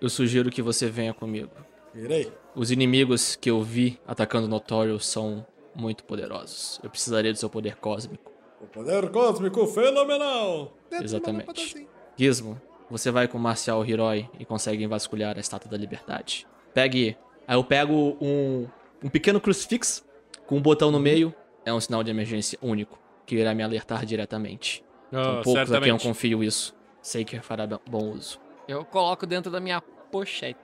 Eu 0.00 0.08
sugiro 0.08 0.50
que 0.50 0.62
você 0.62 0.88
venha 0.88 1.12
comigo. 1.12 1.50
Irei. 1.94 2.32
Os 2.54 2.70
inimigos 2.70 3.34
que 3.36 3.50
eu 3.50 3.62
vi 3.62 3.98
atacando 4.06 4.46
o 4.46 4.48
Notorious 4.50 5.06
são 5.06 5.46
muito 5.74 6.04
poderosos. 6.04 6.78
Eu 6.82 6.90
precisaria 6.90 7.32
do 7.32 7.38
seu 7.38 7.48
poder 7.48 7.76
cósmico. 7.76 8.30
O 8.60 8.66
poder 8.66 9.10
cósmico 9.10 9.66
fenomenal. 9.66 10.72
Exatamente. 10.90 11.50
assim. 11.60 11.86
Gizmo, 12.16 12.60
você 12.90 13.10
vai 13.10 13.26
com 13.26 13.38
o 13.38 13.40
Marcial 13.40 13.84
Hiroi 13.84 14.28
e 14.38 14.44
consegue 14.44 14.86
vasculhar 14.86 15.36
a 15.36 15.40
Estátua 15.40 15.70
da 15.70 15.76
Liberdade. 15.78 16.46
Pegue. 16.74 17.16
Aí 17.48 17.56
eu 17.56 17.64
pego 17.64 18.16
um, 18.20 18.66
um 19.02 19.08
pequeno 19.08 19.40
crucifixo 19.40 20.04
com 20.46 20.56
um 20.58 20.62
botão 20.62 20.90
no 20.90 21.00
meio. 21.00 21.34
É 21.64 21.72
um 21.72 21.80
sinal 21.80 22.02
de 22.04 22.10
emergência 22.10 22.58
único, 22.60 22.98
que 23.24 23.36
irá 23.36 23.54
me 23.54 23.62
alertar 23.62 24.04
diretamente. 24.04 24.84
São 25.10 25.20
Ah, 25.20 25.40
poucos 25.42 25.48
a 25.48 25.52
quem 25.52 25.60
eu 25.60 25.66
certamente. 25.66 26.02
confio 26.02 26.44
isso. 26.44 26.74
Sei 27.00 27.24
que 27.24 27.40
fará 27.40 27.66
bom 27.66 28.10
uso. 28.10 28.38
Eu 28.68 28.84
coloco 28.84 29.26
dentro 29.26 29.50
da 29.50 29.58
minha 29.60 29.80
pochete. 29.80 30.58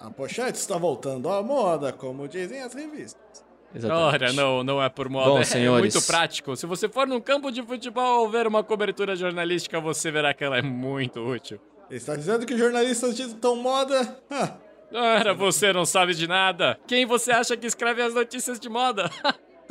A 0.00 0.10
pochete 0.10 0.58
está 0.58 0.76
voltando 0.76 1.28
à 1.28 1.42
moda, 1.42 1.92
como 1.92 2.28
dizem 2.28 2.62
as 2.62 2.72
revistas. 2.72 3.44
Exatamente. 3.74 4.14
Ora, 4.14 4.32
não, 4.32 4.64
não 4.64 4.82
é 4.82 4.88
por 4.88 5.08
moda. 5.08 5.30
Bom, 5.30 5.38
é 5.38 5.44
senhores. 5.44 5.94
muito 5.94 6.06
prático. 6.06 6.56
Se 6.56 6.66
você 6.66 6.88
for 6.88 7.06
num 7.06 7.20
campo 7.20 7.50
de 7.50 7.62
futebol 7.62 8.28
ver 8.30 8.46
uma 8.46 8.62
cobertura 8.64 9.14
jornalística, 9.14 9.80
você 9.80 10.10
verá 10.10 10.32
que 10.32 10.44
ela 10.44 10.58
é 10.58 10.62
muito 10.62 11.20
útil. 11.20 11.60
Está 11.90 12.16
dizendo 12.16 12.46
que 12.46 12.56
jornalistas 12.56 13.16
ditam 13.16 13.56
moda? 13.56 14.18
Ah, 14.30 14.56
Ora, 14.92 15.34
você 15.34 15.72
não 15.72 15.84
sabe 15.84 16.14
de 16.14 16.26
nada. 16.26 16.78
Quem 16.86 17.04
você 17.04 17.30
acha 17.30 17.56
que 17.56 17.66
escreve 17.66 18.00
as 18.00 18.14
notícias 18.14 18.58
de 18.58 18.68
moda? 18.68 19.10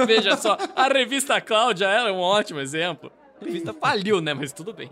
Veja 0.06 0.38
só, 0.38 0.58
a 0.76 0.88
revista 0.88 1.41
Cláudia 1.41 1.88
era 1.88 2.14
um 2.14 2.20
ótimo 2.20 2.60
exemplo. 2.60 3.12
A 3.41 3.45
revista 3.45 3.74
faliu, 3.80 4.22
né? 4.22 4.34
Mas 4.34 4.52
tudo 4.54 4.74
bem. 4.74 4.91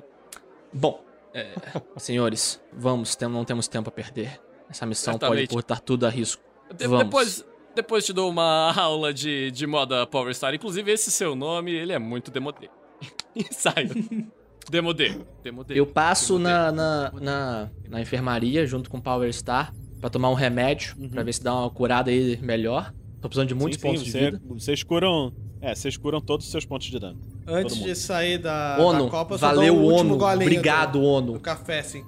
Bom, 0.73 1.03
é, 1.31 1.53
senhores, 1.97 2.59
vamos, 2.73 3.15
não 3.19 3.45
temos 3.45 3.67
tempo 3.67 3.89
a 3.89 3.91
perder. 3.91 4.39
Essa 4.69 4.85
missão 4.85 5.13
pode 5.13 5.21
Certamente. 5.25 5.53
botar 5.53 5.79
tudo 5.79 6.05
a 6.05 6.09
risco. 6.09 6.41
De- 6.75 6.87
Vamos. 6.87 7.03
depois, 7.05 7.45
depois 7.75 8.05
te 8.05 8.11
dou 8.13 8.29
uma 8.29 8.73
aula 8.77 9.13
de, 9.13 9.51
de 9.51 9.67
moda 9.67 10.05
Power 10.07 10.33
Star. 10.33 10.53
Inclusive, 10.53 10.91
esse 10.91 11.11
seu 11.11 11.35
nome, 11.35 11.71
ele 11.71 11.93
é 11.93 11.99
muito 11.99 12.31
demodê. 12.31 12.69
Ensaio. 13.35 13.89
demodê. 14.69 15.17
Demodê. 15.43 15.79
Eu 15.79 15.85
passo 15.85 16.37
Demodê. 16.37 16.53
na, 16.53 16.71
na, 16.71 17.11
na, 17.21 17.71
na 17.89 18.01
enfermaria 18.01 18.65
junto 18.65 18.89
com 18.89 18.97
o 18.97 19.01
Power 19.01 19.31
Star 19.33 19.73
pra 20.01 20.09
tomar 20.09 20.29
um 20.29 20.33
remédio, 20.33 20.95
pra 21.09 21.23
ver 21.23 21.33
se 21.33 21.43
dá 21.43 21.53
uma 21.53 21.69
curada 21.69 22.09
aí 22.11 22.37
melhor. 22.41 22.93
Tô 23.21 23.29
precisando 23.29 23.47
de 23.47 23.55
muitos 23.55 23.79
Sim, 23.79 23.87
pontos 23.87 24.03
sim, 24.03 24.11
de 24.11 24.19
vida. 24.19 24.41
Vocês 24.49 24.83
curam. 24.83 25.33
É, 25.61 25.73
vocês 25.73 25.97
curam 25.97 26.21
todos 26.21 26.45
os 26.45 26.51
seus 26.51 26.63
pontos 26.65 26.87
de 26.87 26.99
dano. 26.99 27.19
antes 27.47 27.75
de 27.77 27.95
sair 27.95 28.37
da, 28.37 28.77
ONU, 28.79 29.05
da 29.05 29.09
Copa, 29.09 29.33
eu 29.33 29.37
só 29.39 29.47
valeu 29.47 29.73
dou 29.73 29.83
o 29.83 29.91
último 29.93 30.13
ONU, 30.15 30.33
obrigado 30.43 30.99
do, 30.99 31.03
ONU. 31.03 31.33
do 31.33 31.39
café, 31.39 31.79
assim. 31.79 32.03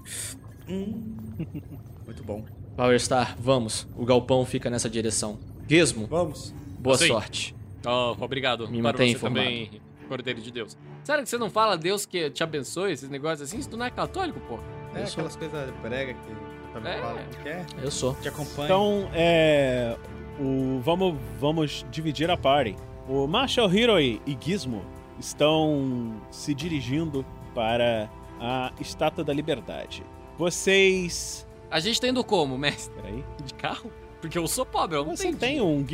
Hum. 0.69 1.15
Muito 2.17 2.23
bom. 2.23 2.43
Power 2.75 2.99
Star, 2.99 3.35
vamos. 3.39 3.87
O 3.95 4.03
galpão 4.05 4.43
fica 4.45 4.69
nessa 4.69 4.89
direção. 4.89 5.37
Gizmo, 5.67 6.07
Vamos. 6.07 6.53
boa 6.79 6.97
Sim. 6.97 7.07
sorte. 7.07 7.55
Oh, 7.85 8.15
obrigado. 8.19 8.67
Me 8.67 8.81
para 8.81 8.91
mantém 8.91 9.13
você 9.13 9.19
também, 9.19 9.81
Cordeiro 10.07 10.41
de 10.41 10.51
Deus. 10.51 10.77
Sério 11.03 11.23
que 11.23 11.29
você 11.29 11.37
não 11.37 11.49
fala 11.49 11.77
Deus 11.77 12.05
que 12.05 12.29
te 12.31 12.43
abençoe, 12.43 12.91
esses 12.93 13.09
negócios 13.09 13.41
assim? 13.49 13.61
Se 13.61 13.69
tu 13.69 13.77
não 13.77 13.85
é 13.85 13.89
católico, 13.91 14.39
pô. 14.47 14.57
É 14.95 15.01
Eu 15.03 15.07
sou- 15.07 15.23
aquelas 15.25 15.35
coisas 15.35 15.69
brega 15.81 16.13
que 16.13 16.73
também 16.73 16.93
É. 16.93 17.01
fala 17.01 17.21
que 17.23 17.43
quer. 17.43 17.65
Eu 17.81 17.91
sou. 17.91 18.13
Te 18.15 18.29
acompanha. 18.29 18.65
Então, 18.65 19.09
é. 19.13 19.95
O, 20.39 20.79
vamos, 20.81 21.15
vamos 21.39 21.85
dividir 21.91 22.29
a 22.31 22.37
party. 22.37 22.75
O 23.07 23.27
Marshall 23.27 23.71
Hiroi 23.73 24.21
e 24.25 24.37
Gizmo 24.39 24.83
estão 25.19 26.19
se 26.31 26.53
dirigindo 26.53 27.25
para 27.53 28.09
a 28.39 28.71
Estátua 28.79 29.23
da 29.23 29.33
Liberdade. 29.33 30.03
Vocês. 30.37 31.46
A 31.69 31.79
gente 31.79 31.99
tá 31.99 32.07
indo 32.07 32.23
como, 32.23 32.57
mestre? 32.57 32.93
Peraí. 33.01 33.23
De 33.45 33.53
carro? 33.53 33.91
Porque 34.21 34.37
eu 34.37 34.47
sou 34.47 34.65
pobre, 34.65 34.97
eu 34.97 35.05
não 35.05 35.15
Você 35.15 35.31
tem 35.33 35.61
um. 35.61 35.85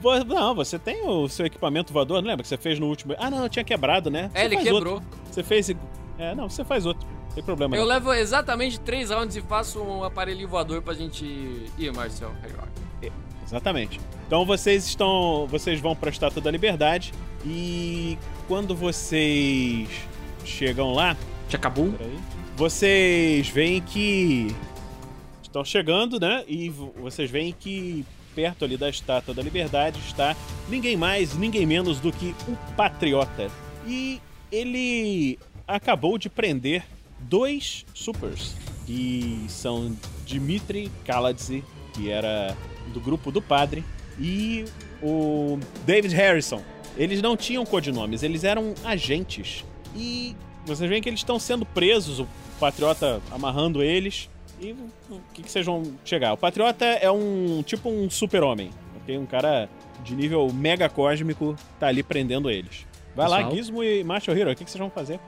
Vo- 0.00 0.24
Não, 0.24 0.54
você 0.54 0.78
tem 0.78 1.06
o 1.06 1.28
seu 1.28 1.44
equipamento 1.46 1.92
voador, 1.92 2.22
não 2.22 2.28
lembra 2.28 2.42
que 2.42 2.48
você 2.48 2.56
fez 2.56 2.78
no 2.78 2.86
último. 2.86 3.14
Ah, 3.18 3.30
não, 3.30 3.48
tinha 3.48 3.64
quebrado, 3.64 4.10
né? 4.10 4.30
É, 4.32 4.40
Você 4.40 4.44
ele 4.46 4.56
quebrou. 4.56 4.94
outro. 4.94 5.08
Você 5.30 5.42
fez. 5.42 5.70
É, 6.18 6.34
não, 6.34 6.48
você 6.48 6.64
faz 6.64 6.86
outro. 6.86 7.06
Não 7.06 7.34
tem 7.34 7.44
problema. 7.44 7.76
Eu 7.76 7.82
não. 7.82 7.88
levo 7.88 8.12
exatamente 8.14 8.80
três 8.80 9.10
rounds 9.10 9.36
e 9.36 9.42
faço 9.42 9.78
um 9.80 10.02
aparelho 10.02 10.48
voador 10.48 10.80
pra 10.82 10.94
gente 10.94 11.24
ir, 11.78 11.92
Marcel. 11.94 12.32
Exatamente. 13.46 14.00
Então 14.26 14.44
vocês 14.46 14.86
estão. 14.86 15.46
Vocês 15.48 15.80
vão 15.80 15.94
para 15.94 16.08
a 16.08 16.12
Estátua 16.12 16.40
da 16.40 16.50
Liberdade 16.50 17.12
e 17.44 18.16
quando 18.48 18.74
vocês 18.76 19.88
chegam 20.44 20.92
lá, 20.92 21.16
Já 21.48 21.58
acabou? 21.58 21.92
vocês 22.56 23.48
veem 23.48 23.80
que 23.82 24.54
estão 25.50 25.64
chegando, 25.64 26.18
né? 26.18 26.44
E 26.48 26.68
vo- 26.70 26.92
vocês 27.00 27.30
veem 27.30 27.52
que 27.58 28.04
perto 28.34 28.64
ali 28.64 28.76
da 28.76 28.88
Estátua 28.88 29.34
da 29.34 29.42
Liberdade 29.42 29.98
está 30.06 30.36
ninguém 30.68 30.96
mais, 30.96 31.36
ninguém 31.36 31.66
menos 31.66 31.98
do 32.00 32.12
que 32.12 32.34
o 32.48 32.56
Patriota. 32.76 33.50
E 33.86 34.20
ele 34.50 35.38
acabou 35.66 36.16
de 36.16 36.28
prender 36.30 36.84
dois 37.18 37.84
supers, 37.92 38.54
que 38.86 39.44
são 39.48 39.94
Dmitry 40.26 40.90
Kaladze, 41.04 41.64
que 41.92 42.08
era 42.10 42.56
do 42.94 43.00
grupo 43.00 43.30
do 43.32 43.42
padre, 43.42 43.84
e 44.18 44.64
o 45.02 45.58
David 45.84 46.14
Harrison. 46.14 46.62
Eles 46.96 47.20
não 47.22 47.36
tinham 47.36 47.64
codinomes, 47.66 48.22
eles 48.22 48.44
eram 48.44 48.74
agentes. 48.84 49.64
E 49.96 50.36
vocês 50.64 50.88
veem 50.88 51.02
que 51.02 51.08
eles 51.08 51.20
estão 51.20 51.38
sendo 51.38 51.64
presos, 51.66 52.20
o 52.20 52.28
Patriota 52.58 53.20
amarrando 53.30 53.82
eles. 53.82 54.28
E 54.60 54.72
o 54.72 55.20
que, 55.32 55.42
que 55.42 55.50
vocês 55.50 55.64
vão 55.64 55.82
chegar? 56.04 56.32
O 56.34 56.36
Patriota 56.36 56.84
é 56.84 57.10
um 57.10 57.62
tipo 57.62 57.88
um 57.88 58.10
super-homem, 58.10 58.70
ok? 59.00 59.16
Um 59.16 59.24
cara 59.26 59.68
de 60.04 60.14
nível 60.14 60.52
mega 60.52 60.88
cósmico 60.88 61.56
tá 61.78 61.86
ali 61.88 62.02
prendendo 62.02 62.50
eles. 62.50 62.86
Vai 63.16 63.28
lá, 63.28 63.36
Pessoal. 63.38 63.56
Gizmo 63.56 63.82
e 63.82 64.04
Marshall 64.04 64.36
Hero, 64.36 64.50
o 64.50 64.54
que, 64.56 64.64
que 64.64 64.70
vocês 64.70 64.78
vão 64.80 64.90
fazer? 64.90 65.18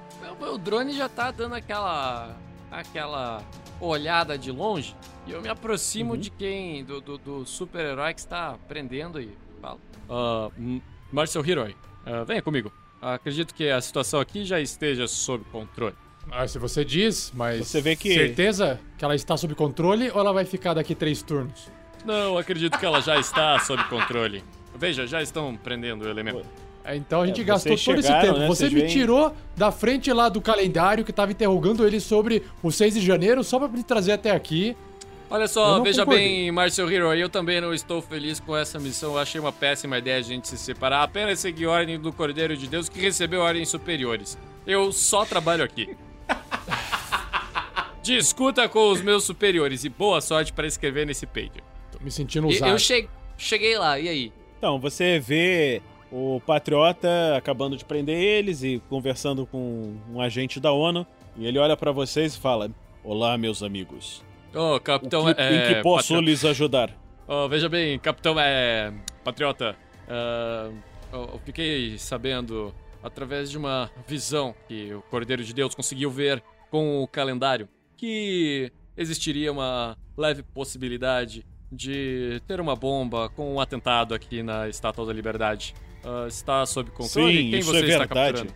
O, 0.40 0.44
o 0.54 0.58
drone 0.58 0.92
já 0.92 1.08
tá 1.08 1.30
dando 1.30 1.54
aquela. 1.54 2.36
aquela 2.70 3.42
olhada 3.80 4.38
de 4.38 4.52
longe. 4.52 4.94
E 5.26 5.32
eu 5.32 5.40
me 5.42 5.48
aproximo 5.48 6.12
Uhum. 6.12 6.18
de 6.20 6.30
quem. 6.30 6.84
do, 6.84 7.00
do, 7.00 7.18
do 7.18 7.46
super-herói 7.46 8.12
que 8.14 8.20
está 8.20 8.56
prendendo 8.68 9.20
e 9.20 9.30
falo. 9.60 9.80
Ah, 10.08 10.50
M- 10.58 10.82
Marcel 11.10 11.44
Hiroi, 11.44 11.74
ah, 12.06 12.22
venha 12.24 12.42
comigo. 12.42 12.70
Acredito 13.00 13.52
que 13.54 13.68
a 13.68 13.80
situação 13.80 14.20
aqui 14.20 14.44
já 14.44 14.60
esteja 14.60 15.08
sob 15.08 15.42
controle. 15.50 15.96
Ah, 16.30 16.46
se 16.48 16.58
você 16.58 16.84
diz, 16.84 17.30
mas. 17.34 17.66
Você 17.68 17.80
vê 17.80 17.94
que- 17.96 18.12
Certeza 18.14 18.80
que 18.96 19.04
ela 19.04 19.14
está 19.14 19.36
sob 19.36 19.54
controle 19.54 20.10
ou 20.14 20.20
ela 20.20 20.32
vai 20.32 20.44
ficar 20.44 20.74
daqui 20.74 20.94
três 20.94 21.20
turnos? 21.22 21.68
Não, 22.04 22.36
acredito 22.38 22.78
que 22.78 22.86
ela 22.86 23.00
já 23.00 23.18
está 23.18 23.58
sob 23.60 23.82
controle. 23.84 24.42
Veja, 24.74 25.06
já 25.06 25.22
estão 25.22 25.54
prendendo 25.56 26.04
o 26.04 26.08
elemento. 26.08 26.42
É, 26.84 26.96
Então 26.96 27.20
a 27.22 27.26
gente 27.26 27.40
É, 27.42 27.44
gastou 27.44 27.76
todo 27.78 27.98
esse 28.00 28.08
tempo. 28.08 28.38
né? 28.38 28.46
Você 28.48 28.64
Vocês 28.66 28.72
me 28.72 28.80
veem- 28.80 28.90
tirou 28.92 29.32
da 29.56 29.70
frente 29.70 30.12
lá 30.12 30.28
do 30.28 30.40
calendário 30.40 31.04
que 31.04 31.12
tava 31.12 31.30
interrogando 31.30 31.86
ele 31.86 32.00
sobre 32.00 32.42
o 32.62 32.72
6 32.72 32.94
de 32.94 33.00
janeiro 33.00 33.44
só 33.44 33.58
pra 33.58 33.68
me 33.68 33.84
trazer 33.84 34.12
até 34.12 34.30
aqui. 34.32 34.76
Olha 35.30 35.46
só, 35.46 35.80
veja 35.80 36.04
concordei. 36.04 36.26
bem, 36.26 36.50
Marcel 36.52 36.90
Hero, 36.90 37.14
eu 37.14 37.28
também 37.28 37.60
não 37.60 37.72
estou 37.72 38.02
feliz 38.02 38.40
com 38.40 38.56
essa 38.56 38.78
missão. 38.80 39.12
Eu 39.12 39.18
achei 39.18 39.40
uma 39.40 39.52
péssima 39.52 39.96
ideia 39.98 40.18
a 40.18 40.22
gente 40.22 40.48
se 40.48 40.58
separar, 40.58 41.02
apenas 41.04 41.38
seguir 41.38 41.66
a 41.66 41.70
ordem 41.70 41.98
do 42.00 42.12
Cordeiro 42.12 42.56
de 42.56 42.66
Deus 42.66 42.88
que 42.88 43.00
recebeu 43.00 43.40
ordens 43.40 43.68
superiores. 43.68 44.36
Eu 44.66 44.90
só 44.92 45.24
trabalho 45.24 45.62
aqui. 45.64 45.88
Discuta 48.02 48.68
com 48.68 48.90
os 48.90 49.00
meus 49.00 49.24
superiores 49.24 49.84
e 49.84 49.88
boa 49.88 50.20
sorte 50.20 50.52
para 50.52 50.66
escrever 50.66 51.06
nesse 51.06 51.26
pager. 51.26 51.62
Tô 51.90 51.98
me 52.02 52.10
sentindo 52.10 52.48
usado. 52.48 52.70
eu 52.72 52.78
che- 52.78 53.08
cheguei 53.38 53.78
lá, 53.78 53.98
e 53.98 54.08
aí? 54.08 54.32
Então, 54.58 54.78
você 54.80 55.18
vê 55.20 55.80
o 56.10 56.40
Patriota 56.44 57.08
acabando 57.36 57.76
de 57.76 57.84
prender 57.84 58.18
eles 58.18 58.62
e 58.62 58.82
conversando 58.88 59.46
com 59.46 59.96
um 60.12 60.20
agente 60.20 60.58
da 60.58 60.72
ONU. 60.72 61.06
E 61.36 61.46
ele 61.46 61.58
olha 61.58 61.76
pra 61.76 61.92
vocês 61.92 62.34
e 62.34 62.40
fala: 62.40 62.70
Olá, 63.04 63.38
meus 63.38 63.62
amigos. 63.62 64.22
Ô, 64.54 64.76
O 64.76 64.80
capitão, 64.80 65.32
que- 65.32 65.40
é... 65.40 65.70
em 65.70 65.74
que 65.74 65.82
posso 65.82 66.08
patriota- 66.14 66.24
lhes 66.26 66.44
ajudar? 66.44 66.90
Ó, 67.28 67.46
veja 67.48 67.68
bem, 67.68 67.98
capitão 68.00 68.34
é. 68.38 68.92
Patriota. 69.24 69.76
eu 71.12 71.20
eu 71.34 71.40
fiquei 71.44 71.96
sabendo, 71.98 72.74
através 73.02 73.50
de 73.50 73.56
uma 73.58 73.90
visão 74.08 74.54
que 74.66 74.92
o 74.92 75.02
Cordeiro 75.02 75.44
de 75.44 75.52
Deus 75.54 75.74
conseguiu 75.74 76.10
ver 76.10 76.42
com 76.70 77.02
o 77.02 77.06
calendário, 77.06 77.68
que 78.02 78.72
existiria 78.96 79.52
uma 79.52 79.96
leve 80.16 80.42
possibilidade 80.42 81.46
de 81.70 82.42
ter 82.48 82.60
uma 82.60 82.74
bomba 82.74 83.28
com 83.28 83.54
um 83.54 83.60
atentado 83.60 84.12
aqui 84.12 84.42
na 84.42 84.68
Estátua 84.68 85.06
da 85.06 85.12
Liberdade. 85.12 85.72
Ah, 86.02 86.26
está 86.26 86.66
sob 86.66 86.90
controle? 86.90 87.32
Sim, 87.44 87.50
Quem 87.50 87.60
isso 87.60 87.70
você 87.70 87.78
é 87.78 87.80
está 87.90 87.98
verdade. 88.00 88.32
capturando? 88.32 88.54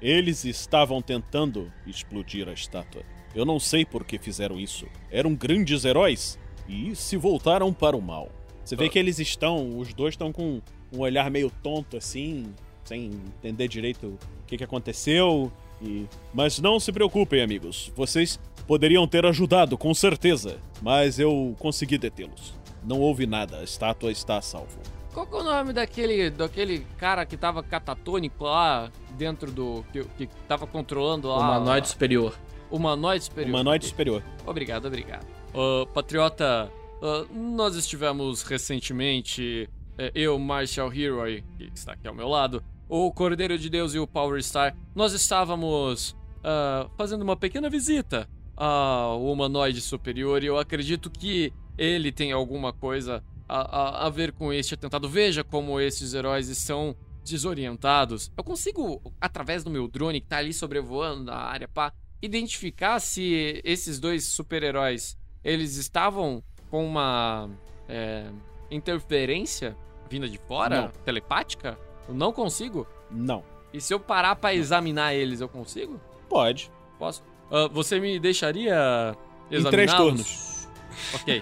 Eles 0.00 0.46
estavam 0.46 1.02
tentando 1.02 1.70
explodir 1.86 2.48
a 2.48 2.52
estátua. 2.54 3.02
Eu 3.34 3.44
não 3.44 3.60
sei 3.60 3.84
por 3.84 4.02
que 4.02 4.18
fizeram 4.18 4.58
isso. 4.58 4.86
Eram 5.10 5.34
grandes 5.34 5.84
heróis 5.84 6.38
e 6.66 6.96
se 6.96 7.18
voltaram 7.18 7.70
para 7.74 7.94
o 7.94 8.00
mal. 8.00 8.32
Você 8.64 8.74
vê 8.76 8.86
Ah. 8.86 8.88
que 8.88 8.98
eles 8.98 9.18
estão, 9.18 9.78
os 9.78 9.92
dois 9.92 10.14
estão 10.14 10.32
com 10.32 10.62
um 10.90 11.00
olhar 11.00 11.30
meio 11.30 11.50
tonto 11.62 11.98
assim, 11.98 12.46
sem 12.82 13.10
entender 13.36 13.68
direito 13.68 14.06
o 14.06 14.46
que, 14.46 14.56
que 14.56 14.64
aconteceu. 14.64 15.52
E... 15.82 16.06
Mas 16.32 16.58
não 16.58 16.78
se 16.78 16.92
preocupem, 16.92 17.42
amigos. 17.42 17.92
Vocês 17.96 18.38
poderiam 18.66 19.06
ter 19.06 19.24
ajudado, 19.24 19.76
com 19.78 19.92
certeza. 19.94 20.58
Mas 20.82 21.18
eu 21.18 21.54
consegui 21.58 21.98
detê-los. 21.98 22.54
Não 22.84 23.00
houve 23.00 23.26
nada, 23.26 23.58
a 23.58 23.64
estátua 23.64 24.10
está 24.10 24.38
a 24.38 24.42
salvo. 24.42 24.78
Qual 25.12 25.26
que 25.26 25.34
é 25.34 25.38
o 25.38 25.42
nome 25.42 25.72
daquele, 25.72 26.30
daquele 26.30 26.86
cara 26.96 27.26
que 27.26 27.36
tava 27.36 27.62
catatônico 27.62 28.44
lá 28.44 28.90
dentro 29.16 29.50
do. 29.50 29.84
que, 29.92 30.04
que 30.04 30.26
tava 30.46 30.66
controlando 30.66 31.28
lá? 31.28 31.38
Humanoide 31.38 31.88
superior. 31.88 32.38
Humanoide 32.70 33.24
superior. 33.24 33.54
Humanoide 33.54 33.86
superior. 33.86 34.22
Obrigado, 34.46 34.86
obrigado. 34.86 35.26
Ô, 35.52 35.86
Patriota, 35.86 36.70
ah, 37.02 37.26
nós 37.32 37.74
estivemos 37.76 38.42
recentemente, 38.42 39.68
eh, 39.96 40.12
eu, 40.14 40.38
Marshall 40.38 40.92
Hero, 40.92 41.22
que 41.56 41.70
está 41.74 41.92
aqui 41.92 42.06
ao 42.06 42.14
meu 42.14 42.28
lado, 42.28 42.62
o 42.88 43.12
Cordeiro 43.12 43.58
de 43.58 43.68
Deus 43.68 43.94
e 43.94 43.98
o 43.98 44.06
Power 44.06 44.42
Star, 44.42 44.76
nós 44.94 45.12
estávamos 45.12 46.16
ah, 46.42 46.88
fazendo 46.96 47.22
uma 47.22 47.36
pequena 47.36 47.68
visita 47.68 48.28
ao 48.56 49.24
humanoide 49.30 49.80
superior 49.80 50.42
e 50.42 50.46
eu 50.46 50.58
acredito 50.58 51.10
que 51.10 51.52
ele 51.76 52.10
tem 52.10 52.32
alguma 52.32 52.72
coisa 52.72 53.22
a, 53.48 53.60
a- 53.60 54.06
a 54.06 54.10
ver 54.10 54.32
com 54.32 54.52
este 54.52 54.74
atentado. 54.74 55.08
Veja 55.08 55.44
como 55.44 55.80
esses 55.80 56.12
heróis 56.14 56.48
estão 56.48 56.96
desorientados. 57.24 58.32
Eu 58.36 58.42
consigo, 58.42 59.00
através 59.20 59.62
do 59.62 59.70
meu 59.70 59.86
drone 59.86 60.20
que 60.20 60.26
tá 60.26 60.38
ali 60.38 60.52
sobrevoando 60.52 61.30
a 61.30 61.36
área, 61.36 61.68
pá, 61.68 61.92
identificar 62.20 62.98
se 63.00 63.60
esses 63.64 64.00
dois 64.00 64.24
super-heróis 64.26 65.16
eles 65.44 65.76
estavam 65.76 66.42
com 66.68 66.84
uma 66.84 67.48
é, 67.88 68.26
interferência 68.70 69.76
vinda 70.10 70.28
de 70.28 70.38
fora, 70.38 70.82
Não. 70.82 70.88
telepática? 71.04 71.78
Eu 72.08 72.14
não 72.14 72.32
consigo. 72.32 72.86
Não. 73.10 73.44
E 73.72 73.80
se 73.80 73.92
eu 73.92 74.00
parar 74.00 74.34
pra 74.36 74.54
examinar 74.54 75.14
eles, 75.14 75.40
eu 75.40 75.48
consigo? 75.48 76.00
Pode. 76.28 76.70
Posso? 76.98 77.22
Ah, 77.50 77.68
você 77.70 78.00
me 78.00 78.18
deixaria 78.18 79.16
Em 79.50 79.62
três 79.64 79.90
examiná-los? 79.90 80.68
Ok. 81.14 81.40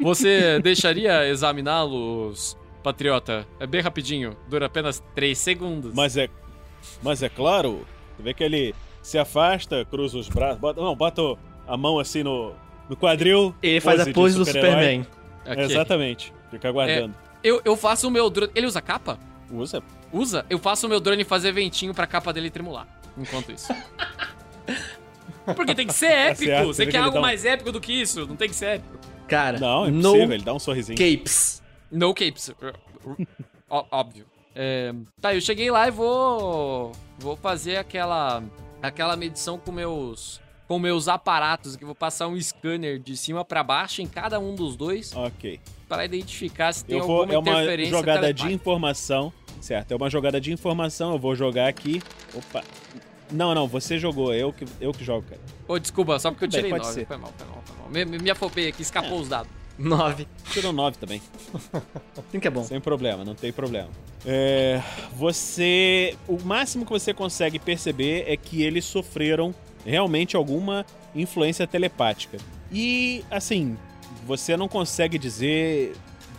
Você 0.00 0.60
deixaria 0.60 1.26
examiná-los, 1.28 2.56
patriota? 2.82 3.46
É 3.58 3.66
bem 3.66 3.80
rapidinho, 3.80 4.36
dura 4.48 4.66
apenas 4.66 5.02
3 5.14 5.36
segundos. 5.36 5.94
Mas 5.94 6.16
é. 6.16 6.28
Mas 7.02 7.22
é 7.22 7.28
claro. 7.28 7.86
Você 8.16 8.22
vê 8.22 8.34
que 8.34 8.44
ele 8.44 8.74
se 9.02 9.18
afasta, 9.18 9.84
cruza 9.84 10.18
os 10.18 10.28
braços. 10.28 10.60
Bota, 10.60 10.80
não, 10.80 10.94
bota 10.94 11.22
a 11.66 11.76
mão 11.76 11.98
assim 11.98 12.22
no, 12.22 12.52
no 12.88 12.96
quadril. 12.96 13.54
Ele 13.62 13.80
faz 13.80 14.00
a 14.00 14.12
pose 14.12 14.36
do. 14.36 14.44
Superman. 14.44 15.06
Ok. 15.46 15.64
Exatamente. 15.64 16.32
Fica 16.50 16.68
aguardando. 16.68 17.14
Eu, 17.44 17.60
eu 17.64 17.76
faço 17.76 18.08
o 18.08 18.10
meu 18.10 18.28
drone. 18.30 18.50
Ele 18.54 18.66
usa 18.66 18.80
capa? 18.82 19.18
Usa. 19.52 19.82
Usa? 20.12 20.44
Eu 20.50 20.58
faço 20.58 20.86
o 20.86 20.88
meu 20.88 20.98
drone 20.98 21.22
fazer 21.24 21.52
ventinho 21.52 21.92
pra 21.94 22.06
capa 22.06 22.32
dele 22.32 22.50
tremular. 22.50 22.88
Enquanto 23.16 23.52
isso. 23.52 23.72
Porque 25.54 25.74
tem 25.74 25.86
que 25.86 25.92
ser 25.92 26.06
épico. 26.10 26.44
certo, 26.46 26.66
Você 26.68 26.86
quer 26.86 26.92
que 26.92 26.96
algo 26.96 27.18
um- 27.18 27.20
mais 27.20 27.44
épico 27.44 27.70
do 27.70 27.80
que 27.80 27.92
isso? 27.92 28.26
Não 28.26 28.34
tem 28.36 28.48
que 28.48 28.54
ser 28.54 28.76
épico. 28.76 28.98
Cara, 29.28 29.58
Não, 29.58 29.84
é 29.86 29.90
no 29.90 29.98
impossível. 30.00 30.32
Ele 30.34 30.42
dá 30.44 30.54
um 30.54 30.58
sorrisinho. 30.58 30.96
capes. 30.98 31.62
No 31.90 32.14
capes. 32.14 32.50
Ó- 33.68 33.84
Óbvio. 33.90 34.26
É, 34.54 34.94
tá, 35.20 35.34
eu 35.34 35.40
cheguei 35.40 35.70
lá 35.70 35.86
e 35.88 35.90
vou. 35.90 36.92
Vou 37.18 37.36
fazer 37.36 37.76
aquela. 37.76 38.42
Aquela 38.82 39.16
medição 39.16 39.58
com 39.58 39.72
meus. 39.72 40.40
Com 40.66 40.78
meus 40.78 41.08
aparatos, 41.08 41.76
que 41.76 41.84
eu 41.84 41.86
vou 41.88 41.94
passar 41.94 42.26
um 42.26 42.40
scanner 42.40 42.98
de 42.98 43.16
cima 43.16 43.44
pra 43.44 43.62
baixo 43.62 44.00
em 44.00 44.06
cada 44.06 44.38
um 44.40 44.54
dos 44.54 44.76
dois 44.76 45.14
Ok. 45.14 45.60
para 45.88 46.04
identificar 46.06 46.72
se 46.72 46.84
tem 46.84 46.98
Eu 46.98 47.06
vou. 47.06 47.20
alguma 47.20 47.34
É 47.34 47.38
uma 47.38 47.62
jogada 47.86 48.32
de 48.32 48.42
telepática. 48.42 48.50
informação. 48.52 49.32
Certo, 49.60 49.92
é 49.92 49.96
uma 49.96 50.08
jogada 50.10 50.40
de 50.40 50.52
informação. 50.52 51.12
Eu 51.12 51.18
vou 51.18 51.34
jogar 51.36 51.68
aqui. 51.68 52.02
Opa. 52.34 52.62
Não, 53.30 53.54
não, 53.54 53.66
você 53.66 53.98
jogou. 53.98 54.32
Eu 54.34 54.52
que, 54.52 54.64
eu 54.80 54.92
que 54.92 55.02
jogo, 55.04 55.26
cara. 55.28 55.40
Ô, 55.68 55.78
desculpa, 55.78 56.18
só 56.18 56.30
porque 56.30 56.44
eu 56.44 56.48
Tudo 56.48 56.56
bem, 56.62 56.64
tirei 56.64 56.78
pode 56.78 56.84
9. 56.88 57.00
ser. 57.00 57.06
Foi 57.06 57.16
mal, 57.16 57.32
foi 57.36 57.46
mal, 57.46 57.62
foi 57.64 57.76
mal. 57.78 57.88
Me, 57.90 58.04
me, 58.04 58.18
me 58.18 58.30
afobei 58.30 58.68
aqui, 58.68 58.82
escapou 58.82 59.18
os 59.20 59.28
dados. 59.28 59.50
9. 59.78 60.26
Tirou 60.50 60.72
9 60.72 60.98
também. 60.98 61.20
Assim 62.16 62.40
que 62.40 62.48
é 62.48 62.50
bom. 62.50 62.64
Sem 62.64 62.80
problema, 62.80 63.24
não 63.24 63.34
tem 63.34 63.52
problema. 63.52 63.88
É, 64.24 64.80
você. 65.14 66.16
O 66.28 66.38
máximo 66.42 66.84
que 66.84 66.92
você 66.92 67.12
consegue 67.12 67.58
perceber 67.58 68.24
é 68.26 68.36
que 68.36 68.62
eles 68.62 68.84
sofreram 68.84 69.54
realmente 69.84 70.36
alguma 70.36 70.86
influência 71.14 71.66
telepática. 71.66 72.38
E, 72.72 73.24
assim, 73.30 73.76
você 74.26 74.56
não 74.56 74.68
consegue 74.68 75.18
dizer 75.18 75.94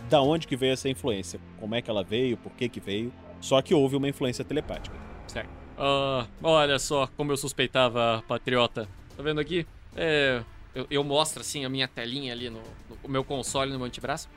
da 0.08 0.20
onde 0.20 0.46
que 0.46 0.56
veio 0.56 0.72
essa 0.72 0.88
influência. 0.88 1.40
Como 1.58 1.74
é 1.74 1.82
que 1.82 1.90
ela 1.90 2.02
veio, 2.02 2.36
por 2.36 2.52
que 2.52 2.68
que 2.68 2.80
veio. 2.80 3.12
Só 3.40 3.60
que 3.62 3.74
houve 3.74 3.96
uma 3.96 4.08
influência 4.08 4.44
telepática. 4.44 4.96
Certo. 5.26 5.50
Ah, 5.78 6.26
olha 6.42 6.78
só 6.78 7.06
como 7.16 7.32
eu 7.32 7.36
suspeitava, 7.36 8.24
patriota. 8.26 8.88
Tá 9.16 9.22
vendo 9.22 9.40
aqui? 9.40 9.66
É. 9.94 10.42
Eu, 10.76 10.86
eu 10.90 11.02
mostro 11.02 11.40
assim 11.40 11.64
a 11.64 11.70
minha 11.70 11.88
telinha 11.88 12.34
ali 12.34 12.50
no, 12.50 12.60
no 12.60 12.98
o 13.02 13.08
meu 13.08 13.24
console 13.24 13.72
no 13.72 13.78
meu 13.78 13.86
antebraço. 13.86 14.28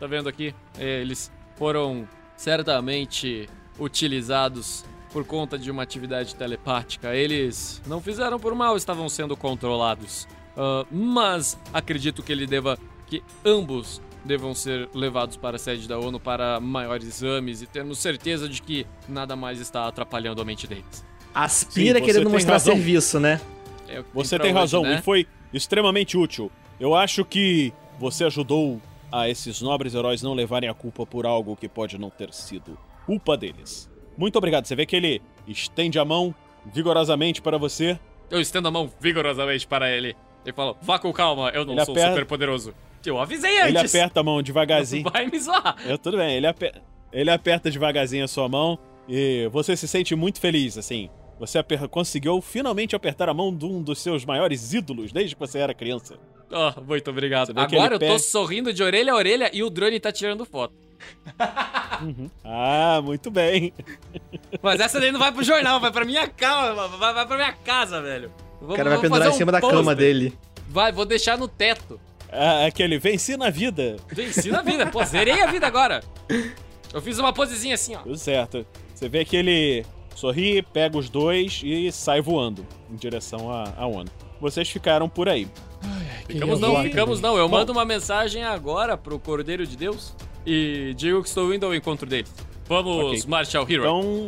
Tá 0.00 0.06
vendo 0.08 0.28
aqui? 0.28 0.52
Eles 0.76 1.30
foram 1.54 2.08
certamente 2.36 3.48
utilizados 3.78 4.84
por 5.12 5.24
conta 5.24 5.56
de 5.56 5.70
uma 5.70 5.84
atividade 5.84 6.34
telepática. 6.34 7.14
Eles 7.14 7.80
não 7.86 8.00
fizeram 8.00 8.36
por 8.40 8.52
mal, 8.52 8.76
estavam 8.76 9.08
sendo 9.08 9.36
controlados. 9.36 10.26
Ah, 10.56 10.84
mas 10.90 11.56
acredito 11.72 12.20
que 12.20 12.32
ele 12.32 12.48
deva. 12.48 12.76
que 13.06 13.22
ambos 13.44 14.02
devam 14.24 14.56
ser 14.56 14.88
levados 14.92 15.36
para 15.36 15.54
a 15.54 15.58
sede 15.58 15.86
da 15.86 16.00
ONU 16.00 16.18
para 16.18 16.58
maiores 16.58 17.06
exames 17.06 17.62
e 17.62 17.66
termos 17.66 18.00
certeza 18.00 18.48
de 18.48 18.60
que 18.60 18.84
nada 19.08 19.36
mais 19.36 19.60
está 19.60 19.86
atrapalhando 19.86 20.42
a 20.42 20.44
mente 20.44 20.66
deles. 20.66 21.04
Aspira 21.32 22.00
Sim, 22.00 22.04
querendo 22.04 22.28
mostrar 22.28 22.54
razão. 22.54 22.74
serviço, 22.74 23.20
né? 23.20 23.40
É 23.86 24.02
Você 24.12 24.36
tem 24.36 24.52
razão, 24.52 24.82
né? 24.82 24.98
e 24.98 25.02
foi 25.02 25.28
extremamente 25.52 26.16
útil. 26.16 26.50
Eu 26.78 26.94
acho 26.94 27.24
que 27.24 27.72
você 27.98 28.24
ajudou 28.24 28.80
a 29.10 29.28
esses 29.28 29.62
nobres 29.62 29.94
heróis 29.94 30.22
não 30.22 30.34
levarem 30.34 30.68
a 30.68 30.74
culpa 30.74 31.06
por 31.06 31.24
algo 31.26 31.56
que 31.56 31.68
pode 31.68 31.96
não 31.98 32.10
ter 32.10 32.32
sido 32.34 32.76
culpa 33.06 33.36
deles. 33.36 33.88
Muito 34.16 34.36
obrigado. 34.36 34.66
Você 34.66 34.74
vê 34.76 34.84
que 34.84 34.96
ele 34.96 35.22
estende 35.46 35.98
a 35.98 36.04
mão 36.04 36.34
vigorosamente 36.72 37.40
para 37.40 37.56
você. 37.58 37.98
Eu 38.30 38.40
estendo 38.40 38.68
a 38.68 38.70
mão 38.70 38.90
vigorosamente 39.00 39.66
para 39.66 39.90
ele 39.90 40.16
e 40.44 40.52
falo: 40.52 40.76
vá 40.82 40.98
com 40.98 41.12
calma, 41.12 41.50
eu 41.50 41.64
não 41.64 41.74
Ele 41.74 41.84
sou 41.84 41.94
aperta- 41.94 42.10
super 42.10 42.26
poderoso. 42.26 42.74
Eu 43.04 43.20
avisei 43.20 43.56
Ele 43.60 43.78
antes. 43.78 43.94
aperta 43.94 44.18
a 44.18 44.22
mão 44.24 44.42
devagarzinho. 44.42 45.08
Vai 45.08 45.26
me 45.26 45.38
zoar. 45.38 45.76
Eu, 45.86 45.96
tudo 45.96 46.16
bem, 46.16 46.34
ele, 46.36 46.46
aper- 46.48 46.82
ele 47.12 47.30
aperta 47.30 47.70
devagarzinho 47.70 48.24
a 48.24 48.28
sua 48.28 48.48
mão 48.48 48.76
e 49.08 49.48
você 49.52 49.76
se 49.76 49.86
sente 49.86 50.16
muito 50.16 50.40
feliz, 50.40 50.76
assim. 50.76 51.08
Você 51.38 51.58
aper- 51.58 51.88
conseguiu 51.88 52.40
finalmente 52.40 52.96
apertar 52.96 53.28
a 53.28 53.34
mão 53.34 53.54
de 53.54 53.64
um 53.66 53.82
dos 53.82 53.98
seus 54.00 54.24
maiores 54.24 54.72
ídolos 54.72 55.12
desde 55.12 55.34
que 55.34 55.40
você 55.40 55.58
era 55.58 55.74
criança. 55.74 56.16
Oh, 56.50 56.80
muito 56.80 57.10
obrigado. 57.10 57.50
Agora 57.56 57.94
eu 57.96 58.00
ele 58.00 58.08
tô 58.12 58.18
sorrindo 58.18 58.72
de 58.72 58.82
orelha 58.82 59.12
a 59.12 59.16
orelha 59.16 59.50
e 59.52 59.62
o 59.62 59.68
drone 59.68 59.98
tá 60.00 60.10
tirando 60.12 60.44
foto. 60.46 60.74
Ah, 62.44 63.00
muito 63.02 63.30
bem. 63.30 63.72
Mas 64.62 64.80
essa 64.80 65.00
daí 65.00 65.10
não 65.12 65.18
vai 65.18 65.32
pro 65.32 65.42
jornal, 65.42 65.80
vai 65.80 65.90
pra 65.92 66.04
minha 66.04 66.26
casa, 66.28 66.74
vai, 66.88 67.12
vai 67.14 67.26
pra 67.26 67.36
minha 67.36 67.52
casa, 67.52 68.00
velho. 68.00 68.32
O 68.60 68.74
cara 68.74 68.90
vai 68.90 69.00
pendurar 69.00 69.28
em 69.28 69.32
cima 69.32 69.52
da 69.52 69.60
cama 69.60 69.94
dele. 69.94 70.36
Vai, 70.68 70.92
vou 70.92 71.04
deixar 71.04 71.36
no 71.36 71.46
teto. 71.48 72.00
Ah, 72.32 72.66
aquele 72.66 72.98
venci 72.98 73.36
na 73.36 73.50
vida. 73.50 73.96
Venci 74.08 74.50
na 74.50 74.62
vida, 74.62 74.86
pô, 74.86 75.04
zerei 75.04 75.42
a 75.42 75.46
vida 75.50 75.66
agora. 75.66 76.02
Eu 76.92 77.00
fiz 77.02 77.18
uma 77.18 77.32
posezinha 77.32 77.74
assim, 77.74 77.94
ó. 77.94 77.98
Tudo 78.00 78.16
certo. 78.18 78.66
Você 78.94 79.08
vê 79.08 79.24
que 79.24 79.36
ele 79.36 79.84
sorri, 80.16 80.62
pega 80.62 80.96
os 80.98 81.08
dois 81.08 81.60
e 81.64 81.90
sai 81.92 82.20
voando 82.20 82.66
em 82.90 82.96
direção 82.96 83.50
à, 83.52 83.72
à 83.76 83.86
ONU. 83.86 84.10
Vocês 84.40 84.68
ficaram 84.68 85.08
por 85.08 85.28
aí. 85.28 85.46
Ficamos 86.26 86.58
não, 86.58 86.82
ficamos 86.82 87.20
não. 87.20 87.36
Eu 87.38 87.48
mando 87.48 87.70
uma 87.72 87.84
mensagem 87.84 88.42
agora 88.42 88.96
pro 88.96 89.18
Cordeiro 89.18 89.66
de 89.66 89.76
Deus. 89.76 90.14
e 90.44 90.92
digo 90.96 91.22
que 91.22 91.28
estou 91.28 91.52
indo 91.54 91.64
ao 91.66 91.74
encontro 91.74 92.08
deles. 92.08 92.32
Vamos, 92.68 92.96
Ok. 92.96 93.22
Marshall 93.28 93.66
Hero. 93.68 93.82
Então, 93.82 94.26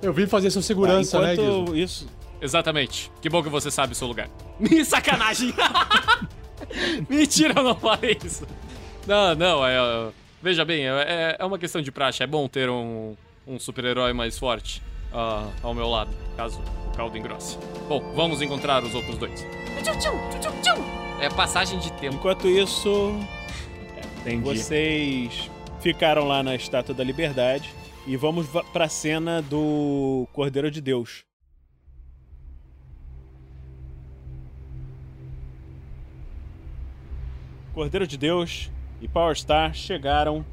Eu 0.00 0.12
vim 0.12 0.26
fazer 0.26 0.50
sua 0.50 0.62
segurança, 0.62 1.20
né, 1.20 1.34
enquanto 1.34 1.72
Guizo? 1.72 1.76
isso. 1.76 2.08
Exatamente. 2.40 3.10
Que 3.20 3.28
bom 3.28 3.42
que 3.42 3.48
você 3.48 3.70
sabe 3.70 3.92
o 3.92 3.96
seu 3.96 4.06
lugar. 4.06 4.28
Me 4.60 4.84
sacanagem! 4.84 5.52
Mentira, 7.08 7.54
eu 7.56 7.64
não 7.64 7.74
falei 7.74 8.16
isso. 8.24 8.46
Não, 9.06 9.34
não, 9.34 9.66
é. 9.66 9.74
é, 9.76 10.08
Veja 10.40 10.64
bem, 10.64 10.86
é, 10.86 11.36
é 11.38 11.44
uma 11.44 11.58
questão 11.58 11.82
de 11.82 11.90
praxe. 11.90 12.22
É 12.22 12.26
bom 12.26 12.46
ter 12.46 12.70
um, 12.70 13.16
um 13.46 13.58
super-herói 13.58 14.12
mais 14.12 14.38
forte 14.38 14.80
ah, 15.12 15.48
ao 15.62 15.74
meu 15.74 15.88
lado, 15.88 16.10
caso 16.36 16.60
o 16.86 16.96
caldo 16.96 17.16
engrosse. 17.16 17.58
Bom, 17.88 18.00
vamos 18.14 18.42
encontrar 18.42 18.82
os 18.82 18.94
outros 18.94 19.16
dois. 19.18 19.46
É 21.20 21.28
passagem 21.30 21.78
de 21.78 21.92
tempo. 21.94 22.16
Enquanto 22.16 22.46
isso, 22.48 23.14
Entendi. 24.20 24.42
vocês 24.42 25.50
ficaram 25.80 26.26
lá 26.26 26.42
na 26.42 26.54
Estátua 26.54 26.94
da 26.94 27.02
Liberdade 27.04 27.72
e 28.06 28.16
vamos 28.16 28.46
va- 28.46 28.64
pra 28.64 28.88
cena 28.88 29.42
do 29.42 30.26
Cordeiro 30.32 30.70
de 30.70 30.80
Deus. 30.80 31.24
Cordeiro 37.74 38.06
de 38.06 38.16
Deus 38.16 38.70
e 39.00 39.06
Power 39.08 39.36
Star 39.38 39.72
chegaram 39.74 40.44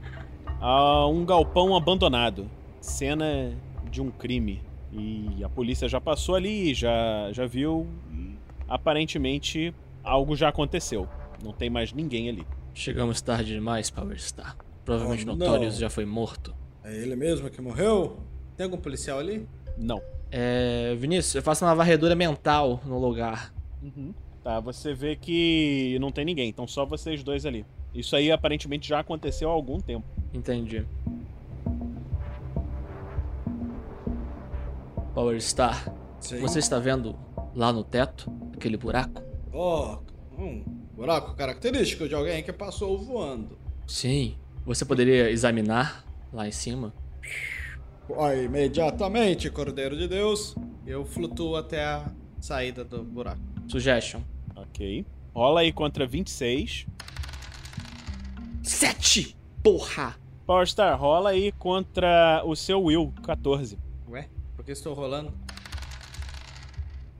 a 0.62 1.08
um 1.08 1.26
galpão 1.26 1.76
abandonado. 1.76 2.50
Cena 2.80 3.54
de 3.96 4.02
um 4.02 4.12
crime. 4.12 4.62
E 4.92 5.44
a 5.44 5.50
polícia 5.50 5.90
já 5.90 6.00
passou 6.00 6.36
ali, 6.36 6.74
já, 6.74 7.32
já 7.32 7.46
viu. 7.46 7.88
e 8.14 8.36
Aparentemente, 8.68 9.74
algo 10.04 10.36
já 10.36 10.50
aconteceu. 10.50 11.08
Não 11.44 11.52
tem 11.52 11.70
mais 11.70 11.92
ninguém 11.94 12.30
ali. 12.30 12.46
Chegamos 12.74 13.22
tarde 13.22 13.54
demais, 13.54 13.90
Power 13.90 14.22
Star. 14.22 14.56
Provavelmente 14.84 15.24
Oh, 15.28 15.36
Notorious 15.36 15.78
já 15.78 15.90
foi 15.90 16.06
morto. 16.06 16.54
É 16.84 16.96
ele 16.96 17.16
mesmo 17.16 17.50
que 17.50 17.62
morreu? 17.62 18.18
Tem 18.56 18.66
algum 18.66 18.78
policial 18.78 19.20
ali? 19.20 19.48
Não. 19.78 20.02
É, 20.32 20.96
Vinícius, 20.98 21.36
eu 21.36 21.42
faço 21.42 21.66
uma 21.66 21.74
varredura 21.74 22.16
mental 22.16 22.82
no 22.86 23.00
lugar. 23.00 23.54
Tá, 24.44 24.60
você 24.60 24.94
vê 24.94 25.16
que 25.16 25.98
não 26.00 26.12
tem 26.12 26.24
ninguém, 26.26 26.50
então 26.50 26.68
só 26.68 26.86
vocês 26.86 27.24
dois 27.24 27.46
ali. 27.46 27.66
Isso 27.94 28.16
aí 28.16 28.32
aparentemente 28.32 28.88
já 28.88 29.00
aconteceu 29.00 29.50
há 29.50 29.54
algum 29.54 29.80
tempo. 29.80 30.06
Entendi. 30.34 30.86
Power 35.16 35.42
Star, 35.42 35.96
Sim. 36.20 36.40
você 36.42 36.60
está 36.60 36.78
vendo 36.78 37.18
lá 37.56 37.72
no 37.72 37.86
teto 37.86 38.30
aquele 38.54 38.76
buraco? 38.76 39.24
Oh, 39.54 39.98
um 40.38 40.62
buraco 40.94 41.34
característico 41.36 42.06
de 42.06 42.14
alguém 42.14 42.44
que 42.44 42.52
passou 42.52 43.00
voando. 43.00 43.58
Sim. 43.88 44.36
Você 44.66 44.84
poderia 44.84 45.30
examinar 45.30 46.04
lá 46.34 46.46
em 46.46 46.52
cima? 46.52 46.94
Ó, 48.10 48.30
imediatamente, 48.34 49.50
Cordeiro 49.50 49.96
de 49.98 50.06
Deus, 50.06 50.54
eu 50.86 51.06
flutuo 51.06 51.56
até 51.56 51.82
a 51.82 52.12
saída 52.42 52.84
do 52.84 53.02
buraco. 53.02 53.40
Suggestion. 53.70 54.20
Ok. 54.54 55.06
Rola 55.34 55.62
aí 55.62 55.72
contra 55.72 56.06
26. 56.06 56.88
Sete! 58.62 59.38
Porra! 59.64 60.18
Power 60.46 60.68
Star, 60.68 61.00
rola 61.00 61.30
aí 61.30 61.54
contra 61.54 62.44
o 62.46 62.54
seu 62.54 62.84
Will, 62.84 63.14
14. 63.24 63.85
Ué, 64.66 64.72
por 64.72 64.72
que 64.72 64.72
estou 64.72 64.94
rolando? 64.96 65.32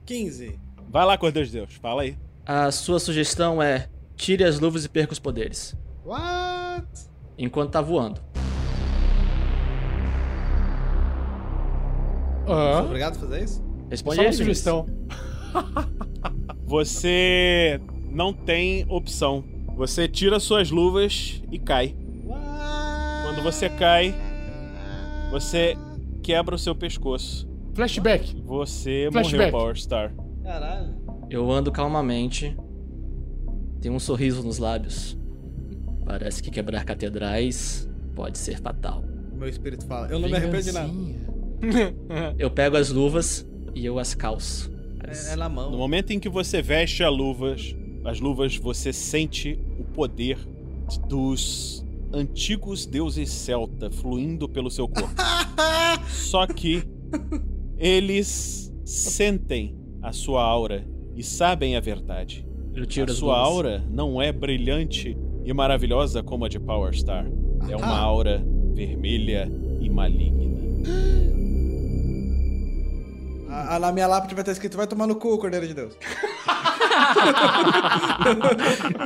15. 0.04 0.58
Vai 0.88 1.04
lá, 1.04 1.16
Cordeiro 1.16 1.46
de 1.46 1.52
Deus, 1.52 1.74
fala 1.74 2.02
aí. 2.02 2.18
A 2.44 2.72
sua 2.72 2.98
sugestão 2.98 3.62
é 3.62 3.88
tire 4.16 4.42
as 4.42 4.58
luvas 4.58 4.84
e 4.84 4.88
perca 4.88 5.12
os 5.12 5.18
poderes. 5.20 5.76
What? 6.04 6.86
Enquanto 7.38 7.70
tá 7.70 7.80
voando. 7.80 8.20
Aham. 12.48 12.84
obrigado 12.84 13.16
a 13.16 13.20
fazer 13.20 13.44
isso? 13.44 13.64
Responde 13.90 14.16
Só 14.16 14.22
uma 14.22 14.28
aí, 14.28 14.34
sugestão. 14.34 14.86
Você 16.66 17.80
não 18.10 18.32
tem 18.32 18.84
opção. 18.88 19.44
Você 19.76 20.08
tira 20.08 20.40
suas 20.40 20.70
luvas 20.70 21.42
e 21.50 21.58
cai. 21.58 21.94
Quando 23.24 23.42
você 23.42 23.68
cai, 23.68 24.14
você 25.30 25.76
quebra 26.26 26.56
o 26.56 26.58
seu 26.58 26.74
pescoço. 26.74 27.48
Flashback. 27.72 28.42
Você 28.44 29.08
Flashback. 29.12 29.52
morreu, 29.52 29.52
Power 29.52 29.76
Star. 29.76 30.12
Caralho. 30.42 30.96
Eu 31.30 31.48
ando 31.48 31.70
calmamente. 31.70 32.56
Tenho 33.80 33.94
um 33.94 34.00
sorriso 34.00 34.42
nos 34.42 34.58
lábios. 34.58 35.16
Parece 36.04 36.42
que 36.42 36.50
quebrar 36.50 36.84
catedrais 36.84 37.88
pode 38.16 38.38
ser 38.38 38.58
fatal. 38.60 39.04
Meu 39.36 39.48
espírito 39.48 39.86
fala. 39.86 40.08
Eu 40.08 40.18
não 40.18 40.28
me 40.28 40.34
arrependo 40.34 40.64
de 40.64 40.72
nada. 40.72 40.92
Eu 42.36 42.50
pego 42.50 42.76
as 42.76 42.90
luvas 42.90 43.48
e 43.74 43.86
eu 43.86 43.98
as 43.98 44.14
calço. 44.14 44.70
É, 45.04 45.32
é 45.32 45.36
na 45.36 45.48
mão. 45.48 45.70
No 45.70 45.78
momento 45.78 46.10
em 46.10 46.18
que 46.18 46.28
você 46.28 46.60
veste 46.60 47.04
as 47.04 47.16
luvas, 47.16 47.74
as 48.04 48.18
luvas, 48.20 48.56
você 48.56 48.92
sente 48.92 49.58
o 49.78 49.84
poder 49.84 50.38
dos 51.08 51.85
antigos 52.16 52.86
deuses 52.86 53.30
celta 53.30 53.90
fluindo 53.90 54.48
pelo 54.48 54.70
seu 54.70 54.88
corpo. 54.88 55.14
Só 56.08 56.46
que 56.46 56.82
eles 57.78 58.72
sentem 58.84 59.76
a 60.02 60.12
sua 60.12 60.42
aura 60.42 60.86
e 61.14 61.22
sabem 61.22 61.76
a 61.76 61.80
verdade. 61.80 62.46
Eu 62.74 62.86
tiro 62.86 63.10
a 63.10 63.14
sua 63.14 63.38
aura 63.38 63.84
não 63.90 64.20
é 64.20 64.32
brilhante 64.32 65.16
e 65.44 65.52
maravilhosa 65.52 66.22
como 66.22 66.44
a 66.44 66.48
de 66.48 66.58
Power 66.58 66.94
Star. 66.96 67.26
É 67.68 67.76
uma 67.76 67.86
Ah. 67.86 68.00
aura 68.00 68.44
vermelha 68.74 69.50
e 69.80 69.88
maligna. 69.88 70.46
A- 73.74 73.78
na 73.78 73.92
minha 73.92 74.06
lápide 74.06 74.34
vai 74.34 74.42
estar 74.42 74.52
escrito: 74.52 74.76
vai 74.76 74.86
tomar 74.86 75.06
no 75.06 75.16
cu, 75.16 75.38
Cordeiro 75.38 75.66
de 75.66 75.74
Deus. 75.74 75.92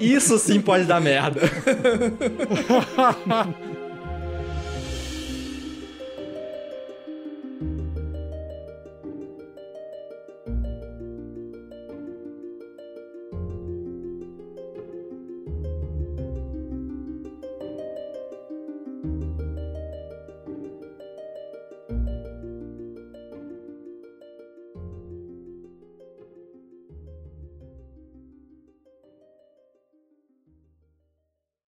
Isso 0.00 0.38
sim 0.38 0.60
pode 0.60 0.84
dar 0.84 1.00
merda. 1.00 1.40